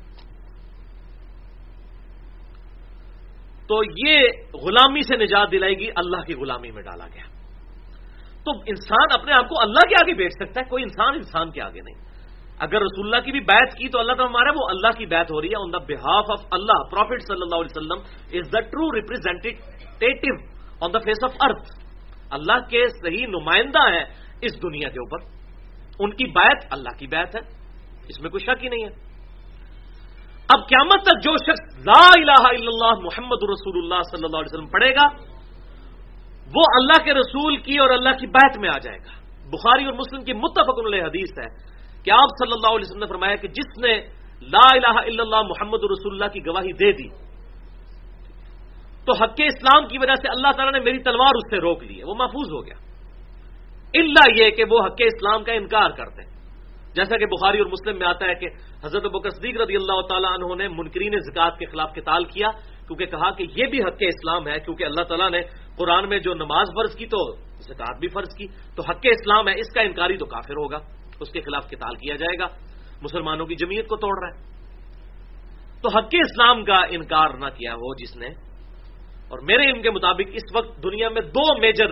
تو 3.69 3.81
یہ 4.07 4.29
غلامی 4.55 5.03
سے 5.03 5.17
نجات 5.17 5.53
دلائے 5.53 5.75
گی 5.75 5.89
اللہ 5.97 6.17
کی 6.17 6.35
غلامی 6.35 6.71
میں 6.71 6.83
ڈالا 6.83 7.07
گیا۔ 7.15 7.23
تو 8.45 8.51
انسان 8.67 9.21
اپنے 9.21 9.33
آپ 9.33 9.49
کو 9.49 9.61
اللہ 9.61 9.89
کے 9.89 9.95
آگے 9.95 10.15
بیٹھ 10.15 10.33
سکتا 10.33 10.61
ہے، 10.61 10.71
کوئی 10.71 10.83
انسان 10.83 11.15
انسان 11.15 11.51
کے 11.51 11.63
آگے 11.63 11.81
نہیں۔ 11.81 12.13
اگر 12.59 12.81
رسول 12.83 13.07
اللہ 13.07 13.25
کی 13.25 13.33
بھی 13.33 13.41
بیت 13.41 13.75
کی 13.75 13.89
تو 13.89 13.99
اللہ 13.99 14.13
تعالیٰ 14.13 14.31
ہمارا 14.31 14.51
وہ 14.51 14.69
اللہ 14.71 14.99
کی 14.99 15.07
بیت 15.07 15.31
ہو 15.33 15.41
رہی 15.41 15.49
ہے۔ 15.49 15.63
آن 15.63 15.73
دا 15.73 15.79
بہاف 15.79 16.25
آف 16.31 16.47
اللہ 16.51 16.83
پروفیٹ 16.91 17.23
صلی 17.23 17.43
اللہ 17.43 17.57
علیہ 17.57 17.77
وسلم 17.77 17.99
is 18.39 18.53
the 18.53 18.61
true 18.61 18.95
representative 18.95 20.35
on 20.81 20.93
the 20.93 20.99
face 20.99 21.25
of 21.25 21.33
earth 21.41 21.82
اللہ 22.33 22.59
کے 22.69 22.89
صحیح 22.89 23.27
نمائندہ 23.27 23.83
ہیں 23.93 24.05
اس 24.43 24.63
دنیا 24.63 24.89
کے 24.89 24.99
اوپر۔ 24.99 25.19
ان 25.99 26.11
کی 26.11 26.27
بیت 26.27 26.65
اللہ 26.71 26.99
کی 26.99 27.07
بیت 27.07 27.35
ہے، 27.35 27.41
اس 28.09 28.21
میں 28.21 28.31
کوئی 28.31 28.45
شک 28.45 28.65
ہی 28.65 28.69
نہیں 28.69 28.85
ہے۔ 28.85 28.93
اب 30.49 30.69
قیامت 30.69 31.03
تک 31.03 31.23
جو 31.25 31.37
شخص 31.37 31.79
لا 31.87 32.05
الہ 32.17 32.43
الا 32.45 32.71
اللہ 32.73 32.95
محمد 33.03 33.43
رسول 33.43 33.77
اللہ 33.79 34.03
صلی 34.03 34.25
اللہ 34.25 34.37
علیہ 34.37 34.53
وسلم 34.53 34.67
پڑھے 34.67 34.91
گا، 34.95 35.07
وہ 36.55 36.63
اللہ 36.75 37.05
کے 37.05 37.15
رسول 37.15 37.57
کی 37.57 37.77
اور 37.79 37.91
اللہ 37.91 38.17
کی 38.21 38.27
بیت 38.27 38.59
میں 38.59 38.69
آ 38.69 38.79
جائے 38.79 38.99
گا۔ 38.99 39.13
بخاری 39.51 39.85
اور 39.85 39.93
مسلم 39.93 40.25
کی 40.25 40.33
متفق 40.33 40.87
علیہ 40.87 41.03
حدیث 41.03 41.31
ہے 41.39 41.49
کہ 42.05 42.11
آپ 42.11 42.29
صلی 42.29 42.53
اللہ 42.53 42.71
علیہ 42.71 42.87
وسلم 42.87 42.99
نے 42.99 43.07
فرمایا 43.07 43.37
کہ 43.37 43.49
جس 43.49 43.79
نے 43.79 43.93
لا 44.43 44.67
الہ 44.73 44.97
الا 44.99 45.23
اللہ 45.23 45.43
محمد 45.43 45.83
رسول 45.85 46.13
اللہ 46.13 46.33
کی 46.33 46.41
گواہی 46.47 46.73
دے 46.73 46.93
دی 46.93 47.09
تو 49.07 49.25
حق 49.25 49.35
اسلام 49.39 49.87
کی 49.87 49.99
وجہ 49.99 50.15
سے 50.15 50.29
اللہ 50.29 50.53
تعالیٰ 50.57 50.73
نے 50.73 50.81
میری 50.81 50.99
تلوار 50.99 51.35
اس 51.35 51.51
سے 51.51 51.57
روک 51.57 51.83
لی 51.83 51.99
ہے، 51.99 52.05
وہ 52.05 52.15
محفوظ 52.15 52.53
ہو 52.53 52.67
گیا۔ 52.67 52.75
اللہ 53.95 54.41
یہ 54.41 54.51
کہ 54.51 54.65
وہ 54.71 54.81
حق 54.87 54.97
اسلام 54.99 55.45
کا 55.45 55.53
انکار 55.53 55.91
کرتے 55.91 56.23
ہیں 56.23 56.33
جیسا 56.95 57.17
کہ 57.17 57.27
بخاری 57.27 57.59
اور 57.59 57.67
مسلم 57.67 57.99
میں 57.99 58.07
آتا 58.07 58.27
ہے 58.27 58.35
کہ 58.35 58.49
حضرت 58.85 59.05
بکر 59.05 59.31
صدیق 59.31 59.61
رضی 59.61 59.77
اللہ 59.77 60.01
تعالیٰ 60.01 60.31
عنہ 60.33 60.55
نے 60.55 60.69
منکرین 60.69 61.19
زکات 61.21 61.59
کے 61.59 61.67
خلاف 61.67 61.95
قتال 61.95 62.25
کیا، 62.25 62.49
کیونکہ 62.87 63.07
کہا 63.07 63.31
کہ 63.31 63.47
یہ 63.57 63.67
بھی 63.67 63.83
حق 63.83 63.97
اسلام 64.01 64.49
ہے، 64.49 64.61
کیونکہ 64.61 64.85
اللہ 64.85 65.03
تعالیٰ 65.03 65.31
نے 65.31 65.41
قرآن 65.77 66.09
میں 66.09 66.19
جو 66.19 66.35
نماز 66.35 66.67
فرض 66.67 66.97
کی 66.97 67.07
تو 67.07 67.37
زکات 67.61 68.01
بھی 68.01 68.09
فرض 68.09 68.29
کی۔ 68.39 68.47
تو 68.47 68.83
حق 68.91 69.01
اسلام 69.03 69.49
ہے، 69.49 69.55
اس 69.55 69.75
کا 69.75 69.81
انکاری 69.81 70.17
تو 70.17 70.27
کافر 70.27 70.55
ہوگا، 70.55 70.79
اس 71.21 71.29
کے 71.29 71.41
خلاف 71.41 71.67
قتال 71.67 71.95
کیا 71.95 72.17
جائے 72.17 72.39
گا۔ 72.39 72.47
مسلمانوں 73.03 73.47
کی 73.47 73.55
جمعیت 73.55 73.89
کو 73.89 73.97
توڑ 73.97 74.25
رہا 74.25 74.37
ہے۔ 74.37 74.53
تو 75.83 75.99
حق 75.99 76.09
اسلام 76.13 76.65
کا 76.65 76.81
انکار 76.91 77.29
نہ 77.29 77.47
کیا 77.47 77.75
وہ 77.75 77.95
جس 77.99 78.17
نے 78.17 78.52
اور 79.33 79.39
میرے 79.43 79.71
ان 79.71 79.83
کے 79.83 79.91
مطابق 79.91 80.29
اس 80.33 80.57
وقت 80.57 80.83
دنیا 80.83 81.09
میں 81.09 81.21
دو 81.21 81.59
میجر 81.59 81.87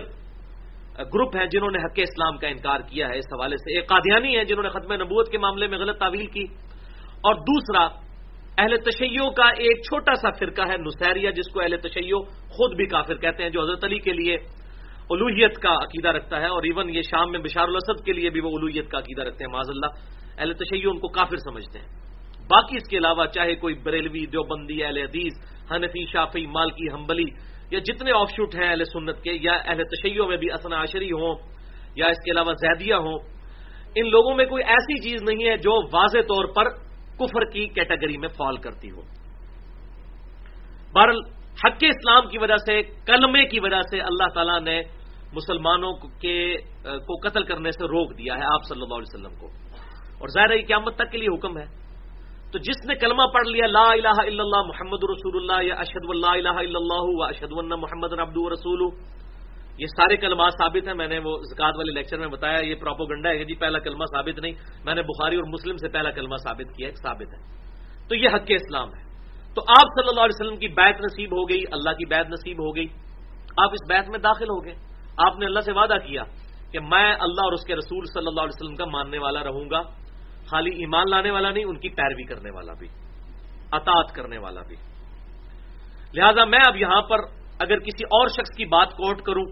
گروپ 0.99 1.35
ہیں 1.35 1.45
جنہوں 1.45 1.71
نے 1.71 1.77
حق 1.77 1.93
اسلام 1.95 2.37
کا 2.37 2.47
انکار 2.47 2.79
کیا 2.79 3.09
ہے۔ 3.09 3.17
اس 3.17 3.25
حوالے 3.33 3.57
سے 3.57 3.75
ایک 3.75 3.89
قادیانی 3.89 4.37
ہیں 4.37 4.43
جنہوں 4.43 4.63
نے 4.63 4.69
ختم 4.69 4.93
نبوت 4.93 5.29
کے 5.31 5.37
معاملے 5.37 5.67
میں 5.67 5.77
غلط 5.77 5.99
تعویل 5.99 6.25
کی۔ 6.25 6.43
اور 7.07 7.35
دوسرا، 7.35 7.83
اہل 8.57 8.77
تشیع 8.77 9.29
کا 9.29 9.49
ایک 9.49 9.77
چھوٹا 9.77 10.15
سا 10.15 10.29
فرقہ 10.29 10.61
ہے 10.61 10.77
نسیریا 10.77 11.31
جس 11.31 11.53
کو 11.53 11.61
اہل 11.61 11.77
تشیع 11.77 12.17
خود 12.49 12.75
بھی 12.75 12.85
کافر 12.85 13.15
کہتے 13.15 13.43
ہیں، 13.43 13.49
جو 13.49 13.61
حضرت 13.61 13.83
علی 13.83 13.99
کے 13.99 14.13
لیے 14.13 14.35
الوحیت 15.09 15.57
کا 15.57 15.73
عقیدہ 15.73 16.07
رکھتا 16.07 16.41
ہے۔ 16.41 16.45
اور 16.45 16.63
ایون 16.63 16.89
یہ 16.89 17.01
شام 17.01 17.31
میں 17.31 17.39
بشار 17.39 17.67
الاسد 17.67 18.05
کے 18.05 18.13
لیے 18.13 18.29
بھی 18.29 18.41
وہ 18.41 18.49
الوحیت 18.49 18.91
کا 18.91 18.97
عقیدہ 18.97 19.21
رکھتے 19.21 19.43
ہیں 19.43 19.51
معذ 19.51 19.69
اللہ۔ 19.69 19.85
اہل 20.37 20.53
تشیع 20.53 20.89
ان 20.89 20.99
کو 20.99 21.07
کافر 21.07 21.37
سمجھتے 21.37 21.79
ہیں۔ 21.79 21.87
باقی 22.49 22.77
اس 22.77 22.89
کے 22.89 22.97
علاوہ، 22.97 23.25
چاہے 23.25 23.55
کوئی 23.55 23.75
بریلوی، 23.75 24.25
دیوبندی، 24.25 24.83
اہل 24.83 24.97
حدیث 24.97 25.60
حنفی 25.73 26.05
شافی 26.05 26.45
مالکی 26.45 26.87
ہمبلی 26.93 27.25
یا 27.71 27.79
جتنے 27.79 28.11
آف 28.11 28.29
شوٹ 28.29 28.55
ہیں 28.55 28.69
اہل 28.69 28.83
سنت 28.83 29.21
کے 29.23 29.31
یا 29.41 29.53
اہل 29.53 29.83
تشیعوں 29.83 30.27
میں 30.27 30.37
بھی 30.37 30.51
اسنا 30.51 30.83
عشری 30.83 31.11
ہوں 31.11 31.35
یا 31.95 32.07
اس 32.07 32.17
کے 32.25 32.31
علاوہ 32.31 32.53
زیدیہ 32.53 32.95
ہوں، 32.95 33.19
ان 33.95 34.09
لوگوں 34.09 34.35
میں 34.35 34.45
کوئی 34.45 34.63
ایسی 34.63 35.09
چیز 35.09 35.23
نہیں 35.23 35.49
ہے 35.49 35.57
جو 35.57 35.97
واضح 35.97 36.17
طور 36.17 36.45
پر 36.55 36.69
کفر 37.19 37.45
کی 37.45 37.67
کیٹیگری 37.67 38.17
میں 38.17 38.29
فال 38.29 38.57
کرتی 38.57 38.91
ہو۔ 38.91 39.01
بہرحال، 40.95 41.19
حق 41.65 41.77
اسلام 41.81 42.27
کی 42.27 42.37
وجہ 42.37 42.55
سے، 42.55 42.81
کلمے 42.81 43.45
کی 43.45 43.59
وجہ 43.59 43.81
سے 43.81 44.01
اللہ 44.01 44.33
تعالیٰ 44.33 44.61
نے 44.61 44.81
مسلمانوں 45.33 45.93
کے 45.93 46.57
کو 46.83 47.29
قتل 47.29 47.43
کرنے 47.43 47.71
سے 47.71 47.83
روک 47.83 48.17
دیا 48.17 48.33
ہے 48.37 48.43
آپ 48.43 48.63
صلی 48.69 48.81
اللہ 48.81 48.95
علیہ 48.95 49.15
وسلم 49.15 49.39
کو۔ 49.39 49.47
اور 50.19 50.27
ظاہر 50.27 50.51
ہے 50.51 50.61
قیامت 50.61 50.95
تک 50.95 51.11
کے 51.11 51.17
لیے 51.17 51.35
حکم 51.35 51.57
ہے۔ 51.57 51.80
تو 52.51 52.59
جس 52.59 52.87
نے 52.87 52.95
کلمہ 52.95 53.23
پڑھ 53.33 53.47
لیا 53.47 53.67
لا 53.67 53.91
الہ 53.91 54.07
الا 54.07 54.43
اللہ 54.43 54.61
محمد 54.61 55.03
رسول 55.03 55.51
اللہ، 55.51 55.67
یا 55.67 55.75
اشد 55.75 56.09
اللہ 56.09 56.27
الہ 56.27 56.49
الا 56.49 56.79
اللہ 56.79 57.01
و 57.01 57.23
اشد 57.23 57.51
اللہ 57.57 57.75
محمد 57.75 58.13
ربد 58.13 58.51
رسول، 58.51 58.99
یہ 59.77 59.85
سارے 59.85 60.17
کلمات 60.17 60.53
ثابت 60.53 60.87
ہیں۔ 60.87 60.93
میں 60.93 61.07
نے 61.07 61.19
وہ 61.19 61.37
زکات 61.37 61.77
والے 61.77 61.91
لیکچر 61.91 62.17
میں 62.17 62.27
بتایا، 62.27 62.59
یہ 62.59 62.75
پراپوگنڈا 62.75 63.29
ہے۔ 63.29 63.37
کہ 63.37 63.45
جی 63.45 63.55
پہلا 63.55 63.79
کلمہ 63.79 64.05
ثابت 64.05 64.39
نہیں، 64.39 64.51
میں 64.85 64.95
نے 64.95 65.01
بخاری 65.01 65.35
اور 65.35 65.43
مسلم 65.43 65.77
سے 65.77 65.89
پہلا 65.89 66.11
کلمہ 66.11 66.35
ثابت 66.35 66.77
کیا، 66.77 66.87
ایک 66.87 66.97
ثابت 66.97 67.33
ہے۔ 67.33 67.61
تو 68.07 68.15
یہ 68.15 68.29
حق 68.29 68.43
اسلام 68.47 68.89
ہے۔ 68.89 69.03
تو 69.55 69.61
آپ 69.61 69.83
صلی 69.83 70.09
اللہ 70.09 70.21
علیہ 70.21 70.45
وسلم 70.45 70.57
کی 70.57 70.67
بیت 70.67 70.95
نصیب 70.95 71.31
ہو 71.31 71.49
گئی، 71.49 71.63
اللہ 71.71 71.89
کی 71.89 72.05
بیت 72.05 72.27
نصیب 72.29 72.59
ہو 72.59 72.75
گئی۔ 72.75 72.87
آپ 73.57 73.69
اس 73.71 73.89
بیت 73.89 74.09
میں 74.09 74.19
داخل 74.19 74.49
ہو 74.49 74.65
گئے۔ 74.65 74.73
آپ 75.17 75.39
نے 75.39 75.45
اللہ 75.45 75.59
سے 75.59 75.73
وعدہ 75.73 75.95
کیا 76.05 76.23
کہ 76.71 76.79
میں 76.79 77.13
اللہ 77.13 77.43
اور 77.43 77.53
اس 77.53 77.65
کے 77.65 77.75
رسول 77.75 78.05
صلی 78.13 78.27
اللہ 78.27 78.41
علیہ 78.41 78.61
وسلم 78.61 78.75
کا 78.75 78.85
ماننے 78.85 79.17
والا 79.17 79.43
رہوں 79.43 79.69
گا۔ 79.69 80.00
خالی 80.51 80.71
ایمان 80.79 81.09
لانے 81.09 81.31
والا 81.31 81.51
نہیں، 81.51 81.63
ان 81.63 81.79
کی 81.79 81.89
پیروی 81.89 82.23
کرنے 82.23 82.51
والا 82.51 82.73
بھی، 82.73 82.87
اطاعت 83.71 84.15
کرنے 84.15 84.37
والا 84.37 84.61
بھی۔ 84.67 84.75
لہذا 86.13 86.45
میں 86.45 86.59
اب 86.67 86.75
یہاں 86.75 87.01
پر 87.01 87.19
اگر 87.59 87.79
کسی 87.79 88.03
اور 88.03 88.27
شخص 88.27 88.55
کی 88.57 88.65
بات 88.65 88.91
کوٹ 88.91 89.21
کروں، 89.21 89.45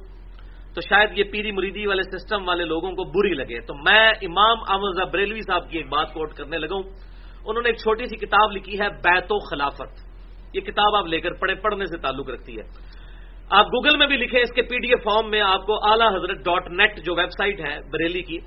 تو 0.75 0.81
شاید 0.81 1.17
یہ 1.17 1.23
پیری 1.31 1.51
مریدی 1.51 1.85
والے 1.87 2.03
سسٹم 2.03 2.47
والے 2.47 2.65
لوگوں 2.65 2.91
کو 2.91 3.03
بری 3.11 3.33
لگے۔ 3.33 3.59
تو 3.59 3.73
میں 3.75 4.09
امام 4.21 4.57
احمد 4.69 5.11
بریلوی 5.11 5.41
صاحب 5.41 5.69
کی 5.69 5.77
ایک 5.77 5.89
بات 5.89 6.13
کوٹ 6.13 6.33
کرنے 6.33 6.57
لگا 6.57 6.75
انہوں 6.75 7.61
نے 7.63 7.69
ایک 7.69 7.77
چھوٹی 7.77 8.05
سی 8.05 8.15
کتاب 8.15 8.51
لکھی 8.51 8.79
ہے، 8.79 8.89
بیت 9.03 9.31
و 9.31 9.39
خلافت 9.39 10.55
یہ 10.55 10.61
کتاب 10.61 10.95
آپ 10.95 11.05
لے 11.05 11.19
کر 11.21 11.33
پڑھے 11.33 11.55
پڑھنے 11.55 11.85
سے 11.85 11.97
تعلق 11.97 12.29
رکھتی 12.29 12.57
ہے۔ 12.57 12.63
آپ 13.49 13.65
گوگل 13.65 13.97
میں 13.97 14.07
بھی 14.07 14.17
لکھیں، 14.17 14.41
اس 14.41 14.51
کے 14.55 14.61
پی 14.61 14.77
ڈی 14.77 14.87
ایف 14.87 15.03
فارم 15.03 15.29
میں 15.31 15.41
آپ 15.41 15.65
کو 15.65 15.73
اعلی 15.85 16.07
حضرت 16.15 16.45
ڈاٹ 16.45 16.67
نیٹ 16.71 16.99
جو 17.05 17.15
ویب 17.15 17.29
سائٹ 17.29 17.59
ہے 17.59 17.75
بریلی 17.93 18.21
کی 18.21 18.37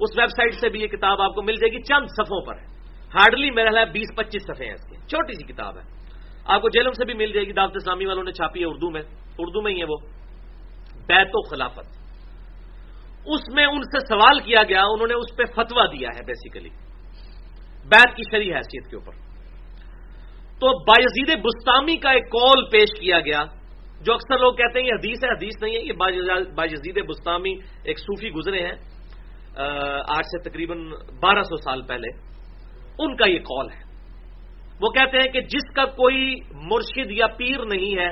اس 0.00 0.18
ویب 0.18 0.28
سائٹ 0.28 0.54
سے 0.54 0.68
بھی 0.68 0.80
یہ 0.82 0.86
کتاب 0.86 1.22
آپ 1.22 1.34
کو 1.34 1.42
مل 1.42 1.54
جائے 1.54 1.72
گی، 1.72 1.82
چند 1.82 2.06
صفوں 2.06 2.46
پر 2.46 2.54
ہے۔ 2.54 2.66
ہارڈلی 3.14 3.50
میرا 3.50 3.80
ہے، 3.80 3.84
بیس 3.84 4.16
پچیس 4.16 4.42
صفحے 4.42 4.66
ہیں 4.66 4.74
اس 4.74 4.90
کی 4.90 4.96
چھوٹی 4.96 5.32
سی 5.32 5.52
کتاب 5.52 5.78
ہے۔ 5.78 5.82
آپ 6.44 6.62
کو 6.62 6.68
جیلم 6.68 6.92
سے 6.92 7.04
بھی 7.04 7.14
مل 7.14 7.32
جائے 7.32 7.46
گی، 7.46 7.52
دعوت 7.52 7.72
اسلامی 7.76 8.06
والوں 8.06 8.24
نے 8.24 8.32
چھاپی 8.32 8.60
ہے 8.60 8.64
اردو 8.64 8.90
میں۔ 8.90 9.02
اردو 9.38 9.62
میں 9.62 9.72
ہی 9.72 9.80
ہے 9.80 9.84
وہ۔ 9.84 9.96
بیت 11.06 11.28
و 11.34 11.42
خلافت۔ 11.42 12.00
اس 13.26 13.40
میں 13.54 13.66
ان 13.66 13.82
سے 13.82 13.98
سوال 14.00 14.40
کیا 14.40 14.62
گیا، 14.62 14.82
انہوں 14.82 15.06
نے 15.06 15.14
اس 15.14 15.36
پہ 15.36 15.44
فتوا 15.44 15.86
دیا 15.86 16.08
ہے 16.14 16.24
بیسیکلی 16.24 16.68
بیت 17.84 18.16
کی 18.16 18.22
شری 18.30 18.54
حیثیت 18.54 18.90
کے 18.90 18.96
اوپر۔ 18.96 19.12
تو 20.60 20.84
باجید 20.84 21.38
بستانی 21.42 21.96
کا 21.96 22.10
ایک 22.10 22.24
کال 22.24 22.64
پیش 22.64 23.00
کیا 23.00 23.20
گیا، 23.20 23.44
جو 24.00 24.14
اکثر 24.14 24.38
لوگ 24.38 24.54
کہتے 24.54 24.80
ہیں 24.80 24.86
یہ 24.86 24.94
حدیث 24.94 25.24
ہے، 25.24 25.28
حدیث 25.28 25.62
نہیں 25.62 25.74
ہے، 25.74 25.80
یہ 25.80 25.92
باجید 26.54 27.08
بستانی 27.08 27.54
ایک 27.84 27.98
صوفی 27.98 28.30
گزرے 28.30 28.66
ہیں۔ 28.66 28.99
آج 30.08 30.24
سے 30.24 30.50
تقریباً 30.50 30.78
بارہ 31.22 31.42
سو 31.42 31.56
سال 31.56 31.82
پہلے 31.82 32.08
ان 32.98 33.16
کا 33.16 33.28
یہ 33.28 33.38
کال 33.38 33.70
ہے۔ 33.70 33.90
وہ 34.80 34.88
کہتے 34.88 35.16
ہیں 35.16 35.32
کہ 35.32 35.40
جس 35.40 35.74
کا 35.74 35.84
کوئی 35.84 36.34
مرشد 36.52 37.10
یا 37.10 37.26
پیر 37.26 37.58
نہیں 37.58 37.98
ہے، 37.98 38.08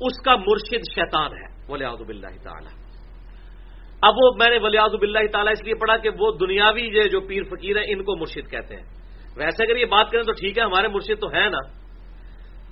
اس 0.00 0.22
کا 0.24 0.36
مرشد 0.36 0.94
شیطان 0.94 1.32
ہے۔ 1.32 1.72
ولی 1.72 1.84
آزب 1.84 2.08
اللہ 2.08 2.42
تعالیٰ۔ 2.42 2.70
اب 4.02 4.14
وہ 4.16 4.30
میں 4.38 4.50
نے 4.50 4.58
ولی 4.58 4.78
آزب 4.78 5.02
اللہ 5.02 5.18
تعالیٰ 5.32 5.52
اس 5.52 5.64
لیے 5.64 5.74
پڑھا 5.74 5.96
کہ 5.96 6.10
وہ 6.18 6.32
دنیاوی 6.40 7.08
جو 7.08 7.20
پیر 7.20 7.42
فقیر 7.42 7.76
ہیں، 7.76 7.84
ان 7.88 8.02
کو 8.02 8.16
مرشد 8.16 8.50
کہتے 8.50 8.76
ہیں۔ 8.76 8.82
ویسے 9.36 9.64
اگر 9.64 9.76
یہ 9.76 9.84
بات 9.84 10.10
کریں 10.10 10.22
تو 10.22 10.32
ٹھیک 10.32 10.58
ہے، 10.58 10.62
ہمارے 10.62 10.88
مرشد 10.88 11.20
تو 11.20 11.32
ہے 11.32 11.48
نا۔ 11.48 11.58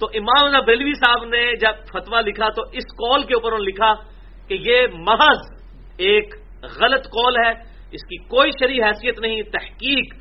تو 0.00 0.06
امام 0.14 0.64
بلوی 0.66 0.92
صاحب 0.92 1.24
نے 1.24 1.56
جب 1.56 1.72
فتوا 1.92 2.20
لکھا 2.20 2.48
تو 2.48 2.62
اس 2.62 2.84
کال 2.84 3.24
کے 3.24 3.34
اوپر 3.34 3.52
انہوں 3.52 3.64
نے 3.64 3.70
لکھا 3.70 3.94
کہ 4.48 4.58
یہ 4.60 4.86
محض 4.92 5.62
ایک 5.96 6.34
غلط 6.80 7.04
کال 7.04 7.36
ہے۔ 7.46 7.71
اس 7.92 8.02
کی 8.02 8.16
کوئی 8.16 8.50
شرح 8.50 8.88
حیثیت 8.88 9.18
نہیں، 9.18 9.42
تحقیق 9.42 10.14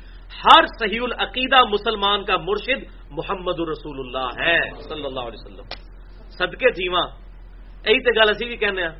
ہر 0.44 0.66
صحیح 0.66 1.00
العقیدہ 1.02 1.64
مسلمان 1.64 2.24
کا 2.24 2.36
مرشد 2.36 2.84
محمد 3.10 3.54
الرسول 3.58 4.00
اللہ 4.00 4.28
ہے، 4.40 4.70
صلی 4.70 5.04
اللہ 5.04 5.20
علیہ 5.20 5.40
وسلم۔ 5.44 5.66
صدقے 6.30 6.70
جیواں 6.70 7.06
یہی 7.86 8.00
تو 8.00 8.20
گل 8.20 8.30
اسی 8.30 8.44
بھی 8.44 8.56
کہنے 8.56 8.82
ہیں 8.82 8.90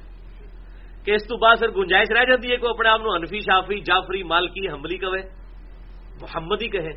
کہ 1.04 1.10
اس 1.10 1.22
تو 1.22 1.36
بعد 1.36 1.56
پھر 1.58 1.68
گنجائش 1.68 2.08
رہ 2.10 2.24
جاتی 2.24 2.52
ہے 2.52 2.56
کہ 2.56 2.66
اپنے 2.66 2.88
آپ 2.88 3.00
انفی 3.14 3.38
شافی 3.38 3.80
جعفری، 3.80 4.22
مالکی، 4.22 4.68
حملی 4.68 4.96
کہے 4.96 5.22
محمد 6.20 6.62
ہی 6.62 6.68
کہے۔ 6.68 6.92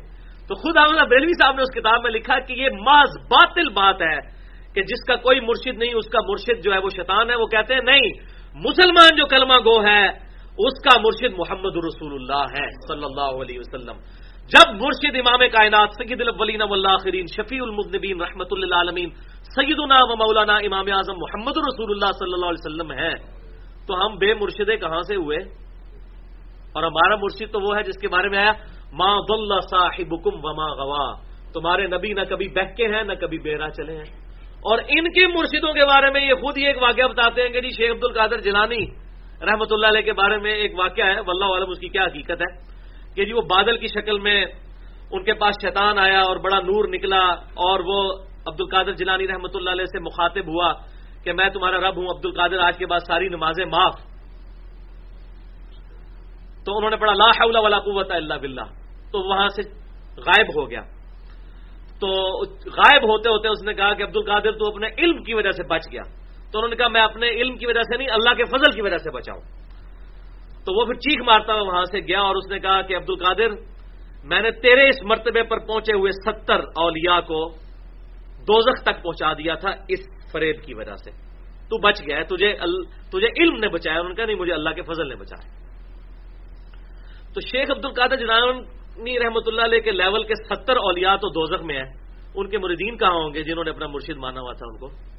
تو 0.48 0.54
خود 0.54 0.76
حاملہ 0.78 1.00
بریلوی 1.00 1.32
صاحب 1.32 1.54
نے 1.56 1.62
اس 1.62 1.74
کتاب 1.74 2.02
میں 2.02 2.10
لکھا 2.10 2.38
کہ 2.38 2.52
یہ 2.52 2.68
محض 2.80 3.18
باطل 3.30 3.68
بات 3.68 4.02
ہے 4.02 4.18
کہ 4.74 4.82
جس 4.82 5.04
کا 5.08 5.16
کوئی 5.16 5.40
مرشد 5.40 5.78
نہیں، 5.78 5.94
اس 5.94 6.08
کا 6.08 6.18
مرشد 6.28 6.64
جو 6.64 6.72
ہے 6.72 6.78
وہ 6.78 6.88
شیطان 6.96 7.30
ہے، 7.30 7.36
وہ 7.36 7.46
کہتے 7.46 7.74
ہیں 7.74 7.80
نہیں، 7.80 8.10
مسلمان 8.54 9.16
جو 9.16 9.26
کلمہ 9.26 9.54
گو 9.54 9.86
ہے 9.86 10.25
اس 10.58 10.82
کا 10.82 11.00
مرشد 11.00 11.38
محمد 11.38 11.76
رسول 11.76 12.14
اللہ 12.14 12.44
ہے، 12.58 12.68
صلی 12.88 13.04
اللہ 13.04 13.42
علیہ 13.42 13.58
وسلم۔ 13.58 13.96
جب 14.46 14.74
مرشد 14.74 15.16
امام 15.16 15.48
کائنات 15.52 15.88
سید 15.90 16.20
الولین 16.20 16.62
والآخرین 16.62 17.26
شفیع 17.26 17.62
المذنبین 17.62 18.20
رحمت 18.20 18.46
اللہ 18.50 18.74
عالمین 18.74 19.10
سیدنا 19.42 19.98
و 20.00 20.16
مولانا 20.16 20.56
امام 20.56 20.84
اعظم 20.92 21.12
محمد 21.12 21.56
رسول 21.56 21.90
اللہ 21.90 22.12
صلی 22.12 22.32
اللہ 22.32 22.46
علیہ 22.46 22.66
وسلم 22.66 22.92
ہے 22.92 23.14
تو 23.86 24.06
ہم 24.06 24.16
بے 24.16 24.34
مرشدے 24.34 24.76
کہاں 24.76 25.00
سے 25.00 25.16
ہوئے؟ 25.16 25.38
اور 26.72 26.82
ہمارا 26.82 27.16
مرشد 27.16 27.52
تو 27.52 27.60
وہ 27.60 27.76
ہے 27.76 27.82
جس 27.82 27.98
کے 28.00 28.08
بارے 28.08 28.28
میں 28.28 28.38
آیا، 28.38 28.52
ما 28.92 29.18
ضل 29.18 29.60
صاحبکم 29.70 30.40
وما 30.42 30.72
غوا 30.72 31.12
تمہارے 31.52 31.86
نبی 31.86 32.12
نہ 32.12 32.20
کبھی 32.20 32.48
بہکے 32.48 32.86
ہیں، 32.86 33.04
نہ 33.04 33.12
کبھی 33.12 33.38
بیرا 33.38 33.70
چلے 33.70 33.96
ہیں۔ 33.96 34.14
اور 34.60 34.78
ان 34.88 35.12
کے 35.12 35.26
مرشدوں 35.26 35.72
کے 35.72 35.84
بارے 35.84 36.10
میں 36.10 36.20
یہ 36.20 36.34
خود 36.34 36.58
ہی 36.58 36.66
ایک 36.66 36.82
واقعہ 36.82 37.08
بتاتے 37.08 37.42
ہیں 37.42 37.48
کہ 37.48 37.60
جی 37.60 37.68
شیخ 37.68 37.90
عبد 37.90 38.04
القادر 38.04 38.40
جلانی 38.40 39.05
رحمت 39.42 39.72
اللہ 39.72 39.86
علیہ 39.86 40.00
کے 40.00 40.12
بارے 40.12 40.36
میں 40.36 40.52
ایک 40.52 40.78
واقعہ 40.78 41.04
ہے، 41.04 41.20
واللہ 41.20 41.44
عالم 41.44 41.70
اس 41.70 41.78
کی 41.78 41.88
کیا 41.88 42.04
حقیقت 42.04 42.40
ہے، 42.40 42.54
کہ 43.14 43.24
جی 43.24 43.32
وہ 43.32 43.40
بادل 43.40 43.76
کی 43.76 43.86
شکل 43.86 44.18
میں 44.18 44.44
ان 45.10 45.24
کے 45.24 45.32
پاس 45.32 45.54
شیطان 45.62 45.98
آیا 45.98 46.20
اور 46.20 46.36
بڑا 46.36 46.60
نور 46.60 46.88
نکلا 46.88 47.24
اور 47.64 47.80
وہ 47.80 48.12
عبد 48.46 48.60
القادر 48.60 48.92
جلانی 48.92 49.28
رحمۃ 49.28 49.54
اللہ 49.54 49.70
علیہ 49.70 49.84
سے 49.84 49.98
مخاطب 49.98 50.48
ہوا 50.48 50.72
کہ 51.24 51.32
میں 51.32 51.48
تمہارا 51.48 51.78
رب 51.78 51.96
ہوں 51.96 52.06
عبد 52.16 52.24
القادر 52.24 52.58
آج 52.58 52.78
کے 52.78 52.86
بعد 52.86 53.00
ساری 53.06 53.28
نمازیں 53.28 53.64
معاف۔ 53.64 53.94
تو 56.64 56.76
انہوں 56.76 56.90
نے 56.90 56.96
پڑھا، 56.96 57.12
لا 57.12 57.30
حول 57.30 57.56
ولا 57.56 57.78
قوت 57.78 58.10
اللہ 58.10 58.34
باللہ۔ 58.34 58.66
تو 59.12 59.18
وہاں 59.18 59.48
سے 59.48 59.62
غائب 60.16 60.46
ہو 60.46 60.70
گیا۔ 60.70 60.80
تو 62.00 62.08
غائب 62.66 63.02
ہوتے 63.02 63.28
ہوتے 63.28 63.48
اس 63.48 63.62
نے 63.62 63.74
کہا 63.74 63.92
کہ 63.94 64.02
عبد 64.02 64.16
القادر 64.16 64.52
تو 64.52 64.66
اپنے 64.66 64.86
علم 64.98 65.22
کی 65.22 65.34
وجہ 65.34 65.50
سے 65.50 65.62
بچ 65.62 65.82
گیا۔ 65.92 66.02
تو 66.52 66.58
انہوں 66.58 66.68
نے 66.68 66.76
کہا 66.76 66.88
میں 66.88 67.00
اپنے 67.00 67.28
علم 67.28 67.56
کی 67.56 67.66
وجہ 67.66 67.82
سے 67.82 67.96
نہیں، 67.96 68.08
اللہ 68.10 68.34
کے 68.34 68.44
فضل 68.44 68.72
کی 68.72 68.82
وجہ 68.82 68.96
سے 68.96 69.10
بچاؤں۔ 69.10 69.40
تو 70.64 70.80
وہ 70.80 70.86
پھر 70.86 70.94
چیخ 70.94 71.22
مارتا 71.22 71.52
ہوا 71.52 71.62
وہاں 71.62 71.84
سے 71.84 71.98
گیا 71.98 72.20
اور 72.20 72.36
اس 72.36 72.50
نے 72.50 72.58
کہا 72.58 72.82
کہ 72.82 72.96
عبد 72.96 73.10
القادر 73.10 73.48
میں 74.24 74.40
نے 74.40 74.50
تیرے 74.50 74.88
اس 74.88 75.02
مرتبے 75.02 75.42
پر 75.42 75.58
پہنچے 75.58 75.92
ہوئے 75.96 76.10
ستر 76.12 76.60
اولیاء 76.60 77.20
کو 77.20 77.48
دوزخ 78.48 78.82
تک 78.82 79.02
پہنچا 79.02 79.32
دیا 79.32 79.54
تھا 79.54 79.70
اس 79.88 79.98
فریب 80.32 80.56
کی 80.62 80.74
وجہ 80.74 80.94
سے۔ 80.94 81.10
تو 81.68 81.78
بچ 81.78 82.00
گیا 82.06 82.16
ہے، 82.16 82.24
تجھے 82.24 82.56
تجھے 83.10 83.42
علم 83.42 83.56
نے 83.56 83.68
بچایا۔ 83.68 83.96
انہوں 83.96 84.08
نے 84.08 84.14
کہا 84.14 84.24
نہیں، 84.24 84.36
مجھے 84.36 84.52
اللہ 84.52 84.70
کے 84.70 84.82
فضل 84.82 85.08
نے 85.08 85.14
بچایا۔ 85.14 85.48
تو 87.34 87.40
شیخ 87.40 87.70
عبد 87.70 87.84
القادر 87.84 88.16
جنانی 88.16 89.18
رحمۃ 89.18 89.40
اللہ 89.46 89.62
علیہ 89.62 89.80
کے 89.80 89.90
لیول 89.90 90.22
کے 90.22 90.34
ستر 90.34 90.76
اولیاء 90.76 91.16
تو 91.16 91.28
دوزخ 91.28 91.64
میں 91.64 91.76
ہیں۔ 91.76 91.92
ان 92.34 92.50
کے 92.50 92.58
مریدین 92.58 92.96
کہاں 92.96 93.10
ہوں 93.10 93.34
گے 93.34 93.42
جنہوں 93.42 93.64
نے 93.64 93.70
اپنا 93.70 93.86
مرشد 93.86 94.16
مانا 94.16 94.40
ہوا 94.40 94.52
تھا 94.52 94.66
ان 94.66 94.78
کو؟ 94.78 95.15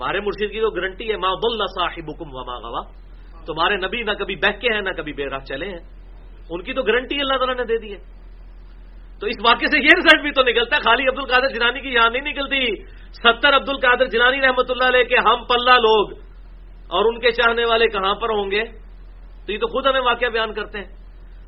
ہمارے 0.00 0.20
مرشد 0.20 0.52
کی 0.52 0.60
تو 0.60 0.70
گارنٹی 0.70 1.10
ہے 1.10 1.16
ماں 1.16 1.34
بل 1.34 1.58
صاحب 1.58 2.10
حکم 2.10 2.28
وما 2.32 2.60
گوا 2.60 2.80
تمہارے 3.46 3.76
نبی 3.76 4.02
نہ 4.02 4.10
کبھی 4.10 4.36
بہ 4.36 4.60
کے 4.60 4.74
ہیں، 4.74 4.80
نہ 4.80 4.90
کبھی 4.90 5.12
بے 5.12 5.24
راہ 5.26 5.38
چلے 5.38 5.68
ہیں۔ 5.68 5.78
ان 6.50 6.62
کی 6.62 6.72
تو 6.72 6.82
گارنٹی 6.82 7.20
اللہ 7.20 7.36
تعالیٰ 7.36 7.56
نے 7.56 7.64
دے 7.64 7.78
دی 7.78 7.92
ہے۔ 7.92 7.98
تو 9.20 9.26
اس 9.26 9.36
واقعے 9.44 9.66
سے 9.66 9.84
یہ 9.84 9.90
رزلٹ 9.98 10.22
بھی 10.22 10.30
تو 10.30 10.42
نکلتا 10.42 10.76
ہے، 10.76 10.80
خالی 10.80 11.08
عبد 11.08 11.18
القادر 11.18 11.54
جنانی 11.54 11.80
کی 11.80 11.88
یہاں 11.88 12.10
نہیں 12.10 12.32
نکلتی۔ 12.32 12.84
ستر 13.12 13.56
عبد 13.56 13.68
القادر 13.68 14.06
جنانی 14.06 14.40
رحمت 14.40 14.70
اللہ 14.70 14.84
علیہ 14.84 15.04
کے 15.04 15.16
ہم 15.16 15.44
پلہ 15.44 15.70
لوگ۔ 15.70 16.10
اور 16.88 17.04
ان 17.04 17.20
کے 17.20 17.30
چاہنے 17.30 17.64
والے 17.64 17.86
کہاں 17.86 18.14
پر 18.14 18.28
ہوں 18.28 18.50
گے؟ 18.50 18.64
تو 19.46 19.52
یہ 19.52 19.58
تو 19.58 19.66
خود 19.66 19.86
ہمیں 19.86 20.00
واقعہ 20.00 20.28
بیان 20.28 20.52
کرتے 20.52 20.78
ہیں۔ 20.78 20.88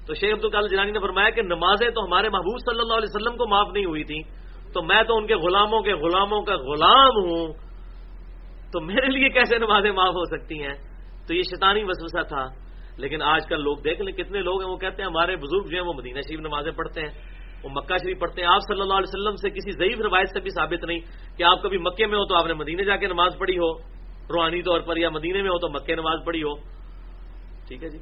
تو 0.07 0.15
شیخ 0.15 0.35
عبد 0.35 0.45
القادر 0.45 0.69
جنانی 0.69 0.91
نے 0.91 0.99
فرمایا 0.99 1.31
کہ 1.31 1.43
نمازیں 1.43 1.91
تو 1.91 2.05
ہمارے 2.05 2.29
محبوب 2.29 2.59
صلی 2.59 2.81
اللہ 2.81 2.95
علیہ 2.95 3.17
وسلم 3.17 3.37
کو 3.37 3.49
معاف 3.49 3.69
نہیں 3.73 3.85
ہوئی 3.85 4.05
تھی 4.05 4.23
تو 4.73 4.83
میں 4.83 5.03
تو 5.03 5.17
ان 5.17 5.27
کے 5.27 5.35
غلاموں 5.35 5.81
کے 5.81 5.95
غلاموں 5.95 6.43
کا 6.43 6.55
غلام 6.55 7.09
ہوں۔ 7.09 7.72
تو 8.73 8.81
میرے 8.81 9.07
لیے 9.07 9.29
کیسے 9.29 9.59
نمازیں 9.59 9.93
معاف 9.93 10.15
ہو 10.15 10.37
سکتی 10.37 10.63
ہیں؟ 10.63 10.75
تو 11.27 11.35
یہ 11.35 11.43
شیطانی 11.43 11.83
وسوسہ 11.85 12.29
تھا۔ 12.29 12.47
لیکن 12.97 13.23
آج 13.23 13.47
کل 13.49 13.63
لوگ 13.63 13.77
دیکھ 13.77 14.03
لیں 14.03 14.13
کتنے 14.13 14.41
لوگ 14.41 14.63
ہیں، 14.63 14.71
وہ 14.71 14.77
کہتے 14.77 15.03
ہیں 15.03 15.09
ہمارے 15.09 15.37
بزرگ 15.37 15.63
جو 15.63 15.77
ہیں 15.77 15.87
وہ 15.87 15.93
مدینہ 15.93 16.21
شریف 16.21 16.41
نمازیں 16.41 16.73
پڑھتے 16.73 17.01
ہیں، 17.01 17.09
وہ 17.65 17.69
مکہ 17.73 17.97
شریف 17.97 18.19
پڑھتے 18.19 18.43
ہیں۔ 18.43 18.49
آپ 18.49 18.61
صلی 18.69 18.81
اللہ 18.81 18.95
علیہ 18.95 19.09
وسلم 19.09 19.37
سے 19.37 19.51
کسی 19.51 19.71
ضعیف 19.71 20.01
روایت 20.01 20.29
سے 20.29 20.41
بھی 20.41 20.51
ثابت 20.51 20.85
نہیں 20.85 21.01
کہ 21.39 21.43
آپ 21.43 21.63
کبھی 21.63 21.79
مکے 21.79 22.07
میں 22.07 22.15
ہو 22.15 22.27
تو 22.27 22.37
آپ 22.37 22.47
نے 22.47 22.55
مدینے 22.55 22.85
جا 22.85 22.97
کے 22.97 23.07
نماز 23.07 23.33
پڑھی 23.39 23.59
ہو، 23.59 23.79
روحانی 24.33 24.63
طور 24.63 24.81
پر، 24.81 24.97
یا 24.97 25.11
مدینے 25.11 25.43
میں 25.43 25.51
ہو 25.51 25.59
تو 25.59 25.69
مکے 25.69 25.95
نماز 25.95 26.19
پڑھی 26.27 26.43
ہو۔ 26.43 26.55
ٹھیک 27.69 27.85
ہے 27.85 27.89
جی؟ 27.89 27.99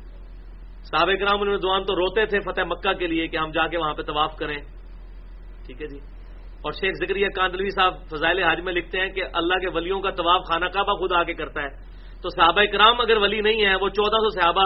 صحابہ 0.82 1.12
کرام 1.12 1.56
دعان 1.56 1.84
تو 1.84 1.94
روتے 1.94 2.26
تھے 2.26 2.40
فتح 2.40 2.60
مکہ 2.60 2.92
کے 2.92 3.06
لیے 3.06 3.28
کہ 3.28 3.36
ہم 3.36 3.50
جا 3.50 3.66
کے 3.66 3.78
وہاں 3.78 3.94
پہ 3.94 4.02
طواف 4.02 4.36
کریں۔ 4.36 4.58
ٹھیک 5.66 5.82
ہے 5.82 5.86
جی؟ 5.86 6.19
اور 6.62 6.72
شیخ 6.72 6.94
ذکریہ 7.06 7.28
کاندلوی 7.36 7.70
صاحب 7.70 7.94
فضائل 8.10 8.42
حاج 8.42 8.60
میں 8.60 8.72
لکھتے 8.72 9.00
ہیں 9.00 9.08
کہ 9.08 9.22
اللہ 9.32 9.54
کے 9.54 9.68
ولیوں 9.74 10.00
کا 10.00 10.10
طواف 10.10 10.42
خانہ 10.48 10.64
کعبہ 10.64 10.92
خود 10.92 11.12
آ 11.12 11.22
کے 11.22 11.34
کرتا 11.34 11.62
ہے۔ 11.62 11.68
تو 12.22 12.28
صحابہ 12.28 12.62
کرام 12.72 13.00
اگر 13.00 13.16
ولی 13.16 13.40
نہیں 13.40 13.64
ہے 13.64 13.74
وہ 13.74 13.88
چودہ 13.88 14.16
سو 14.16 14.40
صحابہ 14.40 14.64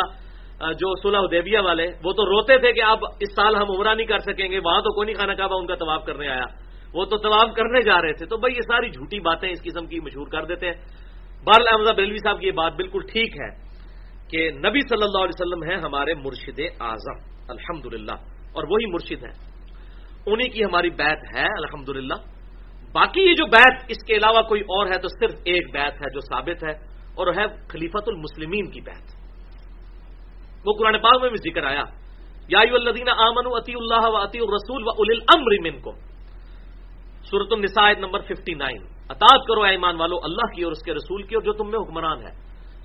جو 0.72 1.02
صلح 1.02 1.20
دیبیا 1.30 1.60
والے، 1.60 1.86
وہ 2.04 2.12
تو 2.12 2.26
روتے 2.26 2.58
تھے 2.58 2.72
کہ 2.72 2.82
اب 2.82 2.98
اس 3.20 3.34
سال 3.36 3.56
ہم 3.56 3.70
عمرہ 3.70 3.94
نہیں 3.94 4.06
کر 4.06 4.18
سکیں 4.18 4.50
گے، 4.50 4.58
وہاں 4.64 4.80
تو 4.80 4.94
کوئی 4.94 5.06
نہیں 5.06 5.16
خانہ 5.16 5.32
کعبہ، 5.32 5.60
ان 5.60 5.66
کا 5.66 5.74
طواف 5.74 6.04
کرنے 6.04 6.28
آیا۔ 6.28 6.44
وہ 6.94 7.04
تو 7.04 7.16
طواف 7.16 7.54
کرنے 7.56 7.82
جا 7.82 8.02
رہے 8.02 8.12
تھے۔ 8.12 8.26
تو 8.26 8.36
بھائی 8.36 8.54
یہ 8.54 8.60
ساری 8.60 8.90
جھوٹی 8.90 9.20
باتیں 9.20 9.50
اس 9.50 9.62
قسم 9.62 9.86
کی 9.86 10.00
مشہور 10.00 10.26
کر 10.26 10.44
دیتے 10.44 10.66
ہیں۔ 10.66 10.74
بار 11.44 11.60
احمد 11.72 11.96
بریلوی 11.96 12.16
صاحب 12.16 12.40
کی 12.40 12.46
یہ 12.46 12.52
بات 12.52 12.72
بالکل 12.72 13.00
ٹھیک 13.12 13.32
ہے 13.40 13.48
کہ 14.30 14.50
نبی 14.50 14.80
صلی 14.80 15.02
اللہ 15.02 15.18
علیہ 15.18 15.42
وسلم 15.42 15.70
ہیں 15.70 15.76
ہمارے 15.76 16.14
مرشد 16.14 16.60
اعظم 16.80 17.34
الحمد 17.48 18.10
اور 18.10 18.64
وہی 18.68 18.86
مرشد 18.92 19.24
ہیں۔ 19.24 19.53
انہیں 20.26 20.48
کی 20.48 20.64
ہماری 20.64 20.90
بیت 20.90 21.20
ہے 21.34 21.46
الحمد 21.46 21.88
باقی 22.92 23.20
یہ 23.20 23.34
جو 23.34 23.46
بیت 23.50 23.90
اس 23.90 24.00
کے 24.06 24.16
علاوہ 24.16 24.42
کوئی 24.48 24.60
اور 24.72 24.86
ہے 24.86 24.98
تو 24.98 25.08
صرف 25.08 25.32
ایک 25.44 25.72
بیت 25.72 25.94
ہے 26.02 26.10
جو 26.14 26.20
ثابت 26.20 26.62
ہے، 26.64 26.72
اور 27.18 27.26
ہے 27.34 27.46
خلیفت 27.68 28.08
المسلمین 28.08 28.70
کی 28.70 28.80
بیت 28.80 29.06
وہ 30.66 30.72
قرآن 30.78 30.98
پاک 31.02 31.20
میں 31.22 31.30
بھی 31.30 31.38
ذکر 31.42 31.64
آیا۔ 31.64 31.84
یا 32.48 32.60
الدین 32.60 33.08
امن 33.08 33.46
عطی 33.56 33.74
اللہ 33.74 34.04
و 34.08 34.16
عطی 34.16 34.38
الرسول 34.38 34.82
و 34.86 34.90
اول 34.90 35.10
المر 35.12 35.52
من 35.64 35.80
کو 35.80 35.92
سورت 37.24 37.52
النسائد 37.52 37.98
نمبر 37.98 38.20
59 38.22 38.80
اطاط 39.10 39.40
کرو 39.48 39.62
ایمان 39.64 39.96
والو، 39.96 40.16
اللہ 40.24 40.46
کی 40.54 40.62
اور 40.62 40.72
اس 40.72 40.82
کے 40.84 40.94
رسول 40.94 41.22
کی 41.22 41.34
اور 41.34 41.42
جو 41.42 41.52
تم 41.52 41.70
میں 41.70 41.78
حکمران 41.78 42.18
ہے۔ 42.22 42.32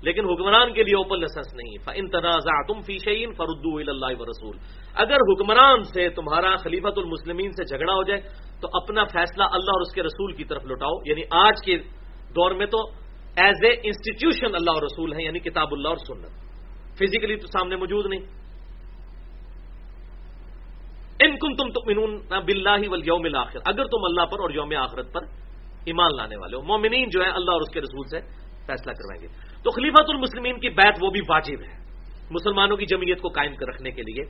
لیکن 0.02 0.24
حکمران 0.24 0.72
کے 0.72 0.82
لیے 0.82 0.96
اوپن 0.96 1.18
لسنس 1.18 1.54
نہیں 1.54 1.90
ان 1.94 2.10
تنازع 2.10 2.72
تم 2.72 2.80
فی 2.80 2.98
شعین 2.98 3.32
فردو 3.32 3.76
اللہ 3.76 4.20
و 4.20 4.24
رسول 4.24 4.56
اگر 4.94 5.14
حکمران 5.14 5.82
سے 5.82 6.08
تمہارا 6.08 6.56
خلیفت 6.56 6.98
المسلمین 6.98 7.52
سے 7.52 7.64
جھگڑا 7.64 7.92
ہو 7.92 8.02
جائے، 8.02 8.20
تو 8.60 8.68
اپنا 8.72 9.04
فیصلہ 9.04 9.44
اللہ 9.44 9.70
اور 9.70 9.80
اس 9.80 9.94
کے 9.94 10.02
رسول 10.02 10.32
کی 10.32 10.44
طرف 10.44 10.64
لوٹاؤ۔ 10.64 11.00
یعنی 11.06 11.22
آج 11.30 11.54
کے 11.64 11.78
دور 12.34 12.50
میں 12.50 12.66
تو 12.66 12.78
ایز 13.36 13.56
اے 13.64 13.70
انسٹیٹیوشن 13.70 14.54
اللہ 14.54 14.70
اور 14.70 14.82
رسول 14.82 15.12
ہے 15.12 15.22
یعنی 15.22 15.38
کتاب 15.38 15.68
اللہ 15.72 15.88
اور 15.88 15.96
سنت۔ 15.96 16.30
فزیکلی 16.94 17.36
تو 17.36 17.46
سامنے 17.46 17.76
موجود 17.76 18.06
نہیں۔ 18.06 18.20
ان 21.20 21.38
کن 21.38 21.56
تم 21.56 21.70
تو 21.70 21.80
بلّہ 22.40 22.86
یوم 23.04 23.26
آخر 23.34 23.58
اگر 23.66 23.84
تم 23.84 24.04
اللہ 24.04 24.24
پر 24.24 24.40
اور 24.40 24.50
یوم 24.50 24.72
آخرت 24.78 25.12
پر 25.12 25.20
ایمان 25.84 26.16
لانے 26.16 26.36
والے 26.36 26.56
ہو، 26.56 26.62
مومنین 26.62 27.08
جو 27.08 27.24
ہے 27.24 27.28
اللہ 27.28 27.50
اور 27.50 27.60
اس 27.60 27.70
کے 27.72 27.80
رسول 27.80 28.06
سے 28.10 28.20
فیصلہ 28.66 28.92
کروائیں 28.92 29.22
گے۔ 29.22 29.49
تو 29.64 29.70
خلیفت 29.70 30.04
المسلمین 30.08 30.60
کی 30.60 30.68
بیت 30.68 30.94
وہ 31.02 31.10
بھی 31.10 31.20
واجب 31.28 31.62
ہے 31.62 31.78
مسلمانوں 32.30 32.76
کی 32.76 32.86
جمعیت 32.86 33.20
کو 33.20 33.28
قائم 33.28 33.54
کر 33.54 33.66
رکھنے 33.68 33.90
کے 33.90 34.02
لیے۔ 34.02 34.24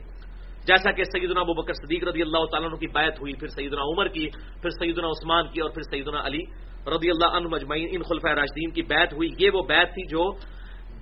جیسا 0.67 0.91
کہ 0.91 1.03
سیدنا 1.03 1.39
ابو 1.39 1.53
بکر 1.53 1.73
صدیق 1.73 2.03
رضی 2.03 2.21
اللہ 2.21 2.45
تعالیٰ 2.51 2.69
عنہ 2.69 2.75
کی 2.75 2.87
بیت 2.87 3.19
ہوئی، 3.21 3.33
پھر 3.33 3.47
سیدنا 3.47 3.81
عمر 3.81 4.07
کی، 4.07 4.29
پھر 4.61 4.69
سیدنا 4.69 5.07
عثمان 5.07 5.47
کی 5.47 5.61
اور 5.61 5.69
پھر 5.69 5.81
سیدنا 5.81 6.25
علی 6.25 6.41
رضی 6.87 7.09
اللہ 7.09 7.37
عنہ 7.37 7.47
مجمعین 7.47 7.87
ان 7.91 8.01
خلفۂ 8.03 8.29
راشدین 8.29 8.71
کی 8.71 8.81
بیت 8.81 9.13
ہوئی۔ 9.13 9.29
یہ 9.39 9.49
وہ 9.53 9.61
بیت 9.61 9.87
تھی 9.93 10.07
جو 10.07 10.31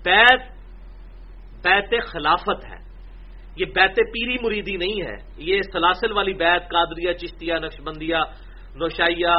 بیت 0.04 0.42
بیت 1.64 2.04
خلافت 2.08 2.66
ہے۔ 2.66 2.90
یہ 3.58 3.66
بیت 3.66 3.96
پیری 3.96 4.36
مریدی 4.44 4.78
نہیں 4.78 5.02
ہے۔ 5.02 5.16
یہ 5.38 5.62
سلاسل 5.62 6.12
والی 6.12 6.34
بیت، 6.34 6.70
قادریہ، 6.72 7.14
چشتیہ، 7.14 7.54
نقشبندیہ، 7.54 8.16
نوشائیہ 8.76 9.36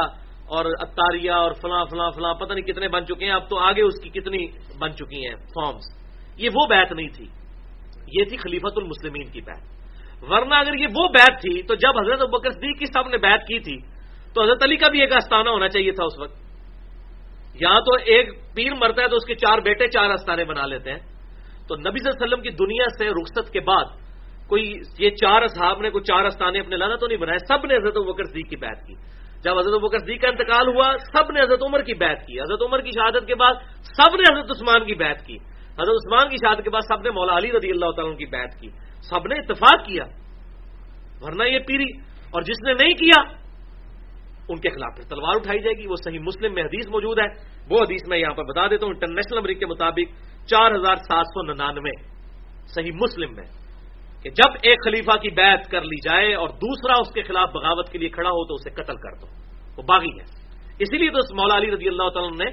اور 0.51 0.65
اتاریہ 0.65 1.31
اور 1.31 1.51
فلاں 1.51 1.85
فلاں 1.85 2.11
فلاں، 2.11 2.33
پتہ 2.33 2.53
نہیں 2.53 2.65
کتنے 2.65 2.87
بن 2.87 3.05
چکے 3.05 3.25
ہیں، 3.25 3.31
اب 3.31 3.49
تو 3.49 3.59
آگے 3.59 3.81
اس 3.81 3.99
کی 4.03 4.09
کتنی 4.09 4.47
بن 4.79 4.91
چکی 4.91 5.27
ہیں 5.27 5.35
فارمز 5.35 5.85
یہ 6.37 6.49
وہ 6.55 6.67
بیت 6.67 6.91
نہیں 6.91 7.07
تھی۔ 7.07 7.27
یہ 8.07 8.23
تھی 8.25 8.37
خلیفت 8.37 8.77
المسلمین 8.77 9.27
کی 9.31 9.41
بیت 9.41 9.63
ورنہ 10.31 10.55
اگر 10.55 10.73
یہ 10.73 10.87
وہ 10.95 11.07
بیت 11.07 11.41
تھی، 11.41 11.61
تو 11.61 11.75
جب 11.75 11.99
حضرت 11.99 12.29
بکر 12.29 12.51
صدیق 12.51 12.79
کی 12.79 12.85
صاحب 12.85 13.07
نے 13.07 13.17
بیت 13.17 13.41
کی 13.47 13.59
تھی، 13.59 13.77
تو 14.33 14.43
حضرت 14.43 14.63
علی 14.63 14.75
کا 14.75 14.87
بھی 14.87 15.01
ایک 15.01 15.13
آستانہ 15.13 15.49
ہونا 15.49 15.67
چاہیے 15.67 15.91
تھا 15.91 16.03
اس 16.05 16.19
وقت۔ 16.19 16.35
یہاں 17.61 17.79
تو 17.79 17.91
ایک 18.05 18.29
پیر 18.55 18.73
مرتا 18.73 19.01
ہے 19.01 19.07
تو 19.07 19.15
اس 19.15 19.25
کے 19.25 19.35
چار 19.35 19.57
بیٹے 19.57 19.87
چار 19.87 20.09
آستانے 20.09 20.43
بنا 20.45 20.65
لیتے 20.65 20.91
ہیں۔ 20.91 20.99
تو 21.67 21.75
نبی 21.75 21.99
صلی 21.99 22.09
اللہ 22.09 22.23
علیہ 22.23 22.27
وسلم 22.27 22.41
کی 22.41 22.49
دنیا 22.49 22.85
سے 22.97 23.09
رخصت 23.09 23.53
کے 23.53 23.59
بعد 23.59 23.85
کوئی 24.47 24.73
یہ 24.99 25.09
چار 25.09 25.41
اصحاب 25.41 25.81
نے 25.81 25.89
کوئی 25.89 26.03
چار 26.03 26.25
استانے 26.25 26.59
اپنے 26.59 26.77
لانا 26.77 26.95
تو 26.95 27.07
نہیں 27.07 27.17
بنائے، 27.17 27.37
سب 27.37 27.65
نے 27.65 27.75
حضرت 27.75 27.97
بکر 27.97 28.23
صدیق 28.23 28.49
کی 28.49 28.55
بیت 28.55 28.87
کی۔ 28.87 28.93
جب 29.43 29.57
حضرت 29.59 29.81
بکر 29.81 29.99
صدیق 29.99 30.21
کا 30.21 30.27
انتقال 30.27 30.67
ہوا، 30.67 30.95
سب 31.17 31.31
نے 31.31 31.39
حضرت 31.39 31.63
عمر 31.63 31.81
کی 31.81 31.93
بیت 31.93 32.19
کی۔ 32.27 32.41
حضرت 32.41 32.61
عمر 32.61 32.81
کی 32.81 32.91
شہادت 32.91 33.27
کے 33.27 33.35
بعد 33.35 33.53
سب 33.81 34.15
نے 34.15 34.33
حضرت 34.33 34.51
عثمان 34.51 34.85
کی 34.85 34.93
بیت 34.93 35.25
کی۔ 35.25 35.35
حضرت 35.73 35.97
عثمان 36.05 36.29
کی 36.29 36.37
شہادت 36.37 36.63
کے 36.63 36.69
بعد 36.69 36.81
سب 36.81 37.01
نے 37.01 37.11
مولا 37.11 37.37
علی 37.37 37.51
رضی 37.51 37.71
اللہ 37.71 37.91
تعالیٰ 37.91 38.17
کی 38.17 38.25
بیت 38.25 38.61
کی۔ 38.61 38.69
سب 39.01 39.27
نے 39.27 39.35
اتفاق 39.35 39.85
کیا، 39.85 40.03
ورنہ 41.21 41.43
یہ 41.43 41.59
پیری 41.59 41.97
اور 42.31 42.41
جس 42.41 42.63
نے 42.65 42.73
نہیں 42.73 42.93
کیا، 42.93 43.21
ان 44.49 44.59
کے 44.59 44.69
خلاف 44.69 44.95
پھر 44.95 45.03
تلوار 45.03 45.35
اٹھائی 45.35 45.59
جائے 45.59 45.77
گی۔ 45.77 45.87
وہ 45.87 45.95
صحیح 45.95 46.19
مسلم 46.19 46.53
میں 46.53 46.63
حدیث 46.63 46.87
موجود 46.87 47.19
ہے۔ 47.19 47.25
وہ 47.69 47.77
حدیث 47.77 48.07
میں 48.07 48.17
یہاں 48.17 48.33
پر 48.33 48.43
بتا 48.43 48.67
دیتا 48.67 48.85
ہوں، 48.85 48.93
انٹرنیشنل 48.93 49.37
امریک 49.37 49.59
کے 49.59 49.65
مطابق 49.65 50.07
چار 50.45 50.71
ہزار 50.71 50.95
سات 50.95 51.25
سو 51.25 51.53
ننانوے، 51.53 51.91
صحیح 52.67 52.91
مسلم 52.91 53.33
میں۔ 53.35 53.45
کہ 54.23 54.29
جب 54.29 54.51
ایک 54.61 54.79
خلیفہ 54.83 55.17
کی 55.17 55.29
بیعت 55.29 55.71
کر 55.71 55.81
لی 55.81 56.09
جائے 56.09 56.33
اور 56.33 56.49
دوسرا 56.49 56.93
اس 56.99 57.13
کے 57.13 57.23
خلاف 57.23 57.49
بغاوت 57.49 57.89
کے 57.89 57.97
لیے 57.97 58.09
کھڑا 58.09 58.29
ہو 58.29 58.47
تو 58.47 58.53
اسے 58.53 58.69
قتل 58.69 58.95
کر 58.95 59.15
دو، 59.21 59.27
وہ 59.77 59.83
باغی 59.83 60.19
ہے۔ 60.19 60.41
اسی 60.79 60.97
لیے 60.97 61.09
تو 61.09 61.17
اس 61.17 61.31
مولا 61.31 61.57
علی 61.57 61.71
رضی 61.71 61.87
اللہ 61.87 62.09
تعالیٰ 62.09 62.37
نے 62.37 62.45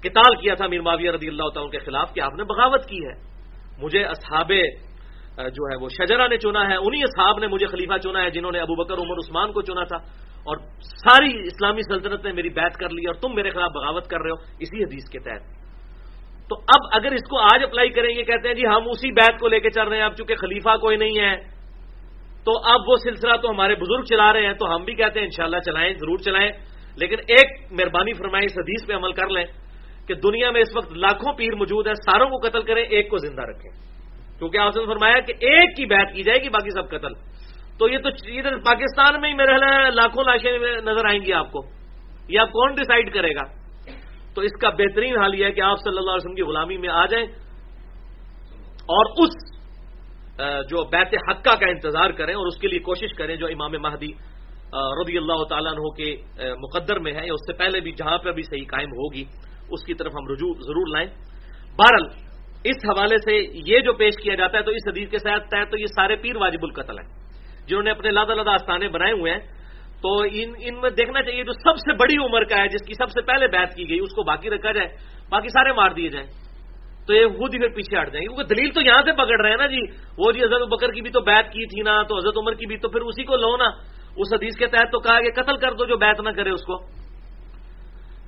کتال 0.00 0.36
کیا 0.36 0.54
تھا 0.54 0.66
میر 0.66 0.80
معاویہ 0.80 1.10
رضی 1.10 1.28
اللہ 1.28 1.48
تعالیٰ 1.54 1.70
کے 1.70 1.78
خلاف 1.78 2.14
کہ 2.14 2.20
آپ 2.20 2.34
نے 2.34 2.44
بغاوت 2.44 2.84
کی 2.86 2.96
ہے۔ 2.96 3.30
مجھے 3.82 4.04
اصحاب 4.04 4.48
جو 5.36 5.64
ہے 5.64 5.76
وہ 5.76 5.88
شجرا 5.88 6.26
نے 6.26 6.36
چنا 6.36 6.68
ہے، 6.68 6.76
انہی 6.76 7.02
اصحاب 7.02 7.38
نے 7.38 7.46
مجھے 7.46 7.66
خلیفہ 7.66 7.98
چنا 7.98 8.22
ہے 8.22 8.30
جنہوں 8.30 8.52
نے 8.52 8.58
ابو 8.58 8.84
بکر، 8.84 8.94
عمر، 8.94 9.14
عثمان 9.14 9.52
کو 9.52 9.62
چنا 9.62 9.84
تھا۔ 9.84 10.30
اور 10.40 10.56
ساری 10.80 11.40
اسلامی 11.40 11.82
سلطنت 11.82 12.24
نے 12.24 12.32
میری 12.32 12.48
بیعت 12.48 12.74
کر 12.74 12.88
لی 12.88 13.06
اور 13.06 13.14
تم 13.14 13.34
میرے 13.34 13.50
خلاف 13.50 13.70
بغاوت 13.74 14.06
کر 14.06 14.20
رہے 14.20 14.30
ہو۔ 14.30 14.42
اسی 14.58 14.84
حدیث 14.84 15.10
کے 15.12 15.18
تحت۔ 15.18 15.69
تو 16.50 16.60
اب 16.60 16.88
اگر 16.92 17.12
اس 17.12 17.28
کو 17.30 17.40
آج 17.40 17.62
اپلائی 17.62 17.88
کریں 17.88 18.14
گے، 18.16 18.22
کہتے 18.22 18.48
ہیں 18.48 18.54
جی 18.54 18.66
ہم 18.66 18.82
اسی 18.88 19.12
بیت 19.12 19.40
کو 19.40 19.48
لے 19.48 19.60
کے 19.60 19.70
چل 19.70 19.88
رہے 19.88 19.96
ہیں، 19.96 20.04
اب 20.04 20.14
چونکہ 20.14 20.34
خلیفہ 20.34 20.76
کوئی 20.76 20.96
نہیں 20.96 21.18
ہے، 21.18 21.36
تو 22.44 22.52
اب 22.64 22.80
وہ 22.88 22.96
سلسلہ 22.96 23.36
تو 23.42 23.50
ہمارے 23.50 23.74
بزرگ 23.74 24.02
چلا 24.02 24.32
رہے 24.32 24.46
ہیں، 24.46 24.52
تو 24.52 24.76
ہم 24.76 24.84
بھی 24.84 24.94
کہتے 24.94 25.18
ہیں 25.18 25.26
انشاءاللہ 25.26 25.56
چلائیں، 25.56 25.94
ضرور 25.94 26.18
چلائیں۔ 26.18 26.50
لیکن 26.96 27.16
ایک 27.28 27.72
مہربانی 27.72 28.12
فرمائے 28.12 28.44
اس 28.44 28.58
حدیث 28.58 28.88
پہ 28.88 28.92
عمل 28.92 29.12
کر 29.12 29.28
لیں 29.28 29.44
کہ 30.06 30.14
دنیا 30.14 30.50
میں 30.50 30.60
اس 30.60 30.76
وقت 30.76 30.92
لاکھوں 30.92 31.32
پیر 31.32 31.54
موجود 31.54 31.86
ہیں، 31.86 31.94
ساروں 31.94 32.30
کو 32.30 32.48
قتل 32.48 32.62
کریں، 32.62 32.82
ایک 32.82 33.10
کو 33.10 33.16
زندہ 33.16 33.42
رکھیں۔ 33.42 33.70
کیونکہ 34.38 34.58
آپ 34.58 34.76
نے 34.76 34.86
فرمایا 34.86 35.20
کہ 35.20 35.32
ایک 35.32 35.76
کی 35.76 35.86
بیعت 35.86 36.12
کی 36.14 36.22
جائے 36.22 36.38
گی، 36.42 36.48
باقی 36.48 36.70
سب 36.70 36.88
قتل۔ 36.88 37.12
تو 37.78 37.88
یہ 37.88 37.98
تو 37.98 38.08
ادھر 38.08 38.56
پاکستان 38.56 39.20
میں 39.20 39.30
ہی 39.30 39.34
میرے 39.34 39.56
لاکھوں 39.90 40.24
لاشیں 40.24 40.58
نظر 40.80 41.04
آئیں 41.08 41.20
گی 41.20 41.32
آپ 41.32 41.52
کو۔ 41.52 41.60
یہ 42.28 42.38
آپ 42.38 42.52
کون 42.52 42.74
ڈیسائیڈ 42.74 43.14
کرے 43.14 43.34
گا؟ 43.34 43.59
تو 44.34 44.40
اس 44.42 44.58
کا 44.60 44.68
بہترین 44.78 45.18
حال 45.18 45.34
یہ 45.34 45.44
ہے 45.44 45.52
کہ 45.52 45.60
آپ 45.60 45.78
صلی 45.84 45.98
اللہ 45.98 46.10
علیہ 46.10 46.24
وسلم 46.24 46.34
کی 46.34 46.48
غلامی 46.50 46.76
میں 46.78 46.88
آ 46.88 47.04
جائیں 47.06 47.26
اور 48.96 49.04
اس 49.24 49.34
جو 50.68 50.84
بیت 50.90 51.14
حقہ 51.28 51.54
کا 51.60 51.66
انتظار 51.70 52.10
کریں 52.18 52.34
اور 52.34 52.46
اس 52.46 52.58
کے 52.60 52.68
لیے 52.68 52.78
کوشش 52.80 53.12
کریں 53.16 53.34
جو 53.36 53.46
امام 53.46 53.72
مہدی 53.82 54.12
رضی 55.00 55.16
اللہ 55.18 55.42
تعالیٰ 55.50 55.72
عنہ 55.72 55.90
کے 55.96 56.08
مقدر 56.58 56.98
میں 57.04 57.12
ہے 57.12 57.26
یا 57.26 57.34
اس 57.34 57.46
سے 57.46 57.52
پہلے 57.58 57.80
بھی، 57.80 57.92
جہاں 57.92 58.18
پہ 58.24 58.32
بھی 58.32 58.42
صحیح 58.42 58.66
قائم 58.70 58.90
ہوگی، 58.92 59.24
اس 59.70 59.84
کی 59.86 59.94
طرف 59.94 60.12
ہم 60.14 60.24
رجوع 60.32 60.52
ضرور 60.66 60.86
لائیں۔ 60.88 61.08
بہرحال، 61.78 62.06
اس 62.64 62.84
حوالے 62.84 63.16
سے 63.24 63.34
یہ 63.68 63.80
جو 63.80 63.92
پیش 63.98 64.14
کیا 64.22 64.34
جاتا 64.34 64.58
ہے، 64.58 64.62
تو 64.62 64.70
اس 64.70 64.88
حدیث 64.88 65.08
کے 65.10 65.18
ساتھ 65.18 65.54
تو 65.70 65.78
یہ 65.78 65.86
سارے 65.96 66.16
پیر 66.22 66.36
واجب 66.36 66.64
القتل 66.64 66.98
ہیں، 66.98 67.08
جنہوں 67.66 67.82
نے 67.82 67.90
اپنے 67.90 68.10
لادہ 68.10 68.34
لادہ 68.34 68.50
آستانے 68.50 68.88
بنائے 68.88 69.12
ہوئے 69.12 69.32
ہیں۔ 69.32 69.42
تو 70.02 70.22
ان 70.22 70.52
ان 70.60 70.80
میں 70.80 70.90
دیکھنا 70.90 71.22
چاہیے 71.22 71.44
جو 71.44 71.52
سب 71.52 71.76
سے 71.76 71.92
بڑی 71.92 72.16
عمر 72.24 72.44
کا 72.44 72.62
ہے، 72.62 72.68
جس 72.68 72.86
کی 72.86 72.94
سب 72.94 73.10
سے 73.10 73.22
پہلے 73.22 73.46
بیعت 73.46 73.74
کی 73.74 73.88
گئی، 73.88 73.98
اس 73.98 74.10
کو 74.10 74.22
باقی 74.22 74.50
رکھا 74.50 74.72
جائے، 74.72 74.88
باقی 75.30 75.48
سارے 75.48 75.72
مار 75.72 75.90
دیے 75.90 76.08
جائیں۔ 76.08 76.26
تو 77.06 77.14
یہ 77.14 77.26
خود 77.26 77.54
ہی 77.54 77.58
پھر 77.58 77.68
پیچھے 77.68 78.00
ہٹ 78.00 78.12
جائیں۔ 78.12 78.26
کیونکہ 78.26 78.42
دلیل 78.42 78.70
تو 78.70 78.80
یہاں 78.80 79.02
سے 79.02 79.12
پکڑ 79.12 79.40
رہے 79.40 79.50
ہیں 79.50 79.56
نا 79.56 79.66
جی۔ 79.66 79.80
وہ 80.18 80.32
جی 80.32 80.44
حضرت 80.44 80.68
بکر 80.68 80.92
کی 80.92 81.00
بھی 81.00 81.10
تو 81.10 81.20
بیعت 81.20 81.44
کی 81.44 81.66
تھی 81.66 81.82
نا، 81.82 82.02
تو 82.02 82.16
حضرت 82.16 82.34
عمر 82.38 82.54
کی 82.54 82.66
بھی، 82.66 82.76
تو 82.76 82.88
پھر 82.88 83.00
اسی 83.00 83.24
کو 83.24 83.36
لو 83.36 83.56
نا۔ 83.56 83.64
اس 84.16 84.34
حدیث 84.34 84.56
کے 84.58 84.66
تحت 84.66 84.92
تو 84.92 84.98
کہا 85.00 85.20
کہ 85.20 85.42
قتل 85.42 85.56
کر 85.56 85.72
دو 85.72 85.84
جو 85.84 85.96
بیعت 85.96 86.20
نہ 86.20 86.30
کرے 86.30 86.50
اس 86.50 86.60
کو۔ 86.60 86.78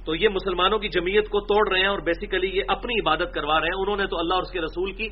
تو 0.05 0.15
یہ 0.15 0.29
مسلمانوں 0.29 0.79
کی 0.79 0.89
جمعیت 0.89 1.29
کو 1.29 1.41
توڑ 1.41 1.73
رہے 1.73 1.81
ہیں 1.81 1.89
اور 1.89 1.99
بیسیکلی 1.99 2.57
یہ 2.57 2.63
اپنی 2.69 3.01
عبادت 3.01 3.35
کروا 3.35 3.61
رہے 3.61 3.67
ہیں۔ 3.67 3.83
انہوں 3.83 3.97
نے 3.97 4.07
تو 4.07 4.19
اللہ 4.19 4.35
اور 4.35 4.43
اس 4.43 4.51
کے 4.51 4.61
رسول 4.61 4.93
کی 4.93 5.09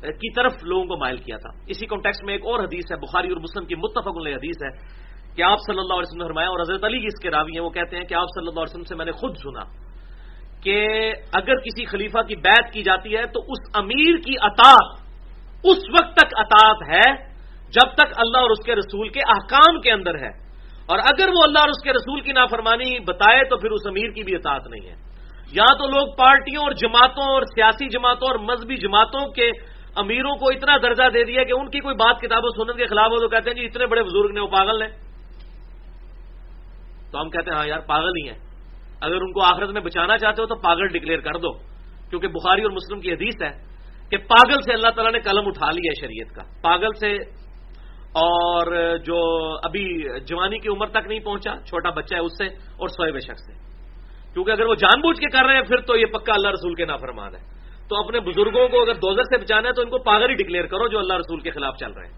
کی 0.00 0.34
طرف 0.34 0.52
لوگوں 0.62 0.84
کو 0.84 0.96
مائل 0.96 1.16
کیا 1.16 1.36
تھا۔ 1.36 1.58
اسی 1.66 1.86
کانٹیکس 1.86 2.24
میں 2.24 2.34
ایک 2.34 2.42
اور 2.46 2.60
حدیث 2.60 2.92
ہے، 2.92 2.96
بخاری 2.96 3.28
اور 3.28 3.36
مسلم 3.36 3.66
کی 3.66 3.74
متفق 3.74 4.26
علیہ 4.26 4.34
حدیث 4.34 4.56
ہے۔ 4.62 5.03
کہ 5.36 5.42
آپ 5.42 5.58
صلی 5.66 5.78
اللہ 5.78 5.92
علیہ 5.92 6.08
وسلم 6.08 6.22
نے 6.22 6.28
فرمایا 6.28 6.48
اور 6.48 6.60
حضرت 6.60 6.84
علی 6.84 7.06
اس 7.06 7.20
کے 7.22 7.30
راوی 7.30 7.52
ہیں، 7.52 7.60
وہ 7.60 7.70
کہتے 7.70 7.96
ہیں 7.96 8.04
کہ 8.04 8.14
آپ 8.14 8.26
صلی 8.34 8.48
اللہ 8.48 8.60
علیہ 8.60 8.70
وسلم 8.70 8.84
سے 8.84 8.94
میں 8.94 9.04
نے 9.04 9.12
خود 9.12 9.36
سنا 9.36 9.64
کہ 10.62 11.12
اگر 11.32 11.56
کسی 11.56 11.84
خلیفہ 11.84 12.22
کی 12.22 12.36
بیعت 12.36 12.72
کی 12.72 12.82
جاتی 12.82 13.16
ہے 13.16 13.22
تو 13.22 13.40
اس 13.40 13.70
امیر 13.74 14.16
کی 14.16 14.34
اطاعت 14.42 15.04
اس 15.64 15.78
وقت 15.78 16.14
تک 16.14 16.34
اطاعت 16.36 16.76
ہے 16.88 17.34
جب 17.68 17.94
تک 17.94 18.12
اللہ 18.16 18.38
اور 18.38 18.50
اس 18.50 18.66
کے 18.66 18.74
رسول 18.74 19.08
کے 19.08 19.20
احکام 19.20 19.80
کے 19.80 19.92
اندر 19.92 20.14
ہے۔ 20.14 20.44
اور 20.86 20.98
اگر 20.98 21.28
وہ 21.28 21.42
اللہ 21.44 21.58
اور 21.58 21.68
اس 21.68 21.82
کے 21.82 21.92
رسول 21.92 22.20
کی 22.20 22.32
نافرمانی 22.32 22.98
بتائے 22.98 23.44
تو 23.44 23.56
پھر 23.56 23.70
اس 23.70 23.80
امیر 23.86 24.10
کی 24.10 24.22
بھی 24.22 24.34
اطاعت 24.34 24.66
نہیں 24.66 24.90
ہے۔ 24.90 24.96
یہاں 25.52 25.78
تو 25.78 25.86
لوگ 25.86 26.14
پارٹیوں 26.16 26.62
اور 26.62 26.72
جماعتوں 26.72 27.24
اور 27.24 27.42
سیاسی 27.42 27.88
جماعتوں 27.88 28.28
اور 28.28 28.38
مذہبی 28.38 28.76
جماعتوں 28.76 29.32
کے 29.32 29.50
امیروں 29.96 30.36
کو 30.36 30.48
اتنا 30.48 30.76
درجہ 30.76 31.08
دے 31.14 31.24
دیا 31.24 31.44
کہ 31.44 31.52
ان 31.52 31.70
کی 31.70 31.80
کوئی 31.80 31.94
بات 31.94 32.20
کتاب 32.20 32.40
و 32.42 32.64
سنت 32.64 32.76
کے 32.76 32.86
خلاف 32.86 33.06
ہو 33.06 33.20
تو 33.20 33.28
کہتے 33.28 33.50
ہیں 33.50 33.56
جی 33.56 33.66
اتنے 33.66 33.86
بڑے 33.86 34.02
بزرگ 34.02 34.32
نے 34.32 34.40
وہ 34.40 34.46
پاگل 34.46 34.82
ہیں۔ 34.82 35.03
تو 37.14 37.20
ہم 37.20 37.30
کہتے 37.30 37.50
ہیں 37.50 37.58
ہاں 37.58 37.66
یار، 37.66 37.80
پاگل 37.80 38.08
ہی 38.08 38.28
ہیں۔ 38.28 38.38
اگر 39.00 39.14
ان 39.14 39.32
کو 39.32 39.44
آخرت 39.44 39.70
میں 39.70 39.80
بچانا 39.80 40.18
چاہتے 40.18 40.42
ہو 40.42 40.46
تو 40.46 40.54
پاگل 40.54 40.86
ڈکلیئر 40.86 41.18
کر 41.18 41.32
دو۔ 41.32 41.52
کیونکہ 42.10 42.28
بخاری 42.28 42.62
اور 42.62 42.70
مسلم 42.70 43.00
کی 43.00 43.12
حدیث 43.12 43.42
ہے 43.42 43.50
کہ 44.10 44.16
پاگل 44.16 44.60
سے 44.60 44.72
اللہ 44.72 44.90
تعالیٰ 44.90 45.12
نے 45.12 45.20
قلم 45.20 45.46
اٹھا 45.46 45.70
لیا 45.70 45.90
ہے 45.90 46.06
شریعت 46.06 46.34
کا۔ 46.34 46.42
پاگل 46.62 46.92
سے 47.00 47.12
اور 48.12 48.96
جو 48.96 49.22
ابھی 49.64 50.08
جوانی 50.20 50.58
کی 50.58 50.68
عمر 50.68 50.86
تک 50.86 51.06
نہیں 51.06 51.20
پہنچا، 51.20 51.54
چھوٹا 51.56 51.90
بچہ 51.90 52.14
ہے 52.14 52.20
اس 52.20 52.32
سے 52.38 52.46
اور 52.46 52.88
سوئے 52.88 53.12
بے 53.12 53.20
شخص 53.20 53.46
سے۔ 53.46 53.52
کیونکہ 54.32 54.50
اگر 54.50 54.66
وہ 54.66 54.74
جان 54.74 55.00
بوجھ 55.00 55.20
کے 55.20 55.26
کر 55.26 55.44
رہے 55.44 55.54
ہیں، 55.54 55.62
پھر 55.62 55.80
تو 55.80 55.96
یہ 55.96 56.06
پکا 56.06 56.32
اللہ 56.34 56.48
رسول 56.48 56.74
کے 56.74 56.84
نافرمان 56.84 57.34
ہے۔ 57.34 57.40
تو 57.88 57.96
اپنے 57.96 58.20
بزرگوں 58.20 58.68
کو 58.68 58.82
اگر 58.82 58.94
دوزر 58.94 59.22
سے 59.22 59.38
بچانا 59.38 59.68
ہے 59.68 59.72
تو 59.72 59.82
ان 59.82 59.90
کو 59.90 59.98
پاگل 59.98 60.30
ہی 60.30 60.34
ڈکلیئر 60.34 60.66
کرو 60.66 60.88
جو 60.88 60.98
اللہ 60.98 61.14
رسول 61.14 61.40
کے 61.40 61.50
خلاف 61.50 61.74
چل 61.80 61.92
رہے 61.92 62.06
ہیں۔ 62.06 62.12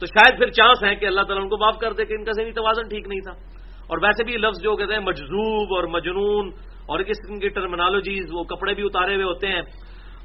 تو 0.00 0.06
شاید 0.06 0.38
پھر 0.38 0.50
چانس 0.50 0.84
ہے 0.84 0.94
کہ 0.94 1.06
اللہ 1.06 1.20
تعالیٰ 1.20 1.42
ان 1.42 1.48
کو 1.48 1.56
معاف 1.56 1.78
کر 1.78 1.92
دے 1.92 2.04
کہ 2.04 2.12
ان 2.12 2.24
کا 2.24 2.32
ذہنی 2.32 2.52
توازن 2.52 2.88
ٹھیک 2.88 3.08
نہیں 3.08 3.20
تھا۔ 3.20 3.55
اور 3.88 3.98
ویسے 4.02 4.24
بھی 4.24 4.36
لفظ 4.36 4.62
جو 4.62 4.76
کہتے 4.76 4.94
ہیں 4.94 5.00
مجذوب 5.00 5.74
اور 5.76 5.84
مجنون 5.90 6.50
اور 6.86 7.00
کس 7.00 7.18
قسم 7.22 7.38
کی 7.38 7.48
ٹرمنالوجیز 7.48 8.32
وہ 8.32 8.42
کپڑے 8.44 8.74
بھی 8.74 8.84
اتارے 8.84 9.14
ہوئے 9.14 9.24
ہوتے 9.24 9.46
ہیں۔ 9.46 9.62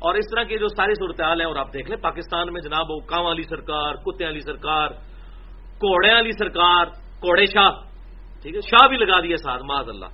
اور 0.02 0.16
اس 0.16 0.30
طرح 0.32 0.44
کی 0.44 0.58
جو 0.58 0.68
ساری 0.68 0.94
صورتحال 0.94 1.42
ہیں، 1.42 1.48
اور 1.48 1.56
آپ 1.56 1.74
دیکھ 1.74 1.90
لیں 1.90 1.98
پاکستان 2.02 2.54
میں 2.54 2.62
جناب 2.62 2.92
وہ 2.92 3.00
کام 3.06 3.26
والی 3.26 3.44
سرکار، 3.44 3.96
کتے 4.06 4.26
والی 4.26 4.40
سرکار، 4.40 4.90
کوڑے 5.82 6.14
والی 6.14 6.32
سرکار، 6.32 6.86
کوڑے 7.22 7.46
شاہ، 7.46 7.72
ٹھیک 8.42 8.56
ہے، 8.56 8.62
شاہ 8.62 8.88
بھی 8.88 8.98
لگا 8.98 9.20
دیے 9.22 9.38
ساتھ 9.38 9.64
معذ 9.64 9.90
اللہ 9.90 10.10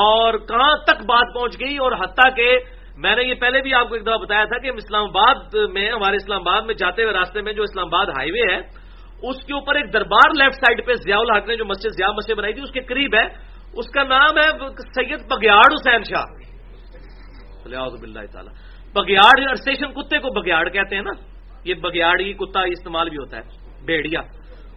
اور 0.00 0.38
کہاں 0.48 0.74
تک 0.88 1.04
بات 1.06 1.34
پہنچ 1.34 1.60
گئی؟ 1.60 1.76
اور 1.76 1.92
حتیٰ 2.00 2.28
کہ 2.36 2.48
میں 2.96 3.14
نے 3.16 3.22
یہ 3.22 3.34
پہلے 3.40 3.60
بھی 3.60 3.74
آپ 3.74 3.88
کو 3.88 3.94
ایک 3.94 4.04
دفعہ 4.06 4.16
بتایا 4.18 4.44
تھا 4.44 4.58
کہ 4.58 4.70
اسلام 4.76 5.04
آباد 5.04 5.54
میں، 5.72 5.88
ہمارے 5.92 6.16
اسلام 6.16 6.40
آباد 6.40 6.62
میں 6.62 6.74
جاتے 6.74 7.02
ہوئے 7.02 7.14
راستے 7.14 7.42
میں 7.42 7.52
جو 7.52 7.62
اسلام 7.62 7.86
آباد 7.86 8.06
ہائی 8.16 8.30
وے 8.30 8.44
ہے 8.52 8.60
اس 9.22 9.44
کے 9.46 9.54
اوپر 9.54 9.74
ایک 9.74 9.92
دربار 9.92 10.30
لیفٹ 10.30 10.54
سائڈ 10.54 10.86
پہ 10.86 10.92
ضیاء 10.94 11.18
الحق 11.18 11.48
نے 11.48 11.56
جو 11.56 11.64
مسجد 11.64 11.88
ضیاء 11.88 12.08
مسجد 12.08 12.34
بنائی 12.34 12.52
تھی، 12.52 12.62
اس 12.62 12.70
کے 12.70 12.80
قریب 12.80 13.14
ہے۔ 13.14 13.52
اس 13.74 13.86
کا 13.94 14.02
نام 14.02 14.38
ہے 14.38 14.50
سید 14.94 15.20
بگیاڑ 15.30 15.74
حسین 15.74 16.02
شاہ۔ 16.02 16.24
تعالیٰ۔ 18.26 18.52
بگیاڑ 18.92 19.50
اسٹیشن 19.52 19.92
کتے 19.92 20.18
کو 20.18 20.40
بگیاڑ 20.40 20.68
کہتے 20.68 20.96
ہیں 20.96 21.02
نا۔ 21.02 21.10
یہ 21.64 21.74
بگیاڑی 21.74 22.32
کتا 22.32 22.60
استعمال 22.60 23.08
بھی 23.08 23.16
ہوتا 23.16 23.36
ہے، 23.36 23.42
بیڑیا۔ 23.84 24.20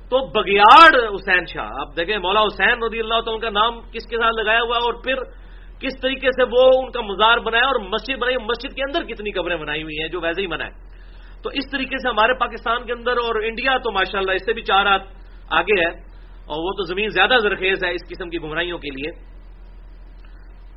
تو 0.09 0.41
بگیاڑ 0.41 1.15
حسین 1.15 1.45
شاہ، 1.45 1.67
آپ 1.79 1.97
دیکھیں 1.97 2.17
مولا 2.17 2.41
حسین 2.41 2.83
رضی 2.83 2.99
اللہ 2.99 3.19
تعالیٰ 3.19 3.41
کا 3.41 3.49
نام 3.49 3.79
کس 3.79 4.07
کے 4.09 4.17
ساتھ 4.17 4.35
لگایا 4.35 4.61
ہوا 4.61 4.77
اور 4.77 4.93
پھر 4.93 5.15
کس 5.79 6.01
طریقے 6.01 6.27
سے 6.31 6.43
وہ 6.43 6.83
ان 6.83 6.91
کا 6.91 7.01
مزار 7.01 7.37
بنایا 7.37 7.63
اور 7.63 7.79
مسجد 7.79 8.17
بنائی، 8.17 8.37
مسجد 8.37 8.75
کے 8.75 8.81
اندر 8.81 9.13
کتنی 9.13 9.31
قبریں 9.31 9.57
بنائی 9.57 9.83
ہوئی 9.83 10.01
ہیں 10.01 10.07
جو 10.07 10.21
ویسے 10.21 10.41
ہی 10.41 10.47
بنائے۔ 10.47 10.71
تو 11.45 11.51
اس 11.53 11.71
طریقے 11.71 11.97
سے 11.97 12.09
ہمارے 12.09 12.33
پاکستان 12.33 12.85
کے 12.85 12.93
اندر 12.93 13.11
اور 13.11 13.43
انڈیا 13.43 13.77
تو 13.77 13.91
ماشاءاللہ 13.91 14.31
اس 14.31 14.45
سے 14.45 14.53
بھی 14.53 14.61
چار 14.61 14.85
ہاتھ 14.85 15.03
آگے 15.49 15.79
ہے 15.79 15.89
اور 16.45 16.57
وہ 16.57 16.71
تو 16.71 16.83
زمین 16.83 17.09
زیادہ 17.09 17.33
زرخیز 17.41 17.83
ہے 17.83 17.91
اس 17.91 18.01
قسم 18.09 18.29
کی 18.29 18.37
گمراہیوں 18.37 18.77
کے 18.77 18.89
لیے۔ 18.89 19.11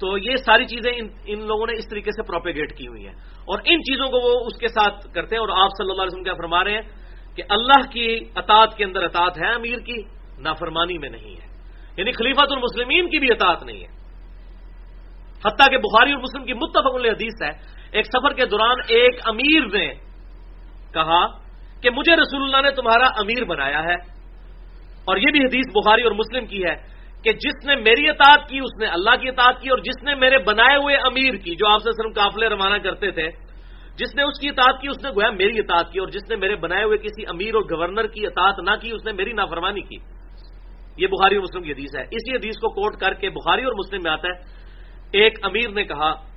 تو 0.01 0.19
یہ 0.19 0.37
ساری 0.37 0.65
چیزیں 0.65 0.93
ان 0.97 1.09
ان 1.27 1.47
لوگوں 1.47 1.67
نے 1.67 1.73
اس 1.79 1.89
طریقے 1.89 2.11
سے 2.11 2.23
پروپیگیٹ 2.23 2.79
کی 2.79 2.89
ہوئی 2.89 3.07
ہیں۔ 3.07 3.15
اور 3.19 3.59
ان 3.65 3.81
چیزوں 3.81 4.07
کو 4.07 4.17
وہ 4.17 4.47
اس 4.47 4.59
کے 4.59 4.69
ساتھ 4.69 5.15
کرتے 5.15 5.37
ہیں 5.37 5.41
اور 5.41 5.49
آپ 5.49 5.71
صلی 5.79 5.91
اللہ 5.91 6.03
علیہ 6.03 6.13
وسلم 6.13 6.25
کیا 6.25 6.35
فرما 6.35 6.65
رہے 6.65 6.73
ہیں 6.73 6.83
کہ 7.37 7.43
اللہ 7.49 7.91
کی 7.91 8.21
اطاعت 8.37 8.77
کے 8.77 8.85
اندر 8.85 9.03
اطاعت 9.03 9.39
ہے 9.39 9.53
امیر 9.53 9.79
کی، 9.79 10.03
نافرمانی 10.39 10.99
میں 10.99 11.09
نہیں 11.09 11.31
ہے۔ 11.31 11.47
یعنی 11.97 12.13
خلیفت 12.13 12.53
المسلمین 12.53 13.11
کی 13.11 13.19
بھی 13.19 13.31
اطاعت 13.31 13.63
نہیں 13.63 13.81
ہے۔ 13.81 13.97
حتیٰ 15.47 15.69
کہ 15.71 15.79
بخاری 15.79 16.13
اور 16.13 16.21
مسلم 16.21 16.45
کی 16.45 16.53
متفق 16.53 17.07
حدیث 17.07 17.43
ہے، 17.43 17.51
ایک 17.93 18.07
سفر 18.07 18.33
کے 18.33 18.47
دوران 18.47 18.77
ایک 18.89 19.21
امیر 19.25 19.79
نے 19.79 20.08
کہا 20.95 21.27
کہ 21.81 21.91
مجھے 21.91 22.17
رسول 22.17 22.43
اللہ 22.43 22.69
نے 22.69 22.71
تمہارا 22.71 23.07
امیر 23.07 23.45
بنایا 23.45 23.83
ہے۔ 23.83 24.19
اور 25.05 25.17
یہ 25.17 25.31
بھی 25.33 25.41
حدیث 25.41 25.65
بخاری 25.75 26.03
اور 26.03 26.13
مسلم 26.13 26.47
کی 26.47 26.65
ہے 26.65 26.99
کہ 27.25 27.33
جس 27.33 27.67
نے 27.67 27.75
میری 27.75 28.09
اطاعت 28.09 28.49
کی، 28.49 28.59
اس 28.59 28.81
نے 28.81 28.87
اللہ 28.87 29.17
کی 29.21 29.29
اطاعت 29.29 29.61
کی، 29.61 29.69
اور 29.69 29.79
جس 29.79 30.03
نے 30.03 30.15
میرے 30.15 30.39
بنائے 30.39 30.77
ہوئے 30.77 30.97
امیر 30.97 31.35
کی، 31.35 31.55
جو 31.55 31.69
آپ 31.69 31.79
سے 31.79 31.91
صرف 31.91 32.15
قافلے 32.15 32.49
روانہ 32.49 32.79
کرتے 32.83 33.11
تھے، 33.11 33.29
جس 33.97 34.15
نے 34.17 34.23
اس 34.23 34.41
کی 34.41 34.49
اطاعت 34.49 34.81
کی، 34.81 34.89
اس 34.89 35.05
نے 35.05 35.11
گویا 35.11 35.31
میری 35.31 35.59
اطاعت 35.59 35.93
کی، 35.93 35.99
اور 35.99 36.09
جس 36.09 36.31
نے 36.31 36.37
میرے 36.37 36.57
بنائے 36.57 36.85
ہوئے 36.85 36.99
کسی 36.99 37.23
امیر 37.27 37.55
اور 37.55 37.63
گورنر 37.63 38.07
کی 38.07 38.27
اطاعت 38.27 38.59
نہ 38.59 38.71
کی، 38.83 38.91
اس 38.91 39.07
نے 39.07 39.13
میری 39.13 39.33
نافرمانی 39.33 39.81
کی۔ 39.81 39.97
یہ 40.97 41.07
بخاری 41.07 41.37
اور 41.37 41.43
مسلم 41.43 41.63
کی 41.63 41.73
حدیث 41.73 41.97
ہے۔ 41.97 42.03
اسی 42.03 42.37
حدیث 42.37 42.55
کو 42.55 42.69
کوٹ 42.69 43.01
کر 43.01 43.15
کے 43.15 43.31
بخاری 43.31 43.63
اور 43.63 43.73
مسلم 43.73 44.01
میں 44.05 44.11
آتا 44.11 44.29
ہے۔ 44.29 44.59
ایک 45.13 45.39
امیر 45.43 45.69
نے 45.69 45.85
کہا 45.85 46.28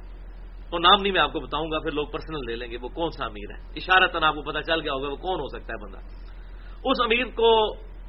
وہ 0.72 0.80
نام 0.80 1.02
نہیں 1.02 1.14
میں 1.14 1.22
آپ 1.22 1.32
کو 1.34 1.40
بتاؤں 1.40 1.72
گا، 1.72 1.80
پھر 1.80 1.92
لوگ 1.92 2.08
پرسنل 2.08 2.42
لے 2.48 2.56
لیں 2.56 2.70
گے، 2.72 2.78
وہ 2.82 2.90
کون 2.90 3.10
سا 3.12 3.26
امیر 3.26 3.50
ہے؟ 3.52 3.60
اشارتن 3.76 4.24
آپ 4.24 4.36
کو 4.36 4.42
پتا 4.42 4.62
چل 4.64 4.80
گیا 4.82 4.94
ہوگا، 4.94 5.08
وہ 5.08 5.16
کون 5.18 5.40
ہو 5.40 5.48
سکتا 5.48 5.74
ہے 5.74 5.80
بندہ؟ 5.84 6.00
اس 6.82 7.02
امیر 7.04 7.26
کو، 7.36 7.52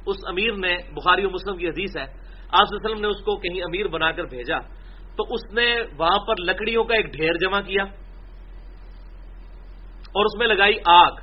اس 0.07 0.17
امیر 0.27 0.53
نے، 0.57 0.73
بخاری 0.93 1.25
و 1.25 1.29
مسلم 1.29 1.57
کی 1.57 1.67
حدیث 1.67 1.97
ہے، 1.97 2.05
آپ 2.51 2.65
وسلم 2.71 2.99
نے 3.01 3.07
اس 3.07 3.21
کو 3.23 3.35
کہیں 3.37 3.61
امیر 3.63 3.87
بنا 3.87 4.11
کر 4.11 4.25
بھیجا، 4.29 4.59
تو 5.15 5.23
اس 5.29 5.43
نے 5.53 5.67
وہاں 5.97 6.19
پر 6.27 6.35
لکڑیوں 6.41 6.83
کا 6.83 6.95
ایک 6.95 7.07
ڈھیر 7.13 7.37
جمع 7.41 7.61
کیا، 7.61 7.83
اور 10.09 10.25
اس 10.25 10.35
میں 10.39 10.47
لگائی 10.47 10.77
آگ، 10.93 11.13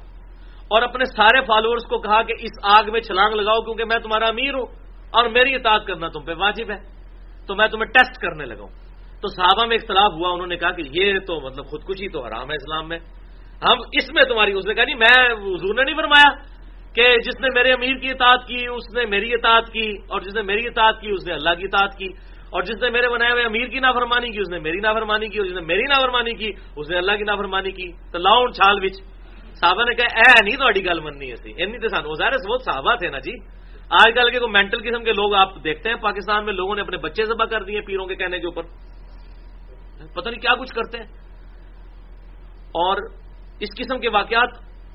اور 0.70 0.82
اپنے 0.82 1.04
سارے 1.06 1.40
فالوورز 1.46 1.84
کو 1.88 1.98
کہا 1.98 2.20
کہ 2.22 2.34
اس 2.38 2.54
آگ 2.70 2.92
میں 2.92 3.00
چھلانگ 3.00 3.34
لگاؤ، 3.34 3.64
کیونکہ 3.64 3.84
میں 3.84 3.98
تمہارا 3.98 4.26
امیر 4.28 4.54
ہوں، 4.54 4.66
اور 5.10 5.28
میری 5.28 5.54
اطاعت 5.54 5.86
کرنا 5.86 6.08
تم 6.08 6.24
پہ 6.24 6.34
واجب 6.38 6.70
ہے، 6.70 6.78
تو 7.46 7.54
میں 7.56 7.68
تمہیں 7.68 7.90
ٹیسٹ 7.90 8.20
کرنے 8.22 8.44
لگاؤں 8.44 8.72
تو 9.22 9.28
صحابہ 9.28 9.66
میں 9.66 9.76
اختلاف 9.76 10.12
ہوا، 10.12 10.30
انہوں 10.32 10.46
نے 10.46 10.56
کہا 10.56 10.70
کہ 10.70 10.82
یہ 10.90 11.18
تو 11.18 11.40
مطلب 11.40 11.64
خودکشی 11.64 12.08
تو 12.08 12.26
حرام 12.26 12.50
ہے 12.50 12.54
اسلام 12.54 12.88
میں۔ 12.88 12.98
ہم 13.62 13.78
اس 13.92 14.12
میں 14.14 14.24
تمہاری 14.24 14.52
اس 14.52 14.66
نے 14.66 14.74
کہا 14.74 14.84
نہیں 14.84 14.94
میں 14.94 15.32
حضور 15.32 15.74
نے 15.74 15.84
نہیں 15.84 15.96
فرمایا 15.96 16.30
کہ 16.94 17.16
جس 17.18 17.40
نے 17.40 17.48
میرے 17.54 17.72
امیر 17.72 17.96
کی 17.96 18.10
اطاعت 18.10 18.46
کی، 18.48 18.66
اس 18.66 18.94
نے 18.94 19.06
میری 19.06 19.34
اطاعت 19.34 19.72
کی، 19.72 19.92
اور 20.08 20.20
جس 20.20 20.34
نے 20.34 20.42
میری 20.42 20.66
اطاعت 20.66 21.00
کی، 21.00 21.10
اس 21.10 21.26
نے 21.26 21.32
اللہ 21.32 21.50
کی 21.50 21.64
اطاعت 21.64 21.98
کی، 21.98 22.08
اور 22.50 22.62
جس 22.62 22.82
نے 22.82 22.90
میرے 22.90 23.08
بنائے 23.08 23.32
ہوئے 23.32 23.44
امیر 23.44 23.66
کی 23.66 23.78
نافرمانی 23.78 24.30
کی، 24.30 24.38
اس 24.38 24.48
نے 24.48 24.58
میری 24.58 24.80
نافرمانی 24.80 25.28
کی، 25.28 25.38
اور 25.38 25.46
جس 25.46 25.54
نے 25.54 25.60
میری 25.60 25.82
نافرمانی 25.82 26.32
کی، 26.34 26.50
اس 26.76 26.90
نے 26.90 26.98
اللہ 26.98 27.12
کی 27.12 27.24
نافرمانی 27.24 27.70
کی۔ 27.70 27.92
تو 28.12 28.18
لاؤن 28.18 28.52
چھال 28.52 28.80
بچ۔ 28.80 28.92
صحابہ 29.54 29.82
نے 29.84 29.94
کہا، 29.94 30.18
اے 30.18 30.44
نہیں 30.44 30.56
تھوڑی 30.56 30.84
گل 30.84 31.00
مننی 31.00 31.30
ایسی 31.30 31.52
اینی 31.56 31.78
تو 31.78 31.88
سانو 31.88 32.14
ظاہر 32.14 32.30
بہت 32.48 32.62
صحابہ 32.64 32.94
تھے 32.94 33.08
نا 33.08 33.18
جی۔ 33.18 33.32
آج 33.90 34.14
کل 34.14 34.30
کے 34.30 34.38
کوئی 34.38 34.52
مینٹل 34.52 34.90
قسم 34.90 35.04
کے 35.04 35.12
لوگ 35.12 35.34
آپ 35.34 35.64
دیکھتے 35.64 35.88
ہیں، 35.88 35.96
پاکستان 35.96 36.44
میں 36.44 36.52
لوگوں 36.52 36.74
نے 36.74 36.80
اپنے 36.80 36.96
بچے 36.96 37.24
ذبح 37.24 37.44
کر 37.44 37.62
دیے 37.62 37.80
پیروں 37.80 38.06
کے 38.06 38.14
کہنے 38.14 38.38
کے 38.38 38.46
اوپر۔ 38.46 38.62
پتہ 40.08 40.28
نہیں 40.28 40.40
کیا 40.40 40.54
کچھ 40.54 40.74
کرتے 40.74 40.98
ہیں۔ 40.98 41.06
اور 42.56 42.96
اس 43.60 43.68
قسم 43.78 44.00
کے 44.00 44.08
واقعات 44.08 44.48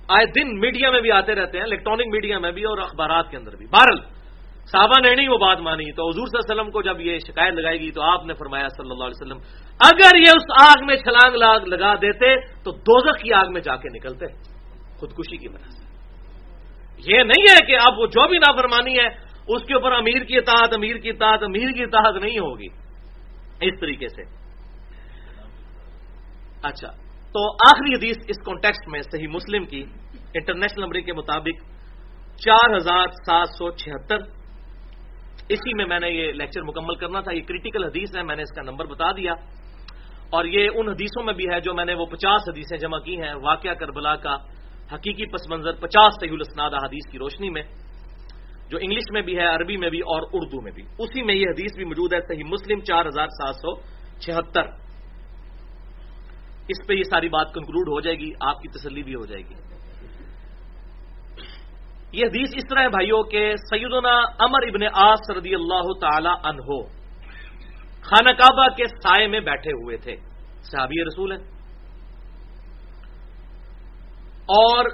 آئے 0.08 0.26
دن 0.26 0.60
میڈیا 0.60 0.92
میں 0.92 1.02
بھی 1.02 1.12
آتے 1.12 1.36
رہتے 1.36 1.58
ہیں 1.58 1.66
الیکٹرانک 1.66 2.02
میڈیا 2.12 2.40
میں 2.40 2.52
بھی 2.52 2.64
اور 2.64 2.78
اخبارات 2.78 3.32
کے 3.32 3.38
اندر 3.38 3.56
بھی۔ 3.56 3.66
بہرل 3.66 4.00
صحابہ 4.66 5.08
نے 5.08 5.16
نہیں 5.16 5.30
وہ 5.30 5.38
بات 5.38 5.60
مانی۔ 5.60 5.92
تو 5.92 6.10
حضور 6.10 6.28
صلی 6.28 6.40
اللہ 6.40 6.54
علیہ 6.54 6.62
وسلم 6.62 6.72
کو 6.72 6.82
جب 6.82 7.02
یہ 7.02 7.20
شکایت 7.20 7.54
لگائے 7.54 7.80
گی 7.80 7.92
تو 7.92 8.02
آپ 8.02 8.26
نے 8.26 8.34
فرمایا 8.34 8.68
صلی 8.68 8.92
اللہ 8.92 9.04
علیہ 9.04 9.26
وسلم، 9.26 9.38
اگر 9.80 10.16
یہ 10.16 10.32
اس 10.36 10.70
آگ 10.70 10.86
میں 10.86 10.96
چھلانگ 10.96 11.36
لاگ 11.36 11.60
لگا 11.60 11.96
دیتے 11.96 12.36
تو 12.64 12.72
دوزخ 12.72 13.22
کی 13.22 13.34
آگ 13.34 13.46
میں 13.50 13.62
جا 13.62 13.76
کے 13.76 13.90
نکلتے، 13.94 14.26
خودکشی 15.00 15.38
کی 15.38 15.48
وجہ 15.48 15.72
سے۔ 15.72 15.86
یہ 17.12 17.18
نہیں 17.18 17.46
ہے 17.52 17.66
کہ 17.66 17.78
اب 17.86 18.00
وہ 18.00 18.06
جو 18.06 18.28
بھی 18.28 18.38
نافرمانی 18.38 19.00
ہے، 19.00 19.08
اس 19.48 19.64
کے 19.64 19.74
اوپر 19.74 19.92
امیر 19.92 20.24
کی 20.24 20.38
اطاعت، 20.38 20.74
امیر 20.74 20.98
کی 20.98 21.10
اطاعت، 21.10 21.44
امیر 21.44 21.72
کی 21.72 21.84
اطاعت 21.84 22.16
نہیں 22.16 22.40
ہوگی۔ 22.40 22.68
اس 23.62 23.80
طریقے 23.80 24.08
سے۔ 24.08 24.45
اچھا 26.68 26.88
تو 27.34 27.52
آخری 27.52 27.96
حدیث 27.96 28.18
اس 28.28 28.38
کانٹیکسٹ 28.46 28.88
میں 28.88 29.02
صحیح 29.02 29.28
مسلم 29.28 29.66
کی 29.66 29.84
انٹرنیشنل 30.34 30.84
نمبر 30.84 31.00
کے 31.00 31.14
مطابق 31.14 31.64
چار 32.38 32.76
ہزار 32.76 33.08
سات 33.08 33.48
سو 33.58 33.72
چھہتر۔ 33.72 34.18
اسی 35.50 35.74
میں 35.74 35.86
میں 35.86 36.00
نے 36.00 36.10
یہ 36.10 36.32
لیکچر 36.32 36.62
مکمل 36.62 36.96
کرنا 36.96 37.22
تھا، 37.22 37.32
یہ 37.32 37.42
کریٹیکل 37.42 37.84
حدیث 37.84 38.18
ہے، 38.18 38.24
میں 38.24 38.36
نے 38.36 38.42
اس 38.42 38.56
کا 38.56 38.62
نمبر 38.62 38.86
بتا 38.86 39.12
دیا۔ 39.12 39.34
اور 40.30 40.46
یہ 40.46 40.70
ان 40.76 40.90
حدیثوں 40.90 41.24
میں 41.24 41.34
بھی 41.34 41.46
ہے 41.54 41.60
جو 41.60 41.74
میں 41.74 41.86
نے 41.86 41.94
وہ 41.94 42.06
پچاس 42.06 42.42
حدیثیں 42.50 42.78
جمع 42.78 43.00
کی 43.00 43.22
ہیں، 43.22 43.34
واقعہ 43.34 43.74
کربلا 43.74 44.16
کا 44.16 44.36
حقیقی 44.94 45.26
پس 45.26 45.50
منظر 45.50 45.72
پچاس 45.72 46.14
صحیح 46.14 46.32
الاسناد 46.32 46.72
حدیث 46.84 47.12
کی 47.12 47.18
روشنی 47.18 47.50
میں، 47.50 47.64
جو 48.70 48.78
انگلش 48.82 49.04
میں 49.12 49.22
بھی 49.22 49.38
ہے، 49.38 49.46
عربی 49.46 49.78
میں 49.78 49.90
بھی 49.90 50.00
اور 50.00 50.22
اردو 50.34 50.62
میں 50.62 50.72
بھی۔ 50.72 50.84
اسی 51.00 51.22
میں 51.22 51.36
یہ 51.36 51.46
حدیث 51.50 51.76
بھی 51.76 51.86
موجود 51.86 52.14
ہے، 52.14 52.20
صحیح 52.22 52.44
مسلم 52.46 52.80
چار 52.80 53.06
ہزار 53.06 53.28
سات 53.28 53.56
سو 53.56 53.76
چھہتر۔ 54.20 54.85
اس 56.68 56.88
پہ 56.88 56.94
یہ 56.94 57.04
ساری 57.04 57.30
بات 57.30 57.54
کنکلوڈ 57.54 57.88
ہو 57.88 58.02
جائے 58.02 58.16
گی، 58.16 58.32
آپ 58.42 58.62
کی 58.62 58.68
تسلی 58.68 59.04
بھی 59.04 59.16
ہو 59.16 59.26
جائے 59.26 59.42
گی۔ 59.42 59.54
یہ 62.12 62.26
حدیث 62.26 62.50
اس 62.56 62.64
طرح 62.70 62.82
ہے 62.82 62.88
بھائیوں 62.88 63.24
کہ 63.24 63.54
سیدنا 63.70 64.18
امر 64.40 64.64
ابن 64.64 64.88
آس 64.94 65.32
رضی 65.38 65.56
اللہ 65.56 65.94
تعالی 66.02 66.30
عنہ 66.44 66.88
خانہ 68.02 68.30
کعبہ 68.30 68.68
کے 68.68 68.84
سائے 68.88 69.28
میں 69.28 69.40
بیٹھے 69.40 69.72
ہوئے 69.72 69.98
تھے۔ 69.98 70.16
صحابی 70.62 71.04
رسول 71.04 71.32
ہیں۔ 71.32 71.40
اور 74.46 74.86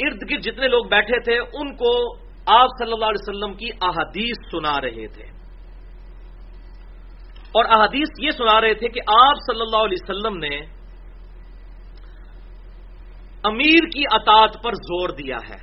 ارد 0.00 0.30
گرد 0.30 0.40
جتنے 0.42 0.68
لوگ 0.68 0.84
بیٹھے 0.84 1.20
تھے، 1.20 1.38
ان 1.38 1.76
کو 1.76 2.16
آپ 2.46 2.68
صلی 2.78 2.92
اللہ 2.92 3.04
علیہ 3.04 3.28
وسلم 3.28 3.54
کی 3.54 3.68
احادیث 3.82 4.36
سنا 4.50 4.80
رہے 4.80 5.06
تھے۔ 5.06 5.24
اور 7.52 7.64
احادیث 7.64 8.08
یہ 8.18 8.30
سنا 8.30 8.60
رہے 8.60 8.74
تھے 8.74 8.88
کہ 8.88 9.00
آپ 9.06 9.52
صلی 9.52 9.60
اللہ 9.60 9.76
علیہ 9.76 9.96
وسلم 10.02 10.36
نے 10.36 10.73
امیر 13.44 13.88
کی 13.88 14.02
اطاعت 14.12 14.62
پر 14.62 14.72
زور 14.72 15.08
دیا 15.08 15.36
ہے۔ 15.36 15.56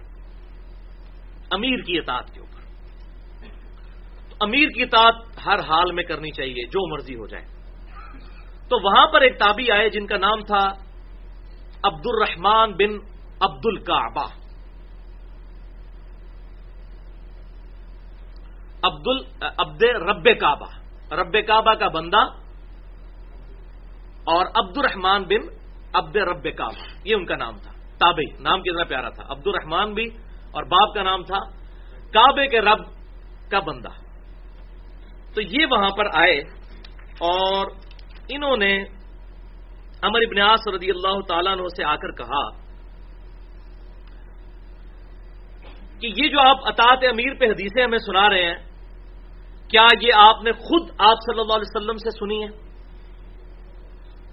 امیر 1.51 1.77
کی 1.77 1.97
اطاعت 1.97 2.33
کے 2.33 2.39
اوپر۔ 2.39 2.61
تو 4.29 4.35
امیر 4.39 4.67
کی 4.67 4.83
اطاعت 4.83 5.15
ہر 5.45 5.59
حال 5.59 5.91
میں 5.91 6.03
کرنی 6.03 6.31
چاہیے، 6.31 6.67
جو 6.67 6.93
مرضی 6.93 7.15
ہو 7.15 7.27
جائے۔ 7.27 7.45
تو 8.69 8.83
وہاں 8.83 9.07
پر 9.07 9.21
ایک 9.21 9.39
تابی 9.39 9.71
آئے 9.71 9.89
جن 9.89 10.07
کا 10.07 10.17
نام 10.17 10.41
تھا 10.41 10.69
عبد 11.83 12.05
الرحمان 12.05 12.71
بن 12.71 12.89
عبد 13.39 13.65
القعبہ 13.65 14.27
عبد 18.83 19.07
عبد 19.57 19.83
رب 19.83 20.39
کعبہ۔ 20.39 20.65
رب 21.13 21.37
کعبہ 21.47 21.73
کا 21.73 21.87
بندہ 21.87 22.17
اور 24.23 24.45
عبد 24.45 24.77
الرحمان 24.77 25.23
بن 25.23 25.60
عبد 25.93 26.15
رب 26.17 26.45
کعبہ 26.57 26.85
یہ 27.05 27.15
ان 27.15 27.25
کا 27.25 27.35
نام 27.35 27.57
تھا. 27.57 27.71
تابعی. 27.99 28.29
نام 28.39 28.61
کتنا 28.61 28.83
پیارا 28.83 29.09
تھا. 29.09 29.23
عبد 29.29 29.47
الرحمان 29.47 29.93
بھی 29.93 30.05
اور 30.51 30.63
باپ 30.67 30.93
کا 30.95 31.03
نام 31.03 31.23
تھا 31.23 31.39
کعبے 32.13 32.47
کے 32.47 32.61
رب 32.61 32.81
کا 33.51 33.59
بندہ. 33.59 33.93
تو 35.33 35.41
یہ 35.41 35.65
وہاں 35.71 35.89
پر 35.97 36.05
آئے 36.13 36.39
اور 37.27 37.71
انہوں 38.29 38.57
نے 38.57 38.73
امر 40.03 40.21
ابن 40.21 40.39
رضی 40.69 40.89
اللہ 40.89 41.19
تعالیٰ 41.27 41.51
عنہ 41.53 41.67
سے 41.75 41.83
آ 41.83 41.95
کر 41.95 42.11
کہا 42.17 42.43
کہ 46.01 46.07
یہ 46.07 46.29
جو 46.29 46.39
آپ 46.41 46.67
اطاط 46.67 47.03
امیر 47.09 47.33
پہ 47.39 47.45
حدیثیں 47.45 47.83
ہمیں 47.83 47.97
سنا 47.97 48.27
رہے 48.29 48.43
ہیں، 48.43 48.59
کیا 49.69 49.85
یہ 50.01 50.11
آپ 50.17 50.43
نے 50.43 50.51
خود 50.61 50.89
آپ 50.99 51.17
صلی 51.25 51.39
اللہ 51.39 51.53
علیہ 51.53 51.69
وسلم 51.69 51.97
سے 51.97 52.17
سنی 52.17 52.43
ہے 52.43 52.49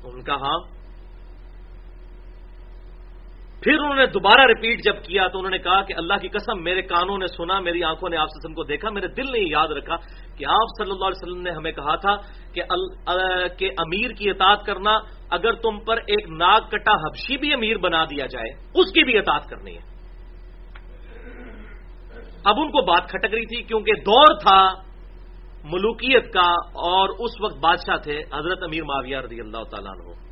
ان 0.08 0.22
کا 0.22 0.36
ہاں 0.42 0.58
پھر 3.62 3.74
انہوں 3.74 3.94
نے 3.94 4.06
دوبارہ 4.06 4.42
ریپیٹ 4.46 4.82
جب 4.84 5.02
کیا 5.02 5.26
تو 5.28 5.38
انہوں 5.38 5.50
نے 5.50 5.58
کہا 5.58 5.80
کہ 5.82 5.94
اللہ 5.96 6.18
کی 6.22 6.28
قسم، 6.28 6.62
میرے 6.62 6.82
کانوں 6.82 7.16
نے 7.18 7.26
سنا، 7.26 7.58
میری 7.60 7.82
آنکھوں 7.84 8.08
نے 8.08 8.16
آپ 8.16 8.28
وسلم 8.30 8.54
کو 8.54 8.64
دیکھا، 8.64 8.90
میرے 8.90 9.08
دل 9.08 9.32
نے 9.32 9.38
یاد 9.40 9.68
رکھا 9.68 9.96
کہ 10.38 10.44
آپ 10.46 10.74
صلی 10.78 10.90
اللہ 10.90 11.06
علیہ 11.06 11.22
وسلم 11.22 11.42
نے 11.42 11.50
ہمیں 11.50 11.72
کہا 11.72 11.94
تھا 11.96 12.14
کہ 12.54 12.62
کہ 13.58 13.70
امیر 13.78 14.12
کی 14.12 14.30
اطاعت 14.30 14.64
کرنا، 14.66 14.92
اگر 15.30 15.52
تم 15.64 15.78
پر 15.84 15.96
ایک 16.06 16.28
ناک 16.38 16.70
کٹا 16.70 16.94
حبشی 16.96 17.36
بھی 17.36 17.52
امیر 17.54 17.78
بنا 17.78 18.04
دیا 18.04 18.26
جائے، 18.26 18.50
اس 18.74 18.92
کی 18.92 19.04
بھی 19.04 19.18
اطاعت 19.18 19.48
کرنی 19.50 19.74
ہے۔ 19.74 19.84
اب 22.44 22.60
ان 22.60 22.70
کو 22.70 22.84
بات 22.84 23.10
کھٹک 23.10 23.34
رہی 23.34 23.46
تھی 23.46 23.62
کیونکہ 23.62 23.92
دور 24.06 24.38
تھا 24.40 24.60
ملوکیت 25.64 26.32
کا 26.32 26.48
اور 26.86 27.08
اس 27.18 27.32
وقت 27.40 27.58
بادشاہ 27.60 27.96
تھے 28.02 28.18
حضرت 28.34 28.62
امیر 28.62 28.84
معاویہ 28.84 29.16
رضی 29.18 29.40
اللہ 29.40 29.62
تعالیٰ 29.70 29.92
عنہ۔ 29.92 30.27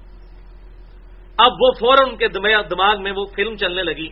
اب 1.39 1.53
وہ 1.61 1.71
فوراً 1.81 2.09
ان 2.09 2.17
کے 2.17 2.29
دماغ 2.29 3.03
میں 3.03 3.13
وہ 3.13 3.25
فلم 3.37 3.57
چلنے 3.57 3.83
لگی 3.83 4.09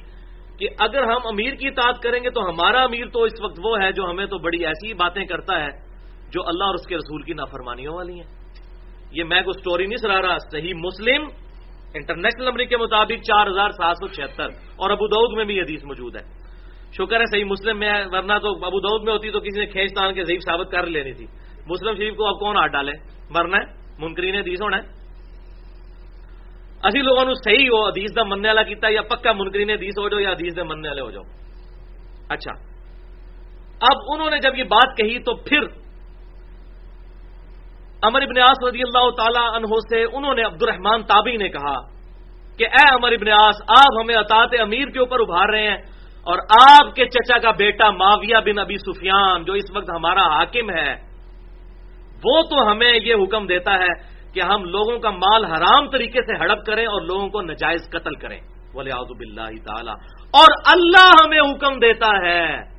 کہ 0.58 0.68
اگر 0.78 1.02
ہم 1.02 1.26
امیر 1.26 1.54
کی 1.54 1.66
اطاعت 1.68 2.02
کریں 2.02 2.22
گے 2.24 2.30
تو 2.30 2.40
ہمارا 2.48 2.82
امیر 2.82 3.06
تو 3.08 3.22
اس 3.22 3.40
وقت 3.42 3.58
وہ 3.64 3.72
ہے 3.82 3.90
جو 3.92 4.10
ہمیں 4.10 4.26
تو 4.26 4.38
بڑی 4.38 4.64
ایسی 4.66 4.92
باتیں 4.94 5.24
کرتا 5.24 5.60
ہے 5.60 5.70
جو 6.30 6.40
اللہ 6.46 6.64
اور 6.64 6.74
اس 6.74 6.86
کے 6.86 6.96
رسول 6.96 7.22
کی 7.22 7.32
نافرمانیوں 7.32 7.94
والی 7.94 8.14
ہیں۔ 8.14 8.28
یہ 9.12 9.24
میں 9.24 9.42
کوئی 9.42 9.60
سٹوری 9.60 9.86
نہیں 9.86 10.02
سنا 10.02 10.20
رہا، 10.22 10.36
صحیح 10.52 10.74
مسلم 10.76 11.26
انٹرنیشنل 11.94 12.44
نمبر 12.44 12.64
کے 12.64 12.76
مطابق 12.76 13.22
چار 13.22 13.46
ہزار 13.46 13.70
سات 13.70 13.96
سو 13.96 14.06
چھہتر، 14.08 14.48
اور 14.76 14.90
ابو 14.90 15.06
دعود 15.06 15.36
میں 15.36 15.44
بھی 15.44 15.60
حدیث 15.60 15.84
موجود 15.84 16.16
ہے۔ 16.16 16.22
شکر 16.92 17.20
ہے 17.20 17.26
صحیح 17.30 17.44
مسلم 17.44 17.78
میں 17.78 17.92
ورنہ 18.12 18.38
تو 18.42 18.48
ابو 18.66 18.80
دعود 18.80 19.04
میں 19.04 19.12
ہوتی 19.12 19.30
تو 19.30 19.40
کسی 19.40 19.58
نے 19.60 19.66
کھینچ 19.66 19.90
تان 19.94 20.14
کے 20.14 20.24
ضعیف 20.24 20.42
ثابت 20.42 20.70
کر 20.70 20.86
لینی 20.86 21.12
تھی۔ 21.12 21.26
مسلم 21.66 21.94
شریف 21.94 22.14
کو 22.16 22.26
اب 22.26 22.38
کون 22.40 22.56
ہاتھ 22.56 22.72
ڈالے؟ 22.72 22.92
مرنا 23.30 23.56
ہے 23.56 23.66
منکرین 23.98 24.34
حدیث 24.34 24.60
ہونا 24.62 24.76
ہے۔ 24.76 24.82
اسی 26.84 27.02
لوگوں 27.02 27.24
نے 27.24 27.34
صحیح 27.34 27.68
ہو، 27.68 27.86
حدیث 27.86 28.14
کا 28.14 28.22
مننے 28.22 28.48
والا 28.48 28.62
کیتا 28.62 28.88
یا 28.90 29.02
پکا 29.02 29.32
منکرین 29.32 29.70
حدیث 29.70 29.98
ہو 29.98 30.08
جاؤ 30.08 30.20
یا 30.20 30.30
حدیث 30.30 30.54
کے 30.54 30.62
مننے 30.62 30.88
والے 30.88 31.00
ہو 31.00 31.10
جاؤ۔ 31.10 31.22
اچھا۔ 32.28 32.52
اب 33.80 34.12
انہوں 34.12 34.30
نے 34.30 34.38
جب 34.38 34.58
یہ 34.58 34.64
بات 34.64 34.96
کہی 34.96 35.18
تو 35.18 35.34
پھر 35.34 35.62
امر 38.02 38.22
ابن 38.22 38.38
آس 38.38 38.62
رضی 38.68 38.82
اللہ 38.82 39.10
تعالی 39.10 39.42
عنہ 39.56 39.78
سے 39.88 40.02
انہوں 40.02 40.34
نے 40.34 40.42
عبد 40.42 40.62
الرحمان 40.62 41.02
تابی 41.02 41.36
نے 41.36 41.48
کہا 41.48 41.74
کہ 42.58 42.64
اے 42.64 42.84
امر 42.94 43.12
ابن 43.12 43.30
آس 43.32 43.62
آپ 43.68 44.00
ہمیں 44.00 44.14
اطاط 44.14 44.54
امیر 44.60 44.90
کے 44.90 44.98
اوپر 44.98 45.20
ابھار 45.20 45.48
رہے 45.48 45.68
ہیں 45.68 45.76
اور 46.26 46.38
آپ 46.60 46.94
کے 46.94 47.04
چچا 47.04 47.38
کا 47.38 47.50
بیٹا 47.50 47.90
معاویہ 47.90 48.36
بن 48.44 48.58
ابی 48.58 48.76
سفیان 48.76 49.44
جو 49.44 49.52
اس 49.52 49.70
وقت 49.74 49.90
ہمارا 49.90 50.26
حاکم 50.34 50.70
ہے، 50.70 50.92
وہ 52.24 52.42
تو 52.42 52.70
ہمیں 52.70 52.92
یہ 52.92 53.14
حکم 53.14 53.46
دیتا 53.46 53.72
ہے 53.74 53.92
کہ 54.34 54.40
ہم 54.40 54.64
لوگوں 54.64 54.98
کا 54.98 55.10
مال 55.10 55.44
حرام 55.44 55.90
طریقے 55.90 56.22
سے 56.22 56.36
ہڑپ 56.36 56.66
کریں 56.66 56.86
اور 56.86 57.02
لوگوں 57.02 57.28
کو 57.28 57.42
نجائز 57.42 57.90
قتل 57.90 58.14
کریں۔ 58.14 58.40
ولی 58.74 58.90
آزب 58.90 59.20
اللہ 59.20 59.64
تعالی 59.64 59.90
اور 60.30 60.48
اللہ 60.66 61.10
ہمیں 61.24 61.40
حکم 61.40 61.78
دیتا 61.78 62.26
ہے۔ 62.26 62.74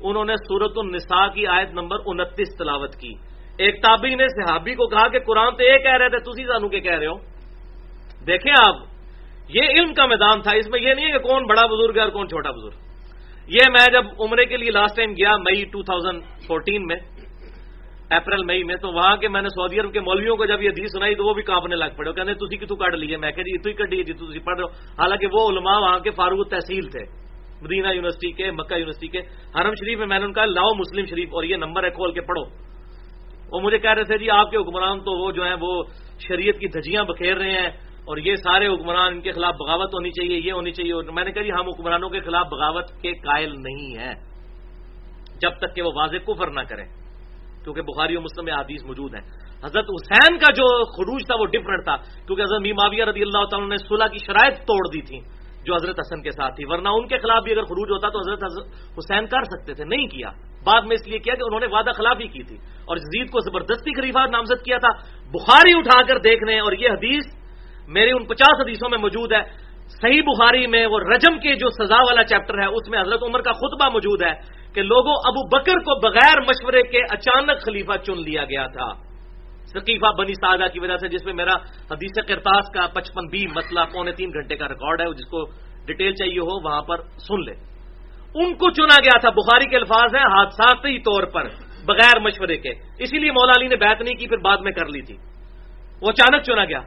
انہوں 0.00 0.24
نے 0.24 0.34
سورت 0.36 0.72
النساء 0.76 1.26
کی 1.34 1.46
آیت 1.46 1.70
نمبر 1.70 1.96
انتیس 2.06 2.56
تلاوت 2.58 2.94
کی۔ 2.94 3.14
ایک 3.58 3.82
تابی 3.82 4.14
نے 4.14 4.28
صحابی 4.28 4.74
کو 4.74 4.88
کہا 4.88 5.08
کہ 5.08 5.18
قرآن 5.18 5.56
تو 5.56 5.62
یہ 5.62 5.78
کہہ 5.78 5.96
رہے 5.96 6.08
تھے 6.08 6.18
تھی 6.18 6.44
سانو 6.44 6.68
کے 6.68 6.80
کہہ 6.80 6.98
رہے 6.98 7.06
ہو۔ 7.06 7.14
دیکھیں 8.26 8.52
آپ، 8.66 8.76
یہ 9.48 9.62
علم 9.62 9.94
کا 9.94 10.06
میدان 10.06 10.42
تھا۔ 10.42 10.56
اس 10.56 10.68
میں 10.68 10.80
یہ 10.80 10.94
نہیں 10.94 11.06
ہے 11.06 11.12
کہ 11.12 11.18
کون 11.18 11.46
بڑا 11.46 11.66
بزرگ 11.66 11.96
ہے 11.96 12.00
اور 12.00 12.10
کون 12.10 12.28
چھوٹا 12.28 12.50
بزرگ۔ 12.50 12.78
یہ 13.48 13.70
میں 13.70 13.92
جب 13.92 14.04
عمرے 14.20 14.44
کے 14.44 14.56
لیے 14.56 14.70
لاسٹ 14.70 14.96
ٹائم 14.96 15.10
گیا، 15.10 15.36
مئی 15.36 15.64
ٹو 15.64 15.82
تھاؤزینڈ 15.82 16.22
فورٹین 16.46 16.86
میں 16.86 16.96
اپریل، 18.12 18.44
مئی 18.44 18.64
میں 18.64 18.74
تو 18.74 18.88
وہاں 18.88 19.16
کے 19.16 19.28
میں 19.28 19.42
نے 19.42 19.48
سعودی 19.48 19.80
عرب 19.80 19.92
کے 19.92 20.00
مولویوں 20.00 20.36
کو 20.36 20.46
جب 20.46 20.62
یہ 20.62 20.68
حدیث 20.68 20.92
سنائی 20.92 21.14
تو 21.14 21.24
وہ 21.24 21.34
بھی 21.34 21.42
کانپنے 21.42 21.76
لگ 21.76 21.84
پڑے 21.96 22.12
کہتے 22.12 22.34
تھی 22.34 22.56
کہ 22.56 22.66
تو 22.66 22.76
کٹ 22.76 22.94
لیے؟ 22.94 23.16
میں 23.16 23.32
کہ 23.32 23.42
جی 23.42 23.58
تو 23.58 23.68
ہی 23.68 23.74
کٹی 23.74 23.96
جی 23.96 24.12
تھی 24.12 24.38
پڑھ 24.38 24.60
رہے 24.60 24.62
ہو۔ 24.62 24.68
حالانکہ 25.02 25.26
وہ 25.32 25.50
علماء 25.50 25.80
وہاں 25.80 25.98
کے 25.98 26.10
فاروق 26.10 26.48
تحصیل 26.48 26.88
تھے، 26.88 27.00
مدینہ 27.62 27.86
یونیورسٹی 27.86 28.32
کے، 28.32 28.50
مکہ 28.50 28.74
یونیورسٹی 28.74 29.08
کے۔ 29.08 29.18
حرم 29.60 29.74
شریف 29.74 29.98
میں 29.98 30.06
میں 30.06 30.18
نے 30.18 30.24
ان 30.24 30.32
کا 30.32 30.44
لاؤ 30.44 30.74
مسلم 30.74 31.04
شریف 31.06 31.28
اور 31.32 31.44
یہ 31.44 31.56
نمبر 31.56 31.84
ہے، 31.84 31.90
کھول 31.90 32.12
کے 32.12 32.20
پڑھو۔ 32.20 32.42
وہ 33.52 33.60
مجھے 33.60 33.78
کہہ 33.78 33.90
رہے 33.90 34.04
تھے 34.04 34.18
جی 34.18 34.30
آپ 34.30 34.50
کے 34.50 34.56
حکمران 34.56 34.98
تو 34.98 35.18
وہ 35.18 35.32
جو 35.32 35.44
ہیں، 35.44 35.56
وہ 35.60 35.82
شریعت 36.28 36.58
کی 36.58 36.68
دھجیاں 36.68 37.04
بکھیر 37.04 37.36
رہے 37.36 37.52
ہیں 37.52 37.68
اور 38.04 38.16
یہ 38.16 38.34
سارے 38.34 38.66
حکمران 38.66 39.12
ان 39.12 39.20
کے 39.20 39.32
خلاف 39.32 39.54
بغاوت 39.54 39.94
ہونی 39.94 40.10
چاہیے، 40.10 40.38
یہ 40.38 40.52
ہونی 40.52 40.70
چاہیے۔ 40.70 40.92
اور 40.92 41.04
میں 41.04 41.24
نے 41.24 41.32
کہا 41.32 41.42
جی 41.42 41.50
ہم 41.50 41.68
حکمرانوں 41.68 42.08
کے 42.08 42.20
خلاف 42.20 42.46
بغاوت 42.46 42.84
کے 43.02 43.12
قائل 43.12 43.50
نہیں 43.50 43.98
ہیں۔ 43.98 44.14
جب 45.42 45.50
تک 45.58 45.76
کہ 45.76 45.82
وہ 45.82 45.90
واضح 45.94 46.16
کفر 46.16 46.50
نہ 46.50 46.60
کریں۔ 46.60 47.01
کیونکہ 47.64 47.82
بخاری 47.82 48.16
و 48.16 48.20
مسلم 48.20 48.44
میں 48.44 48.52
حدیث 48.52 48.82
موجود 48.84 49.14
ہے 49.14 49.20
حضرت 49.64 49.84
حسین 49.84 50.38
کا 50.38 50.52
جو 50.52 50.84
خروج 50.84 51.20
تھا 51.26 51.34
وہ 51.40 51.46
ڈفرنٹ 51.46 51.84
تھا، 51.84 51.96
کیونکہ 51.96 52.42
حضرت 52.42 52.60
معاویہ 52.60 53.04
رضی 53.04 53.22
اللہ 53.22 53.44
تعالیٰ 53.44 53.68
نے 53.68 53.76
صلح 53.76 54.06
کی 54.06 54.18
شرائط 54.18 54.54
توڑ 54.58 54.88
دی 54.88 55.02
تھی 55.02 55.20
جو 55.64 55.74
حضرت 55.74 55.96
حسن 56.00 56.22
کے 56.22 56.30
ساتھ 56.30 56.56
تھی۔ 56.56 56.64
ورنہ 56.66 56.88
ان 56.88 57.06
کے 57.06 57.18
خلاف 57.18 57.42
بھی 57.42 57.52
اگر 57.52 57.62
خروج 57.62 57.90
ہوتا 57.90 58.08
تو 58.08 58.18
حضرت 58.18 58.44
حسین 58.98 59.26
کر 59.26 59.42
سکتے 59.44 59.74
تھے، 59.74 59.84
نہیں 59.84 60.06
کیا۔ 60.06 60.28
بعد 60.64 60.82
میں 60.82 60.96
اس 61.00 61.08
لیے 61.08 61.18
کیا 61.18 61.34
کہ 61.34 61.42
انہوں 61.46 61.60
نے 61.60 61.66
وعدہ 61.66 61.90
خلافی 61.96 62.26
کی 62.26 62.42
تھی۔ 62.42 62.56
اور 62.56 62.96
جزید 62.96 63.26
کو 63.30 63.38
زبردستی 63.40 64.00
خلیفہ 64.00 64.18
نامزد 64.30 64.64
کیا 64.64 64.78
تھا۔ 64.78 64.88
بخاری 65.20 65.78
اٹھا 65.78 66.02
کر 66.02 66.18
دیکھنے 66.18 66.60
اور 66.60 66.72
یہ 66.72 66.88
حدیث 66.90 67.24
میری 67.88 68.10
ان 68.10 68.24
پچاس 68.24 68.60
حدیثوں 68.60 68.88
میں 68.88 68.98
موجود 68.98 69.32
ہے۔ 69.32 69.42
صحیح 70.02 70.22
بخاری 70.22 70.66
میں 70.66 70.86
وہ 70.86 70.98
رجم 70.98 71.38
کے 71.38 71.54
جو 71.54 71.84
سزا 71.84 71.96
والا 71.96 72.24
چیپٹر 72.24 72.58
ہے، 72.58 72.66
اس 72.66 72.88
میں 72.88 73.00
حضرت 73.00 73.22
عمر 73.22 73.40
کا 73.40 73.52
خطبہ 73.52 73.88
موجود 73.88 74.22
ہے۔ 74.22 74.61
کہ 74.74 74.82
لوگوں 74.82 75.14
ابو 75.24 75.48
بکر 75.48 75.72
کو 75.72 76.00
بغیر 76.00 76.40
مشورے 76.40 76.82
کے 76.82 76.98
اچانک 77.10 77.62
خلیفہ 77.64 77.92
چن 78.06 78.22
لیا 78.22 78.44
گیا 78.44 78.66
تھا۔ 78.66 78.92
ثقیفہ 79.66 80.06
بنی 80.18 80.34
سادہ 80.34 80.64
کی 80.72 80.80
وجہ 80.80 80.96
سے، 80.96 81.08
جس 81.08 81.24
میں 81.24 81.34
میرا 81.34 81.54
حدیث 81.90 82.26
کرتاس 82.28 82.70
کا 82.74 82.86
پچپن 82.86 83.26
بی 83.26 83.46
مسئلہ 83.46 83.80
پونے 83.92 84.12
تین 84.12 84.28
گھنٹے 84.28 84.56
کا 84.56 84.68
ریکارڈ 84.68 85.00
ہے، 85.00 85.06
جس 85.06 85.30
کو 85.30 85.44
ڈیٹیل 85.86 86.14
چاہیے 86.14 86.38
ہو، 86.38 86.68
وہاں 86.68 86.82
پر 86.82 86.96
سن 87.02 87.44
لے 87.44 87.52
ان 88.34 88.54
کو 88.54 88.70
چنا 88.70 88.96
گیا 89.04 89.18
تھا، 89.18 89.30
بخاری 89.30 89.68
کے 89.68 89.76
الفاظ 89.76 90.14
ہیں، 90.14 90.22
حادثاتی 90.22 90.98
طور 90.98 91.22
پر، 91.22 91.48
بغیر 91.86 92.20
مشورے 92.20 92.56
کے۔ 92.56 92.70
اسی 92.98 93.18
لیے 93.18 93.32
مولا 93.32 93.52
علی 93.58 93.68
نے 93.68 93.76
بیعت 93.76 94.02
نہیں 94.02 94.14
کی، 94.14 94.28
پھر 94.28 94.36
بعد 94.36 94.56
میں 94.56 94.72
کر 94.72 94.86
لی 94.86 95.02
تھی۔ 95.02 95.16
وہ 96.00 96.08
اچانک 96.08 96.42
چنا 96.42 96.64
گیا۔ 96.64 96.80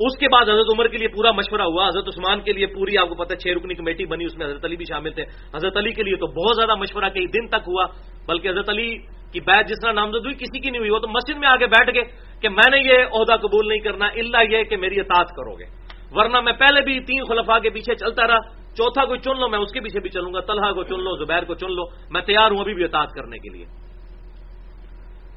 اس 0.00 0.18
کے 0.18 0.28
بعد 0.28 0.42
حضرت 0.42 0.66
عمر 0.74 0.88
کے 0.88 0.96
لیے 0.96 1.08
پورا 1.08 1.30
مشورہ 1.32 1.62
ہوا، 1.62 1.88
حضرت 1.88 2.08
عثمان 2.08 2.40
کے 2.40 2.52
لیے 2.52 2.66
پوری، 2.66 2.98
آپ 2.98 3.08
کو 3.08 3.14
پتہ 3.14 3.34
چھ 3.34 3.48
رکنی 3.48 3.74
کمیٹی 3.74 4.06
بنی، 4.06 4.24
اس 4.24 4.36
میں 4.36 4.46
حضرت 4.46 4.64
علی 4.64 4.76
بھی 4.76 4.84
شامل 4.84 5.10
تھے۔ 5.10 5.22
حضرت 5.54 5.76
علی 5.76 5.92
کے 5.92 6.02
لیے 6.02 6.16
تو 6.16 6.26
بہت 6.26 6.56
زیادہ 6.56 6.74
مشورہ 6.74 7.08
کئی 7.08 7.26
دن 7.26 7.48
تک 7.48 7.68
ہوا، 7.68 7.84
بلکہ 8.28 8.48
حضرت 8.48 8.68
علی 8.68 8.96
کی 9.32 9.40
بیعت 9.40 9.68
جس 9.68 9.80
طرح 9.82 9.92
نامزد 9.92 10.24
ہوئی، 10.24 10.34
کسی 10.34 10.60
کی 10.60 10.70
نہیں 10.70 10.80
ہوئی۔ 10.80 10.90
وہ 10.90 10.98
تو 10.98 11.08
مسجد 11.08 11.38
میں 11.38 11.48
آگے 11.48 11.66
بیٹھ 11.66 11.90
گئے 11.94 12.04
کہ 12.40 12.48
میں 12.48 12.70
نے 12.70 12.78
یہ 12.78 13.04
عہدہ 13.12 13.36
قبول 13.36 13.68
نہیں 13.68 13.78
کرنا 13.78 14.06
اللہ 14.06 14.36
یہ 14.50 14.64
کہ 14.64 14.76
میری 14.76 15.00
اطاعت 15.00 15.28
کرو 15.28 15.54
گے۔ 15.54 15.64
ورنہ 16.12 16.40
میں 16.40 16.52
پہلے 16.52 16.80
بھی 16.80 17.00
تین 17.00 17.24
خلفاء 17.24 17.58
کے 17.58 17.70
پیچھے 17.70 17.94
چلتا 17.94 18.26
رہا، 18.26 18.38
چوتھا 18.74 19.04
کوئی 19.04 19.18
چن 19.18 19.40
لو، 19.40 19.48
میں 19.48 19.58
اس 19.58 19.72
کے 19.72 19.80
پیچھے 19.80 20.00
بھی 20.00 20.10
چلوں 20.10 20.34
گا، 20.34 20.40
طلحہ 20.40 20.72
کو 20.72 20.82
چن 20.82 21.00
لو، 21.00 21.24
زبیر 21.24 21.44
کو 21.44 21.54
چن 21.54 21.72
لو، 21.72 21.82
میں 22.10 22.22
تیار 22.22 22.50
ہوں 22.50 22.58
ابھی 22.58 22.74
بھی 22.74 22.84
اطاعت 22.84 23.08
کرنے 23.14 23.38
کے 23.38 23.48
لیے۔ 23.48 23.66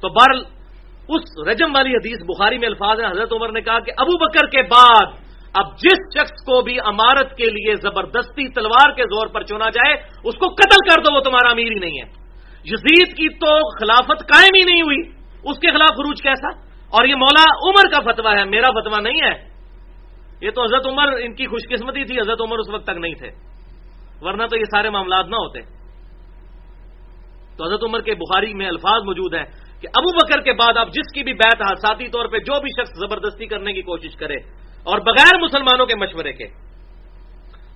تو 0.00 0.08
بہرل 0.08 0.42
اس 1.08 1.48
رجم 1.48 1.74
والی 1.74 1.90
حدیث 1.90 2.18
بخاری 2.22 2.58
میں 2.58 2.68
الفاظ 2.68 3.00
ہیں۔ 3.00 3.10
حضرت 3.10 3.32
عمر 3.32 3.52
نے 3.52 3.60
کہا 3.60 3.80
کہ 3.80 3.92
ابو 3.96 4.26
بکر 4.26 4.46
کے 4.46 4.62
بعد 4.62 5.24
اب 5.54 5.78
جس 5.78 6.18
شخص 6.18 6.30
کو 6.30 6.62
بھی 6.62 6.80
امارت 6.80 7.36
کے 7.36 7.44
لیے 7.44 7.74
زبردستی 7.74 8.48
تلوار 8.48 8.92
کے 8.92 9.02
زور 9.02 9.26
پر 9.26 9.42
چنا 9.42 9.70
جائے، 9.70 9.94
اس 10.24 10.34
کو 10.34 10.48
قتل 10.48 10.94
کر 10.94 11.02
دو، 11.02 11.14
وہ 11.14 11.20
تمہارا 11.20 11.50
امیر 11.50 11.72
ہی 11.72 11.78
نہیں 11.78 11.98
ہے۔ 11.98 12.24
یزید 12.64 13.16
کی 13.16 13.28
تو 13.28 13.78
خلافت 13.78 14.20
قائم 14.20 14.54
ہی 14.54 14.64
نہیں 14.64 14.82
ہوئی۔ 14.82 14.98
اس 15.44 15.58
کے 15.58 15.70
خلاف 15.70 15.90
عروج 15.92 16.22
کیسا؟ 16.22 16.48
اور 16.64 17.04
یہ 17.04 17.14
مولا 17.14 17.68
عمر 17.68 17.90
کا 17.92 18.12
فتوا 18.12 18.32
ہے، 18.32 18.44
میرا 18.44 18.80
فتوا 18.80 19.00
نہیں 19.00 19.22
ہے۔ 19.22 19.48
یہ 20.40 20.50
تو 20.50 20.64
حضرت 20.64 20.86
عمر، 20.86 21.12
ان 21.20 21.34
کی 21.34 21.46
خوش 21.46 21.60
قسمتی 21.72 22.04
تھی، 22.04 22.20
حضرت 22.20 22.40
عمر 22.40 22.58
اس 22.58 22.70
وقت 22.70 22.84
تک 22.84 22.98
نہیں 22.98 23.14
تھے۔ 23.14 23.28
ورنہ 24.20 24.42
تو 24.46 24.56
یہ 24.56 24.64
سارے 24.64 24.90
معاملات 24.90 25.26
نہ 25.26 25.36
ہوتے۔ 25.36 25.60
تو 27.56 27.66
حضرت 27.66 27.84
عمر 27.84 28.00
کے 28.00 28.14
بخاری 28.14 28.54
میں 28.54 28.68
الفاظ 28.68 29.02
موجود 29.02 29.34
ہیں۔ 29.34 29.44
کہ 29.84 29.88
ابو 29.94 30.16
بکر 30.16 30.40
کے 30.40 30.52
بعد 30.52 30.76
اب 30.76 30.88
جس 30.88 31.12
کی 31.14 31.22
بھی 31.22 31.32
بیت 31.32 31.62
حادثاتی 31.62 32.08
طور 32.08 32.26
پہ 32.26 32.38
جو 32.38 32.60
بھی 32.60 32.82
شخص 32.82 32.98
زبردستی 32.98 33.46
کرنے 33.46 33.72
کی 33.72 33.82
کوشش 33.82 34.16
کرے 34.16 34.34
اور 34.84 35.00
بغیر 35.00 35.40
مسلمانوں 35.40 35.86
کے 35.86 35.96
مشورے 35.96 36.32
کے، 36.32 36.46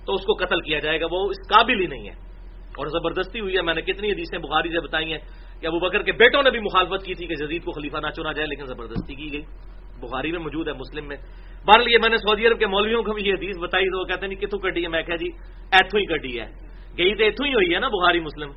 تو 0.05 0.13
اس 0.13 0.21
کو 0.21 0.33
قتل 0.33 0.61
کیا 0.61 0.79
جائے 0.79 1.01
گا، 1.01 1.05
وہ 1.11 1.29
اس 1.29 1.49
قابل 1.49 1.81
ہی 1.81 1.87
نہیں 1.87 2.09
ہے۔ 2.09 2.29
اور 2.77 2.87
زبردستی 2.87 3.39
ہوئی 3.39 3.55
ہے، 3.55 3.61
میں 3.61 3.73
نے 3.73 3.81
کتنی 3.81 4.11
حدیثیں 4.11 4.39
بخاری 4.39 4.69
سے 4.69 4.79
بتائی 4.79 5.11
ہیں 5.11 5.19
کہ 5.61 5.67
ابو 5.67 5.79
بکر 5.79 6.03
کے 6.03 6.11
بیٹوں 6.11 6.43
نے 6.43 6.49
بھی 6.49 6.59
مخالفت 6.59 7.05
کی 7.05 7.13
تھی 7.15 7.27
کہ 7.27 7.35
جدید 7.35 7.63
کو 7.63 7.71
خلیفہ 7.71 7.97
نہ 7.97 8.07
چنا 8.07 8.31
جائے، 8.31 8.47
لیکن 8.47 8.65
زبردستی 8.65 9.15
کی 9.15 9.33
گئی۔ 9.33 9.41
بخاری 9.99 10.31
میں 10.31 10.39
موجود 10.39 10.67
ہے، 10.67 10.73
مسلم 10.73 11.07
میں۔ 11.07 11.17
بہر 11.65 11.79
لیے 11.79 11.97
میں 11.97 12.09
نے 12.09 12.17
سعودی 12.17 12.47
عرب 12.47 12.59
کے 12.59 12.67
مولویوں 12.67 13.03
کو 13.03 13.13
بھی 13.13 13.23
یہ 13.25 13.33
حدیث 13.33 13.57
بتائی 13.57 13.85
تو 13.85 13.99
وہ 13.99 14.05
کہتے 14.05 14.27
ہیں 14.27 14.35
کتوں 14.35 14.59
کٹی 14.59 14.83
ہے۔ 14.83 14.87
میں 14.87 15.03
کہا 15.03 15.15
جی 15.15 15.27
ایتھو 15.71 15.97
ہی 15.97 16.05
کٹی 16.05 16.39
ہے۔ 16.39 16.45
گئی 16.97 17.15
تو 17.15 17.23
ایتھو 17.23 17.43
ہی 17.43 17.53
ہوئی 17.53 17.75
ہے 17.75 17.79
نا، 17.79 17.87
بخاری، 17.87 18.19
مسلم۔ 18.19 18.51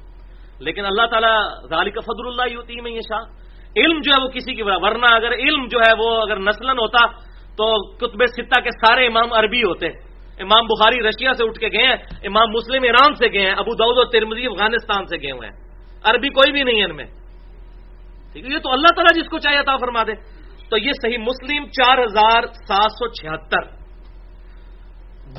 لیکن 0.62 0.84
اللہ 0.84 1.06
تعالیٰ 1.06 1.44
ظالی 1.68 1.90
کا 1.90 2.00
فضر 2.00 2.26
اللہ 2.26 2.42
ہی 2.50 2.56
ہوتی 2.56 2.80
میں 2.80 2.90
یہ 2.90 3.00
شاہ 3.00 3.20
علم 3.76 4.00
جو 4.04 4.12
ہے 4.12 4.22
وہ 4.22 4.28
کسی 4.28 4.54
کی 4.54 4.62
ورنہ 4.62 5.06
اگر 5.14 5.32
علم 5.32 5.66
جو 5.66 5.78
ہے 5.78 5.92
وہ 5.98 6.22
اگر 6.22 6.38
نسلن 6.38 6.78
ہوتا 6.78 7.06
تو 7.52 7.94
کتب 7.96 8.26
ستہ 8.26 8.60
کے 8.60 8.70
سارے 8.70 9.06
امام 9.06 9.32
عربی 9.32 9.62
ہوتے۔ 9.62 9.86
امام 10.38 10.66
بخاری 10.66 11.08
رشیا 11.08 11.32
سے 11.32 11.44
اٹھ 11.44 11.58
کے 11.58 11.66
گئے 11.66 11.86
ہیں، 11.86 11.96
امام 12.22 12.50
مسلم 12.50 12.82
ایران 12.82 13.14
سے 13.14 13.32
گئے 13.32 13.40
ہیں، 13.40 13.52
ابو 13.52 13.74
دعود 13.74 13.98
و 13.98 14.04
ترمزی 14.04 14.46
افغانستان 14.46 15.06
سے 15.06 15.16
گئے 15.16 15.30
ہوئے 15.30 15.48
ہیں۔ 15.48 15.56
عربی 16.04 16.28
کوئی 16.28 16.52
بھی 16.52 16.62
نہیں 16.62 16.80
ہے 16.80 16.84
ان 16.84 16.96
میں۔ 16.96 17.04
ٹھیک 18.32 18.44
ہے، 18.44 18.54
یہ 18.54 18.58
تو 18.58 18.72
اللہ 18.72 18.88
تعالیٰ 18.96 19.22
جس 19.22 19.30
کو 19.30 19.38
چاہیے 19.38 19.58
عطا 19.58 19.76
فرما 19.76 20.02
دے۔ 20.02 20.12
تو 20.70 20.78
یہ 20.78 20.92
صحیح 21.02 21.18
مسلم 21.18 21.64
چار 21.64 21.98
ہزار 21.98 22.42
سات 22.42 22.92
سو 22.92 23.08
چھہتر۔ 23.08 23.62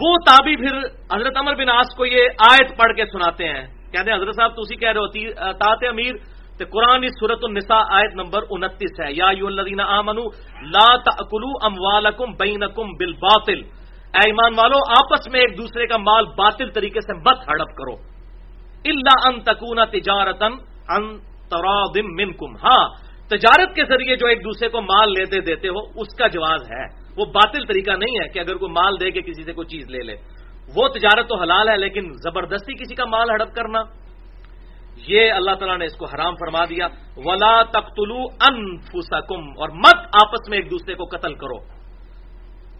وہ 0.01 0.17
تابی 0.25 0.55
پھر 0.55 0.77
حضرت 1.15 1.37
امر 1.37 1.55
بن 1.55 1.69
آس 1.69 1.95
کو 1.97 2.05
یہ 2.05 2.23
آیت 2.51 2.77
پڑھ 2.77 2.95
کے 2.95 3.05
سناتے 3.05 3.47
ہیں۔ 3.47 3.82
کہتے 3.93 4.11
ہیں، 4.11 4.17
حضرت 4.17 4.35
صاحب 4.35 4.51
تھی 4.51 4.75
کہہ 4.75 4.89
رہے 4.89 4.99
ہوتی 4.99 5.33
تاط 5.33 5.83
امیر 5.89 6.13
تو 6.57 6.65
قرآن 6.71 7.07
سورت 7.19 7.39
النساء 7.41 7.83
آیت 7.89 8.13
نمبر 8.13 8.39
انتیس 8.49 8.99
ہے۔ 8.99 9.13
یا 9.13 9.25
یو 9.37 9.47
الذین 9.47 9.79
آمنو 9.79 10.23
لا 10.61 10.97
تاکلوا 10.97 11.65
اموالکم 11.65 12.31
بینکم 12.31 12.87
بالباطل۔ 12.99 13.59
اے 14.13 14.29
ایمان 14.29 14.53
والو، 14.57 14.77
آپس 14.89 15.27
میں 15.27 15.39
ایک 15.39 15.57
دوسرے 15.57 15.87
کا 15.87 15.97
مال 15.97 16.25
باطل 16.25 16.69
طریقے 16.69 16.99
سے 17.01 17.13
مت 17.17 17.49
ہڑپ 17.49 17.71
کرو۔ 17.77 17.95
اللہ 18.85 19.27
ان 19.27 19.41
تکونا 19.41 19.85
تجارتن 19.85 20.53
ان 20.89 21.17
ترادم 21.49 22.07
منکم۔ 22.15 22.55
ہاں 22.55 22.89
تجارت 23.27 23.75
کے 23.75 23.85
ذریعے 23.85 24.15
جو 24.15 24.27
ایک 24.27 24.39
دوسرے 24.39 24.69
کو 24.69 24.81
مال 24.81 25.09
لیتے 25.09 25.39
دیتے 25.39 25.67
ہو، 25.67 25.79
اس 25.79 26.15
کا 26.17 26.27
جواز 26.27 26.61
ہے۔ 26.61 26.85
وہ 27.17 27.25
باطل 27.25 27.65
طریقہ 27.65 27.91
نہیں 27.91 28.23
ہے 28.23 28.27
کہ 28.29 28.39
اگر 28.39 28.55
کوئی 28.55 28.71
مال 28.71 28.99
دے 28.99 29.11
کے 29.11 29.21
کسی 29.21 29.43
سے 29.43 29.53
کوئی 29.53 29.67
چیز 29.67 29.89
لے 29.89 29.99
لے۔ 29.99 30.42
وہ 30.75 30.87
تجارت 30.87 31.27
تو 31.27 31.41
حلال 31.41 31.69
ہے، 31.69 31.77
لیکن 31.77 32.13
زبردستی 32.13 32.73
کسی 32.73 32.95
کا 32.95 33.05
مال 33.05 33.29
ہڑپ 33.29 33.55
کرنا۔ 33.55 33.79
یہ 35.07 35.31
اللہ 35.31 35.51
تعالیٰ 35.51 35.77
نے 35.77 35.85
اس 35.85 35.95
کو 35.95 36.05
حرام 36.05 36.33
فرما 36.35 36.65
دیا۔ 36.65 36.87
ولا 37.17 37.63
تختلو 37.63 38.19
انفسکم 38.19 39.41
اور 39.41 39.69
مت 39.69 39.99
آپس 39.99 40.49
میں 40.49 40.57
ایک 40.57 40.71
دوسرے 40.71 40.93
کو 40.93 41.05
قتل 41.05 41.33
کرو۔ 41.33 41.83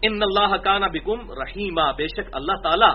ان 0.02 0.18
اللہ 0.22 0.56
کانا 0.56 0.86
بکم 0.86 1.32
رحیمہ 1.32 1.92
بے 1.96 2.06
شک 2.06 2.28
اللہ 2.32 2.52
تعالیٰ 2.62 2.94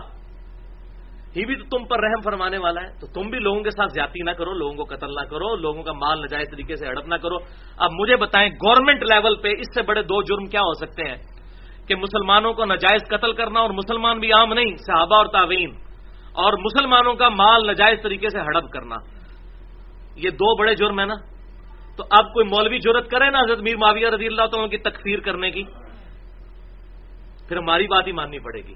ہی 1.36 1.46
بھی 1.46 1.56
تو 1.56 1.78
تم 1.78 1.86
پر 1.86 2.00
رحم 2.00 2.22
فرمانے 2.22 2.58
والا 2.58 2.82
ہے۔ 2.82 3.00
تو 3.00 3.08
تم 3.08 3.30
بھی 3.30 3.40
لوگوں 3.40 3.64
کے 3.64 3.70
ساتھ 3.70 3.92
زیادتی 3.94 4.24
نہ 4.24 4.32
کرو، 4.32 4.54
لوگوں 4.54 4.74
کو 4.74 4.84
قتل 4.84 5.08
نہ 5.08 5.26
کرو، 5.26 5.56
لوگوں 5.56 5.84
کا 5.84 5.94
مال 5.94 6.22
نجائز 6.22 6.48
طریقے 6.52 6.76
سے 6.76 6.88
ہڑپ 6.88 7.08
نہ 7.08 7.16
کرو۔ 7.16 7.36
اب 7.78 7.90
مجھے 7.94 8.16
بتائیں 8.16 8.50
گورنمنٹ 8.50 9.04
لیول 9.04 9.36
پہ 9.36 9.48
اس 9.48 9.76
سے 9.76 9.82
بڑے 9.82 10.02
دو 10.02 10.22
جرم 10.22 10.46
کیا 10.46 10.62
ہو 10.62 10.74
سکتے 10.74 11.04
ہیں؟ 11.04 11.39
کہ 11.90 11.96
مسلمانوں 11.96 12.54
کو 12.54 12.66
نجائز 12.66 13.02
قتل 13.10 13.34
کرنا 13.34 13.60
اور 13.60 13.70
مسلمان 13.70 14.20
بھی 14.20 14.32
عام 14.32 14.54
نہیں، 14.54 14.76
صحابہ 14.76 15.16
اور 15.16 15.26
تعوین 15.26 15.70
اور 16.32 16.54
مسلمانوں 16.54 17.14
کا 17.14 17.30
مال 17.30 17.62
نجائز 17.68 18.02
طریقے 18.04 18.30
سے 18.30 18.40
ہڑپ 18.40 18.70
کرنا۔ 18.70 18.96
یہ 20.16 20.30
دو 20.30 20.58
بڑے 20.58 20.76
جرم 20.76 21.00
ہیں 21.00 21.08
نا۔ 21.08 21.14
تو 21.98 22.04
اب 22.10 22.34
کوئی 22.34 22.46
مولوی 22.46 22.80
جرت 22.80 23.12
کرے 23.12 23.30
نا 23.30 23.40
حضرت 23.40 23.60
میر 23.60 23.78
معاویہ 23.78 24.08
رضی 24.08 24.28
اللہ 24.28 24.46
تعالیٰ 24.46 24.70
کی 24.70 24.78
تکفیر 24.78 25.20
کرنے 25.20 25.52
کی؟ 25.52 25.64
پھر 27.48 27.58
ہماری 27.58 27.88
بات 27.88 28.08
ہی 28.08 28.12
ماننی 28.12 28.40
پڑے 28.40 28.62
گی 28.68 28.74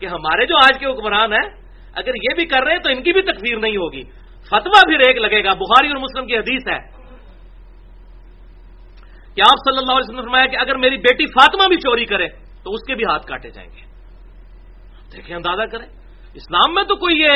کہ 0.00 0.06
ہمارے 0.06 0.46
جو 0.46 0.56
آج 0.56 0.78
کے 0.78 0.86
حکمران 0.86 1.32
ہیں، 1.32 1.50
اگر 1.94 2.08
یہ 2.08 2.34
بھی 2.34 2.46
کر 2.46 2.62
رہے 2.64 2.72
ہیں 2.72 2.82
تو 2.82 2.90
ان 2.90 3.02
کی 3.02 3.12
بھی 3.12 3.22
تکفیر 3.22 3.58
نہیں 3.58 3.76
ہوگی۔ 3.76 4.02
فتوا 4.46 4.80
پھر 4.86 4.98
ایک 4.98 5.16
لگے 5.16 5.44
گا، 5.44 5.54
بخاری 5.54 5.88
اور 5.88 5.96
مسلم 5.96 6.26
کی 6.26 6.36
حدیث 6.36 6.68
ہے۔ 6.68 6.93
کہ 9.34 9.40
آپ 9.40 9.70
صلی 9.70 9.78
اللہ 9.78 9.92
علیہ 9.92 10.04
وسلم 10.04 10.16
نے 10.16 10.22
فرمایا 10.22 10.46
کہ 10.46 10.56
اگر 10.56 10.76
میری 10.76 10.96
بیٹی 10.96 11.26
فاطمہ 11.26 11.68
بھی 11.68 11.76
چوری 11.76 12.04
کرے 12.04 12.28
تو 12.64 12.70
اس 12.70 12.86
کے 12.86 12.94
بھی 12.94 13.04
ہاتھ 13.04 13.26
کاٹے 13.26 13.50
جائیں 13.50 13.70
گے۔ 13.70 13.94
دیکھیں 15.16 15.36
اندازہ 15.36 15.62
کریں۔ 15.62 15.86
اسلام 16.34 16.74
میں 16.74 16.82
تو 16.82 16.96
کوئی 16.96 17.20
یہ 17.20 17.28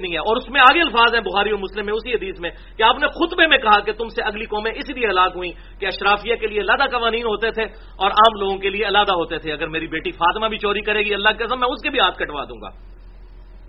نہیں 0.00 0.12
ہے۔ 0.12 0.18
اور 0.18 0.36
اس 0.36 0.50
میں 0.50 0.60
آگے 0.60 0.80
الفاظ 0.80 1.14
ہیں 1.14 1.20
بخاری 1.20 1.50
اور 1.50 1.58
مسلم 1.58 1.86
میں، 1.86 1.94
اسی 1.94 2.12
حدیث 2.12 2.40
میں 2.40 2.50
کہ 2.76 2.82
آپ 2.82 2.96
نے 3.00 3.06
خطبے 3.06 3.46
میں 3.46 3.58
کہا 3.58 3.80
کہ 3.80 3.92
تم 3.92 4.08
سے 4.08 4.22
اگلی 4.22 4.44
قومیں 4.44 4.72
اسی 4.74 4.92
لیے 4.92 5.06
ہلاک 5.06 5.32
ہوئی 5.36 5.50
کہ 5.80 5.86
اشرافیہ 5.86 6.34
کے 6.34 6.46
لیے 6.46 6.60
علیحدہ 6.60 6.90
قوانین 6.90 7.22
ہوتے 7.22 7.50
تھے 7.50 7.62
اور 7.96 8.10
عام 8.10 8.40
لوگوں 8.40 8.58
کے 8.58 8.70
لیے 8.70 8.86
علیحدہ 8.86 9.12
ہوتے 9.12 9.38
تھے۔ 9.38 9.52
اگر 9.52 9.66
میری 9.66 9.86
بیٹی 9.86 10.10
فاطمہ 10.10 10.48
بھی 10.48 10.58
چوری 10.58 10.80
کرے 10.80 11.02
گی، 11.02 11.14
اللہ 11.14 11.28
کے 11.28 11.44
میں 11.56 11.68
اس 11.68 11.82
کے 11.82 11.90
بھی 11.90 12.00
ہاتھ 12.00 12.18
کٹوا 12.18 12.44
دوں 12.44 12.60
گا۔ 12.62 12.68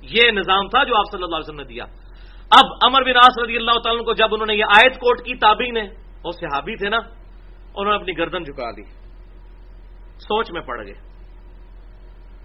یہ 0.02 0.32
نظام 0.32 0.68
تھا 0.70 0.84
جو 0.84 0.96
آپ 0.98 1.12
صلی 1.12 1.24
اللہ 1.24 1.36
علیہ 1.36 1.46
وسلم 1.46 1.60
نے 1.60 1.64
دیا۔ 1.64 1.84
اب 2.52 2.66
امر 2.86 3.04
بن 3.04 3.18
آس 3.18 3.44
رضی 3.44 3.56
اللہ 3.56 3.80
تعالیٰ 3.84 4.06
کو 4.06 4.14
جب 4.14 4.28
انہوں 4.32 4.48
نے 4.48 4.56
یہ 4.56 4.64
آیت 4.64 4.94
کوٹ 4.96 5.26
کی 5.26 5.36
تابی 5.36 5.72
نے 5.72 5.82
اور 6.22 6.32
صحابی 6.32 6.76
تھے 6.76 6.90
نا 6.90 6.98
انہوں 7.78 7.94
نے 7.94 8.02
اپنی 8.02 8.18
گردن 8.18 8.44
جھکا 8.44 8.72
دی۔ 8.72 8.84
سوچ 10.18 10.52
میں 10.52 10.62
پڑ 10.62 10.86
گئے 10.86 10.94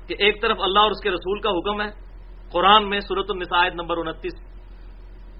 کہ 0.06 0.14
ایک 0.18 0.42
طرف 0.42 0.56
اللہ 0.60 0.78
اور 0.78 0.90
اس 0.90 1.00
کے 1.02 1.10
رسول 1.10 1.40
کا 1.40 1.50
حکم 1.50 1.82
ہے۔ 1.82 1.90
قرآن 2.52 2.90
میں 2.90 3.00
صورت 3.00 3.26
النسائد 3.28 3.74
نمبر 3.74 3.96
انتیس۔ 3.96 4.32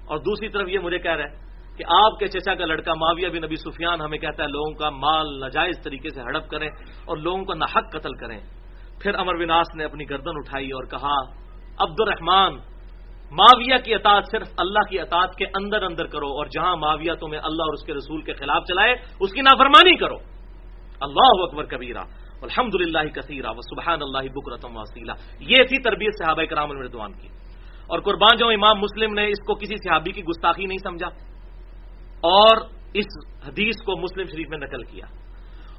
اور 0.05 0.17
دوسری 0.17 0.49
طرف 0.49 0.67
یہ 0.69 0.79
مجھے 0.79 0.99
کہہ 0.99 1.11
رہا 1.11 1.23
ہے 1.23 1.51
کہ 1.77 1.83
آپ 1.87 2.19
کے 2.19 2.27
چچا 2.27 2.55
کا 2.55 2.65
لڑکا 2.65 2.93
معاویہ 2.93 3.29
بن 3.29 3.41
نبی 3.41 3.55
سفیان 3.55 4.01
ہمیں 4.01 4.17
کہتا 4.17 4.43
ہے 4.43 4.47
لوگوں 4.47 4.73
کا 4.73 4.89
مال 4.89 5.39
ناجائز 5.39 5.83
طریقے 5.83 6.09
سے 6.09 6.21
ہڑپ 6.21 6.49
کریں 6.49 6.69
اور 7.05 7.17
لوگوں 7.17 7.45
کو 7.45 7.53
ناحق 7.53 7.91
قتل 7.91 8.13
کریں۔ 8.13 8.39
پھر 8.99 9.15
امر 9.15 9.35
وناس 9.35 9.67
نے 9.75 9.83
اپنی 9.83 10.09
گردن 10.09 10.31
اٹھائی 10.35 10.71
اور 10.71 10.83
کہا 10.83 11.15
عبد 11.79 11.99
الرحمان 11.99 12.70
معاویہ 13.31 13.75
کی 13.85 13.93
اطاعت 13.93 14.23
صرف 14.31 14.47
اللہ 14.57 14.79
کی 14.79 14.99
اطاعت 14.99 15.35
کے 15.35 15.45
اندر 15.45 15.83
اندر 15.83 16.05
کرو 16.05 16.27
اور 16.27 16.45
جہاں 16.45 16.75
معاویہ 16.75 17.13
تمہیں 17.13 17.41
اللہ 17.43 17.61
اور 17.61 17.73
اس 17.73 17.83
کے 17.85 17.93
رسول 17.93 18.21
کے 18.21 18.33
خلاف 18.33 18.63
چلائے، 18.67 18.93
اس 19.19 19.31
کی 19.31 19.41
نافرمانی 19.41 19.97
کرو۔ 19.97 20.15
اللہ 21.01 21.43
اکبر 21.43 21.63
کبیرہ۔ 21.63 22.03
الحمد 22.41 22.75
للہ 22.75 23.09
کثیرہ 23.09 23.49
و 23.49 23.61
سبحان 23.61 23.99
اللہ 24.01 24.33
بکرتم 24.33 24.77
وسیلہ 24.77 25.11
یہ 25.39 25.63
تھی 25.63 25.81
تربیت 25.83 26.13
صحابہ 26.23 26.43
کرام 26.43 26.71
المردوان 26.71 27.13
کی۔ 27.13 27.27
اور 27.87 27.99
قربان 27.99 28.37
جو 28.37 28.47
امام 28.47 28.79
مسلم 28.79 29.13
نے 29.13 29.27
اس 29.27 29.45
کو 29.47 29.55
کسی 29.55 29.75
صحابی 29.75 30.11
کی 30.11 30.23
گستاخی 30.23 30.65
نہیں 30.65 30.77
سمجھا۔ 30.77 31.07
اور 32.21 32.57
اس 32.93 33.05
حدیث 33.47 33.75
کو 33.85 33.97
مسلم 33.97 34.25
شریف 34.27 34.47
میں 34.49 34.57
نقل 34.57 34.83
کیا۔ 34.83 35.05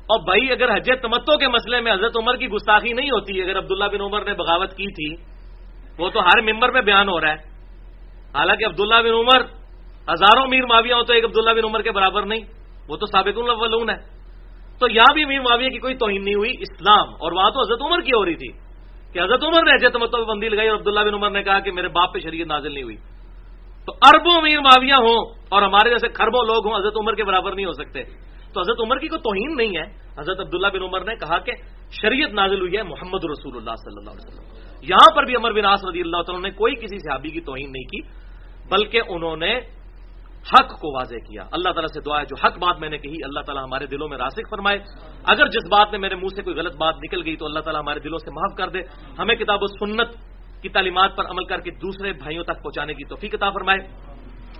اور 0.02 0.24
بھائی، 0.24 0.52
اگر 0.52 0.76
حج 0.76 0.90
تمتو 1.02 1.38
کے 1.38 1.48
مسئلے 1.48 1.80
میں 1.80 1.92
حضرت 1.92 2.16
عمر 2.16 2.36
کی 2.36 2.48
گستاخی 2.48 2.92
نہیں 2.92 3.10
ہوتی، 3.10 3.42
اگر 3.42 3.58
عبداللہ 3.58 3.84
بن 3.84 4.00
عمر 4.00 4.24
نے 4.24 4.34
بغاوت 4.34 4.70
کی 4.70 5.16
تھی 5.16 5.32
وہ 5.98 6.10
تو 6.10 6.20
ہر 6.20 6.40
ممبر 6.40 6.72
پہ 6.72 6.80
بیان 6.80 7.08
ہو 7.08 7.20
رہا 7.20 7.28
ہے۔ 7.28 7.52
حالانکہ 8.34 8.64
عبداللہ 8.64 8.94
بن 8.94 9.14
عمر، 9.14 9.40
ہزاروں 10.12 10.46
میر 10.46 10.66
معاویہ 10.66 10.94
ہو 10.94 11.02
تو 11.02 11.12
ایک 11.12 11.24
عبداللہ 11.24 11.50
بن 11.50 11.64
عمر 11.64 11.82
کے 11.82 11.90
برابر 11.90 12.22
نہیں، 12.22 12.40
وہ 12.88 12.96
تو 12.96 13.06
سابق 13.06 13.38
الاولون 13.38 13.90
ہے۔ 13.90 13.96
تو 14.78 14.88
یہاں 14.90 15.14
بھی 15.14 15.24
میر 15.24 15.40
معاویہ 15.40 15.68
کی 15.68 15.78
کوئی 15.78 15.94
توہین 15.94 16.24
نہیں 16.24 16.34
ہوئی 16.34 16.50
اسلام، 16.60 17.08
اور 17.08 17.32
وہاں 17.32 17.50
تو 17.50 17.60
حضرت 17.60 17.82
عمر 17.82 18.00
کی 18.00 18.10
ہو 18.16 18.24
رہی 18.24 18.34
تھی۔ 18.34 18.48
کہ 19.12 19.18
حضرت 19.18 19.44
عمر 19.44 19.62
نے 19.62 19.74
حج 19.74 19.92
تمتو 19.92 20.24
بندی 20.24 20.48
لگائی 20.48 20.68
اور 20.68 20.78
عبداللہ 20.78 21.00
بن 21.00 21.14
عمر 21.14 21.30
نے 21.30 21.42
کہا 21.42 21.58
کہ 21.58 21.72
میرے 21.72 21.88
باپ 21.88 22.14
پہ 22.14 22.18
شریعت 22.18 22.46
نازل 22.46 22.74
نہیں 22.74 22.82
ہوئی۔ 22.82 22.96
تو 23.86 23.92
اربوں 23.92 24.42
میر 24.42 24.60
معاویہ 24.60 24.94
ہوں 24.94 25.34
اور 25.48 25.62
ہمارے 25.62 25.90
جیسے 25.90 26.08
خربوں 26.08 26.44
لوگ 26.44 26.66
ہوں، 26.66 26.76
حضرت 26.76 26.92
عمر 26.96 27.14
کے 27.14 27.24
برابر 27.24 27.54
نہیں 27.54 27.66
ہو 27.66 27.72
سکتے۔ 27.72 28.02
تو 28.54 28.60
حضرت 28.60 28.76
عمر 28.80 28.98
کی 28.98 29.08
کوئی 29.08 29.20
توہین 29.20 29.56
نہیں 29.56 29.76
ہے۔ 29.76 30.02
حضرت 30.18 30.40
عبداللہ 30.40 30.66
بن 30.66 30.82
عمر 30.82 31.00
نے 31.00 31.14
کہا 31.14 31.38
کہ 31.38 31.52
شریعت 31.90 32.30
نازل 32.30 32.60
ہوئی 32.60 32.76
ہے 32.76 32.82
محمد 32.82 33.24
رسول 33.24 33.56
اللہ 33.56 33.74
صلی 33.76 33.94
اللہ 33.98 34.10
علیہ 34.10 34.26
وسلم۔ 34.26 34.78
یہاں 34.82 35.16
پر 35.16 35.24
بھی 35.24 35.36
عمر 35.36 35.52
بن 35.52 35.64
آس 35.64 35.84
رضی 35.84 36.00
اللہ 36.00 36.22
تعالیٰ 36.22 36.42
نے 36.42 36.50
کوئی 36.50 36.74
کسی 36.74 36.98
صحابی 36.98 37.30
کی 37.30 37.40
توہین 37.40 37.72
نہیں 37.72 37.82
کی، 37.82 38.00
بلکہ 38.70 39.00
انہوں 39.08 39.36
نے 39.36 39.60
حق 40.52 40.80
کو 40.80 40.96
واضح 40.96 41.14
کیا۔ 41.14 41.42
اللہ 41.42 41.68
تعالیٰ 41.68 41.88
سے 41.94 42.00
دعا 42.00 42.20
ہے، 42.20 42.24
جو 42.24 42.46
حق 42.46 42.58
بات 42.58 42.78
میں 42.80 42.90
نے 42.90 42.98
کہی، 42.98 43.16
اللہ 43.24 43.40
تعالیٰ 43.40 43.64
ہمارے 43.64 43.86
دلوں 43.86 44.08
میں 44.08 44.18
راسک 44.18 44.50
فرمائے۔ 44.50 44.78
اگر 45.24 45.46
جس 45.46 45.68
بات 45.70 45.90
میں 45.90 45.98
میرے 45.98 46.14
منہ 46.14 46.28
سے 46.36 46.42
کوئی 46.42 46.56
غلط 46.56 46.76
بات 46.76 46.94
نکل 46.96 47.22
گئی 47.24 47.36
تو 47.36 47.44
اللہ 47.46 47.60
تعالیٰ 47.60 47.80
ہمارے 47.80 48.00
دلوں 48.00 48.18
سے 48.18 48.30
معاف 48.30 48.56
کر 48.56 48.68
دے۔ 48.68 48.78
ہمیں 49.18 49.34
کتاب 49.34 49.58
و 49.62 49.66
سنت 49.66 50.08
کی 50.62 50.68
تعلیمات 50.68 51.16
پر 51.16 51.24
عمل 51.30 51.44
کر 51.44 51.60
کے 51.60 51.70
دوسرے 51.70 52.12
بھائیوں 52.12 52.44
تک 52.44 52.62
پہنچانے 52.62 52.94
کی 52.94 53.04
توفیق 53.04 53.34
عطا 53.34 53.50
فرمائے۔ 53.50 53.78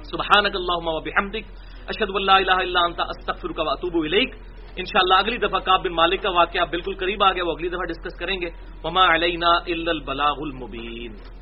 سبحانک 0.03 0.57
اللہم 0.57 0.89
و 0.89 1.01
بحمدک۔ 1.01 1.72
اشد 1.89 2.11
اللہ 2.15 2.33
الہ 2.33 2.51
الا 2.51 2.81
انت، 2.81 3.01
استغفرک 3.01 3.59
واتوب 3.59 3.95
الیک۔ 3.95 4.35
انشاءاللہ 4.77 5.15
اگلی 5.15 5.37
دفعہ 5.37 5.61
کعب 5.61 5.85
بن 5.85 5.93
مالک 5.93 6.23
کا 6.23 6.31
واقعہ 6.31 6.61
بالکل 6.71 6.95
قریب 6.95 7.25
آ 7.25 7.33
گیا، 7.33 7.45
وہ 7.45 7.53
اگلی 7.53 7.69
دفعہ 7.69 7.85
ڈسکس 7.85 8.19
کریں 8.19 8.41
گے۔ 8.41 8.51
وما 8.85 9.15
علینا 9.15 9.49
الا 9.49 9.91
البلاغ 9.91 10.35
المبین۔ 10.39 11.42